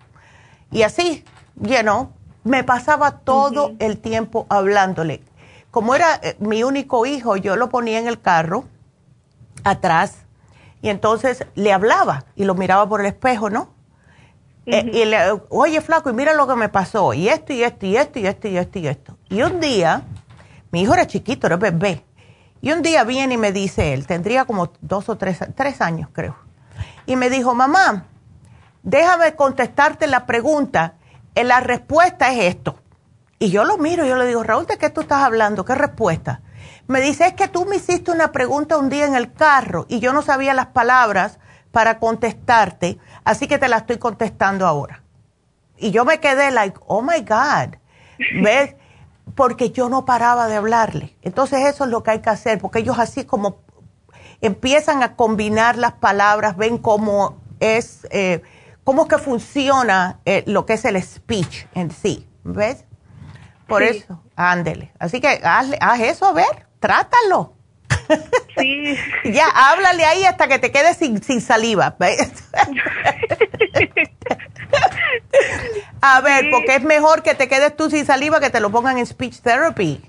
Y 0.71 0.83
así, 0.83 1.25
you 1.57 1.81
know, 1.81 2.13
me 2.45 2.63
pasaba 2.63 3.19
todo 3.19 3.73
el 3.81 3.99
tiempo 3.99 4.47
hablándole. 4.49 5.23
Como 5.71 5.95
era 5.95 6.19
eh, 6.23 6.37
mi 6.41 6.63
único 6.65 7.07
hijo, 7.07 7.37
yo 7.37 7.57
lo 7.57 7.69
ponía 7.69 7.99
en 7.99 8.09
el 8.09 8.21
carro 8.21 8.65
atrás 9.65 10.25
y 10.83 10.89
entonces 10.89 11.47
le 11.55 11.73
hablaba 11.73 12.25
y 12.37 12.45
lo 12.45 12.55
miraba 12.55 12.89
por 12.89 13.01
el 13.01 13.07
espejo, 13.07 13.51
¿no? 13.51 13.69
Eh, 14.67 14.91
y 14.93 15.05
le, 15.05 15.19
oye, 15.49 15.81
flaco, 15.81 16.11
y 16.11 16.13
mira 16.13 16.35
lo 16.35 16.47
que 16.47 16.55
me 16.55 16.69
pasó, 16.69 17.15
y 17.15 17.29
esto, 17.29 17.53
y 17.53 17.63
esto, 17.63 17.87
y 17.87 17.97
esto, 17.97 18.19
y 18.19 18.27
esto, 18.27 18.49
y 18.49 18.57
esto, 18.59 18.79
y 18.79 18.87
esto. 18.87 19.19
Y 19.29 19.43
un 19.43 19.59
día, 19.59 20.03
mi 20.71 20.83
hijo 20.83 20.95
era 20.95 21.07
chiquito, 21.07 21.47
era 21.47 21.57
bebé, 21.57 22.05
y 22.61 22.71
un 22.71 22.83
día 22.83 23.03
viene 23.05 23.35
y 23.35 23.37
me 23.39 23.53
dice 23.53 23.95
él, 23.95 24.07
tendría 24.07 24.45
como 24.45 24.71
dos 24.81 25.09
o 25.09 25.17
tres, 25.17 25.39
tres 25.57 25.81
años 25.81 26.11
creo, 26.13 26.37
y 27.07 27.17
me 27.17 27.31
dijo, 27.31 27.55
mamá, 27.55 28.07
déjame 28.83 29.35
contestarte 29.35 30.07
la 30.07 30.27
pregunta, 30.27 30.95
eh, 31.35 31.43
la 31.43 31.61
respuesta 31.61 32.33
es 32.33 32.55
esto. 32.55 32.80
Y 33.41 33.51
yo 33.51 33.65
lo 33.65 33.79
miro 33.79 34.05
y 34.05 34.09
yo 34.11 34.17
le 34.17 34.27
digo, 34.27 34.43
Raúl, 34.43 34.67
¿de 34.67 34.77
qué 34.77 34.91
tú 34.91 35.01
estás 35.01 35.23
hablando? 35.23 35.65
¿Qué 35.65 35.75
respuesta? 35.75 36.43
Me 36.87 37.01
dice, 37.01 37.27
es 37.27 37.33
que 37.33 37.49
tú 37.49 37.65
me 37.65 37.77
hiciste 37.77 38.11
una 38.11 38.33
pregunta 38.33 38.77
un 38.77 38.91
día 38.91 39.07
en 39.07 39.15
el 39.15 39.33
carro 39.33 39.87
y 39.89 39.99
yo 39.99 40.13
no 40.13 40.21
sabía 40.21 40.53
las 40.53 40.67
palabras 40.67 41.39
para 41.73 41.99
contestarte, 41.99 42.99
así 43.25 43.49
que 43.49 43.57
te 43.57 43.69
la 43.69 43.79
estoy 43.79 43.97
contestando 43.97 44.67
ahora. 44.67 45.03
Y 45.79 45.91
yo 45.91 46.05
me 46.05 46.21
quedé 46.21 46.51
like, 46.51 46.79
oh 46.87 47.01
my 47.01 47.21
God. 47.21 47.77
¿Ves? 48.43 48.77
porque 49.35 49.71
yo 49.71 49.89
no 49.89 50.05
paraba 50.05 50.47
de 50.49 50.57
hablarle. 50.57 51.17
Entonces 51.23 51.61
eso 51.67 51.85
es 51.85 51.91
lo 51.91 52.03
que 52.03 52.11
hay 52.11 52.21
que 52.21 52.29
hacer, 52.29 52.59
porque 52.59 52.81
ellos 52.81 52.99
así 52.99 53.25
como 53.25 53.61
empiezan 54.43 55.03
a 55.03 55.17
combinar 55.17 55.79
las 55.79 55.93
palabras, 55.93 56.57
ven 56.57 56.77
cómo 56.77 57.39
es, 57.61 58.07
eh, 58.11 58.43
cómo 58.85 59.09
que 59.09 59.17
funciona 59.17 60.21
eh, 60.25 60.45
lo 60.47 60.67
que 60.67 60.75
es 60.75 60.85
el 60.85 61.03
speech 61.03 61.67
en 61.75 61.91
sí, 61.91 62.29
¿ves? 62.45 62.85
Por 63.71 63.83
eso, 63.83 64.23
ándele. 64.37 64.93
Así 64.99 65.21
que 65.21 65.41
haz, 65.43 65.69
haz 65.81 66.01
eso, 66.01 66.27
a 66.27 66.33
ver, 66.33 66.67
trátalo. 66.79 67.55
Sí. 68.59 68.97
ya, 69.33 69.47
háblale 69.55 70.05
ahí 70.05 70.25
hasta 70.25 70.49
que 70.49 70.59
te 70.59 70.71
quedes 70.71 70.97
sin, 70.97 71.23
sin 71.23 71.41
saliva. 71.41 71.97
A 76.03 76.21
ver, 76.21 76.47
porque 76.51 76.77
es 76.77 76.83
mejor 76.83 77.23
que 77.23 77.35
te 77.35 77.49
quedes 77.49 77.77
tú 77.77 77.91
sin 77.91 78.07
saliva 78.07 78.41
que 78.41 78.51
te 78.51 78.61
lo 78.61 78.71
pongan 78.71 78.99
en 78.99 79.07
speech 79.07 79.41
therapy. 79.41 80.01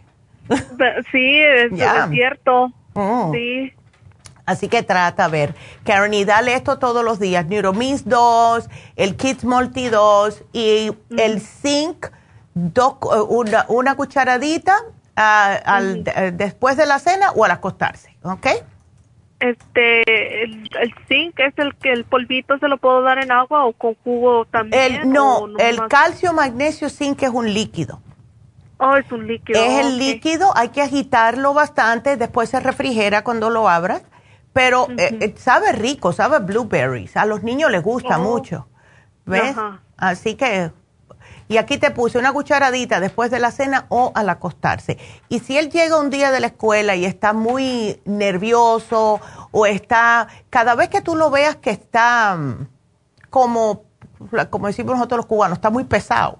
Sí, 1.12 1.40
es, 1.40 1.72
cierto. 2.10 2.72
Oh. 2.94 3.32
Sí. 3.34 3.74
Así 4.46 4.68
que 4.68 4.84
trata, 4.84 5.26
a 5.26 5.28
ver, 5.28 5.56
Karen, 5.86 6.14
y 6.14 6.26
dale 6.26 6.54
esto 6.56 6.80
todos 6.80 7.06
los 7.06 7.20
días. 7.20 7.46
Neuromins 7.46 8.08
2, 8.08 8.68
el 8.96 9.16
Kids 9.16 9.46
Multi 9.46 9.90
2 9.90 10.44
y 10.52 10.92
el 11.18 11.40
Zinc, 11.40 12.08
una, 12.53 13.65
una 13.69 13.95
cucharadita 13.95 14.76
al, 15.15 16.03
después 16.34 16.78
de 16.78 16.86
la 16.86 16.99
cena 16.99 17.32
o 17.32 17.45
al 17.45 17.52
acostarse, 17.52 18.15
¿ok? 18.23 18.48
este 19.41 20.44
el, 20.44 20.69
zinc 21.07 21.40
es 21.40 21.53
el 21.57 21.76
que 21.76 21.91
el 21.91 22.06
polvito 22.06 22.57
se 22.60 22.68
lo 22.68 22.78
puedo 22.78 23.02
dar 23.02 23.18
en 23.22 23.32
agua 23.32 23.65
o 23.65 23.73
con 23.73 23.95
jugo 24.03 24.45
también 24.45 25.11
no, 25.11 25.48
el 25.57 25.88
calcio 25.88 26.32
magnesio 26.34 26.90
zinc 26.90 27.23
es 27.23 27.30
un 27.30 27.52
líquido. 27.53 28.02
Oh 28.78 28.95
es 28.95 29.11
un 29.11 29.28
líquido 29.28 29.61
es 29.61 29.86
el 29.86 29.98
líquido 29.98 30.56
hay 30.56 30.69
que 30.69 30.82
agitarlo 30.82 31.53
bastante 31.53 32.18
después 32.18 32.49
se 32.49 32.60
refrigera 32.60 33.23
cuando 33.23 33.49
lo 33.49 33.68
abras 33.68 34.03
pero 34.53 34.88
eh, 34.98 35.18
eh, 35.22 35.34
sabe 35.38 35.72
rico 35.72 36.14
sabe 36.14 36.40
blueberries 36.40 37.18
a 37.18 37.26
los 37.26 37.44
niños 37.44 37.72
les 37.72 37.82
gusta 37.82 38.19
oh. 38.19 38.23
mucho 38.23 38.68
ves 39.26 39.56
así 39.98 40.36
que 40.36 40.72
y 41.52 41.57
aquí 41.57 41.78
te 41.78 41.91
puse 41.91 42.18
una 42.18 42.32
cucharadita 42.32 43.02
después 43.02 43.30
de 43.30 43.38
la 43.38 43.52
cena 43.52 43.86
o 43.90 44.14
al 44.15 44.30
acostarse. 44.30 44.98
Y 45.28 45.40
si 45.40 45.57
él 45.57 45.69
llega 45.69 45.99
un 45.99 46.10
día 46.10 46.32
de 46.32 46.40
la 46.40 46.48
escuela 46.48 46.95
y 46.95 47.03
está 47.03 47.34
muy 47.34 47.99
nervioso 48.06 49.19
o 49.52 49.65
está, 49.65 50.30
cada 50.49 50.76
vez 50.76 50.88
que 50.88 51.02
tú 51.02 51.14
lo 51.14 51.30
veas 51.30 51.57
que 51.57 51.72
está 51.72 52.38
mm, 52.38 52.68
como, 53.30 53.84
como 54.49 54.68
decimos 54.68 54.95
nosotros 54.95 55.18
los 55.18 55.26
cubanos, 55.26 55.57
está 55.57 55.69
muy 55.69 55.84
pesado, 55.84 56.38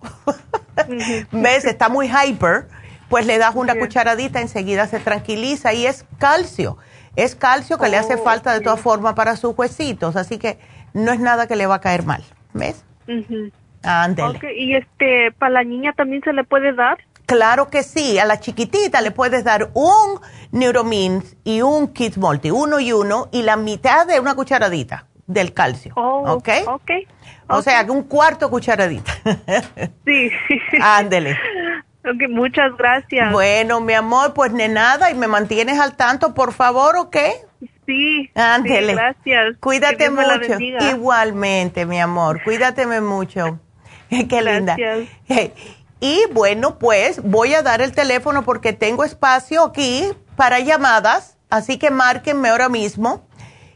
¿ves? 1.34 1.66
Está 1.66 1.90
muy 1.90 2.08
hyper, 2.10 2.70
pues 3.10 3.26
le 3.26 3.38
das 3.38 3.54
una 3.56 3.76
cucharadita, 3.76 4.40
enseguida 4.40 4.88
se 4.88 5.02
tranquiliza 5.02 5.74
y 5.74 5.88
es 5.88 6.06
calcio. 6.20 6.78
Es 7.18 7.36
calcio 7.36 7.78
que 7.78 7.90
le 7.90 7.98
hace 7.98 8.16
oh, 8.16 8.24
falta 8.24 8.54
de 8.54 8.62
todas 8.62 8.80
formas 8.80 9.16
para 9.16 9.36
sus 9.36 9.58
huesitos, 9.58 10.16
así 10.16 10.38
que 10.38 10.58
no 10.94 11.12
es 11.12 11.20
nada 11.20 11.48
que 11.48 11.58
le 11.58 11.68
va 11.68 11.76
a 11.76 11.82
caer 11.82 12.06
mal, 12.06 12.24
¿ves? 12.54 12.86
Ándele. 13.84 14.40
¿Y 14.56 14.76
este, 14.76 15.32
para 15.38 15.52
la 15.52 15.64
niña 15.64 15.94
también 15.94 16.22
se 16.24 16.34
le 16.34 16.44
puede 16.44 16.74
dar? 16.74 17.00
Claro 17.26 17.70
que 17.70 17.84
sí, 17.84 18.20
a 18.20 18.26
la 18.26 18.40
chiquitita 18.40 19.02
le 19.02 19.12
puedes 19.12 19.44
dar 19.44 19.70
un 19.74 20.20
Neuromins 20.52 21.38
y 21.44 21.62
un 21.62 21.88
Kids 21.94 22.18
Multi, 22.18 22.52
uno 22.52 22.80
y 22.80 22.92
uno, 22.92 23.30
y 23.32 23.44
la 23.44 23.56
mitad 23.56 24.06
de 24.06 24.20
una 24.20 24.36
cucharadita 24.36 25.08
del 25.28 25.54
calcio. 25.54 25.94
Oh, 25.96 26.24
¿Ok? 26.34 26.50
Ok. 26.68 26.92
O 27.48 27.62
sea, 27.62 27.86
un 27.90 28.04
cuarto 28.04 28.50
cucharadita. 28.50 29.14
sí. 30.06 30.30
Ándele. 30.82 31.38
Ok, 32.04 32.30
muchas 32.30 32.76
gracias. 32.78 33.32
Bueno, 33.32 33.80
mi 33.80 33.94
amor, 33.94 34.34
pues 34.34 34.54
de 34.54 34.68
nada 34.68 35.12
y 35.12 35.16
me 35.16 35.28
mantienes 35.28 35.80
al 35.80 35.96
tanto, 35.96 36.34
por 36.34 36.52
favor, 36.52 36.98
¿ok? 36.98 37.18
Sí. 37.86 38.30
Ándele. 38.36 38.94
gracias. 38.94 39.58
Cuídate 39.60 40.10
mucho. 40.10 40.58
Igualmente, 40.92 41.86
mi 41.86 42.00
amor. 42.00 42.42
Cuídateme 42.44 43.02
mucho. 43.02 43.60
Qué 44.30 44.42
linda. 44.42 44.76
Y 46.04 46.20
bueno, 46.34 46.80
pues 46.80 47.22
voy 47.22 47.54
a 47.54 47.62
dar 47.62 47.80
el 47.80 47.92
teléfono 47.92 48.44
porque 48.44 48.74
tengo 48.74 49.04
espacio 49.04 49.64
aquí 49.64 50.12
para 50.36 50.60
llamadas, 50.60 51.38
así 51.52 51.78
que 51.78 51.92
márquenme 51.92 52.50
ahora 52.50 52.70
mismo 52.70 53.28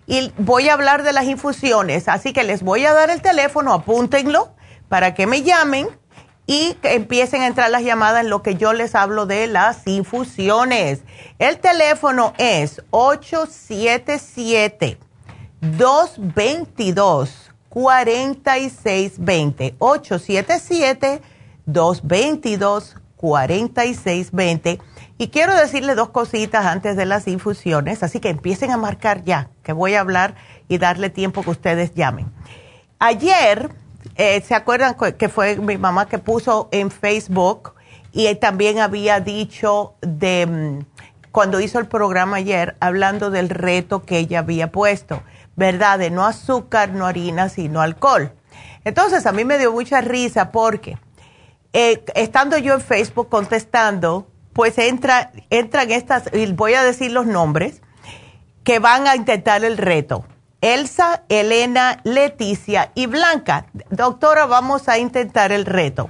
y 0.08 0.34
voy 0.40 0.70
a 0.70 0.74
hablar 0.74 1.04
de 1.04 1.14
las 1.14 1.26
infusiones. 1.26 2.08
Así 2.08 2.34
que 2.34 2.44
les 2.44 2.64
voy 2.64 2.84
a 2.84 2.94
dar 2.94 3.12
el 3.12 3.22
teléfono, 3.22 3.74
apúntenlo 3.74 4.56
para 4.90 5.14
que 5.14 5.28
me 5.28 5.44
llamen 5.44 5.88
y 6.48 6.74
que 6.82 6.96
empiecen 6.96 7.44
a 7.44 7.48
entrar 7.48 7.70
las 7.70 7.84
llamadas 7.84 8.24
en 8.24 8.32
lo 8.32 8.42
que 8.42 8.56
yo 8.56 8.74
les 8.74 8.96
hablo 8.96 9.28
de 9.28 9.46
las 9.46 9.86
infusiones. 9.86 11.02
El 11.38 11.60
teléfono 11.60 12.34
es 12.40 12.82
877 12.90 14.98
222 15.62 17.45
4620 17.76 19.76
877 19.80 21.22
222 21.66 22.96
4620 23.18 24.80
y 25.18 25.28
quiero 25.28 25.54
decirle 25.54 25.94
dos 25.94 26.10
cositas 26.10 26.66
antes 26.66 26.96
de 26.96 27.06
las 27.06 27.28
infusiones, 27.28 28.02
así 28.02 28.22
que 28.22 28.30
empiecen 28.30 28.72
a 28.72 28.78
marcar 28.78 29.26
ya, 29.26 29.50
que 29.62 29.74
voy 29.74 29.96
a 29.96 30.00
hablar 30.00 30.36
y 30.70 30.78
darle 30.78 31.10
tiempo 31.10 31.44
que 31.44 31.50
ustedes 31.50 31.94
llamen. 31.94 32.32
Ayer, 32.98 33.70
eh, 34.16 34.40
¿se 34.40 34.56
acuerdan 34.56 34.96
que 35.18 35.28
fue 35.28 35.58
mi 35.58 35.78
mamá 35.78 36.08
que 36.08 36.18
puso 36.18 36.70
en 36.72 36.92
Facebook 36.92 37.74
y 38.14 38.34
también 38.36 38.80
había 38.80 39.20
dicho 39.20 39.96
de 40.00 40.46
mm, 40.46 40.86
cuando 41.34 41.60
hizo 41.60 41.80
el 41.80 41.88
programa 41.88 42.38
ayer, 42.38 42.78
hablando 42.80 43.32
del 43.32 43.50
reto 43.50 44.06
que 44.06 44.20
ella 44.20 44.40
había 44.40 44.72
puesto, 44.72 45.22
¿verdad? 45.56 46.00
De 46.00 46.10
no 46.10 46.26
azúcar, 46.26 46.90
no 46.92 47.06
harina, 47.06 47.50
sino 47.50 47.82
alcohol. 47.82 48.34
Entonces 48.84 49.26
a 49.26 49.32
mí 49.32 49.46
me 49.46 49.58
dio 49.58 49.72
mucha 49.72 50.02
risa 50.02 50.52
porque 50.52 50.98
eh, 51.74 52.04
estando 52.16 52.58
yo 52.58 52.76
en 52.76 52.82
Facebook 52.82 53.30
contestando, 53.30 54.28
pues 54.54 54.78
entra, 54.78 55.32
entran 55.50 55.92
estas, 55.92 56.34
y 56.34 56.52
voy 56.54 56.74
a 56.76 56.84
decir 56.84 57.12
los 57.12 57.26
nombres, 57.26 57.82
que 58.64 58.80
van 58.80 59.08
a 59.08 59.16
intentar 59.16 59.66
el 59.66 59.78
reto. 59.78 60.26
Elsa, 60.62 61.24
Elena, 61.30 62.00
Leticia 62.04 62.92
y 62.96 63.06
Blanca. 63.06 63.68
Doctora, 63.90 64.46
vamos 64.46 64.88
a 64.88 64.98
intentar 64.98 65.52
el 65.52 65.66
reto. 65.66 66.10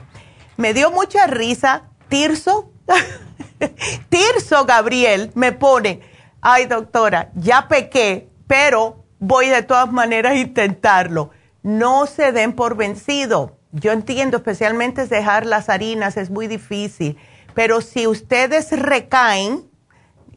Me 0.56 0.74
dio 0.74 0.92
mucha 0.92 1.28
risa. 1.28 1.90
Tirso, 2.08 2.72
Tirso 4.10 4.66
Gabriel 4.66 5.32
me 5.34 5.52
pone, 5.52 6.02
ay 6.42 6.66
doctora, 6.68 7.32
ya 7.34 7.68
pequé, 7.68 8.30
pero 8.48 9.05
voy 9.20 9.48
de 9.48 9.64
todas 9.64 9.92
maneras 9.92 10.34
a 10.34 10.38
intentarlo. 10.38 11.32
No 11.64 12.06
se 12.06 12.32
den 12.32 12.54
por 12.54 12.76
vencido. 12.76 13.58
Yo 13.72 13.92
entiendo, 13.92 14.38
especialmente 14.38 15.06
dejar 15.08 15.46
las 15.46 15.70
harinas 15.70 16.18
es 16.18 16.30
muy 16.30 16.48
difícil 16.48 17.18
pero 17.56 17.82
si 17.82 18.06
ustedes 18.06 18.78
recaen, 18.78 19.68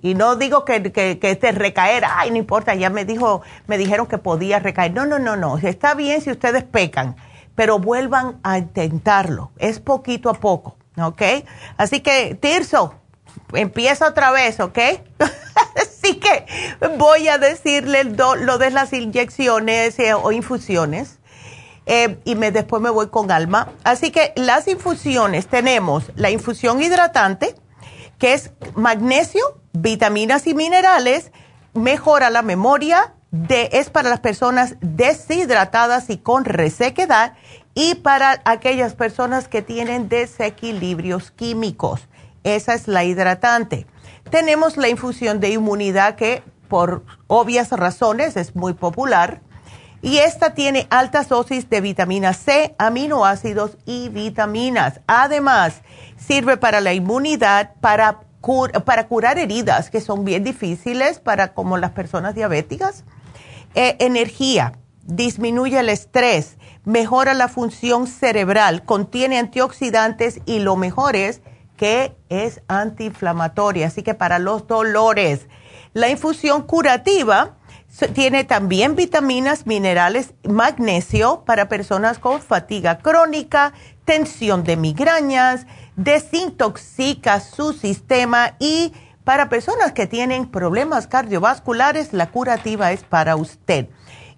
y 0.00 0.14
no 0.14 0.36
digo 0.36 0.64
que, 0.64 0.92
que, 0.92 1.16
te 1.16 1.52
recaer, 1.52 2.04
ay, 2.08 2.30
no 2.30 2.36
importa, 2.36 2.74
ya 2.76 2.88
me 2.88 3.04
dijo, 3.04 3.42
me 3.66 3.76
dijeron 3.76 4.06
que 4.06 4.16
podía 4.16 4.60
recaer. 4.60 4.94
No, 4.94 5.04
no, 5.04 5.18
no, 5.18 5.36
no. 5.36 5.58
Está 5.58 5.94
bien 5.94 6.20
si 6.20 6.30
ustedes 6.30 6.62
pecan, 6.62 7.16
pero 7.56 7.80
vuelvan 7.80 8.38
a 8.44 8.58
intentarlo. 8.58 9.50
Es 9.58 9.80
poquito 9.80 10.30
a 10.30 10.34
poco, 10.34 10.76
¿ok? 10.96 11.22
Así 11.76 12.00
que, 12.00 12.36
Tirso, 12.36 12.94
empieza 13.52 14.08
otra 14.08 14.30
vez, 14.30 14.60
¿ok? 14.60 14.78
Así 15.76 16.16
que 16.16 16.46
voy 16.96 17.28
a 17.28 17.38
decirle 17.38 18.04
lo 18.04 18.58
de 18.58 18.70
las 18.70 18.92
inyecciones 18.92 19.98
eh, 19.98 20.14
o 20.14 20.32
infusiones 20.32 21.18
eh, 21.86 22.18
y 22.24 22.34
me, 22.34 22.50
después 22.50 22.82
me 22.82 22.90
voy 22.90 23.08
con 23.08 23.30
alma. 23.30 23.72
Así 23.82 24.10
que 24.10 24.32
las 24.36 24.68
infusiones 24.68 25.46
tenemos 25.46 26.12
la 26.16 26.30
infusión 26.30 26.82
hidratante, 26.82 27.54
que 28.18 28.34
es 28.34 28.52
magnesio, 28.74 29.42
vitaminas 29.72 30.46
y 30.46 30.54
minerales, 30.54 31.32
mejora 31.74 32.30
la 32.30 32.42
memoria, 32.42 33.14
es 33.48 33.90
para 33.90 34.08
las 34.08 34.20
personas 34.20 34.76
deshidratadas 34.80 36.10
y 36.10 36.18
con 36.18 36.44
resequedad 36.44 37.34
y 37.74 37.94
para 37.96 38.40
aquellas 38.44 38.94
personas 38.94 39.48
que 39.48 39.62
tienen 39.62 40.08
desequilibrios 40.08 41.30
químicos. 41.30 42.07
Esa 42.44 42.74
es 42.74 42.88
la 42.88 43.04
hidratante. 43.04 43.86
Tenemos 44.30 44.76
la 44.76 44.88
infusión 44.88 45.40
de 45.40 45.50
inmunidad 45.50 46.16
que 46.16 46.42
por 46.68 47.04
obvias 47.26 47.70
razones 47.70 48.36
es 48.36 48.54
muy 48.54 48.74
popular 48.74 49.40
y 50.00 50.18
esta 50.18 50.54
tiene 50.54 50.86
altas 50.90 51.28
dosis 51.28 51.68
de 51.68 51.80
vitamina 51.80 52.32
C, 52.32 52.74
aminoácidos 52.78 53.76
y 53.84 54.10
vitaminas. 54.10 55.00
Además, 55.06 55.82
sirve 56.16 56.56
para 56.56 56.80
la 56.80 56.92
inmunidad, 56.92 57.72
para, 57.80 58.20
para 58.84 59.08
curar 59.08 59.38
heridas 59.38 59.90
que 59.90 60.00
son 60.00 60.24
bien 60.24 60.44
difíciles 60.44 61.18
para 61.18 61.52
como 61.52 61.78
las 61.78 61.90
personas 61.90 62.34
diabéticas. 62.36 63.04
Eh, 63.74 63.96
energía, 63.98 64.74
disminuye 65.02 65.80
el 65.80 65.88
estrés, 65.88 66.58
mejora 66.84 67.34
la 67.34 67.48
función 67.48 68.06
cerebral, 68.06 68.84
contiene 68.84 69.38
antioxidantes 69.38 70.40
y 70.46 70.60
lo 70.60 70.76
mejor 70.76 71.16
es 71.16 71.40
que 71.78 72.14
es 72.28 72.60
antiinflamatoria. 72.68 73.86
Así 73.86 74.02
que 74.02 74.12
para 74.12 74.38
los 74.38 74.66
dolores, 74.66 75.46
la 75.94 76.10
infusión 76.10 76.62
curativa 76.62 77.56
tiene 78.12 78.44
también 78.44 78.94
vitaminas, 78.94 79.66
minerales, 79.66 80.34
magnesio 80.44 81.44
para 81.46 81.70
personas 81.70 82.18
con 82.18 82.42
fatiga 82.42 82.98
crónica, 82.98 83.72
tensión 84.04 84.62
de 84.64 84.76
migrañas, 84.76 85.66
desintoxica 85.96 87.40
su 87.40 87.72
sistema 87.72 88.56
y 88.58 88.92
para 89.24 89.48
personas 89.48 89.92
que 89.92 90.06
tienen 90.06 90.50
problemas 90.50 91.06
cardiovasculares, 91.06 92.12
la 92.12 92.30
curativa 92.30 92.92
es 92.92 93.04
para 93.04 93.36
usted. 93.36 93.88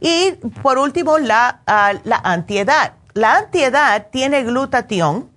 Y 0.01 0.33
por 0.63 0.79
último, 0.79 1.19
la, 1.19 1.63
uh, 1.67 1.99
la 2.05 2.17
antiedad. 2.17 2.95
La 3.13 3.37
antiedad 3.37 4.09
tiene 4.11 4.43
glutatión, 4.43 5.31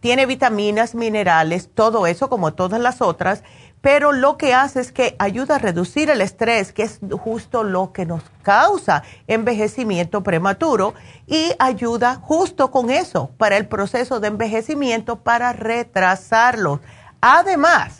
tiene 0.00 0.26
vitaminas, 0.26 0.94
minerales, 0.94 1.70
todo 1.72 2.06
eso 2.06 2.28
como 2.28 2.54
todas 2.54 2.80
las 2.80 3.00
otras 3.00 3.42
pero 3.80 4.12
lo 4.12 4.36
que 4.36 4.52
hace 4.52 4.80
es 4.80 4.92
que 4.92 5.16
ayuda 5.18 5.56
a 5.56 5.58
reducir 5.58 6.10
el 6.10 6.20
estrés, 6.20 6.72
que 6.72 6.82
es 6.82 7.00
justo 7.18 7.64
lo 7.64 7.92
que 7.92 8.04
nos 8.04 8.22
causa 8.42 9.02
envejecimiento 9.26 10.22
prematuro, 10.22 10.94
y 11.26 11.52
ayuda 11.58 12.16
justo 12.16 12.70
con 12.70 12.90
eso, 12.90 13.30
para 13.38 13.56
el 13.56 13.66
proceso 13.68 14.20
de 14.20 14.28
envejecimiento, 14.28 15.20
para 15.20 15.52
retrasarlo. 15.52 16.80
Además, 17.22 17.99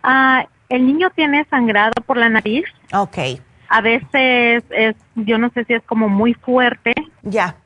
Ah, 0.03 0.45
el 0.69 0.87
niño 0.87 1.11
tiene 1.11 1.47
sangrado 1.51 1.93
por 2.07 2.17
la 2.17 2.29
nariz. 2.29 2.65
Ok. 2.93 3.19
a 3.69 3.81
veces 3.81 4.63
es, 4.71 4.97
yo 5.15 5.39
no 5.39 5.51
sé 5.51 5.65
si 5.65 5.75
es 5.75 5.83
como 5.85 6.09
muy 6.09 6.35
fuerte. 6.35 6.95
Ya. 7.23 7.57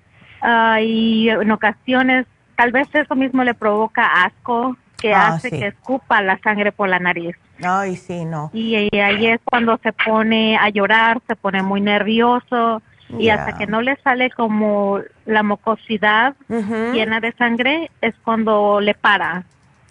Ah, 0.40 0.80
y 0.80 1.28
en 1.28 1.50
ocasiones, 1.50 2.26
tal 2.56 2.72
vez 2.72 2.88
eso 2.92 3.14
mismo 3.14 3.44
le 3.44 3.54
provoca 3.54 4.24
asco, 4.24 4.76
que 5.00 5.14
Ah, 5.14 5.28
hace 5.28 5.50
sí. 5.50 5.58
que 5.58 5.66
escupa 5.68 6.20
la 6.22 6.38
sangre 6.38 6.72
por 6.72 6.88
la 6.88 6.98
nariz. 6.98 7.36
Ay, 7.64 7.96
sí, 7.96 8.24
no. 8.24 8.50
Y, 8.52 8.88
y 8.92 8.98
ahí 9.00 9.26
es 9.26 9.40
cuando 9.44 9.78
se 9.82 9.92
pone 9.92 10.56
a 10.56 10.68
llorar, 10.70 11.20
se 11.26 11.36
pone 11.36 11.62
muy 11.62 11.80
nervioso 11.80 12.82
y 13.18 13.30
hasta 13.30 13.56
que 13.56 13.66
no 13.66 13.80
le 13.80 13.96
sale 14.02 14.30
como 14.30 15.00
la 15.24 15.42
mucosidad 15.42 16.34
Ujú. 16.48 16.92
llena 16.92 17.20
de 17.20 17.32
sangre 17.32 17.90
es 18.02 18.14
cuando 18.24 18.80
le 18.80 18.94
para. 18.94 19.44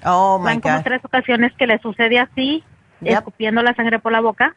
Oh, 0.05 0.37
my 0.37 0.45
Van 0.45 0.61
como 0.61 0.75
God. 0.75 0.83
tres 0.83 1.03
ocasiones 1.03 1.51
que 1.57 1.65
le 1.67 1.79
sucede 1.79 2.19
así, 2.19 2.63
Yep. 3.01 3.13
escupiendo 3.19 3.61
la 3.63 3.73
sangre 3.75 3.99
por 3.99 4.11
la 4.11 4.21
boca. 4.21 4.55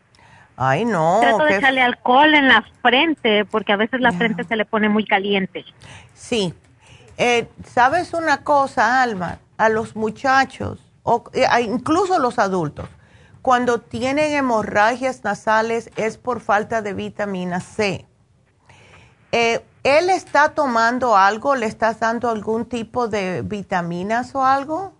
Ay, 0.57 0.85
no. 0.85 1.19
Trato 1.21 1.45
de 1.45 1.57
echarle 1.57 1.81
alcohol 1.83 2.35
en 2.35 2.49
la 2.49 2.63
frente 2.83 3.45
porque 3.47 3.73
a 3.73 3.77
veces 3.77 4.01
la 4.01 4.13
frente 4.13 4.45
se 4.45 4.57
le 4.57 4.65
pone 4.67 4.89
muy 4.91 5.05
caliente. 5.07 5.65
Sí. 6.13 6.53
Eh, 7.17 7.49
¿Sabes 7.65 8.13
una 8.15 8.45
cosa, 8.45 9.03
Alma? 9.03 9.39
A 9.61 9.69
los 9.69 9.95
muchachos, 9.95 10.79
o 11.03 11.25
eh, 11.35 11.45
a 11.49 11.61
incluso 11.61 12.19
los 12.19 12.39
adultos, 12.39 12.89
cuando 13.43 13.81
tienen 13.81 14.33
hemorragias 14.33 15.23
nasales 15.25 15.91
es 15.97 16.17
por 16.19 16.41
falta 16.41 16.83
de 16.83 16.95
vitamina 16.95 17.61
C. 17.61 18.07
Eh, 19.33 19.61
¿Él 19.83 20.11
está 20.11 20.55
tomando 20.55 21.17
algo? 21.17 21.57
¿Le 21.57 21.67
estás 21.67 22.01
dando 22.01 22.29
algún 22.31 22.67
tipo 22.67 23.09
de 23.09 23.43
vitaminas 23.43 24.35
o 24.35 24.45
algo? 24.45 24.95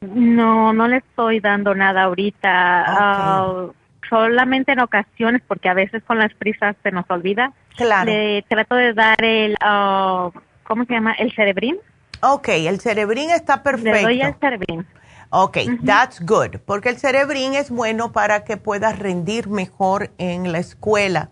No, 0.00 0.72
no 0.72 0.88
le 0.88 0.98
estoy 0.98 1.40
dando 1.40 1.74
nada 1.74 2.04
ahorita. 2.04 2.84
Ah, 2.86 3.66
solamente 4.08 4.72
en 4.72 4.80
ocasiones, 4.80 5.42
porque 5.46 5.68
a 5.68 5.74
veces 5.74 6.02
con 6.04 6.18
las 6.18 6.34
prisas 6.34 6.76
se 6.82 6.90
nos 6.90 7.04
olvida. 7.08 7.52
Claro. 7.76 8.10
Le 8.10 8.42
trato 8.42 8.74
de 8.74 8.92
dar 8.92 9.22
el, 9.24 9.56
ah, 9.60 10.30
¿cómo 10.64 10.84
se 10.84 10.94
llama? 10.94 11.12
El 11.12 11.32
cerebrín. 11.32 11.76
Ok, 12.24 12.48
el 12.48 12.80
cerebrín 12.80 13.30
está 13.30 13.62
perfecto. 13.62 13.92
Le 13.92 14.02
doy 14.02 14.22
el 14.22 14.34
cerebrín. 14.40 14.86
Ok, 15.30 15.58
that's 15.84 16.24
good, 16.24 16.58
porque 16.64 16.88
el 16.90 16.96
cerebrín 16.96 17.54
es 17.54 17.70
bueno 17.70 18.12
para 18.12 18.44
que 18.44 18.56
puedas 18.56 18.98
rendir 18.98 19.48
mejor 19.48 20.10
en 20.16 20.52
la 20.52 20.58
escuela. 20.58 21.30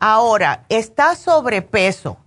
Ahora, 0.00 0.64
¿está 0.68 1.14
sobrepeso? 1.14 2.18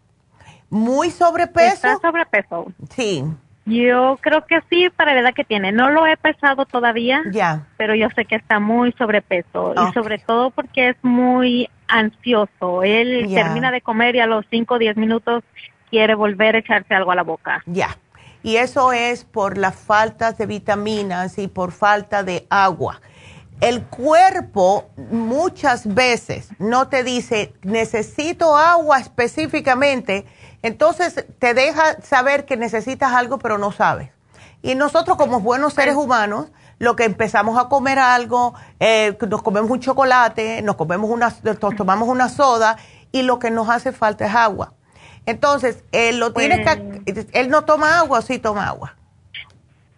¿Muy 0.70 1.10
sobrepeso? 1.10 1.88
Está 1.88 1.98
sobrepeso. 2.00 2.72
Sí. 2.92 3.24
Yo 3.66 4.18
creo 4.22 4.46
que 4.46 4.60
sí, 4.70 4.90
para 4.90 5.14
la 5.14 5.22
edad 5.22 5.34
que 5.34 5.44
tiene. 5.44 5.72
No 5.72 5.90
lo 5.90 6.08
he 6.08 6.16
pesado 6.18 6.66
todavía. 6.66 7.22
Ya. 7.32 7.68
Pero 7.78 7.96
yo 7.96 8.08
sé 8.16 8.26
que 8.26 8.36
está 8.36 8.60
muy 8.60 8.92
sobrepeso. 8.94 9.72
Ok. 9.72 9.90
Y 9.90 9.94
sobre 9.94 10.20
todo 10.20 10.52
porque 10.52 10.90
es 10.90 10.96
muy 11.02 11.70
ansioso. 11.88 12.84
Él 12.84 13.28
termina 13.34 13.72
de 13.72 13.82
comer 13.82 14.16
y 14.16 14.20
a 14.20 14.28
los 14.28 14.46
5 14.50 14.76
o 14.76 14.80
10 14.80 14.98
minutos 14.98 15.44
quiere 15.90 16.16
volver 16.16 16.56
a 16.56 16.60
echarse 16.60 16.94
algo 16.94 17.12
a 17.12 17.16
la 17.16 17.24
boca. 17.24 17.64
Ya. 17.66 17.98
Y 18.42 18.56
eso 18.56 18.94
es 18.94 19.26
por 19.26 19.58
la 19.58 19.72
falta 19.72 20.32
de 20.32 20.46
vitaminas 20.46 21.38
y 21.38 21.48
por 21.48 21.72
falta 21.72 22.24
de 22.24 22.48
agua. 22.50 23.02
El 23.60 23.84
cuerpo 23.84 24.90
muchas 25.12 25.94
veces 25.94 26.50
no 26.60 26.88
te 26.88 27.04
dice, 27.04 27.54
necesito 27.64 28.56
agua 28.56 29.00
específicamente, 29.00 30.26
entonces 30.62 31.26
te 31.40 31.54
deja 31.54 32.02
saber 32.02 32.46
que 32.46 32.56
necesitas 32.56 33.12
algo 33.12 33.38
pero 33.38 33.58
no 33.58 33.74
sabes. 33.74 34.12
Y 34.62 34.76
nosotros 34.76 35.18
como 35.18 35.42
buenos 35.42 35.74
seres 35.74 35.96
humanos, 35.96 36.52
lo 36.80 36.96
que 36.96 37.04
empezamos 37.04 37.58
a 37.58 37.68
comer 37.68 38.00
algo, 38.00 38.54
eh, 38.80 39.18
nos 39.30 39.42
comemos 39.42 39.70
un 39.70 39.82
chocolate, 39.82 40.62
nos 40.62 40.78
comemos 40.78 41.10
una, 41.10 41.34
nos 41.44 41.76
tomamos 41.76 42.08
una 42.08 42.30
soda 42.30 42.78
y 43.12 43.24
lo 43.24 43.40
que 43.40 43.52
nos 43.52 43.68
hace 43.68 43.92
falta 43.92 44.26
es 44.26 44.34
agua. 44.34 44.74
Entonces, 45.30 45.84
él 45.92 46.20
lo 46.20 46.34
tiene 46.34 46.64
que, 46.64 47.24
él 47.34 47.50
no 47.50 47.64
toma 47.64 48.00
agua 48.00 48.20
o 48.20 48.22
sí 48.22 48.40
toma 48.40 48.68
agua. 48.68 48.96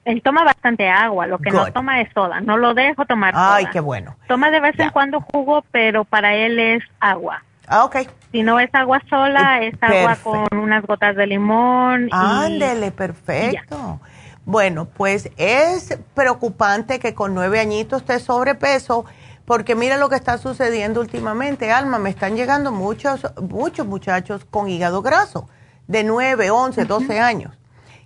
Él 0.03 0.21
toma 0.23 0.43
bastante 0.43 0.89
agua, 0.89 1.27
lo 1.27 1.37
que 1.37 1.51
no 1.51 1.71
toma 1.71 2.01
es 2.01 2.11
soda. 2.13 2.41
No 2.41 2.57
lo 2.57 2.73
dejo 2.73 3.05
tomar 3.05 3.33
Ay, 3.37 3.63
soda. 3.63 3.71
qué 3.71 3.79
bueno. 3.79 4.15
Toma 4.27 4.49
de 4.49 4.59
vez 4.59 4.79
en 4.79 4.89
cuando 4.89 5.21
jugo, 5.21 5.63
pero 5.71 6.05
para 6.05 6.33
él 6.35 6.57
es 6.59 6.83
agua. 6.99 7.43
Ah, 7.67 7.85
ok. 7.85 7.97
Si 8.31 8.41
no 8.43 8.59
es 8.59 8.73
agua 8.73 9.01
sola, 9.09 9.61
es 9.61 9.75
agua 9.81 10.15
con 10.23 10.47
unas 10.57 10.83
gotas 10.85 11.15
de 11.15 11.27
limón. 11.27 12.07
y- 12.07 12.09
Ándele, 12.11 12.91
perfecto. 12.91 13.99
Bueno, 14.43 14.85
pues 14.85 15.29
es 15.37 15.97
preocupante 16.15 16.99
que 16.99 17.13
con 17.13 17.35
nueve 17.35 17.59
añitos 17.59 18.01
esté 18.01 18.19
sobrepeso, 18.19 19.05
porque 19.51 19.75
mira 19.75 19.97
lo 19.97 20.07
que 20.07 20.15
está 20.15 20.37
sucediendo 20.37 21.01
últimamente, 21.01 21.73
Alma, 21.73 21.99
me 21.99 22.09
están 22.09 22.37
llegando 22.37 22.71
muchos, 22.71 23.27
muchos 23.41 23.85
muchachos 23.85 24.45
con 24.45 24.69
hígado 24.69 25.01
graso, 25.01 25.49
de 25.87 26.05
nueve, 26.05 26.51
once, 26.51 26.85
doce 26.85 27.19
años. 27.19 27.59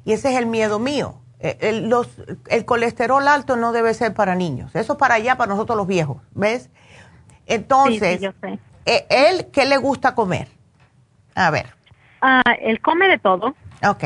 Y 0.06 0.14
ese 0.14 0.32
es 0.32 0.40
el 0.40 0.48
miedo 0.48 0.80
mío. 0.80 1.22
Eh, 1.40 1.56
El, 1.62 1.88
los, 1.88 2.10
el 2.48 2.66
colesterol 2.66 3.28
alto 3.28 3.58
no 3.58 3.74
debe 3.74 3.94
ser 3.94 4.16
para 4.16 4.34
niños, 4.34 4.74
eso 4.76 4.94
es 4.94 4.98
para 4.98 5.14
allá, 5.14 5.38
para 5.38 5.50
nosotros 5.54 5.78
los 5.78 5.86
viejos, 5.86 6.18
¿ves? 6.32 6.72
Entonces, 7.46 8.22
Sí, 8.22 8.28
sí, 8.42 8.60
eh, 8.88 9.06
¿él 9.12 9.46
qué 9.54 9.66
le 9.66 9.78
gusta 9.78 10.16
comer? 10.16 10.48
A 11.36 11.52
ver, 11.52 11.68
Ah, 12.22 12.42
él 12.60 12.82
come 12.82 13.08
de 13.08 13.20
todo. 13.20 13.54
ok. 13.88 14.04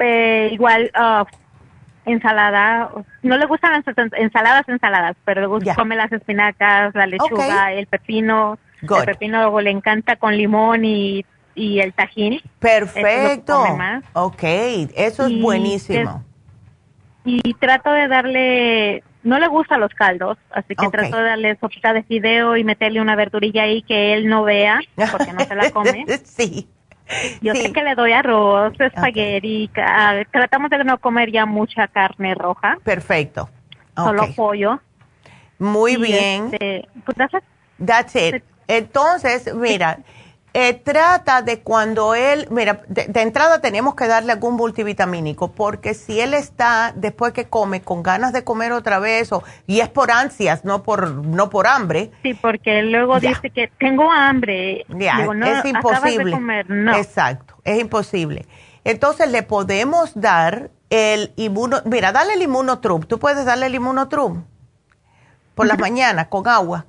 Eh, 0.00 0.48
igual 0.50 0.90
ah, 0.96 1.24
ensalada, 2.06 2.90
no 3.22 3.36
le 3.36 3.46
gustan 3.46 3.72
las 3.72 3.84
ensa- 3.84 4.16
ensaladas, 4.16 4.68
ensaladas, 4.68 5.16
pero 5.24 5.40
le 5.42 5.46
gusta, 5.48 5.74
come 5.74 5.96
las 5.96 6.10
espinacas, 6.12 6.94
la 6.94 7.06
lechuga, 7.06 7.72
el 7.72 7.86
pepino. 7.86 8.58
Good. 8.82 9.00
El 9.00 9.04
pepino 9.06 9.38
luego 9.40 9.60
le 9.60 9.70
encanta 9.70 10.16
con 10.16 10.36
limón 10.36 10.84
y, 10.84 11.24
y 11.54 11.80
el 11.80 11.92
tajín. 11.92 12.40
Perfecto. 12.58 13.64
Eso. 13.64 14.02
Ok, 14.14 14.42
eso 14.42 15.26
es 15.26 15.40
buenísimo. 15.40 16.22
Y 17.24 17.54
trato 17.54 17.90
de 17.90 18.06
darle, 18.06 19.02
no 19.24 19.38
le 19.40 19.48
gustan 19.48 19.80
los 19.80 19.92
caldos, 19.94 20.38
así 20.50 20.76
que 20.76 20.88
trato 20.88 21.16
de 21.16 21.22
darle 21.24 21.56
sopita 21.60 21.92
de 21.92 22.04
fideo 22.04 22.56
y 22.56 22.62
meterle 22.62 23.00
una 23.00 23.16
verdurilla 23.16 23.64
ahí 23.64 23.82
que 23.82 24.14
él 24.14 24.28
no 24.28 24.44
vea, 24.44 24.78
porque 25.10 25.32
no 25.32 25.40
se 25.40 25.54
la 25.56 25.70
come. 25.72 26.04
sí. 26.24 26.68
Yo 27.40 27.54
sé 27.54 27.72
que 27.72 27.82
le 27.84 27.94
doy 27.94 28.12
arroz, 28.12 28.72
espagueti, 28.78 29.68
ca- 29.72 30.24
tratamos 30.32 30.70
de 30.70 30.82
no 30.84 30.98
comer 30.98 31.30
ya 31.30 31.46
mucha 31.46 31.86
carne 31.88 32.34
roja. 32.34 32.76
Perfecto. 32.82 33.48
Solo 33.94 34.24
Ok. 34.24 34.34
pollo. 34.34 34.80
Muy 35.58 35.92
Y, 35.94 35.96
bien. 35.96 36.50
este, 36.52 36.88
pues, 37.04 37.16
that's 37.16 37.34
it. 37.34 37.44
That's 37.86 38.16
it. 38.16 38.44
Entonces, 38.68 39.54
mira, 39.54 39.98
eh, 40.58 40.72
trata 40.72 41.42
de 41.42 41.60
cuando 41.60 42.14
él, 42.14 42.48
mira, 42.50 42.80
de, 42.88 43.04
de 43.08 43.20
entrada 43.20 43.60
tenemos 43.60 43.94
que 43.94 44.06
darle 44.06 44.32
algún 44.32 44.54
multivitamínico, 44.54 45.52
porque 45.52 45.92
si 45.92 46.18
él 46.18 46.32
está 46.32 46.94
después 46.96 47.34
que 47.34 47.44
come 47.44 47.82
con 47.82 48.02
ganas 48.02 48.32
de 48.32 48.42
comer 48.42 48.72
otra 48.72 48.98
vez, 48.98 49.30
o, 49.32 49.42
y 49.66 49.80
es 49.80 49.90
por 49.90 50.10
ansias, 50.10 50.64
no 50.64 50.82
por, 50.82 51.10
no 51.10 51.50
por 51.50 51.66
hambre. 51.66 52.10
Sí, 52.22 52.32
porque 52.32 52.82
luego 52.84 53.18
Ya. 53.18 53.28
dice 53.28 53.50
que 53.50 53.68
tengo 53.78 54.10
hambre. 54.10 54.86
Ya, 54.88 55.18
Digo, 55.18 55.34
no, 55.34 55.44
es 55.44 55.58
acabas 55.58 55.64
de 55.64 55.68
imposible. 55.68 56.32
comer. 56.32 56.70
No. 56.70 56.96
Exacto, 56.96 57.56
es 57.62 57.78
imposible. 57.78 58.46
Entonces 58.84 59.30
le 59.30 59.42
podemos 59.42 60.12
dar 60.18 60.70
el 60.88 61.34
inmuno, 61.36 61.82
mira, 61.84 62.12
dale 62.12 62.32
el 62.32 62.40
inmunotrum. 62.40 63.02
Tú 63.02 63.18
puedes 63.18 63.44
darle 63.44 63.66
el 63.66 63.74
inmunotrum 63.74 64.44
por 65.54 65.66
las 65.66 65.78
mañanas 65.86 66.28
con 66.28 66.48
agua. 66.48 66.86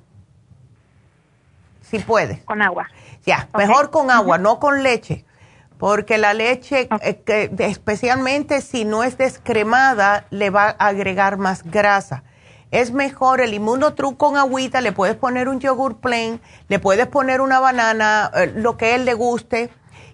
Si 1.82 1.98
puedes. 1.98 2.40
Con 2.44 2.62
agua. 2.62 2.86
Ya, 3.28 3.50
mejor 3.58 3.90
con 3.90 4.10
agua, 4.10 4.38
no 4.38 4.58
con 4.58 4.82
leche. 4.82 5.26
Porque 5.76 6.16
la 6.16 6.32
leche, 6.32 6.88
eh, 7.02 7.50
especialmente 7.58 8.62
si 8.62 8.86
no 8.86 9.04
es 9.04 9.18
descremada, 9.18 10.24
le 10.30 10.48
va 10.48 10.74
a 10.78 10.86
agregar 10.86 11.36
más 11.36 11.62
grasa. 11.62 12.22
Es 12.70 12.90
mejor 12.90 13.42
el 13.42 13.52
inmunotru 13.52 14.16
con 14.16 14.38
agüita, 14.38 14.80
le 14.80 14.92
puedes 14.92 15.14
poner 15.14 15.50
un 15.50 15.60
yogur 15.60 15.98
plain, 15.98 16.40
le 16.68 16.78
puedes 16.78 17.06
poner 17.06 17.42
una 17.42 17.60
banana, 17.60 18.30
eh, 18.34 18.50
lo 18.56 18.78
que 18.78 18.94
él 18.94 19.04
le 19.04 19.12
guste. 19.12 19.68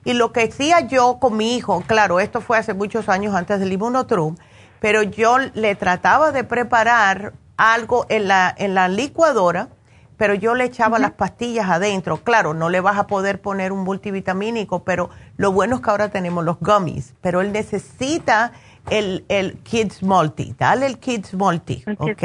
Y 0.05 0.15
lo 0.15 0.33
que 0.33 0.49
hacía 0.49 0.81
yo 0.81 1.21
con 1.21 1.37
mi 1.37 1.55
hijo, 1.55 1.85
claro, 1.87 2.19
esto 2.19 2.41
fue 2.41 2.59
hace 2.59 2.75
muchos 2.75 3.09
años 3.09 3.33
antes 3.37 3.61
del 3.61 3.73
inmunotru, 3.73 4.35
pero 4.81 5.05
yo 5.05 5.39
le 5.39 5.77
trataba 5.77 6.33
de 6.33 6.43
preparar 6.43 7.33
algo 7.57 8.07
en 8.09 8.27
la, 8.27 8.53
en 8.59 8.75
la 8.75 8.89
licuadora, 8.89 9.69
pero 10.17 10.35
yo 10.35 10.55
le 10.55 10.65
echaba 10.65 10.99
las 10.99 11.13
pastillas 11.13 11.69
adentro. 11.69 12.19
Claro, 12.19 12.55
no 12.55 12.69
le 12.71 12.81
vas 12.81 12.97
a 12.99 13.07
poder 13.07 13.41
poner 13.41 13.73
un 13.73 13.81
multivitamínico, 13.85 14.85
pero 14.85 15.11
lo 15.37 15.53
bueno 15.53 15.77
es 15.77 15.83
que 15.83 15.91
ahora 15.91 16.09
tenemos 16.11 16.45
los 16.45 16.59
gummies, 16.61 17.15
pero 17.21 17.41
él 17.41 17.53
necesita 17.53 18.53
el, 18.91 19.25
el 19.29 19.59
Kids 19.63 20.03
Multi. 20.03 20.55
Dale 20.59 20.87
el 20.87 20.99
Kids 20.99 21.35
Multi, 21.35 21.83
El 21.87 21.97
¿ok? 21.99 22.23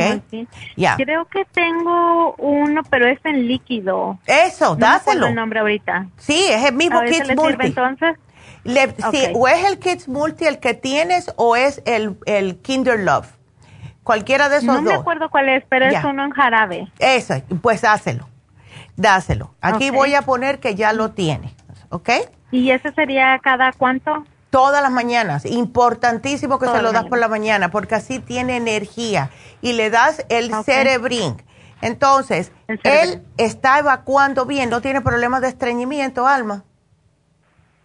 Creo 0.97 1.25
que 1.25 1.45
tengo 1.53 2.35
uno, 2.37 2.81
pero 2.89 3.07
es 3.07 3.19
en 3.23 3.47
líquido. 3.47 4.19
Eso, 4.25 4.71
No 4.71 4.75
dáselo. 4.75 5.27
el 5.27 5.35
nombre 5.35 5.59
ahorita. 5.59 6.07
Sí, 6.17 6.45
es 6.49 6.65
el 6.65 6.75
mismo 6.75 6.99
¿A 6.99 7.05
Kids 7.05 7.27
le 7.27 7.35
Multi. 7.35 7.51
sirve 7.51 7.65
entonces? 7.67 8.17
Le- 8.65 8.93
sí, 9.11 9.27
o 9.35 9.47
es 9.47 9.65
el 9.65 9.79
Kids 9.79 10.07
Multi 10.09 10.45
el 10.45 10.59
que 10.59 10.73
tienes 10.73 11.31
o 11.37 11.55
es 11.55 11.81
el, 11.85 12.17
el 12.25 12.57
Kinder 12.57 12.99
Love. 12.99 13.27
Cualquiera 14.09 14.49
de 14.49 14.55
esos 14.57 14.65
No 14.73 14.81
me 14.81 14.89
dos. 14.91 15.01
acuerdo 15.01 15.29
cuál 15.29 15.49
es, 15.49 15.63
pero 15.69 15.85
es 15.85 15.93
Ya. 15.93 16.07
uno 16.07 16.25
en 16.25 16.31
jarabe. 16.31 16.91
Eso, 16.97 17.35
pues 17.61 17.83
hácelo. 17.83 18.27
dáselo. 18.95 19.53
Aquí 19.61 19.91
voy 19.91 20.15
a 20.15 20.23
poner 20.23 20.59
que 20.59 20.73
ya 20.73 20.93
lo 20.93 21.11
tiene, 21.11 21.53
¿ok? 21.89 22.09
¿Y 22.49 22.71
ese 22.71 22.91
sería 22.93 23.37
cada 23.37 23.71
cuánto? 23.71 24.25
Todas 24.49 24.81
las 24.81 24.91
mañanas. 24.91 25.45
Importantísimo 25.45 26.57
que 26.57 26.65
se 26.65 26.81
lo 26.81 26.91
das 26.91 27.05
por 27.05 27.19
la 27.19 27.27
mañana 27.27 27.69
porque 27.69 27.93
así 27.93 28.17
tiene 28.17 28.57
energía 28.57 29.29
y 29.61 29.73
le 29.73 29.91
das 29.91 30.25
el 30.29 30.51
cerebrin. 30.63 31.37
Entonces, 31.83 32.51
él 32.83 33.23
está 33.37 33.77
evacuando 33.77 34.45
bien, 34.47 34.71
no 34.71 34.81
tiene 34.81 35.01
problemas 35.01 35.41
de 35.41 35.49
estreñimiento, 35.49 36.25
Alma. 36.27 36.63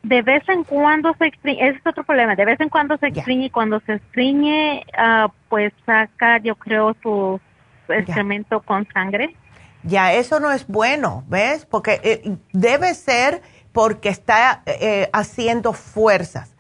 De 0.05 0.21
vez 0.21 0.47
en 0.49 0.65
cuando 0.65 1.15
se 1.15 1.27
extriñe, 1.27 1.69
ese 1.69 1.79
es 1.79 1.87
otro 1.87 2.05
problema, 2.05 2.37
de 2.37 2.45
vez 2.45 2.61
en 2.61 2.69
cuando 2.69 2.97
se 2.99 3.07
extriñe 3.09 3.47
y 3.47 3.51
cuando 3.51 3.81
se 3.81 3.95
extriñe, 3.95 4.85
ah, 4.97 5.29
pues 5.49 5.73
saca, 5.87 6.39
yo 6.39 6.57
creo, 6.57 6.95
su 7.03 7.41
excremento 7.89 8.61
con 8.61 8.87
sangre. 8.93 9.35
Ya, 9.83 10.13
eso 10.13 10.41
no 10.41 10.51
es 10.51 10.67
bueno, 10.67 11.25
¿ves? 11.27 11.65
Porque 11.65 12.01
eh, 12.03 12.37
debe 12.53 12.93
ser 12.95 13.43
porque 13.73 14.11
está 14.11 14.63
eh, 14.67 15.09
haciendo 15.13 15.73
fuerzas. 15.73 16.55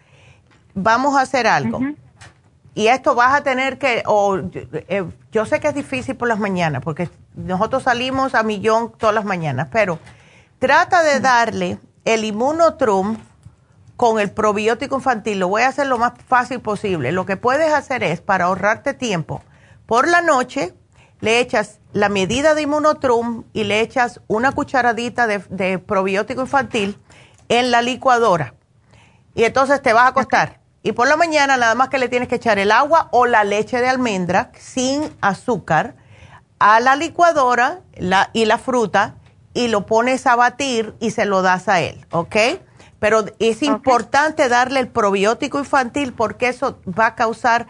Vamos 0.74 1.16
a 1.16 1.20
hacer 1.20 1.46
algo. 1.46 1.80
Y 2.74 2.88
esto 2.88 3.14
vas 3.14 3.34
a 3.34 3.44
tener 3.44 3.78
que, 3.78 4.02
o 4.06 4.38
eh, 4.38 5.04
yo 5.30 5.44
sé 5.44 5.60
que 5.60 5.68
es 5.68 5.74
difícil 5.74 6.16
por 6.16 6.28
las 6.28 6.38
mañanas, 6.38 6.82
porque 6.82 7.08
nosotros 7.34 7.82
salimos 7.82 8.34
a 8.34 8.42
millón 8.42 8.92
todas 8.98 9.14
las 9.14 9.24
mañanas, 9.24 9.68
pero 9.70 9.98
trata 10.58 11.02
de 11.02 11.20
darle 11.20 11.78
el 12.04 12.24
inmunotrum 12.24 13.16
con 13.96 14.18
el 14.20 14.30
probiótico 14.30 14.96
infantil. 14.96 15.38
Lo 15.38 15.48
voy 15.48 15.62
a 15.62 15.68
hacer 15.68 15.86
lo 15.86 15.98
más 15.98 16.12
fácil 16.26 16.60
posible. 16.60 17.12
Lo 17.12 17.26
que 17.26 17.36
puedes 17.36 17.72
hacer 17.72 18.02
es, 18.02 18.20
para 18.20 18.46
ahorrarte 18.46 18.94
tiempo, 18.94 19.42
por 19.86 20.08
la 20.08 20.20
noche 20.20 20.74
le 21.20 21.40
echas 21.40 21.78
la 21.92 22.08
medida 22.08 22.54
de 22.54 22.62
inmunotrum 22.62 23.44
y 23.52 23.64
le 23.64 23.80
echas 23.80 24.20
una 24.26 24.52
cucharadita 24.52 25.26
de, 25.26 25.78
probiótico 25.78 26.42
infantil 26.42 26.98
en 27.48 27.70
la 27.70 27.82
licuadora. 27.82 28.54
Y 29.34 29.44
entonces 29.44 29.80
te 29.80 29.92
vas 29.92 30.04
a 30.04 30.08
acostar. 30.08 30.60
Y 30.82 30.92
por 30.92 31.08
la 31.08 31.16
mañana 31.16 31.56
nada 31.56 31.74
más 31.74 31.88
que 31.88 31.98
le 31.98 32.08
tienes 32.08 32.28
que 32.28 32.34
echar 32.34 32.58
el 32.58 32.70
agua 32.70 33.08
o 33.10 33.26
la 33.26 33.42
leche 33.42 33.80
de 33.80 33.88
almendra 33.88 34.50
sin 34.58 35.02
azúcar 35.22 35.96
a 36.58 36.78
la 36.80 36.94
licuadora 36.94 37.80
y 38.32 38.44
la 38.44 38.58
fruta 38.58 39.16
y 39.54 39.68
lo 39.68 39.86
pones 39.86 40.26
a 40.26 40.36
batir 40.36 40.94
y 41.00 41.12
se 41.12 41.24
lo 41.24 41.40
das 41.40 41.68
a 41.68 41.80
él, 41.80 42.04
¿ok? 42.10 42.36
Pero 43.04 43.26
es 43.38 43.62
importante 43.62 44.48
darle 44.48 44.80
el 44.80 44.88
probiótico 44.88 45.58
infantil 45.58 46.14
porque 46.14 46.48
eso 46.48 46.78
va 46.88 47.08
a 47.08 47.14
causar 47.14 47.66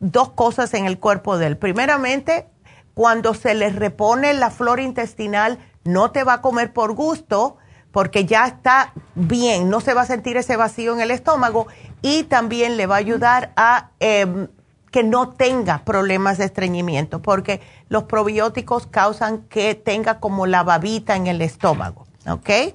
dos 0.00 0.30
cosas 0.30 0.74
en 0.74 0.86
el 0.86 0.98
cuerpo 0.98 1.38
de 1.38 1.46
él. 1.46 1.56
Primeramente, 1.56 2.48
cuando 2.92 3.32
se 3.32 3.54
le 3.54 3.70
repone 3.70 4.34
la 4.34 4.50
flora 4.50 4.82
intestinal, 4.82 5.60
no 5.84 6.10
te 6.10 6.24
va 6.24 6.32
a 6.32 6.40
comer 6.40 6.72
por 6.72 6.94
gusto 6.94 7.58
porque 7.92 8.24
ya 8.24 8.44
está 8.44 8.92
bien, 9.14 9.70
no 9.70 9.80
se 9.80 9.94
va 9.94 10.00
a 10.00 10.06
sentir 10.06 10.36
ese 10.36 10.56
vacío 10.56 10.92
en 10.94 11.00
el 11.00 11.12
estómago 11.12 11.68
y 12.02 12.24
también 12.24 12.76
le 12.76 12.86
va 12.86 12.96
a 12.96 12.98
ayudar 12.98 13.52
a 13.54 13.90
em, 14.00 14.48
que 14.90 15.04
no 15.04 15.28
tenga 15.28 15.84
problemas 15.84 16.38
de 16.38 16.46
estreñimiento 16.46 17.22
porque 17.22 17.60
los 17.88 18.02
probióticos 18.02 18.88
causan 18.88 19.42
que 19.42 19.76
tenga 19.76 20.18
como 20.18 20.48
la 20.48 20.64
babita 20.64 21.14
en 21.14 21.28
el 21.28 21.40
estómago, 21.40 22.04
¿ok? 22.28 22.74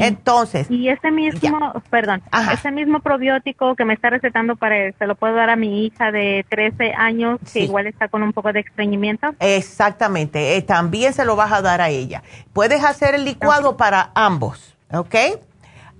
Entonces. 0.00 0.70
Y 0.70 0.88
ese 0.88 1.10
mismo, 1.10 1.72
perdón, 1.90 2.22
ese 2.52 2.70
mismo 2.70 3.00
probiótico 3.00 3.74
que 3.74 3.84
me 3.84 3.94
está 3.94 4.10
recetando 4.10 4.56
para 4.56 4.76
él, 4.76 4.94
se 4.98 5.06
lo 5.06 5.14
puedo 5.14 5.34
dar 5.34 5.50
a 5.50 5.56
mi 5.56 5.84
hija 5.84 6.12
de 6.12 6.44
13 6.48 6.94
años 6.96 7.40
que 7.52 7.60
igual 7.60 7.86
está 7.86 8.08
con 8.08 8.22
un 8.22 8.32
poco 8.32 8.52
de 8.52 8.60
estreñimiento. 8.60 9.34
Exactamente, 9.40 10.56
eh, 10.56 10.62
también 10.62 11.12
se 11.12 11.24
lo 11.24 11.36
vas 11.36 11.52
a 11.52 11.62
dar 11.62 11.80
a 11.80 11.90
ella. 11.90 12.22
Puedes 12.52 12.84
hacer 12.84 13.14
el 13.14 13.24
licuado 13.24 13.76
para 13.76 14.10
ambos, 14.14 14.76
¿ok? 14.92 15.14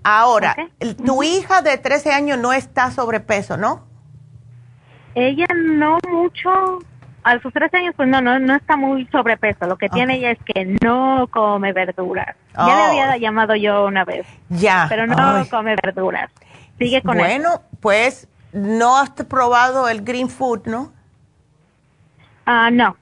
Ahora, 0.05 0.56
tu 1.05 1.23
hija 1.23 1.62
de 1.62 1.78
13 1.78 2.12
años 2.12 2.39
no 2.39 2.52
está 2.52 2.90
sobrepeso, 2.90 3.56
¿no? 3.56 3.85
Ella 5.14 5.47
no 5.55 5.98
mucho, 6.09 6.78
a 7.24 7.40
sus 7.40 7.53
13 7.53 7.77
años, 7.77 7.94
pues 7.97 8.09
no, 8.09 8.20
no, 8.20 8.39
no 8.39 8.55
está 8.55 8.77
muy 8.77 9.07
sobrepeso. 9.07 9.66
Lo 9.66 9.77
que 9.77 9.89
tiene 9.89 10.16
ella 10.16 10.32
es 10.32 10.39
que 10.44 10.77
no 10.82 11.28
come 11.31 11.73
verduras. 11.73 12.36
Ya 12.57 12.66
le 12.66 12.82
había 12.82 13.11
oh. 13.15 13.16
llamado 13.16 13.55
yo 13.55 13.86
una 13.86 14.05
vez. 14.05 14.27
Ya. 14.49 14.86
Pero 14.89 15.07
no 15.07 15.47
come 15.49 15.77
verduras. 15.82 16.31
Sigue 16.78 17.01
con 17.03 17.16
Bueno, 17.16 17.62
pues 17.81 18.28
no 18.53 18.99
has 18.99 19.11
probado 19.11 19.89
el 19.89 20.03
green 20.03 20.28
food, 20.28 20.66
¿no? 20.66 20.93
Ah, 22.44 22.70
no. 22.70 22.97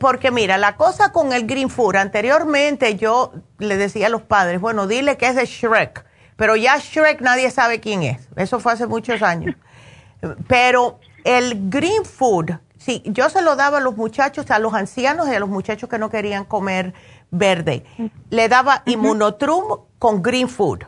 Porque 0.00 0.32
mira, 0.32 0.58
la 0.58 0.76
cosa 0.76 1.12
con 1.12 1.32
el 1.32 1.46
green 1.46 1.70
food, 1.70 1.96
anteriormente 1.96 2.96
yo 2.96 3.32
le 3.58 3.76
decía 3.76 4.06
a 4.06 4.10
los 4.10 4.22
padres, 4.22 4.60
bueno, 4.60 4.88
dile 4.88 5.16
que 5.16 5.28
es 5.28 5.36
de 5.36 5.46
Shrek, 5.46 6.04
pero 6.34 6.56
ya 6.56 6.78
Shrek 6.78 7.20
nadie 7.20 7.48
sabe 7.52 7.78
quién 7.78 8.02
es. 8.02 8.28
Eso 8.34 8.58
fue 8.58 8.72
hace 8.72 8.88
muchos 8.88 9.22
años. 9.22 9.54
Pero 10.48 10.98
el 11.24 11.70
green 11.70 12.04
food 12.04 12.52
Sí, 12.80 13.02
yo 13.04 13.28
se 13.28 13.42
lo 13.42 13.56
daba 13.56 13.76
a 13.76 13.80
los 13.82 13.94
muchachos, 13.98 14.50
a 14.50 14.58
los 14.58 14.72
ancianos 14.72 15.28
y 15.28 15.34
a 15.34 15.38
los 15.38 15.50
muchachos 15.50 15.86
que 15.90 15.98
no 15.98 16.08
querían 16.08 16.46
comer 16.46 16.94
verde. 17.30 17.84
Le 18.30 18.48
daba 18.48 18.82
inmunotrum 18.86 19.82
con 19.98 20.22
green 20.22 20.48
food. 20.48 20.84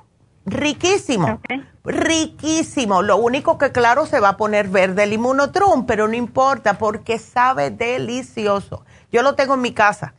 Riquísimo. 0.47 1.39
Riquísimo. 1.85 3.03
Lo 3.03 3.19
único 3.19 3.59
que 3.59 3.73
claro 3.73 4.07
se 4.07 4.21
va 4.21 4.31
a 4.31 4.37
poner 4.39 4.69
verde 4.69 5.03
el 5.03 5.13
inmunotrum, 5.13 5.85
pero 5.85 6.09
no 6.09 6.15
importa 6.15 6.79
porque 6.79 7.19
sabe 7.19 7.71
delicioso. 7.71 8.87
Yo 9.13 9.23
lo 9.23 9.35
tengo 9.35 9.53
en 9.55 9.61
mi 9.61 9.73
casa. 9.73 10.15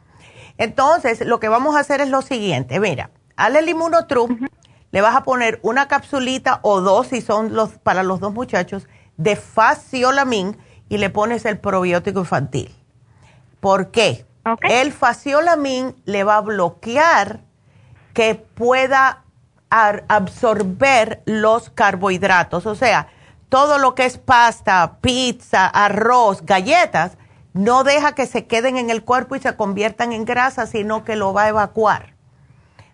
Entonces, 0.60 1.26
lo 1.26 1.40
que 1.40 1.50
vamos 1.50 1.76
a 1.76 1.80
hacer 1.80 2.02
es 2.02 2.10
lo 2.10 2.22
siguiente. 2.22 2.80
Mira, 2.80 3.10
al 3.36 3.56
el 3.56 3.68
inmunotrum, 3.68 4.48
le 4.92 5.02
vas 5.02 5.16
a 5.16 5.24
poner 5.24 5.60
una 5.64 5.88
capsulita 5.88 6.60
o 6.62 6.82
dos, 6.82 7.08
si 7.08 7.22
son 7.22 7.56
los 7.56 7.72
para 7.80 8.04
los 8.04 8.20
dos 8.20 8.32
muchachos, 8.32 8.88
de 9.18 9.36
faciolamin 9.36 10.56
y 10.94 11.00
le 11.00 11.10
pones 11.10 11.44
el 11.46 11.58
probiótico 11.58 12.20
infantil. 12.20 12.72
¿Por 13.60 13.90
qué? 13.90 14.28
El 14.62 14.94
faciolamin 14.94 15.96
le 16.06 16.24
va 16.24 16.38
a 16.38 16.42
bloquear 16.42 17.40
que 18.14 18.36
pueda 18.36 19.24
absorber 19.72 21.24
los 21.26 21.72
carbohidratos, 21.72 22.68
o 22.68 22.76
sea, 22.76 23.08
todo 23.50 23.80
lo 23.80 23.96
que 23.96 24.06
es 24.06 24.20
pasta, 24.20 24.98
pizza, 25.02 25.66
arroz, 25.66 26.46
galletas, 26.46 27.18
no 27.54 27.84
deja 27.84 28.14
que 28.14 28.28
se 28.28 28.46
queden 28.46 28.78
en 28.78 28.92
el 28.92 29.04
cuerpo 29.04 29.36
y 29.36 29.40
se 29.40 29.56
conviertan 29.56 30.14
en 30.14 30.26
grasa, 30.26 30.68
sino 30.68 31.04
que 31.04 31.16
lo 31.16 31.34
va 31.34 31.46
a 31.46 31.50
evacuar. 31.50 32.14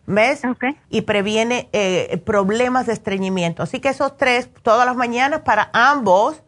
¿Ves? 0.06 0.42
Y 0.90 1.02
previene 1.02 1.68
eh, 1.74 2.22
problemas 2.26 2.86
de 2.86 2.94
estreñimiento. 2.94 3.62
Así 3.62 3.82
que 3.82 3.90
esos 3.90 4.16
tres 4.16 4.50
todas 4.64 4.86
las 4.86 4.96
mañanas 4.96 5.42
para 5.42 5.70
ambos 5.74 6.42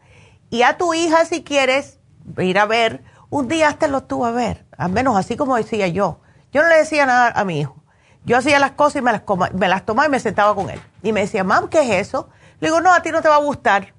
y 0.51 0.63
a 0.63 0.77
tu 0.77 0.93
hija, 0.93 1.25
si 1.25 1.43
quieres 1.43 1.97
ir 2.37 2.59
a 2.59 2.65
ver, 2.65 3.03
un 3.29 3.47
día 3.47 3.73
te 3.79 3.87
lo 3.87 4.03
tuvo 4.03 4.25
a 4.25 4.31
ver, 4.31 4.65
al 4.77 4.91
menos 4.91 5.17
así 5.17 5.37
como 5.37 5.55
decía 5.55 5.87
yo. 5.87 6.19
Yo 6.51 6.61
no 6.61 6.67
le 6.67 6.75
decía 6.75 7.05
nada 7.05 7.31
a 7.33 7.45
mi 7.45 7.61
hijo. 7.61 7.77
Yo 8.25 8.37
hacía 8.37 8.59
las 8.59 8.71
cosas 8.71 8.97
y 8.97 9.01
me 9.01 9.13
las, 9.13 9.23
me 9.53 9.69
las 9.69 9.85
tomaba 9.85 10.07
y 10.07 10.11
me 10.11 10.19
sentaba 10.19 10.53
con 10.53 10.69
él. 10.69 10.81
Y 11.01 11.13
me 11.13 11.21
decía, 11.21 11.45
mam, 11.45 11.69
¿qué 11.69 11.81
es 11.81 12.07
eso? 12.07 12.29
Le 12.59 12.67
digo, 12.67 12.81
no, 12.81 12.93
a 12.93 13.01
ti 13.01 13.11
no 13.11 13.21
te 13.21 13.29
va 13.29 13.35
a 13.35 13.39
gustar. 13.39 13.93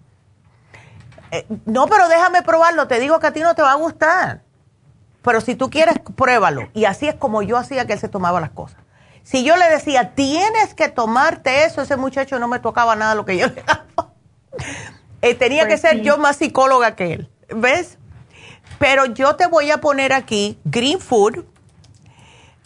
Eh, 1.31 1.47
no, 1.65 1.87
pero 1.87 2.09
déjame 2.09 2.43
probarlo. 2.43 2.87
Te 2.87 3.01
digo 3.01 3.19
que 3.19 3.29
a 3.29 3.33
ti 3.33 3.41
no 3.41 3.55
te 3.55 3.63
va 3.63 3.73
a 3.73 3.77
gustar. 3.77 4.43
Pero 5.23 5.41
si 5.41 5.55
tú 5.55 5.71
quieres, 5.71 5.95
pruébalo. 6.15 6.69
Y 6.75 6.85
así 6.85 7.09
es 7.09 7.15
como 7.15 7.43
yo 7.43 7.57
hacía 7.57 7.87
que 7.87 7.95
él 7.95 7.99
se 7.99 8.09
tomaba 8.09 8.41
las 8.41 8.51
cosas. 8.51 8.79
Si 9.23 9.43
yo 9.45 9.57
le 9.57 9.69
decía, 9.71 10.15
tienes 10.15 10.75
que 10.75 10.89
tomarte 10.89 11.65
eso, 11.65 11.81
ese 11.81 11.97
muchacho 11.97 12.39
no 12.39 12.49
me 12.49 12.59
tocaba 12.59 12.95
nada 12.95 13.15
lo 13.15 13.25
que 13.25 13.39
yo 13.39 13.47
le 13.47 13.63
daba. 13.63 14.13
Eh, 15.23 15.35
tenía 15.35 15.63
que 15.63 15.79
pues 15.79 15.81
ser 15.81 16.03
yo 16.03 16.19
más 16.19 16.37
psicóloga 16.37 16.97
que 16.97 17.13
él, 17.13 17.31
¿ves? 17.49 17.99
Pero 18.79 19.07
yo 19.07 19.37
te 19.37 19.47
voy 19.47 19.71
a 19.71 19.81
poner 19.81 20.13
aquí 20.13 20.59
Green 20.65 20.99
Food, 20.99 21.45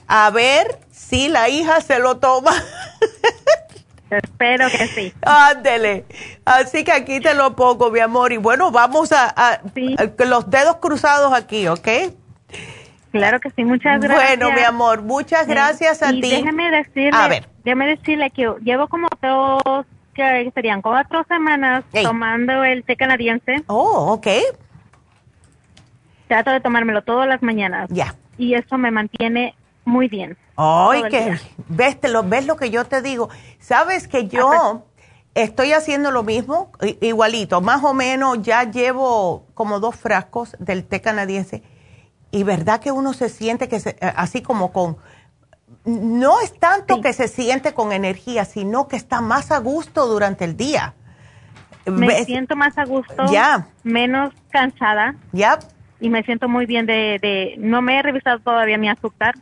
a 0.09 0.31
ver 0.31 0.81
si 0.91 1.29
la 1.29 1.51
hija 1.51 1.83
se 1.83 1.99
lo 1.99 2.17
toma. 2.17 2.53
Espero 4.11 4.69
que 4.71 4.87
sí. 4.87 5.13
Ándele. 5.23 6.07
Así 6.45 6.85
que 6.85 6.93
aquí 6.93 7.21
te 7.21 7.35
lo 7.35 7.57
pongo, 7.57 7.91
mi 7.91 7.99
amor. 7.99 8.33
Y 8.33 8.37
bueno, 8.37 8.71
vamos 8.71 9.13
a, 9.13 9.61
los 10.19 10.51
dedos 10.51 10.77
cruzados 10.77 11.35
aquí, 11.35 11.67
¿ok? 11.69 11.89
Claro 13.11 13.41
que 13.41 13.51
sí, 13.51 13.65
muchas 13.65 14.01
gracias. 14.01 14.39
Bueno, 14.39 14.55
mi 14.55 14.63
amor, 14.63 15.03
muchas 15.03 15.47
gracias 15.47 16.03
a 16.03 16.11
ti. 16.11 16.21
Déjeme 16.21 16.71
decirle, 16.71 17.11
a 17.13 17.29
ver. 17.29 17.49
déjeme 17.65 17.87
decirle 17.89 18.31
que 18.31 18.51
llevo 18.63 18.89
como 18.89 19.09
dos 19.21 19.87
que 20.17 20.51
serían 20.55 20.83
cuatro 20.83 21.25
semanas 21.29 21.85
tomando 22.03 22.65
el 22.65 22.83
té 22.85 22.97
canadiense. 22.97 23.63
Oh, 23.67 24.15
ok. 24.15 24.27
Trato 26.27 26.51
de 26.51 26.61
tomármelo 26.61 27.03
todas 27.03 27.29
las 27.29 27.43
mañanas. 27.43 27.89
Ya. 27.91 28.17
Y 28.37 28.55
eso 28.55 28.79
me 28.79 28.91
mantiene 28.91 29.55
muy 29.85 30.09
bien. 30.09 30.37
Ay, 30.57 31.05
que 31.11 31.39
ves, 31.69 31.99
lo, 32.03 32.23
ves 32.23 32.47
lo 32.47 32.57
que 32.57 32.71
yo 32.71 32.85
te 32.85 33.03
digo. 33.03 33.29
Sabes 33.61 34.09
que 34.09 34.27
yo 34.27 34.51
ah, 34.51 34.83
pues. 34.95 35.07
estoy 35.35 35.73
haciendo 35.73 36.11
lo 36.11 36.23
mismo, 36.23 36.73
igualito, 37.01 37.61
más 37.61 37.85
o 37.85 37.95
menos 37.95 38.43
ya 38.43 38.65
llevo 38.65 39.47
como 39.55 39.79
dos 39.79 39.97
frascos 39.97 40.57
del 40.59 40.85
té 40.85 41.01
canadiense 41.01 41.63
y 42.31 42.43
verdad 42.43 42.81
que 42.81 42.93
uno 42.93 43.13
se 43.13 43.29
siente 43.29 43.69
que 43.69 43.81
se, 43.81 43.97
así 44.01 44.43
como 44.43 44.73
con 44.73 44.99
no 45.85 46.41
es 46.41 46.59
tanto 46.59 47.01
que 47.01 47.13
se 47.13 47.29
siente 47.29 47.75
con 47.75 47.93
energía, 47.93 48.45
sino 48.45 48.89
que 48.89 48.97
está 48.97 49.21
más 49.21 49.51
a 49.53 49.59
gusto 49.59 50.07
durante 50.07 50.45
el 50.45 50.57
día. 50.57 50.95
Me 51.87 52.25
siento 52.25 52.57
más 52.57 52.77
a 52.79 52.85
gusto, 52.85 53.27
ya. 53.31 53.69
menos 53.85 54.35
cansada. 54.51 55.15
Y 56.01 56.11
me 56.11 56.25
siento 56.25 56.49
muy 56.49 56.67
bien 56.67 56.85
de, 56.85 57.19
de, 57.23 57.55
no 57.59 57.81
me 57.81 57.99
he 57.99 58.03
revisado 58.03 58.41
todavía 58.41 58.77
mi 58.77 58.89
azúcar, 58.89 59.35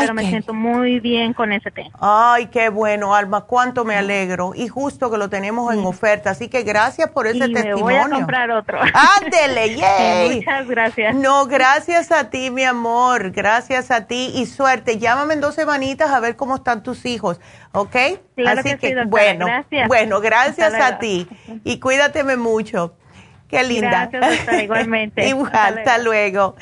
pero 0.00 0.14
me 0.14 0.28
siento 0.28 0.52
muy 0.52 0.98
bien 1.00 1.32
con 1.32 1.52
ese 1.52 1.70
té. 1.70 1.90
Ay, 2.00 2.46
qué 2.46 2.68
bueno, 2.68 3.14
Alma, 3.14 3.42
cuánto 3.42 3.84
me 3.84 3.94
alegro. 3.94 4.52
Y 4.54 4.68
justo 4.68 5.10
que 5.10 5.18
lo 5.18 5.28
tenemos 5.28 5.72
en 5.72 5.84
oferta, 5.84 6.30
así 6.30 6.48
que 6.48 6.62
gracias 6.62 7.10
por 7.10 7.26
ese 7.26 7.48
testimonio. 7.48 7.76
Me 7.76 7.82
voy 7.82 7.94
a 7.94 8.08
comprar 8.08 8.50
otro. 8.50 8.80
Ándele, 9.22 9.76
yay. 9.76 10.36
muchas 10.36 10.66
gracias. 10.66 11.14
No, 11.14 11.46
gracias 11.46 12.10
a 12.10 12.30
ti, 12.30 12.50
mi 12.50 12.64
amor, 12.64 13.30
gracias 13.30 13.90
a 13.90 14.06
ti 14.06 14.32
y 14.34 14.46
suerte. 14.46 14.98
Llámame 14.98 15.34
en 15.34 15.40
dos 15.40 15.54
semanitas 15.54 16.10
a 16.10 16.20
ver 16.20 16.36
cómo 16.36 16.56
están 16.56 16.82
tus 16.82 17.06
hijos, 17.06 17.40
¿ok? 17.72 17.96
Claro 18.34 18.60
así 18.60 18.76
que, 18.78 19.04
bueno, 19.06 19.46
gracias. 19.46 19.88
bueno, 19.88 20.20
gracias 20.20 20.74
a 20.74 20.98
ti 20.98 21.28
y 21.64 21.78
cuídateme 21.78 22.36
mucho. 22.36 22.94
Qué 23.48 23.64
linda. 23.64 24.08
Gracias, 24.12 24.62
igualmente. 24.62 25.26
Igual, 25.26 25.50
hasta 25.54 25.98
luego. 25.98 26.54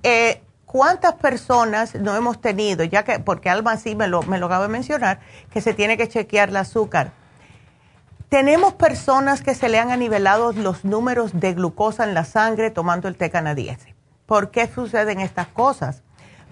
eh, 0.04 0.42
¿cuántas 0.64 1.14
personas 1.14 1.96
no 1.96 2.14
hemos 2.14 2.40
tenido? 2.40 2.84
Ya 2.84 3.02
que, 3.02 3.18
porque 3.18 3.50
Alma 3.50 3.78
sí 3.78 3.96
me 3.96 4.06
lo, 4.06 4.22
me 4.22 4.38
lo 4.38 4.46
acaba 4.46 4.68
de 4.68 4.72
mencionar, 4.72 5.18
que 5.50 5.60
se 5.60 5.74
tiene 5.74 5.96
que 5.96 6.06
chequear 6.06 6.50
el 6.50 6.56
azúcar 6.58 7.17
tenemos 8.28 8.74
personas 8.74 9.42
que 9.42 9.54
se 9.54 9.68
le 9.68 9.78
han 9.78 9.90
anivelado 9.90 10.52
los 10.52 10.84
números 10.84 11.30
de 11.34 11.54
glucosa 11.54 12.04
en 12.04 12.14
la 12.14 12.24
sangre 12.24 12.70
tomando 12.70 13.08
el 13.08 13.16
té 13.16 13.30
canadiense. 13.30 13.94
¿Por 14.26 14.50
qué 14.50 14.68
suceden 14.68 15.20
estas 15.20 15.46
cosas? 15.48 16.02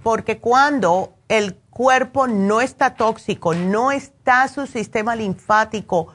Porque 0.03 0.39
cuando 0.39 1.13
el 1.29 1.57
cuerpo 1.71 2.27
no 2.27 2.61
está 2.63 2.95
tóxico, 2.95 3.55
no 3.55 3.93
está 3.93 4.49
su 4.49 4.67
sistema 4.67 5.17
linfático 5.17 6.09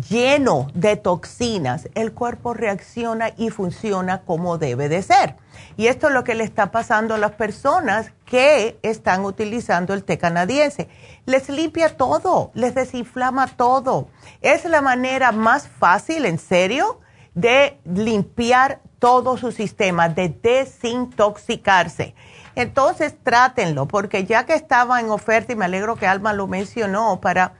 lleno 0.00 0.68
de 0.74 0.96
toxinas, 0.96 1.88
el 1.94 2.12
cuerpo 2.12 2.54
reacciona 2.54 3.30
y 3.36 3.50
funciona 3.50 4.22
como 4.22 4.58
debe 4.58 4.88
de 4.88 5.02
ser. 5.02 5.36
Y 5.76 5.88
esto 5.88 6.08
es 6.08 6.14
lo 6.14 6.24
que 6.24 6.34
le 6.34 6.44
está 6.44 6.70
pasando 6.70 7.14
a 7.14 7.18
las 7.18 7.32
personas 7.32 8.12
que 8.24 8.78
están 8.82 9.24
utilizando 9.24 9.92
el 9.92 10.04
té 10.04 10.16
canadiense. 10.16 10.88
Les 11.26 11.48
limpia 11.48 11.96
todo, 11.96 12.50
les 12.54 12.74
desinflama 12.74 13.48
todo. 13.48 14.08
Es 14.40 14.64
la 14.64 14.80
manera 14.80 15.32
más 15.32 15.68
fácil, 15.68 16.24
en 16.24 16.38
serio, 16.38 17.00
de 17.34 17.78
limpiar 17.84 18.80
todo 18.98 19.36
su 19.36 19.52
sistema, 19.52 20.08
de 20.08 20.28
desintoxicarse. 20.28 22.14
Entonces, 22.54 23.14
trátenlo, 23.22 23.86
porque 23.86 24.24
ya 24.24 24.44
que 24.44 24.54
estaba 24.54 25.00
en 25.00 25.10
oferta, 25.10 25.52
y 25.52 25.56
me 25.56 25.64
alegro 25.64 25.96
que 25.96 26.06
Alma 26.06 26.32
lo 26.32 26.46
mencionó, 26.46 27.20
para 27.20 27.54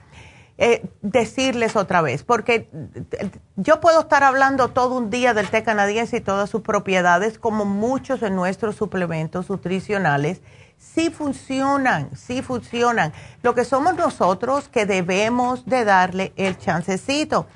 eh, 0.58 0.86
decirles 1.00 1.76
otra 1.76 2.02
vez, 2.02 2.24
porque 2.24 2.68
yo 3.56 3.80
puedo 3.80 4.00
estar 4.00 4.22
hablando 4.22 4.68
todo 4.68 4.96
un 4.96 5.08
día 5.08 5.32
del 5.32 5.48
té 5.48 5.62
canadiense 5.62 6.18
y 6.18 6.20
todas 6.20 6.50
sus 6.50 6.60
propiedades, 6.60 7.38
como 7.38 7.64
muchos 7.64 8.20
de 8.20 8.30
nuestros 8.30 8.76
suplementos 8.76 9.48
nutricionales, 9.48 10.42
sí 10.76 11.10
funcionan, 11.10 12.14
sí 12.14 12.42
funcionan. 12.42 13.12
Lo 13.42 13.54
que 13.54 13.64
somos 13.64 13.96
nosotros 13.96 14.68
que 14.68 14.84
debemos 14.84 15.64
de 15.64 15.84
darle 15.84 16.32
el 16.36 16.58
chancecito. 16.58 17.46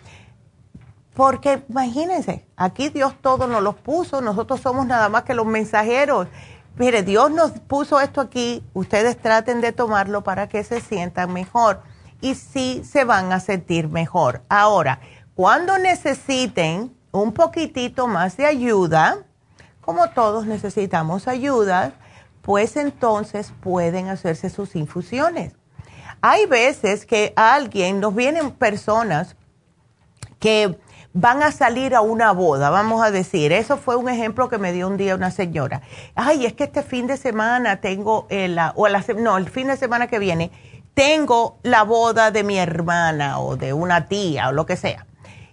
Porque 1.15 1.63
imagínense, 1.69 2.47
aquí 2.57 2.89
Dios 2.89 3.15
todo 3.21 3.47
nos 3.47 3.63
los 3.63 3.75
puso, 3.75 4.21
nosotros 4.21 4.61
somos 4.61 4.87
nada 4.87 5.09
más 5.11 5.25
que 5.25 5.35
los 5.35 5.47
mensajeros. 5.47 6.29
Mire, 6.77 7.03
Dios 7.03 7.31
nos 7.31 7.53
puso 7.53 8.01
esto 8.01 8.21
aquí, 8.21 8.63
ustedes 8.75 9.19
traten 9.19 9.61
de 9.61 9.73
tomarlo 9.73 10.23
para 10.25 10.49
que 10.49 10.65
se 10.65 10.81
sientan 10.81 11.33
mejor 11.33 11.83
y 12.21 12.35
sí 12.35 12.83
se 12.85 13.05
van 13.05 13.33
a 13.33 13.41
sentir 13.41 13.89
mejor. 13.89 14.43
Ahora, 14.49 15.01
cuando 15.35 15.79
necesiten 15.79 16.95
un 17.13 17.33
poquitito 17.33 18.07
más 18.07 18.37
de 18.37 18.47
ayuda, 18.47 19.19
como 19.81 20.11
todos 20.11 20.47
necesitamos 20.47 21.29
ayuda, 21.29 21.93
pues 22.43 22.77
entonces 22.77 23.53
pueden 23.61 24.09
hacerse 24.09 24.51
sus 24.51 24.77
infusiones. 24.77 25.55
Hay 26.21 26.47
veces 26.47 27.07
que 27.07 27.33
alguien, 27.37 28.01
nos 28.01 28.15
vienen 28.15 28.51
personas 28.51 29.37
que 30.39 30.79
van 31.13 31.43
a 31.43 31.51
salir 31.51 31.95
a 31.95 32.03
una 32.03 32.33
boda, 32.33 32.69
vamos 32.69 33.03
a 33.03 33.11
decir. 33.11 33.53
Eso 33.53 33.79
fue 33.79 33.97
un 33.97 34.09
ejemplo 34.09 34.49
que 34.49 34.59
me 34.59 34.73
dio 34.73 34.87
un 34.87 34.97
día 34.97 35.15
una 35.15 35.31
señora. 35.31 35.83
Ay, 36.15 36.45
es 36.45 36.53
que 36.53 36.65
este 36.65 36.83
fin 36.83 37.07
de 37.07 37.17
semana 37.17 37.81
tengo, 37.81 38.27
el, 38.29 38.59
o 38.75 38.89
la, 38.89 39.05
no, 39.19 39.39
el 39.39 39.49
fin 39.49 39.69
de 39.69 39.77
semana 39.77 40.09
que 40.09 40.19
viene 40.19 40.51
tengo 40.97 41.59
la 41.63 41.83
boda 41.83 42.31
de 42.31 42.43
mi 42.43 42.57
hermana 42.57 43.39
o 43.39 43.59
de 43.59 43.75
una 43.75 44.09
tía 44.09 44.49
o 44.49 44.53
lo 44.53 44.65
que 44.65 44.77
sea. 44.77 45.07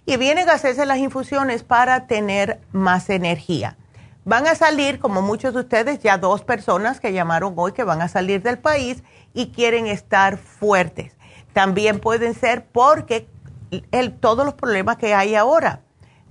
Y 0.06 0.16
vienen 0.16 0.48
a 0.48 0.54
hacerse 0.54 0.86
las 0.86 0.96
infusiones 0.96 1.62
para 1.62 2.06
tener 2.06 2.62
más 2.72 3.10
energía. 3.10 3.76
Van 4.24 4.46
a 4.46 4.54
salir, 4.54 4.98
como 4.98 5.20
muchos 5.20 5.52
de 5.52 5.60
ustedes, 5.60 6.00
ya 6.00 6.16
dos 6.16 6.42
personas 6.42 6.98
que 6.98 7.12
llamaron 7.12 7.52
hoy 7.56 7.72
que 7.72 7.84
van 7.84 8.00
a 8.00 8.08
salir 8.08 8.42
del 8.42 8.58
país 8.58 9.04
y 9.34 9.48
quieren 9.48 9.86
estar 9.86 10.38
fuertes. 10.38 11.12
También 11.52 12.00
pueden 12.00 12.32
ser 12.32 12.64
porque 12.64 13.28
todos 14.20 14.46
los 14.46 14.54
problemas 14.54 14.96
que 14.96 15.14
hay 15.14 15.34
ahora. 15.34 15.80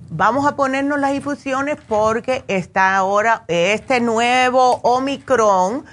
Vamos 0.10 0.48
a 0.48 0.56
ponernos 0.56 1.00
las 1.00 1.14
infusiones 1.14 1.78
porque 1.88 2.44
está 2.48 2.96
ahora 2.96 3.46
este 3.48 4.00
nuevo 4.00 4.80
Omicron 4.82 5.86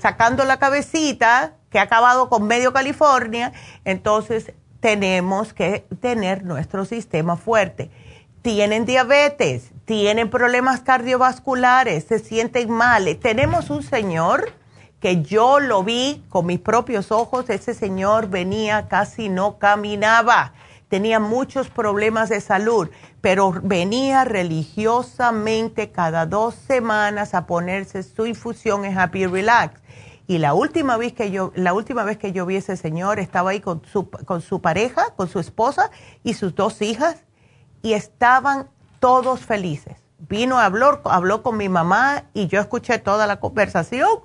sacando 0.00 0.44
la 0.44 0.58
cabecita, 0.58 1.54
que 1.70 1.78
ha 1.78 1.82
acabado 1.82 2.28
con 2.28 2.46
medio 2.46 2.72
California, 2.72 3.52
entonces 3.84 4.52
tenemos 4.80 5.52
que 5.52 5.86
tener 6.00 6.44
nuestro 6.44 6.84
sistema 6.84 7.36
fuerte. 7.36 7.90
Tienen 8.42 8.86
diabetes, 8.86 9.72
tienen 9.84 10.30
problemas 10.30 10.80
cardiovasculares, 10.80 12.04
se 12.04 12.18
sienten 12.18 12.70
mal. 12.70 13.16
Tenemos 13.20 13.70
un 13.70 13.82
señor 13.82 14.52
que 15.00 15.22
yo 15.22 15.60
lo 15.60 15.82
vi 15.82 16.24
con 16.28 16.46
mis 16.46 16.60
propios 16.60 17.12
ojos, 17.12 17.50
ese 17.50 17.74
señor 17.74 18.28
venía, 18.28 18.88
casi 18.88 19.28
no 19.28 19.58
caminaba, 19.58 20.54
tenía 20.88 21.20
muchos 21.20 21.68
problemas 21.68 22.28
de 22.28 22.40
salud 22.40 22.88
pero 23.26 23.52
venía 23.60 24.22
religiosamente 24.22 25.90
cada 25.90 26.26
dos 26.26 26.54
semanas 26.54 27.34
a 27.34 27.44
ponerse 27.44 28.04
su 28.04 28.24
infusión 28.24 28.84
en 28.84 28.96
Happy 28.96 29.26
Relax. 29.26 29.80
Y 30.28 30.38
la 30.38 30.54
última 30.54 30.96
vez 30.96 31.12
que 31.12 31.32
yo, 31.32 31.50
la 31.56 31.74
última 31.74 32.04
vez 32.04 32.18
que 32.18 32.30
yo 32.30 32.46
vi 32.46 32.54
ese 32.54 32.76
señor, 32.76 33.18
estaba 33.18 33.50
ahí 33.50 33.58
con 33.58 33.84
su, 33.84 34.08
con 34.10 34.42
su 34.42 34.60
pareja, 34.60 35.12
con 35.16 35.26
su 35.26 35.40
esposa 35.40 35.90
y 36.22 36.34
sus 36.34 36.54
dos 36.54 36.80
hijas, 36.82 37.24
y 37.82 37.94
estaban 37.94 38.68
todos 39.00 39.40
felices. 39.40 39.96
Vino 40.20 40.60
a 40.60 40.66
hablar, 40.66 41.00
habló 41.06 41.42
con 41.42 41.56
mi 41.56 41.68
mamá 41.68 42.26
y 42.32 42.46
yo 42.46 42.60
escuché 42.60 43.00
toda 43.00 43.26
la 43.26 43.40
conversación 43.40 44.20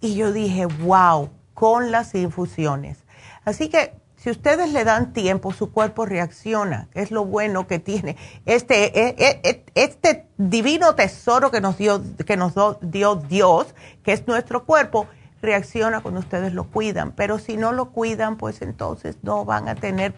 y 0.00 0.16
yo 0.16 0.32
dije, 0.32 0.66
wow, 0.66 1.30
con 1.54 1.92
las 1.92 2.12
infusiones. 2.16 3.04
Así 3.44 3.68
que 3.68 4.01
si 4.22 4.30
ustedes 4.30 4.72
le 4.72 4.84
dan 4.84 5.12
tiempo, 5.12 5.52
su 5.52 5.72
cuerpo 5.72 6.06
reacciona. 6.06 6.86
Es 6.94 7.10
lo 7.10 7.24
bueno 7.24 7.66
que 7.66 7.80
tiene. 7.80 8.16
Este, 8.46 8.96
e, 8.96 9.16
e, 9.18 9.40
e, 9.42 9.64
este 9.74 10.28
divino 10.36 10.94
tesoro 10.94 11.50
que 11.50 11.60
nos 11.60 11.76
dio, 11.76 12.00
que 12.24 12.36
nos 12.36 12.54
dio 12.82 13.16
Dios, 13.16 13.74
que 14.04 14.12
es 14.12 14.28
nuestro 14.28 14.64
cuerpo, 14.64 15.08
reacciona 15.40 16.02
cuando 16.02 16.20
ustedes 16.20 16.52
lo 16.52 16.70
cuidan. 16.70 17.10
Pero 17.10 17.40
si 17.40 17.56
no 17.56 17.72
lo 17.72 17.86
cuidan, 17.86 18.36
pues 18.36 18.62
entonces 18.62 19.16
no 19.22 19.44
van 19.44 19.68
a 19.68 19.74
tener, 19.74 20.14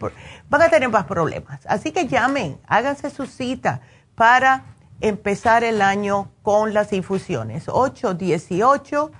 van 0.51 0.61
a 0.61 0.69
tener 0.69 0.91
más 0.91 1.07
problemas. 1.07 1.61
Así 1.67 1.91
que 1.91 2.07
llamen, 2.07 2.59
háganse 2.67 3.09
su 3.09 3.25
cita 3.25 3.81
para 4.17 4.67
empezar 5.01 5.65
el 5.65 5.81
año 5.81 6.31
con 6.43 6.75
las 6.75 6.93
infusiones. 6.93 7.69
818 7.69 9.11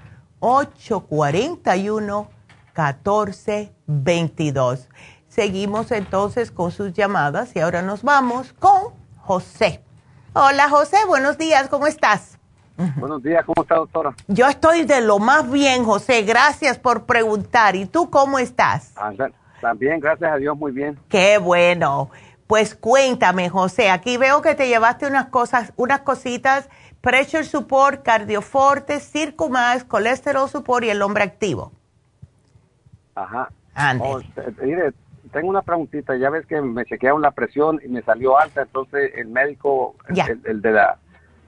841 3.87 3.95
1422. 4.05 4.89
Seguimos 5.29 5.91
entonces 5.91 6.51
con 6.51 6.71
sus 6.71 6.93
llamadas 6.93 7.55
y 7.57 7.61
ahora 7.61 7.83
nos 7.83 8.03
vamos 8.03 8.53
con 8.53 8.95
José. 9.19 9.83
Hola 10.33 10.69
José, 10.69 10.97
buenos 11.07 11.39
días, 11.39 11.69
¿cómo 11.69 11.87
estás? 11.87 12.39
Buenos 12.97 13.23
días, 13.23 13.45
¿cómo 13.45 13.63
está 13.63 13.77
doctora? 13.77 14.15
Yo 14.27 14.49
estoy 14.49 14.85
de 14.85 15.01
lo 15.01 15.19
más 15.19 15.49
bien, 15.51 15.85
José, 15.85 16.23
gracias 16.23 16.79
por 16.79 17.05
preguntar. 17.05 17.77
¿Y 17.77 17.87
tú 17.87 18.11
cómo 18.11 18.39
estás? 18.39 18.93
Ah, 18.97 19.13
también, 19.61 20.01
gracias 20.01 20.33
a 20.33 20.37
Dios, 20.37 20.57
muy 20.57 20.73
bien. 20.73 20.99
Qué 21.09 21.39
bueno. 21.39 22.11
Pues 22.47 22.75
cuéntame, 22.75 23.49
José, 23.49 23.91
aquí 23.91 24.17
veo 24.17 24.43
que 24.43 24.55
te 24.55 24.69
llevaste 24.69 25.07
unas 25.07 25.27
cosas, 25.27 25.73
unas 25.77 26.01
cositas, 26.01 26.69
Pressure 27.01 27.45
Support, 27.45 28.03
Cardioforte, 28.03 29.01
Circumax, 29.01 29.85
Colesterol 29.85 30.49
Support 30.49 30.85
y 30.85 30.91
el 30.91 31.01
hombre 31.01 31.25
activo. 31.25 31.73
Ajá. 33.15 33.49
Oh, 34.01 34.21
mire, 34.63 34.93
tengo 35.33 35.49
una 35.49 35.63
preguntita. 35.63 36.17
Ya 36.17 36.31
ves 36.31 36.47
que 36.47 36.61
me 36.61 36.85
chequearon 36.85 37.23
la 37.23 37.33
presión 37.33 37.81
y 37.85 37.89
me 37.89 38.03
salió 38.03 38.39
alta, 38.39 38.63
entonces 38.63 39.13
el 39.17 39.29
médico, 39.29 39.97
el, 40.45 40.63
de 40.63 40.73
la, 40.73 40.99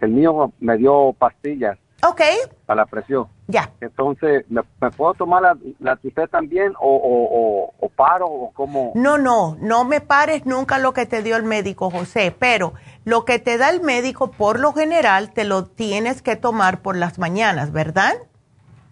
el 0.00 0.10
mío 0.10 0.52
me 0.60 0.76
dio 0.76 1.14
pastillas. 1.18 1.78
Ok. 2.02 2.20
Para 2.66 2.82
la 2.82 2.86
presión. 2.86 3.26
Ya. 3.46 3.70
Entonces, 3.80 4.44
¿me, 4.50 4.62
puedo 4.90 5.14
tomar 5.14 5.42
la, 5.42 5.56
la 5.80 5.98
usted 6.02 6.28
también 6.28 6.74
o, 6.78 7.72
o, 7.80 7.88
paro 7.88 8.26
o 8.26 8.52
cómo? 8.52 8.92
No, 8.94 9.16
no, 9.16 9.56
no 9.60 9.84
me 9.84 10.02
pares 10.02 10.44
nunca 10.44 10.78
lo 10.78 10.92
que 10.92 11.06
te 11.06 11.22
dio 11.22 11.36
el 11.36 11.44
médico, 11.44 11.90
José, 11.90 12.34
pero 12.38 12.74
lo 13.04 13.24
que 13.24 13.38
te 13.38 13.56
da 13.56 13.70
el 13.70 13.80
médico 13.80 14.30
por 14.30 14.60
lo 14.60 14.72
general 14.72 15.32
te 15.32 15.44
lo 15.44 15.64
tienes 15.64 16.20
que 16.20 16.36
tomar 16.36 16.82
por 16.82 16.96
las 16.96 17.18
mañanas, 17.18 17.72
¿verdad? 17.72 18.12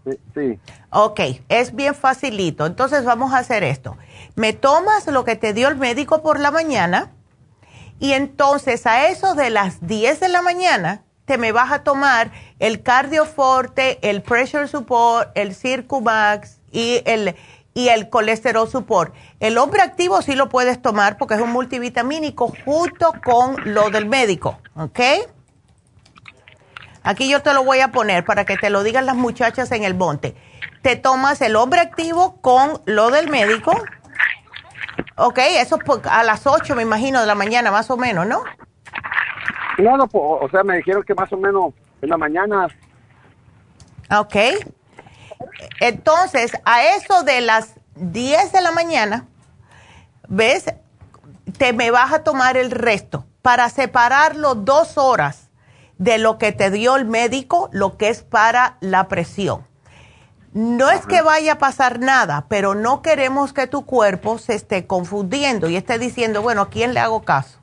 Sí. 0.05 0.19
sí. 0.35 0.61
Ok, 0.97 1.21
es 1.49 1.75
bien 1.75 1.93
facilito. 1.93 2.67
Entonces 2.67 3.05
vamos 3.05 3.33
a 3.33 3.39
hacer 3.39 3.65
esto. 3.65 3.97
Me 4.37 4.53
tomas 4.53 5.09
lo 5.09 5.25
que 5.25 5.35
te 5.35 5.53
dio 5.53 5.67
el 5.67 5.75
médico 5.75 6.23
por 6.23 6.39
la 6.39 6.53
mañana 6.53 7.11
y 7.99 8.13
entonces 8.13 8.87
a 8.87 9.09
eso 9.09 9.35
de 9.35 9.51
las 9.51 9.85
10 9.85 10.21
de 10.21 10.29
la 10.29 10.41
mañana 10.41 11.03
te 11.25 11.37
me 11.37 11.51
vas 11.51 11.73
a 11.73 11.83
tomar 11.83 12.31
el 12.61 12.85
Cardioforte, 12.85 13.99
el 14.09 14.23
Pressure 14.23 14.69
Support, 14.69 15.37
el 15.37 15.57
Circumax 15.57 16.61
y 16.71 17.03
el, 17.07 17.35
y 17.75 17.89
el 17.89 18.09
Colesterol 18.09 18.69
Support. 18.69 19.13
El 19.41 19.59
hombre 19.59 19.83
activo 19.83 20.23
sí 20.23 20.37
lo 20.37 20.49
puedes 20.49 20.81
tomar 20.81 21.19
porque 21.19 21.35
es 21.35 21.41
un 21.41 21.51
multivitamínico 21.51 22.53
junto 22.65 23.15
con 23.25 23.57
lo 23.75 23.91
del 23.91 24.07
médico, 24.07 24.61
¿ok? 24.77 25.01
Aquí 27.03 27.29
yo 27.29 27.43
te 27.43 27.53
lo 27.53 27.65
voy 27.65 27.81
a 27.81 27.89
poner 27.93 28.25
para 28.25 28.45
que 28.45 28.57
te 28.57 28.71
lo 28.71 28.85
digan 28.85 29.07
las 29.07 29.17
muchachas 29.17 29.73
en 29.73 29.83
el 29.83 29.95
monte. 29.95 30.37
Te 30.85 30.97
tomas 30.97 31.41
el 31.41 31.57
hombre 31.57 31.81
activo 31.81 32.37
con 32.43 32.83
lo 32.85 33.11
del 33.11 33.31
médico. 33.31 33.73
Ok, 35.17 35.39
eso 35.39 35.79
a 36.11 36.23
las 36.25 36.47
8 36.47 36.75
me 36.75 36.83
imagino 36.83 37.23
de 37.23 37.27
la 37.27 37.35
mañana 37.35 37.71
más 37.71 37.89
o 37.91 37.97
menos, 37.97 38.27
¿no? 38.27 38.43
Claro, 39.77 40.07
o 40.13 40.47
sea, 40.51 40.63
me 40.63 40.77
dijeron 40.77 41.03
que 41.03 41.15
más 41.15 41.33
o 41.33 41.39
menos 41.39 41.73
en 42.03 42.11
la 42.11 42.19
mañana. 42.19 42.69
Ok. 44.15 44.37
Entonces, 45.81 46.53
a 46.67 46.83
eso 46.83 47.23
de 47.23 47.41
las 47.41 47.77
10 47.95 48.53
de 48.53 48.61
la 48.61 48.71
mañana, 48.71 49.27
¿ves? 50.29 50.67
Te 51.57 51.73
me 51.73 51.93
vas 51.93 52.13
a 52.13 52.25
tomar 52.25 52.59
el 52.59 52.71
resto 52.71 53.25
para 53.41 53.71
separarlo 53.71 54.55
dos 54.55 54.99
horas 54.99 55.49
de 55.97 56.19
lo 56.19 56.37
que 56.37 56.53
te 56.53 56.71
dio 56.71 56.97
el 56.97 57.07
médico, 57.07 57.71
lo 57.73 57.97
que 57.97 58.11
es 58.11 58.23
para 58.23 58.77
la 58.81 59.09
presión. 59.09 59.67
No 60.55 60.89
es 60.91 61.05
que 61.05 61.21
vaya 61.21 61.53
a 61.55 61.59
pasar 61.59 61.99
nada, 61.99 62.47
pero 62.49 62.75
no 62.75 63.03
queremos 63.03 63.53
que 63.53 63.67
tu 63.67 63.85
cuerpo 63.85 64.39
se 64.39 64.55
esté 64.55 64.87
confundiendo 64.87 65.69
y 65.69 65.77
esté 65.77 65.99
diciendo, 65.99 66.41
bueno, 66.41 66.63
¿a 66.63 66.71
quién 66.71 66.95
le 66.95 67.01
hago 67.01 67.23
caso? 67.23 67.59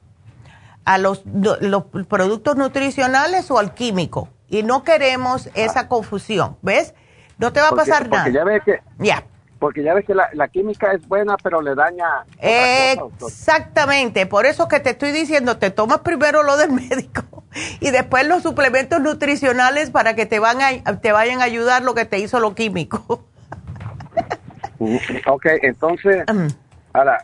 a 0.85 0.97
los, 0.97 1.23
los 1.25 1.83
productos 2.07 2.55
nutricionales 2.55 3.51
o 3.51 3.59
al 3.59 3.73
químico. 3.73 4.29
Y 4.49 4.63
no 4.63 4.83
queremos 4.83 5.49
esa 5.53 5.87
confusión, 5.87 6.57
¿ves? 6.61 6.93
No 7.37 7.53
te 7.53 7.61
va 7.61 7.69
a 7.69 7.75
pasar 7.75 8.09
nada. 8.09 8.29
Ya 8.29 8.43
ves 8.43 8.61
que, 8.65 8.81
ya. 8.99 9.23
Porque 9.61 9.83
ya 9.83 9.93
ves 9.93 10.05
que 10.05 10.15
la, 10.15 10.47
química 10.47 10.91
es 10.91 11.07
buena, 11.07 11.37
pero 11.37 11.61
le 11.61 11.75
daña. 11.75 12.25
Exactamente, 12.39 14.25
por 14.25 14.47
eso 14.47 14.67
que 14.67 14.79
te 14.79 14.89
estoy 14.89 15.11
diciendo, 15.11 15.57
te 15.57 15.69
tomas 15.69 15.99
primero 15.99 16.41
lo 16.41 16.57
del 16.57 16.71
médico 16.89 17.43
y 17.79 17.91
después 17.91 18.25
los 18.25 18.41
suplementos 18.41 18.99
nutricionales 19.01 19.91
para 19.91 20.15
que 20.15 20.25
te, 20.25 20.39
van 20.39 20.57
a, 20.63 20.99
te 20.99 21.11
vayan 21.11 21.41
a 21.41 21.43
ayudar 21.43 21.83
lo 21.83 21.93
que 21.93 22.05
te 22.05 22.17
hizo 22.17 22.39
lo 22.39 22.55
químico. 22.55 23.23
ok, 25.27 25.45
entonces, 25.61 26.25
a, 26.93 27.05
la, 27.05 27.23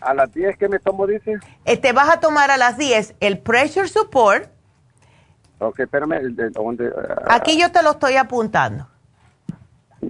a, 0.00 0.14
las 0.14 0.32
10 0.32 0.56
que 0.56 0.68
me 0.68 0.78
tomo, 0.78 1.08
dice. 1.08 1.38
Eh, 1.64 1.76
te 1.76 1.92
vas 1.92 2.08
a 2.08 2.20
tomar 2.20 2.52
a 2.52 2.56
las 2.56 2.78
10 2.78 3.16
el 3.18 3.40
pressure 3.40 3.88
support. 3.88 4.48
Ok, 5.58 5.80
espérame. 5.80 6.36
Aquí 7.28 7.60
yo 7.60 7.72
te 7.72 7.82
lo 7.82 7.90
estoy 7.90 8.14
apuntando. 8.14 8.93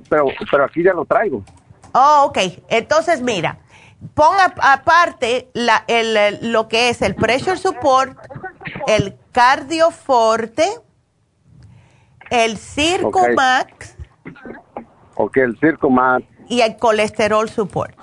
Pero, 0.09 0.27
pero 0.51 0.65
aquí 0.65 0.83
ya 0.83 0.93
lo 0.93 1.05
traigo. 1.05 1.43
Oh, 1.93 2.27
ok. 2.29 2.39
Entonces, 2.69 3.23
mira, 3.23 3.59
pon 4.15 4.37
aparte 4.61 5.49
la, 5.55 5.85
el, 5.87 6.53
lo 6.53 6.69
que 6.69 6.89
es 6.89 7.03
el 7.03 7.15
pressure 7.15 7.57
support, 7.57 8.19
el 8.87 9.17
cardioforte, 9.33 10.69
el 12.31 12.59
Circo 12.59 13.27
Max. 13.37 13.97
Ok, 15.15 15.37
el 15.39 15.59
Circo 15.59 15.91
Max. 15.91 16.25
Y 16.49 16.61
el 16.61 16.77
colesterol 16.77 17.49
support. 17.49 17.97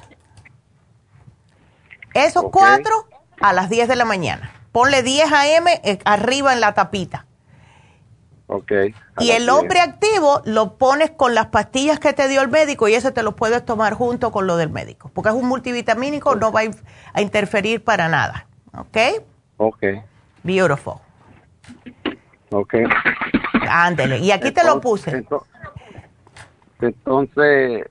Esos 2.13 2.45
cuatro 2.51 3.07
a 3.39 3.53
las 3.53 3.69
10 3.69 3.87
de 3.87 3.95
la 3.95 4.05
mañana. 4.05 4.51
Ponle 4.71 5.03
10 5.03 5.31
a.m. 5.31 5.81
Eh, 5.83 5.99
arriba 6.05 6.53
en 6.53 6.61
la 6.61 6.73
tapita. 6.73 7.25
Ok. 8.47 8.71
Y 9.21 9.31
el 9.31 9.49
hombre 9.49 9.79
activo 9.79 10.41
lo 10.45 10.77
pones 10.77 11.11
con 11.11 11.35
las 11.35 11.47
pastillas 11.47 11.99
que 11.99 12.13
te 12.13 12.27
dio 12.27 12.41
el 12.41 12.49
médico 12.49 12.87
y 12.87 12.93
ese 12.93 13.11
te 13.11 13.23
lo 13.23 13.35
puedes 13.35 13.65
tomar 13.65 13.93
junto 13.93 14.31
con 14.31 14.47
lo 14.47 14.57
del 14.57 14.69
médico. 14.69 15.11
Porque 15.13 15.29
es 15.29 15.35
un 15.35 15.47
multivitamínico, 15.47 16.35
no 16.35 16.51
va 16.51 16.61
a 17.13 17.21
interferir 17.21 17.83
para 17.83 18.09
nada. 18.09 18.47
¿Ok? 18.77 18.97
Ok. 19.57 19.83
Beautiful. 20.43 20.95
Ok. 22.51 22.75
Ándele. 23.69 24.19
Y 24.19 24.31
aquí 24.31 24.51
te 24.51 24.63
lo 24.63 24.81
puse. 24.81 25.25
entonces 26.79 27.85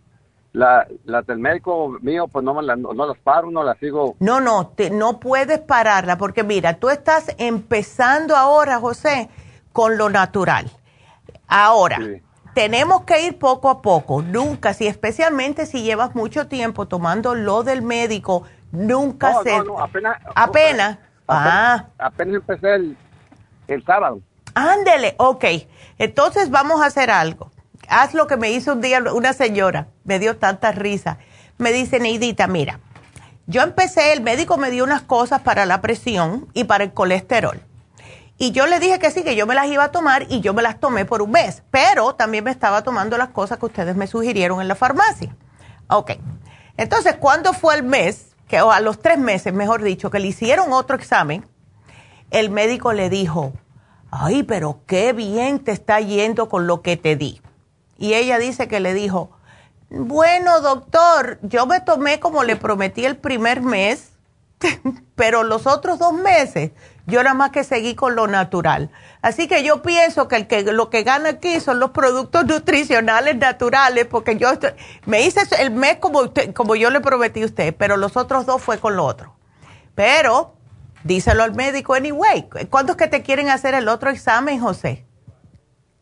la, 0.53 0.87
las 1.05 1.27
del 1.27 1.39
médico 1.39 1.97
mío, 2.01 2.27
pues 2.29 2.45
no, 2.45 2.61
no, 2.61 3.07
las 3.07 3.19
paro, 3.19 3.51
no 3.51 3.63
las 3.63 3.79
sigo. 3.79 4.17
No, 4.19 4.41
no, 4.41 4.69
te, 4.69 4.91
no 4.91 5.21
puedes 5.21 5.61
pararla 5.61 6.19
porque 6.19 6.43
mira, 6.43 6.75
tú 6.75 6.91
estás 6.91 7.35
empezando 7.39 8.37
ahora, 8.37 8.79
José, 8.79 9.29
con 9.73 9.97
lo 9.97 10.11
natural. 10.11 10.71
Ahora, 11.47 11.99
tenemos 12.55 13.03
que 13.03 13.27
ir 13.27 13.39
poco 13.39 13.71
a 13.71 13.83
poco, 13.83 14.23
nunca, 14.23 14.75
si 14.75 14.87
especialmente 14.87 15.67
si 15.67 15.83
llevas 15.83 16.15
mucho 16.15 16.49
tiempo 16.49 16.87
tomando 16.87 17.35
lo 17.35 17.63
del 17.63 17.83
médico, 17.83 18.45
nunca 18.73 19.43
se... 19.43 19.63
No, 19.63 19.81
apenas... 19.81 20.19
Apenas. 20.35 20.99
ah. 21.29 21.87
Apenas 21.99 22.37
empecé 22.37 22.75
el, 22.75 22.97
el 23.69 23.85
sábado. 23.85 24.21
Ándele, 24.55 25.15
ok. 25.19 25.45
Entonces 25.99 26.51
vamos 26.51 26.83
a 26.83 26.87
hacer 26.87 27.11
algo 27.11 27.51
haz 27.91 28.15
lo 28.15 28.27
que 28.27 28.37
me 28.37 28.51
hizo 28.51 28.73
un 28.73 28.81
día 28.81 29.03
una 29.13 29.33
señora, 29.33 29.89
me 30.05 30.19
dio 30.19 30.37
tanta 30.37 30.73
risa. 30.73 31.19
Me 31.59 31.73
dice, 31.73 31.99
Neidita, 32.01 32.47
mira, 32.47 32.81
yo 33.47 33.63
empecé, 33.63 34.13
el 34.13 34.23
médico 34.23 34.57
me 34.57 34.71
dio 34.71 34.85
unas 34.85 35.03
cosas 35.03 35.43
para 35.43 35.67
la 35.67 35.83
presión 35.83 36.49
y 36.55 36.65
para 36.65 36.85
el 36.85 36.93
colesterol. 36.95 37.61
Y 38.43 38.53
yo 38.53 38.67
le 38.67 38.81
dije 38.81 38.99
que 38.99 39.11
sí, 39.11 39.23
que 39.23 39.37
yo 39.37 39.47
me 39.47 39.55
las 39.55 39.67
iba 39.67 39.85
a 39.85 39.93
tomar 39.93 40.25
y 40.31 40.41
yo 40.41 40.55
me 40.55 40.63
las 40.63 40.81
tomé 40.81 41.05
por 41.05 41.21
un 41.21 41.31
mes, 41.31 41.63
pero 41.71 42.15
también 42.15 42.43
me 42.43 42.51
estaba 42.51 42.83
tomando 42.83 43.19
las 43.19 43.29
cosas 43.29 43.59
que 43.59 43.67
ustedes 43.67 43.97
me 43.97 44.07
sugirieron 44.07 44.63
en 44.63 44.69
la 44.69 44.75
farmacia. 44.75 45.37
Ok, 45.89 46.13
entonces, 46.79 47.17
¿cuándo 47.17 47.53
fue 47.53 47.75
el 47.75 47.83
mes, 47.83 48.29
que, 48.49 48.63
o 48.63 48.73
a 48.73 48.81
los 48.81 48.99
tres 49.01 49.19
meses, 49.19 49.53
mejor 49.53 49.83
dicho, 49.83 50.09
que 50.09 50.21
le 50.21 50.29
hicieron 50.29 50.73
otro 50.73 50.97
examen? 50.97 51.47
El 52.31 52.49
médico 52.49 52.95
le 52.95 53.11
dijo, 53.11 53.53
ay, 54.11 54.43
pero 54.43 54.81
qué 54.87 55.13
bien 55.13 55.59
te 55.59 55.73
está 55.73 56.01
yendo 56.01 56.49
con 56.49 56.67
lo 56.67 56.81
que 56.81 56.97
te 56.97 57.17
di. 57.17 57.43
Y 57.99 58.15
ella 58.15 58.39
dice 58.39 58.69
que 58.69 58.81
le 58.81 58.95
dijo, 58.95 59.33
bueno, 59.91 60.63
doctor, 60.63 61.41
yo 61.43 61.67
me 61.67 61.81
tomé 61.81 62.21
como 62.21 62.43
le 62.43 62.57
prometí 62.57 63.05
el 63.05 63.19
primer 63.19 63.61
mes, 63.61 64.13
pero 65.15 65.43
los 65.43 65.67
otros 65.67 65.99
dos 65.99 66.15
meses 66.15 66.71
yo 67.07 67.23
nada 67.23 67.35
más 67.35 67.51
que 67.51 67.65
seguí 67.65 67.95
con 67.95 68.15
lo 68.15 68.27
natural. 68.27 68.91
Así 69.23 69.49
que 69.49 69.63
yo 69.63 69.83
pienso 69.83 70.29
que, 70.29 70.37
el 70.37 70.47
que 70.47 70.63
lo 70.63 70.91
que 70.91 71.03
gana 71.03 71.31
aquí 71.31 71.61
son 71.61 71.81
los 71.81 71.91
productos 71.91 72.45
nutricionales 72.47 73.37
naturales, 73.37 74.07
porque 74.07 74.37
yo 74.37 74.51
me 75.07 75.23
hice 75.23 75.41
el 75.59 75.71
mes 75.71 75.97
como, 75.97 76.21
usted, 76.21 76.53
como 76.53 76.77
yo 76.77 76.91
le 76.91 77.01
prometí 77.01 77.43
a 77.43 77.47
usted, 77.47 77.75
pero 77.77 77.97
los 77.97 78.17
otros 78.17 78.47
dos 78.47 78.63
fue 78.63 78.79
con 78.79 78.97
lo 78.97 79.05
otro. 79.05 79.35
Pero 79.95 80.55
díselo 81.05 81.43
al 81.43 81.55
médico 81.55 81.95
anyway. 81.95 82.49
¿Cuándo 82.69 82.93
es 82.93 82.99
que 82.99 83.09
te 83.09 83.23
quieren 83.23 83.49
hacer 83.49 83.75
el 83.75 83.89
otro 83.89 84.11
examen, 84.11 84.61
José? 84.61 85.07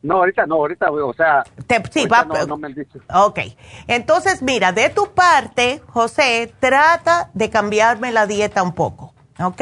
No, 0.01 0.19
ahorita 0.19 0.47
no, 0.47 0.57
ahorita, 0.57 0.91
o 0.91 1.13
sea, 1.13 1.43
sí, 1.91 2.07
va, 2.07 2.25
no, 2.25 2.57
me 2.57 2.69
han 2.69 2.75
dicho. 2.75 3.01
Ok, 3.13 3.41
entonces 3.89 4.43
mira, 4.43 4.71
de 4.71 4.91
tu 4.91 5.13
parte, 5.13 5.83
José, 5.89 6.55
trata 6.61 7.31
de 7.35 7.51
cambiarme 7.51 8.13
la 8.13 8.27
dieta 8.27 8.63
un 8.63 8.75
poco, 8.75 9.13
¿ok? 9.41 9.61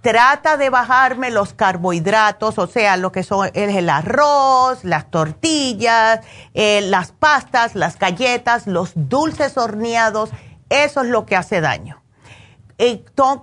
Trata 0.00 0.56
de 0.56 0.70
bajarme 0.70 1.30
los 1.30 1.54
carbohidratos, 1.54 2.58
o 2.58 2.66
sea, 2.66 2.96
lo 2.96 3.12
que 3.12 3.22
son 3.22 3.50
el, 3.54 3.88
arroz, 3.88 4.84
las 4.84 5.10
tortillas, 5.10 6.20
eh, 6.52 6.80
las 6.82 7.12
pastas, 7.12 7.74
las 7.74 7.98
galletas, 7.98 8.66
los 8.66 8.92
dulces 8.94 9.56
horneados, 9.56 10.30
eso 10.68 11.02
es 11.02 11.08
lo 11.08 11.26
que 11.26 11.36
hace 11.36 11.60
daño. 11.60 12.02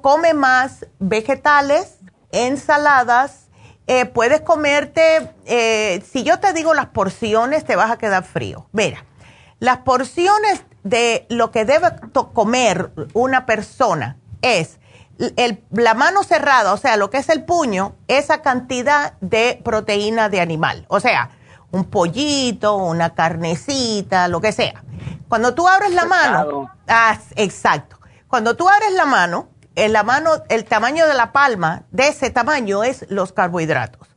come 0.01 0.33
más 0.33 0.85
vegetales, 0.99 1.97
ensaladas, 2.31 3.49
eh, 3.87 4.05
puedes 4.05 4.41
comerte, 4.41 5.33
eh, 5.45 6.03
si 6.09 6.23
yo 6.23 6.39
te 6.39 6.53
digo 6.53 6.73
las 6.73 6.87
porciones, 6.87 7.65
te 7.65 7.75
vas 7.75 7.91
a 7.91 7.97
quedar 7.97 8.23
frío. 8.23 8.67
Mira, 8.71 9.05
las 9.59 9.79
porciones 9.79 10.63
de 10.83 11.25
lo 11.29 11.51
que 11.51 11.65
debe 11.65 11.87
comer 12.33 12.91
una 13.13 13.45
persona 13.45 14.17
es 14.41 14.79
la 15.71 15.93
mano 15.93 16.23
cerrada, 16.23 16.73
o 16.73 16.77
sea, 16.77 16.97
lo 16.97 17.09
que 17.09 17.17
es 17.17 17.29
el 17.29 17.43
puño, 17.43 17.95
esa 18.07 18.41
cantidad 18.41 19.13
de 19.21 19.61
proteína 19.63 20.29
de 20.29 20.41
animal. 20.41 20.85
O 20.87 20.99
sea, 20.99 21.31
un 21.71 21.85
pollito, 21.85 22.75
una 22.75 23.13
carnecita, 23.13 24.27
lo 24.27 24.41
que 24.41 24.51
sea. 24.51 24.83
Cuando 25.29 25.53
tú 25.53 25.67
abres 25.67 25.93
la 25.93 26.05
mano, 26.05 26.71
ah, 26.87 27.17
exacto. 27.35 27.99
Cuando 28.27 28.55
tú 28.55 28.67
abres 28.67 28.93
la 28.93 29.05
mano, 29.05 29.49
en 29.75 29.93
la 29.93 30.03
mano, 30.03 30.31
el 30.49 30.65
tamaño 30.65 31.07
de 31.07 31.13
la 31.13 31.31
palma 31.31 31.83
de 31.91 32.09
ese 32.09 32.29
tamaño 32.29 32.83
es 32.83 33.05
los 33.09 33.31
carbohidratos. 33.31 34.07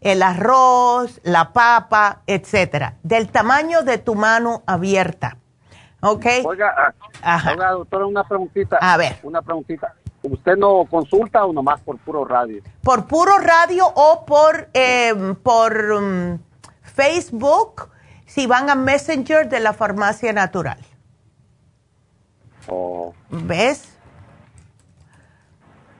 El 0.00 0.22
arroz, 0.22 1.20
la 1.24 1.52
papa, 1.52 2.22
etcétera. 2.26 2.96
Del 3.02 3.30
tamaño 3.30 3.82
de 3.82 3.98
tu 3.98 4.14
mano 4.14 4.62
abierta. 4.66 5.38
¿Ok? 6.00 6.26
Oiga, 6.44 6.94
ah, 7.22 7.42
oiga, 7.50 7.70
doctora, 7.72 8.06
una 8.06 8.24
preguntita. 8.24 8.78
A 8.80 8.96
ver. 8.96 9.18
Una 9.22 9.42
preguntita. 9.42 9.94
¿Usted 10.30 10.56
no 10.56 10.84
consulta 10.90 11.44
o 11.44 11.52
nomás 11.52 11.80
por 11.80 11.98
puro 11.98 12.24
radio? 12.24 12.62
Por 12.82 13.06
puro 13.06 13.38
radio 13.38 13.86
o 13.86 14.24
por, 14.26 14.68
eh, 14.74 15.34
por 15.42 15.92
um, 15.92 16.38
Facebook 16.82 17.90
si 18.26 18.46
van 18.46 18.70
a 18.70 18.74
Messenger 18.74 19.48
de 19.48 19.60
la 19.60 19.72
Farmacia 19.72 20.32
Natural. 20.32 20.78
Oh. 22.68 23.14
¿Ves? 23.30 23.96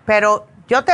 Pero 0.04 0.46
yo 0.68 0.84
te 0.84 0.92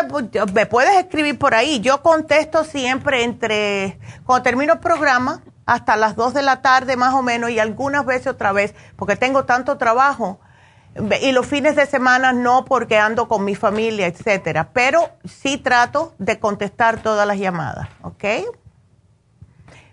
me 0.53 0.67
puedes 0.67 0.97
escribir 0.97 1.39
por 1.39 1.55
ahí. 1.55 1.81
Yo 1.81 2.03
contesto 2.03 2.65
siempre 2.65 3.25
entre 3.25 3.99
cuando 4.25 4.45
termino 4.45 4.75
el 4.75 4.79
programa 4.79 5.43
hasta 5.67 5.97
las 5.97 6.15
2 6.15 6.35
de 6.35 6.43
la 6.43 6.63
tarde 6.63 6.97
más 6.97 7.15
o 7.15 7.23
menos 7.23 7.51
y 7.51 7.59
algunas 7.59 8.07
veces 8.07 8.29
otra 8.29 8.53
vez 8.53 8.75
porque 8.97 9.17
tengo 9.17 9.45
tanto 9.45 9.77
trabajo 9.79 10.39
y 11.21 11.33
los 11.33 11.47
fines 11.47 11.75
de 11.77 11.87
semana 11.87 12.33
no 12.33 12.65
porque 12.65 12.99
ando 12.99 13.27
con 13.27 13.45
mi 13.45 13.55
familia, 13.55 14.07
etcétera, 14.07 14.71
pero 14.73 15.11
sí 15.25 15.59
trato 15.59 16.15
de 16.19 16.39
contestar 16.39 17.03
todas 17.03 17.27
las 17.27 17.39
llamadas, 17.39 17.89
¿ok? 18.03 18.25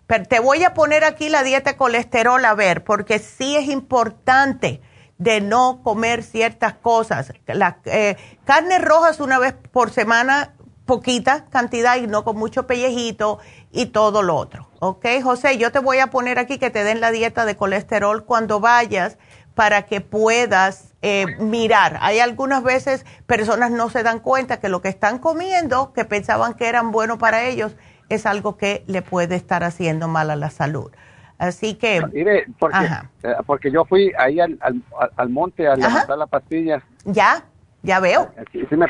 Pero 0.06 0.26
te 0.26 0.40
voy 0.40 0.64
a 0.64 0.74
poner 0.74 1.04
aquí 1.04 1.30
la 1.30 1.42
dieta 1.42 1.72
de 1.72 1.78
colesterol 1.78 2.44
a 2.44 2.54
ver, 2.54 2.84
porque 2.84 3.18
sí 3.18 3.56
es 3.56 3.68
importante 3.70 4.82
de 5.18 5.40
no 5.40 5.82
comer 5.84 6.24
ciertas 6.24 6.74
cosas. 6.74 7.32
La, 7.48 7.78
eh, 7.86 8.18
carnes 8.44 8.82
rojas 8.82 9.20
una 9.20 9.40
vez 9.40 9.54
por 9.72 9.92
semana, 9.92 10.54
poquita 10.86 11.46
cantidad 11.46 11.96
y 11.96 12.08
no 12.08 12.24
con 12.24 12.38
mucho 12.38 12.68
pellejito 12.68 13.40
y 13.72 13.88
todo 13.88 14.22
lo 14.22 14.36
otro. 14.36 14.70
¿Ok, 14.80 15.06
José? 15.24 15.58
Yo 15.58 15.72
te 15.72 15.80
voy 15.80 16.00
a 16.00 16.08
poner 16.08 16.40
aquí 16.40 16.60
que 16.60 16.70
te 16.70 16.84
den 16.84 17.02
la 17.02 17.12
dieta 17.12 17.46
de 17.46 17.56
colesterol 17.56 18.26
cuando 18.26 18.60
vayas 18.60 19.18
para 19.56 19.84
que 19.84 20.02
puedas 20.02 20.91
eh, 21.02 21.26
mirar. 21.40 21.98
Hay 22.02 22.20
algunas 22.20 22.64
veces 22.64 23.06
personas 23.26 23.72
no 23.72 23.90
se 23.90 24.04
dan 24.04 24.20
cuenta 24.20 24.60
que 24.60 24.70
lo 24.70 24.82
que 24.82 24.90
están 24.90 25.18
comiendo, 25.20 25.94
que 25.94 26.06
pensaban 26.06 26.54
que 26.54 26.68
eran 26.68 26.92
bueno 26.92 27.18
para 27.18 27.44
ellos, 27.46 27.76
es 28.10 28.26
algo 28.26 28.58
que 28.58 28.84
le 28.88 29.02
puede 29.02 29.36
estar 29.36 29.64
haciendo 29.64 30.08
mal 30.08 30.30
a 30.30 30.36
la 30.36 30.50
salud. 30.50 30.92
Así 31.38 31.74
que... 31.74 32.06
Mire, 32.14 32.46
porque, 32.60 32.86
eh, 33.24 33.34
porque 33.48 33.72
yo 33.72 33.84
fui 33.86 34.12
ahí 34.20 34.40
al, 34.40 34.60
al, 35.18 35.30
monte 35.30 35.68
a 35.68 35.76
levantar 35.76 36.18
la 36.18 36.28
pastilla. 36.28 36.84
Ya, 37.06 37.46
ya 37.82 38.00
veo. 38.00 38.32
Sí, 38.52 38.64
me, 38.70 38.86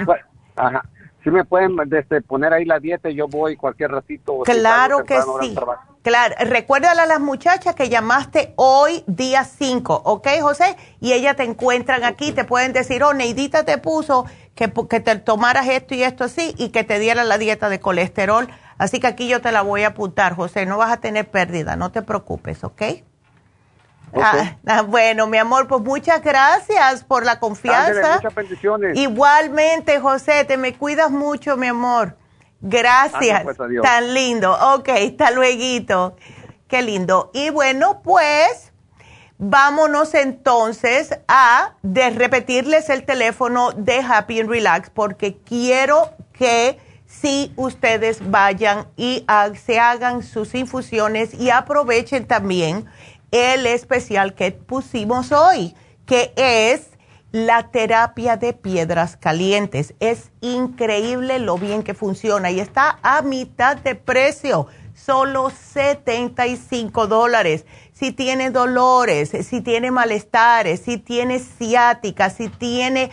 ajá. 0.57 0.83
me 1.23 1.45
pueden 1.45 1.77
este, 1.93 2.21
poner 2.21 2.51
ahí 2.51 2.65
la 2.65 2.79
dieta 2.79 3.09
y 3.09 3.15
yo 3.15 3.29
voy 3.29 3.55
cualquier 3.55 3.91
ratito. 3.91 4.39
Claro 4.39 5.05
que 5.05 5.21
sí. 5.21 5.55
Claro, 6.02 6.36
recuérdale 6.40 7.02
a 7.02 7.06
las 7.06 7.19
muchachas 7.19 7.76
que 7.76 7.90
llamaste 7.90 8.53
hoy 8.56 9.03
día 9.06 9.44
5, 9.44 10.02
¿ok, 10.03 10.28
José? 10.41 10.76
Y 10.99 11.14
ellas 11.14 11.36
te 11.36 11.44
encuentran 11.44 12.03
aquí, 12.03 12.32
te 12.32 12.44
pueden 12.44 12.73
decir, 12.73 13.03
oh, 13.03 13.14
Neidita 13.14 13.65
te 13.65 13.78
puso 13.78 14.26
que, 14.56 14.72
que 14.90 14.99
te 14.99 15.15
tomaras 15.18 15.68
esto 15.68 15.94
y 15.94 16.03
esto 16.03 16.23
así 16.23 16.56
y 16.57 16.69
que 16.69 16.84
te 16.84 16.98
diera 16.98 17.23
la 17.23 17.38
dieta 17.38 17.69
de 17.69 17.80
colesterol 17.80 18.49
Así 18.82 18.99
que 18.99 19.06
aquí 19.06 19.28
yo 19.28 19.41
te 19.41 19.52
la 19.52 19.61
voy 19.61 19.84
a 19.84 19.90
apuntar, 19.90 20.36
José. 20.36 20.65
No 20.65 20.80
vas 20.80 20.91
a 20.91 20.98
tener 20.98 21.30
pérdida, 21.30 21.76
no 21.76 21.91
te 21.91 22.02
preocupes, 22.02 22.64
¿ok? 22.64 22.82
Ah, 24.11 24.57
ah, 24.65 24.82
bueno, 24.82 25.28
mi 25.28 25.38
amor, 25.38 25.68
pues 25.68 25.84
muchas 25.84 26.23
gracias 26.23 27.03
por 27.03 27.23
la 27.23 27.40
confianza. 27.40 28.15
muchas 28.15 28.34
bendiciones. 28.34 28.98
Igualmente, 28.98 29.99
José, 29.99 30.45
te 30.45 30.57
me 30.57 30.73
cuidas 30.73 31.11
mucho, 31.11 31.57
mi 31.57 31.68
amor. 31.68 32.18
Gracias. 32.61 33.43
Pues, 33.43 33.57
Tan 33.81 34.13
lindo. 34.13 34.53
Ok, 34.75 34.89
hasta 34.89 35.31
luego. 35.31 36.15
Qué 36.67 36.81
lindo. 36.81 37.31
Y 37.33 37.49
bueno, 37.49 38.01
pues 38.03 38.71
vámonos 39.38 40.13
entonces 40.13 41.09
a 41.27 41.73
de 41.81 42.11
repetirles 42.11 42.89
el 42.89 43.03
teléfono 43.03 43.71
de 43.71 43.99
Happy 43.99 44.39
and 44.39 44.49
Relax 44.49 44.91
porque 44.91 45.38
quiero 45.38 46.11
que 46.31 46.79
si 47.07 47.51
ustedes 47.57 48.29
vayan 48.29 48.88
y 48.95 49.25
se 49.65 49.79
hagan 49.79 50.23
sus 50.23 50.55
infusiones 50.55 51.33
y 51.33 51.49
aprovechen 51.49 52.25
también 52.25 52.85
el 53.31 53.65
especial 53.65 54.33
que 54.35 54.51
pusimos 54.51 55.31
hoy, 55.31 55.75
que 56.05 56.31
es 56.35 56.90
la 57.31 57.71
terapia 57.71 58.37
de 58.37 58.53
piedras 58.53 59.17
calientes. 59.17 59.93
Es 59.99 60.31
increíble 60.41 61.39
lo 61.39 61.57
bien 61.57 61.83
que 61.83 61.93
funciona 61.93 62.51
y 62.51 62.59
está 62.59 62.99
a 63.01 63.21
mitad 63.21 63.77
de 63.77 63.95
precio, 63.95 64.67
solo 64.93 65.49
75 65.49 67.07
dólares. 67.07 67.65
Si 67.93 68.11
tiene 68.11 68.49
dolores, 68.49 69.29
si 69.29 69.61
tiene 69.61 69.91
malestares, 69.91 70.81
si 70.81 70.97
tiene 70.97 71.39
ciática, 71.39 72.29
si 72.29 72.49
tiene 72.49 73.11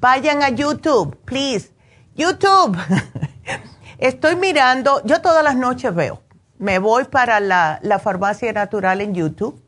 Vayan 0.00 0.42
a 0.42 0.48
YouTube, 0.48 1.16
please. 1.24 1.70
YouTube. 2.16 2.76
Estoy 3.98 4.36
mirando, 4.36 5.02
yo 5.04 5.20
todas 5.20 5.42
las 5.42 5.56
noches 5.56 5.92
veo. 5.92 6.22
Me 6.58 6.78
voy 6.78 7.04
para 7.04 7.40
la, 7.40 8.00
farmacia 8.00 8.52
natural 8.52 9.00
en 9.00 9.12
YouTube 9.12 9.60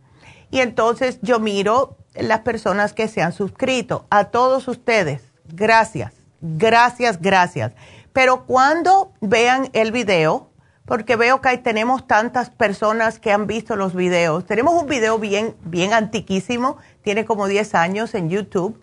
y 0.53 0.61
entonces 0.61 1.19
yo 1.21 1.41
miro 1.41 1.97
las 2.15 2.41
personas 2.41 2.93
que 2.93 3.09
se 3.09 3.23
han 3.23 3.33
suscrito. 3.33 4.07
A 4.09 4.27
todos 4.27 4.69
ustedes, 4.69 5.23
gracias, 5.49 6.13
gracias, 6.41 7.21
gracias. 7.21 7.73
Pero 8.13 8.47
cuando 8.47 9.13
vean 9.21 9.69
el 9.73 9.91
video, 9.91 10.51
porque 10.85 11.17
veo 11.17 11.41
que 11.41 11.59
tenemos 11.59 12.07
tantas 12.07 12.51
personas 12.51 13.19
que 13.19 13.33
han 13.33 13.49
visto 13.49 13.75
los 13.75 13.97
videos. 13.97 14.47
Tenemos 14.47 14.81
un 14.81 14.87
video 14.87 15.19
bien, 15.19 15.57
bien 15.63 15.93
antiquísimo, 15.93 16.77
tiene 17.03 17.25
como 17.25 17.49
10 17.49 17.75
años 17.75 18.15
en 18.15 18.29
YouTube, 18.29 18.81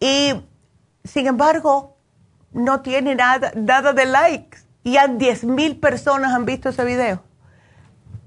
y 0.00 0.34
sin 1.04 1.26
embargo, 1.26 1.96
no 2.52 2.80
tiene 2.82 3.14
nada, 3.14 3.52
nada 3.56 3.92
de 3.92 4.06
likes. 4.06 4.63
Y 4.84 4.96
a 4.98 5.08
10 5.08 5.44
mil 5.44 5.76
personas 5.76 6.32
han 6.32 6.44
visto 6.44 6.68
ese 6.68 6.84
video. 6.84 7.22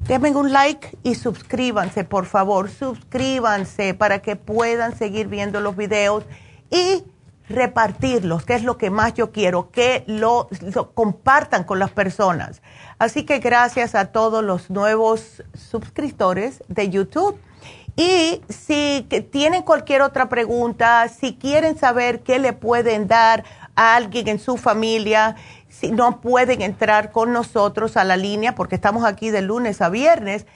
Denme 0.08 0.32
un 0.32 0.52
like 0.52 0.98
y 1.04 1.16
suscríbanse, 1.16 2.04
por 2.04 2.26
favor, 2.26 2.70
suscríbanse 2.70 3.94
para 3.94 4.20
que 4.20 4.36
puedan 4.36 4.98
seguir 4.98 5.28
viendo 5.28 5.60
los 5.60 5.76
videos 5.76 6.24
y 6.70 7.04
repartirlos, 7.50 8.46
que 8.46 8.56
es 8.56 8.64
lo 8.64 8.78
que 8.78 8.90
más 8.90 9.14
yo 9.14 9.32
quiero, 9.32 9.72
que 9.72 10.04
lo, 10.08 10.50
compartan 10.94 11.64
con 11.64 11.80
las 11.80 11.92
personas. 11.92 12.62
Así 13.00 13.24
que 13.24 13.40
gracias 13.40 13.96
a 13.96 14.06
todos 14.06 14.44
los 14.44 14.70
nuevos 14.70 15.44
suscriptores 15.54 16.64
de 16.68 16.90
YouTube. 16.90 17.40
Y 17.96 18.42
si 18.50 19.08
tienen 19.32 19.64
cualquier 19.64 20.04
otra 20.04 20.30
pregunta, 20.30 21.08
si 21.08 21.36
quieren 21.36 21.78
saber 21.78 22.22
qué 22.22 22.38
le 22.38 22.54
pueden 22.54 23.08
dar 23.08 23.44
a 23.76 23.96
alguien 23.96 24.28
en 24.28 24.40
su 24.40 24.58
familia, 24.58 25.36
si 25.80 25.92
no 25.92 26.22
pueden 26.22 26.62
entrar 26.62 27.12
con 27.12 27.34
nosotros 27.34 27.98
a 27.98 28.04
la 28.04 28.18
línea, 28.18 28.56
porque 28.56 28.76
estamos 28.76 29.06
aquí 29.06 29.30
de 29.30 29.42
lunes 29.42 29.82
a 29.82 29.90
viernes, 29.90 30.48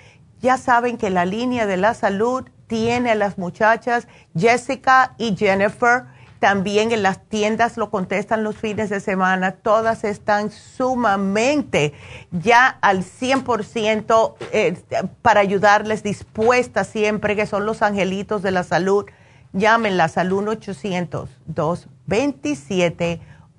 ya 0.41 0.57
saben 0.57 0.98
que 0.98 1.11
la 1.11 1.26
línea 1.26 1.68
de 1.68 1.77
la 1.77 1.93
salud 1.93 2.49
tiene 2.65 3.11
a 3.11 3.15
las 3.15 3.38
muchachas 3.38 4.07
Jessica 4.35 5.14
y 5.19 5.35
Jennifer. 5.35 6.06
También 6.39 6.91
en 6.91 7.03
las 7.03 7.23
tiendas 7.30 7.77
lo 7.77 7.91
contestan 7.91 8.43
los 8.43 8.57
fines 8.57 8.89
de 8.89 8.99
semana. 8.99 9.52
Todas 9.52 10.03
están 10.03 10.49
sumamente 10.49 11.93
ya 12.31 12.80
al 12.81 13.03
100% 13.03 14.34
eh, 14.52 14.76
para 15.22 15.41
ayudarles, 15.41 16.02
dispuestas 16.02 16.88
siempre, 16.88 17.35
que 17.35 17.45
son 17.45 17.68
los 17.68 17.84
angelitos 17.84 18.41
de 18.41 18.49
la 18.49 18.64
salud. 18.64 19.06
Llámenlas 19.53 20.18
al 20.18 20.34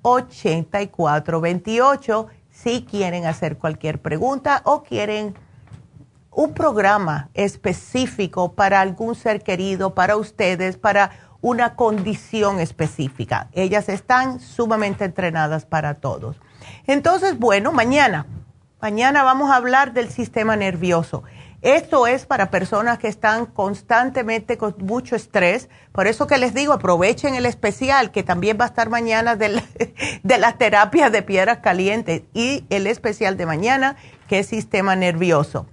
1-800-227-8428 0.03 2.27
si 2.51 2.83
quieren 2.83 3.25
hacer 3.25 3.57
cualquier 3.57 3.99
pregunta 3.99 4.61
o 4.65 4.83
quieren 4.83 5.35
un 6.31 6.53
programa 6.53 7.29
específico 7.33 8.53
para 8.53 8.81
algún 8.81 9.15
ser 9.15 9.41
querido, 9.41 9.93
para 9.93 10.15
ustedes, 10.15 10.77
para 10.77 11.11
una 11.41 11.75
condición 11.75 12.59
específica. 12.59 13.49
Ellas 13.51 13.89
están 13.89 14.39
sumamente 14.39 15.05
entrenadas 15.05 15.65
para 15.65 15.95
todos. 15.95 16.37
Entonces, 16.87 17.37
bueno, 17.37 17.71
mañana, 17.71 18.25
mañana 18.81 19.23
vamos 19.23 19.51
a 19.51 19.57
hablar 19.57 19.93
del 19.93 20.09
sistema 20.09 20.55
nervioso. 20.55 21.23
Esto 21.63 22.07
es 22.07 22.25
para 22.25 22.51
personas 22.51 22.99
que 22.99 23.07
están 23.07 23.45
constantemente 23.45 24.57
con 24.57 24.75
mucho 24.79 25.15
estrés. 25.15 25.69
Por 25.93 26.07
eso 26.07 26.27
que 26.27 26.37
les 26.37 26.53
digo, 26.53 26.73
aprovechen 26.73 27.35
el 27.35 27.45
especial 27.45 28.11
que 28.11 28.21
también 28.21 28.57
va 28.59 28.65
a 28.65 28.67
estar 28.67 28.89
mañana 28.89 29.37
de, 29.37 29.63
de 30.23 30.37
las 30.37 30.57
terapias 30.57 31.09
de 31.13 31.21
piedras 31.21 31.59
calientes 31.59 32.23
y 32.33 32.65
el 32.69 32.85
especial 32.85 33.37
de 33.37 33.45
mañana 33.45 33.95
que 34.27 34.39
es 34.39 34.47
sistema 34.47 34.97
nervioso. 34.97 35.65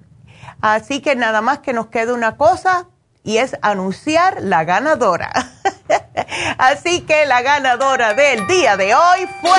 Así 0.61 1.01
que 1.01 1.17
nada 1.17 1.41
más 1.41 1.59
que 1.59 1.73
nos 1.73 1.89
queda 1.89 2.15
una 2.15 2.37
cosa 2.37 2.87
y 3.25 3.39
es 3.39 3.57
anunciar 3.61 4.41
la 4.43 4.62
ganadora. 4.62 5.33
Así 6.59 7.01
que 7.01 7.27
la 7.27 7.43
ganadora 7.43 8.15
del 8.15 8.47
día 8.47 8.77
de 8.77 8.95
hoy 8.95 9.29
fue 9.41 9.59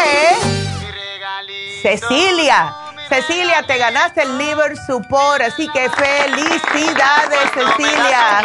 Cecilia. 1.82 2.81
Cecilia, 3.11 3.63
te 3.67 3.77
ganaste 3.77 4.23
el 4.23 4.38
liver 4.38 4.77
support, 4.77 5.41
así 5.41 5.67
que 5.67 5.89
felicidades, 5.89 7.51
Cecilia. 7.53 8.39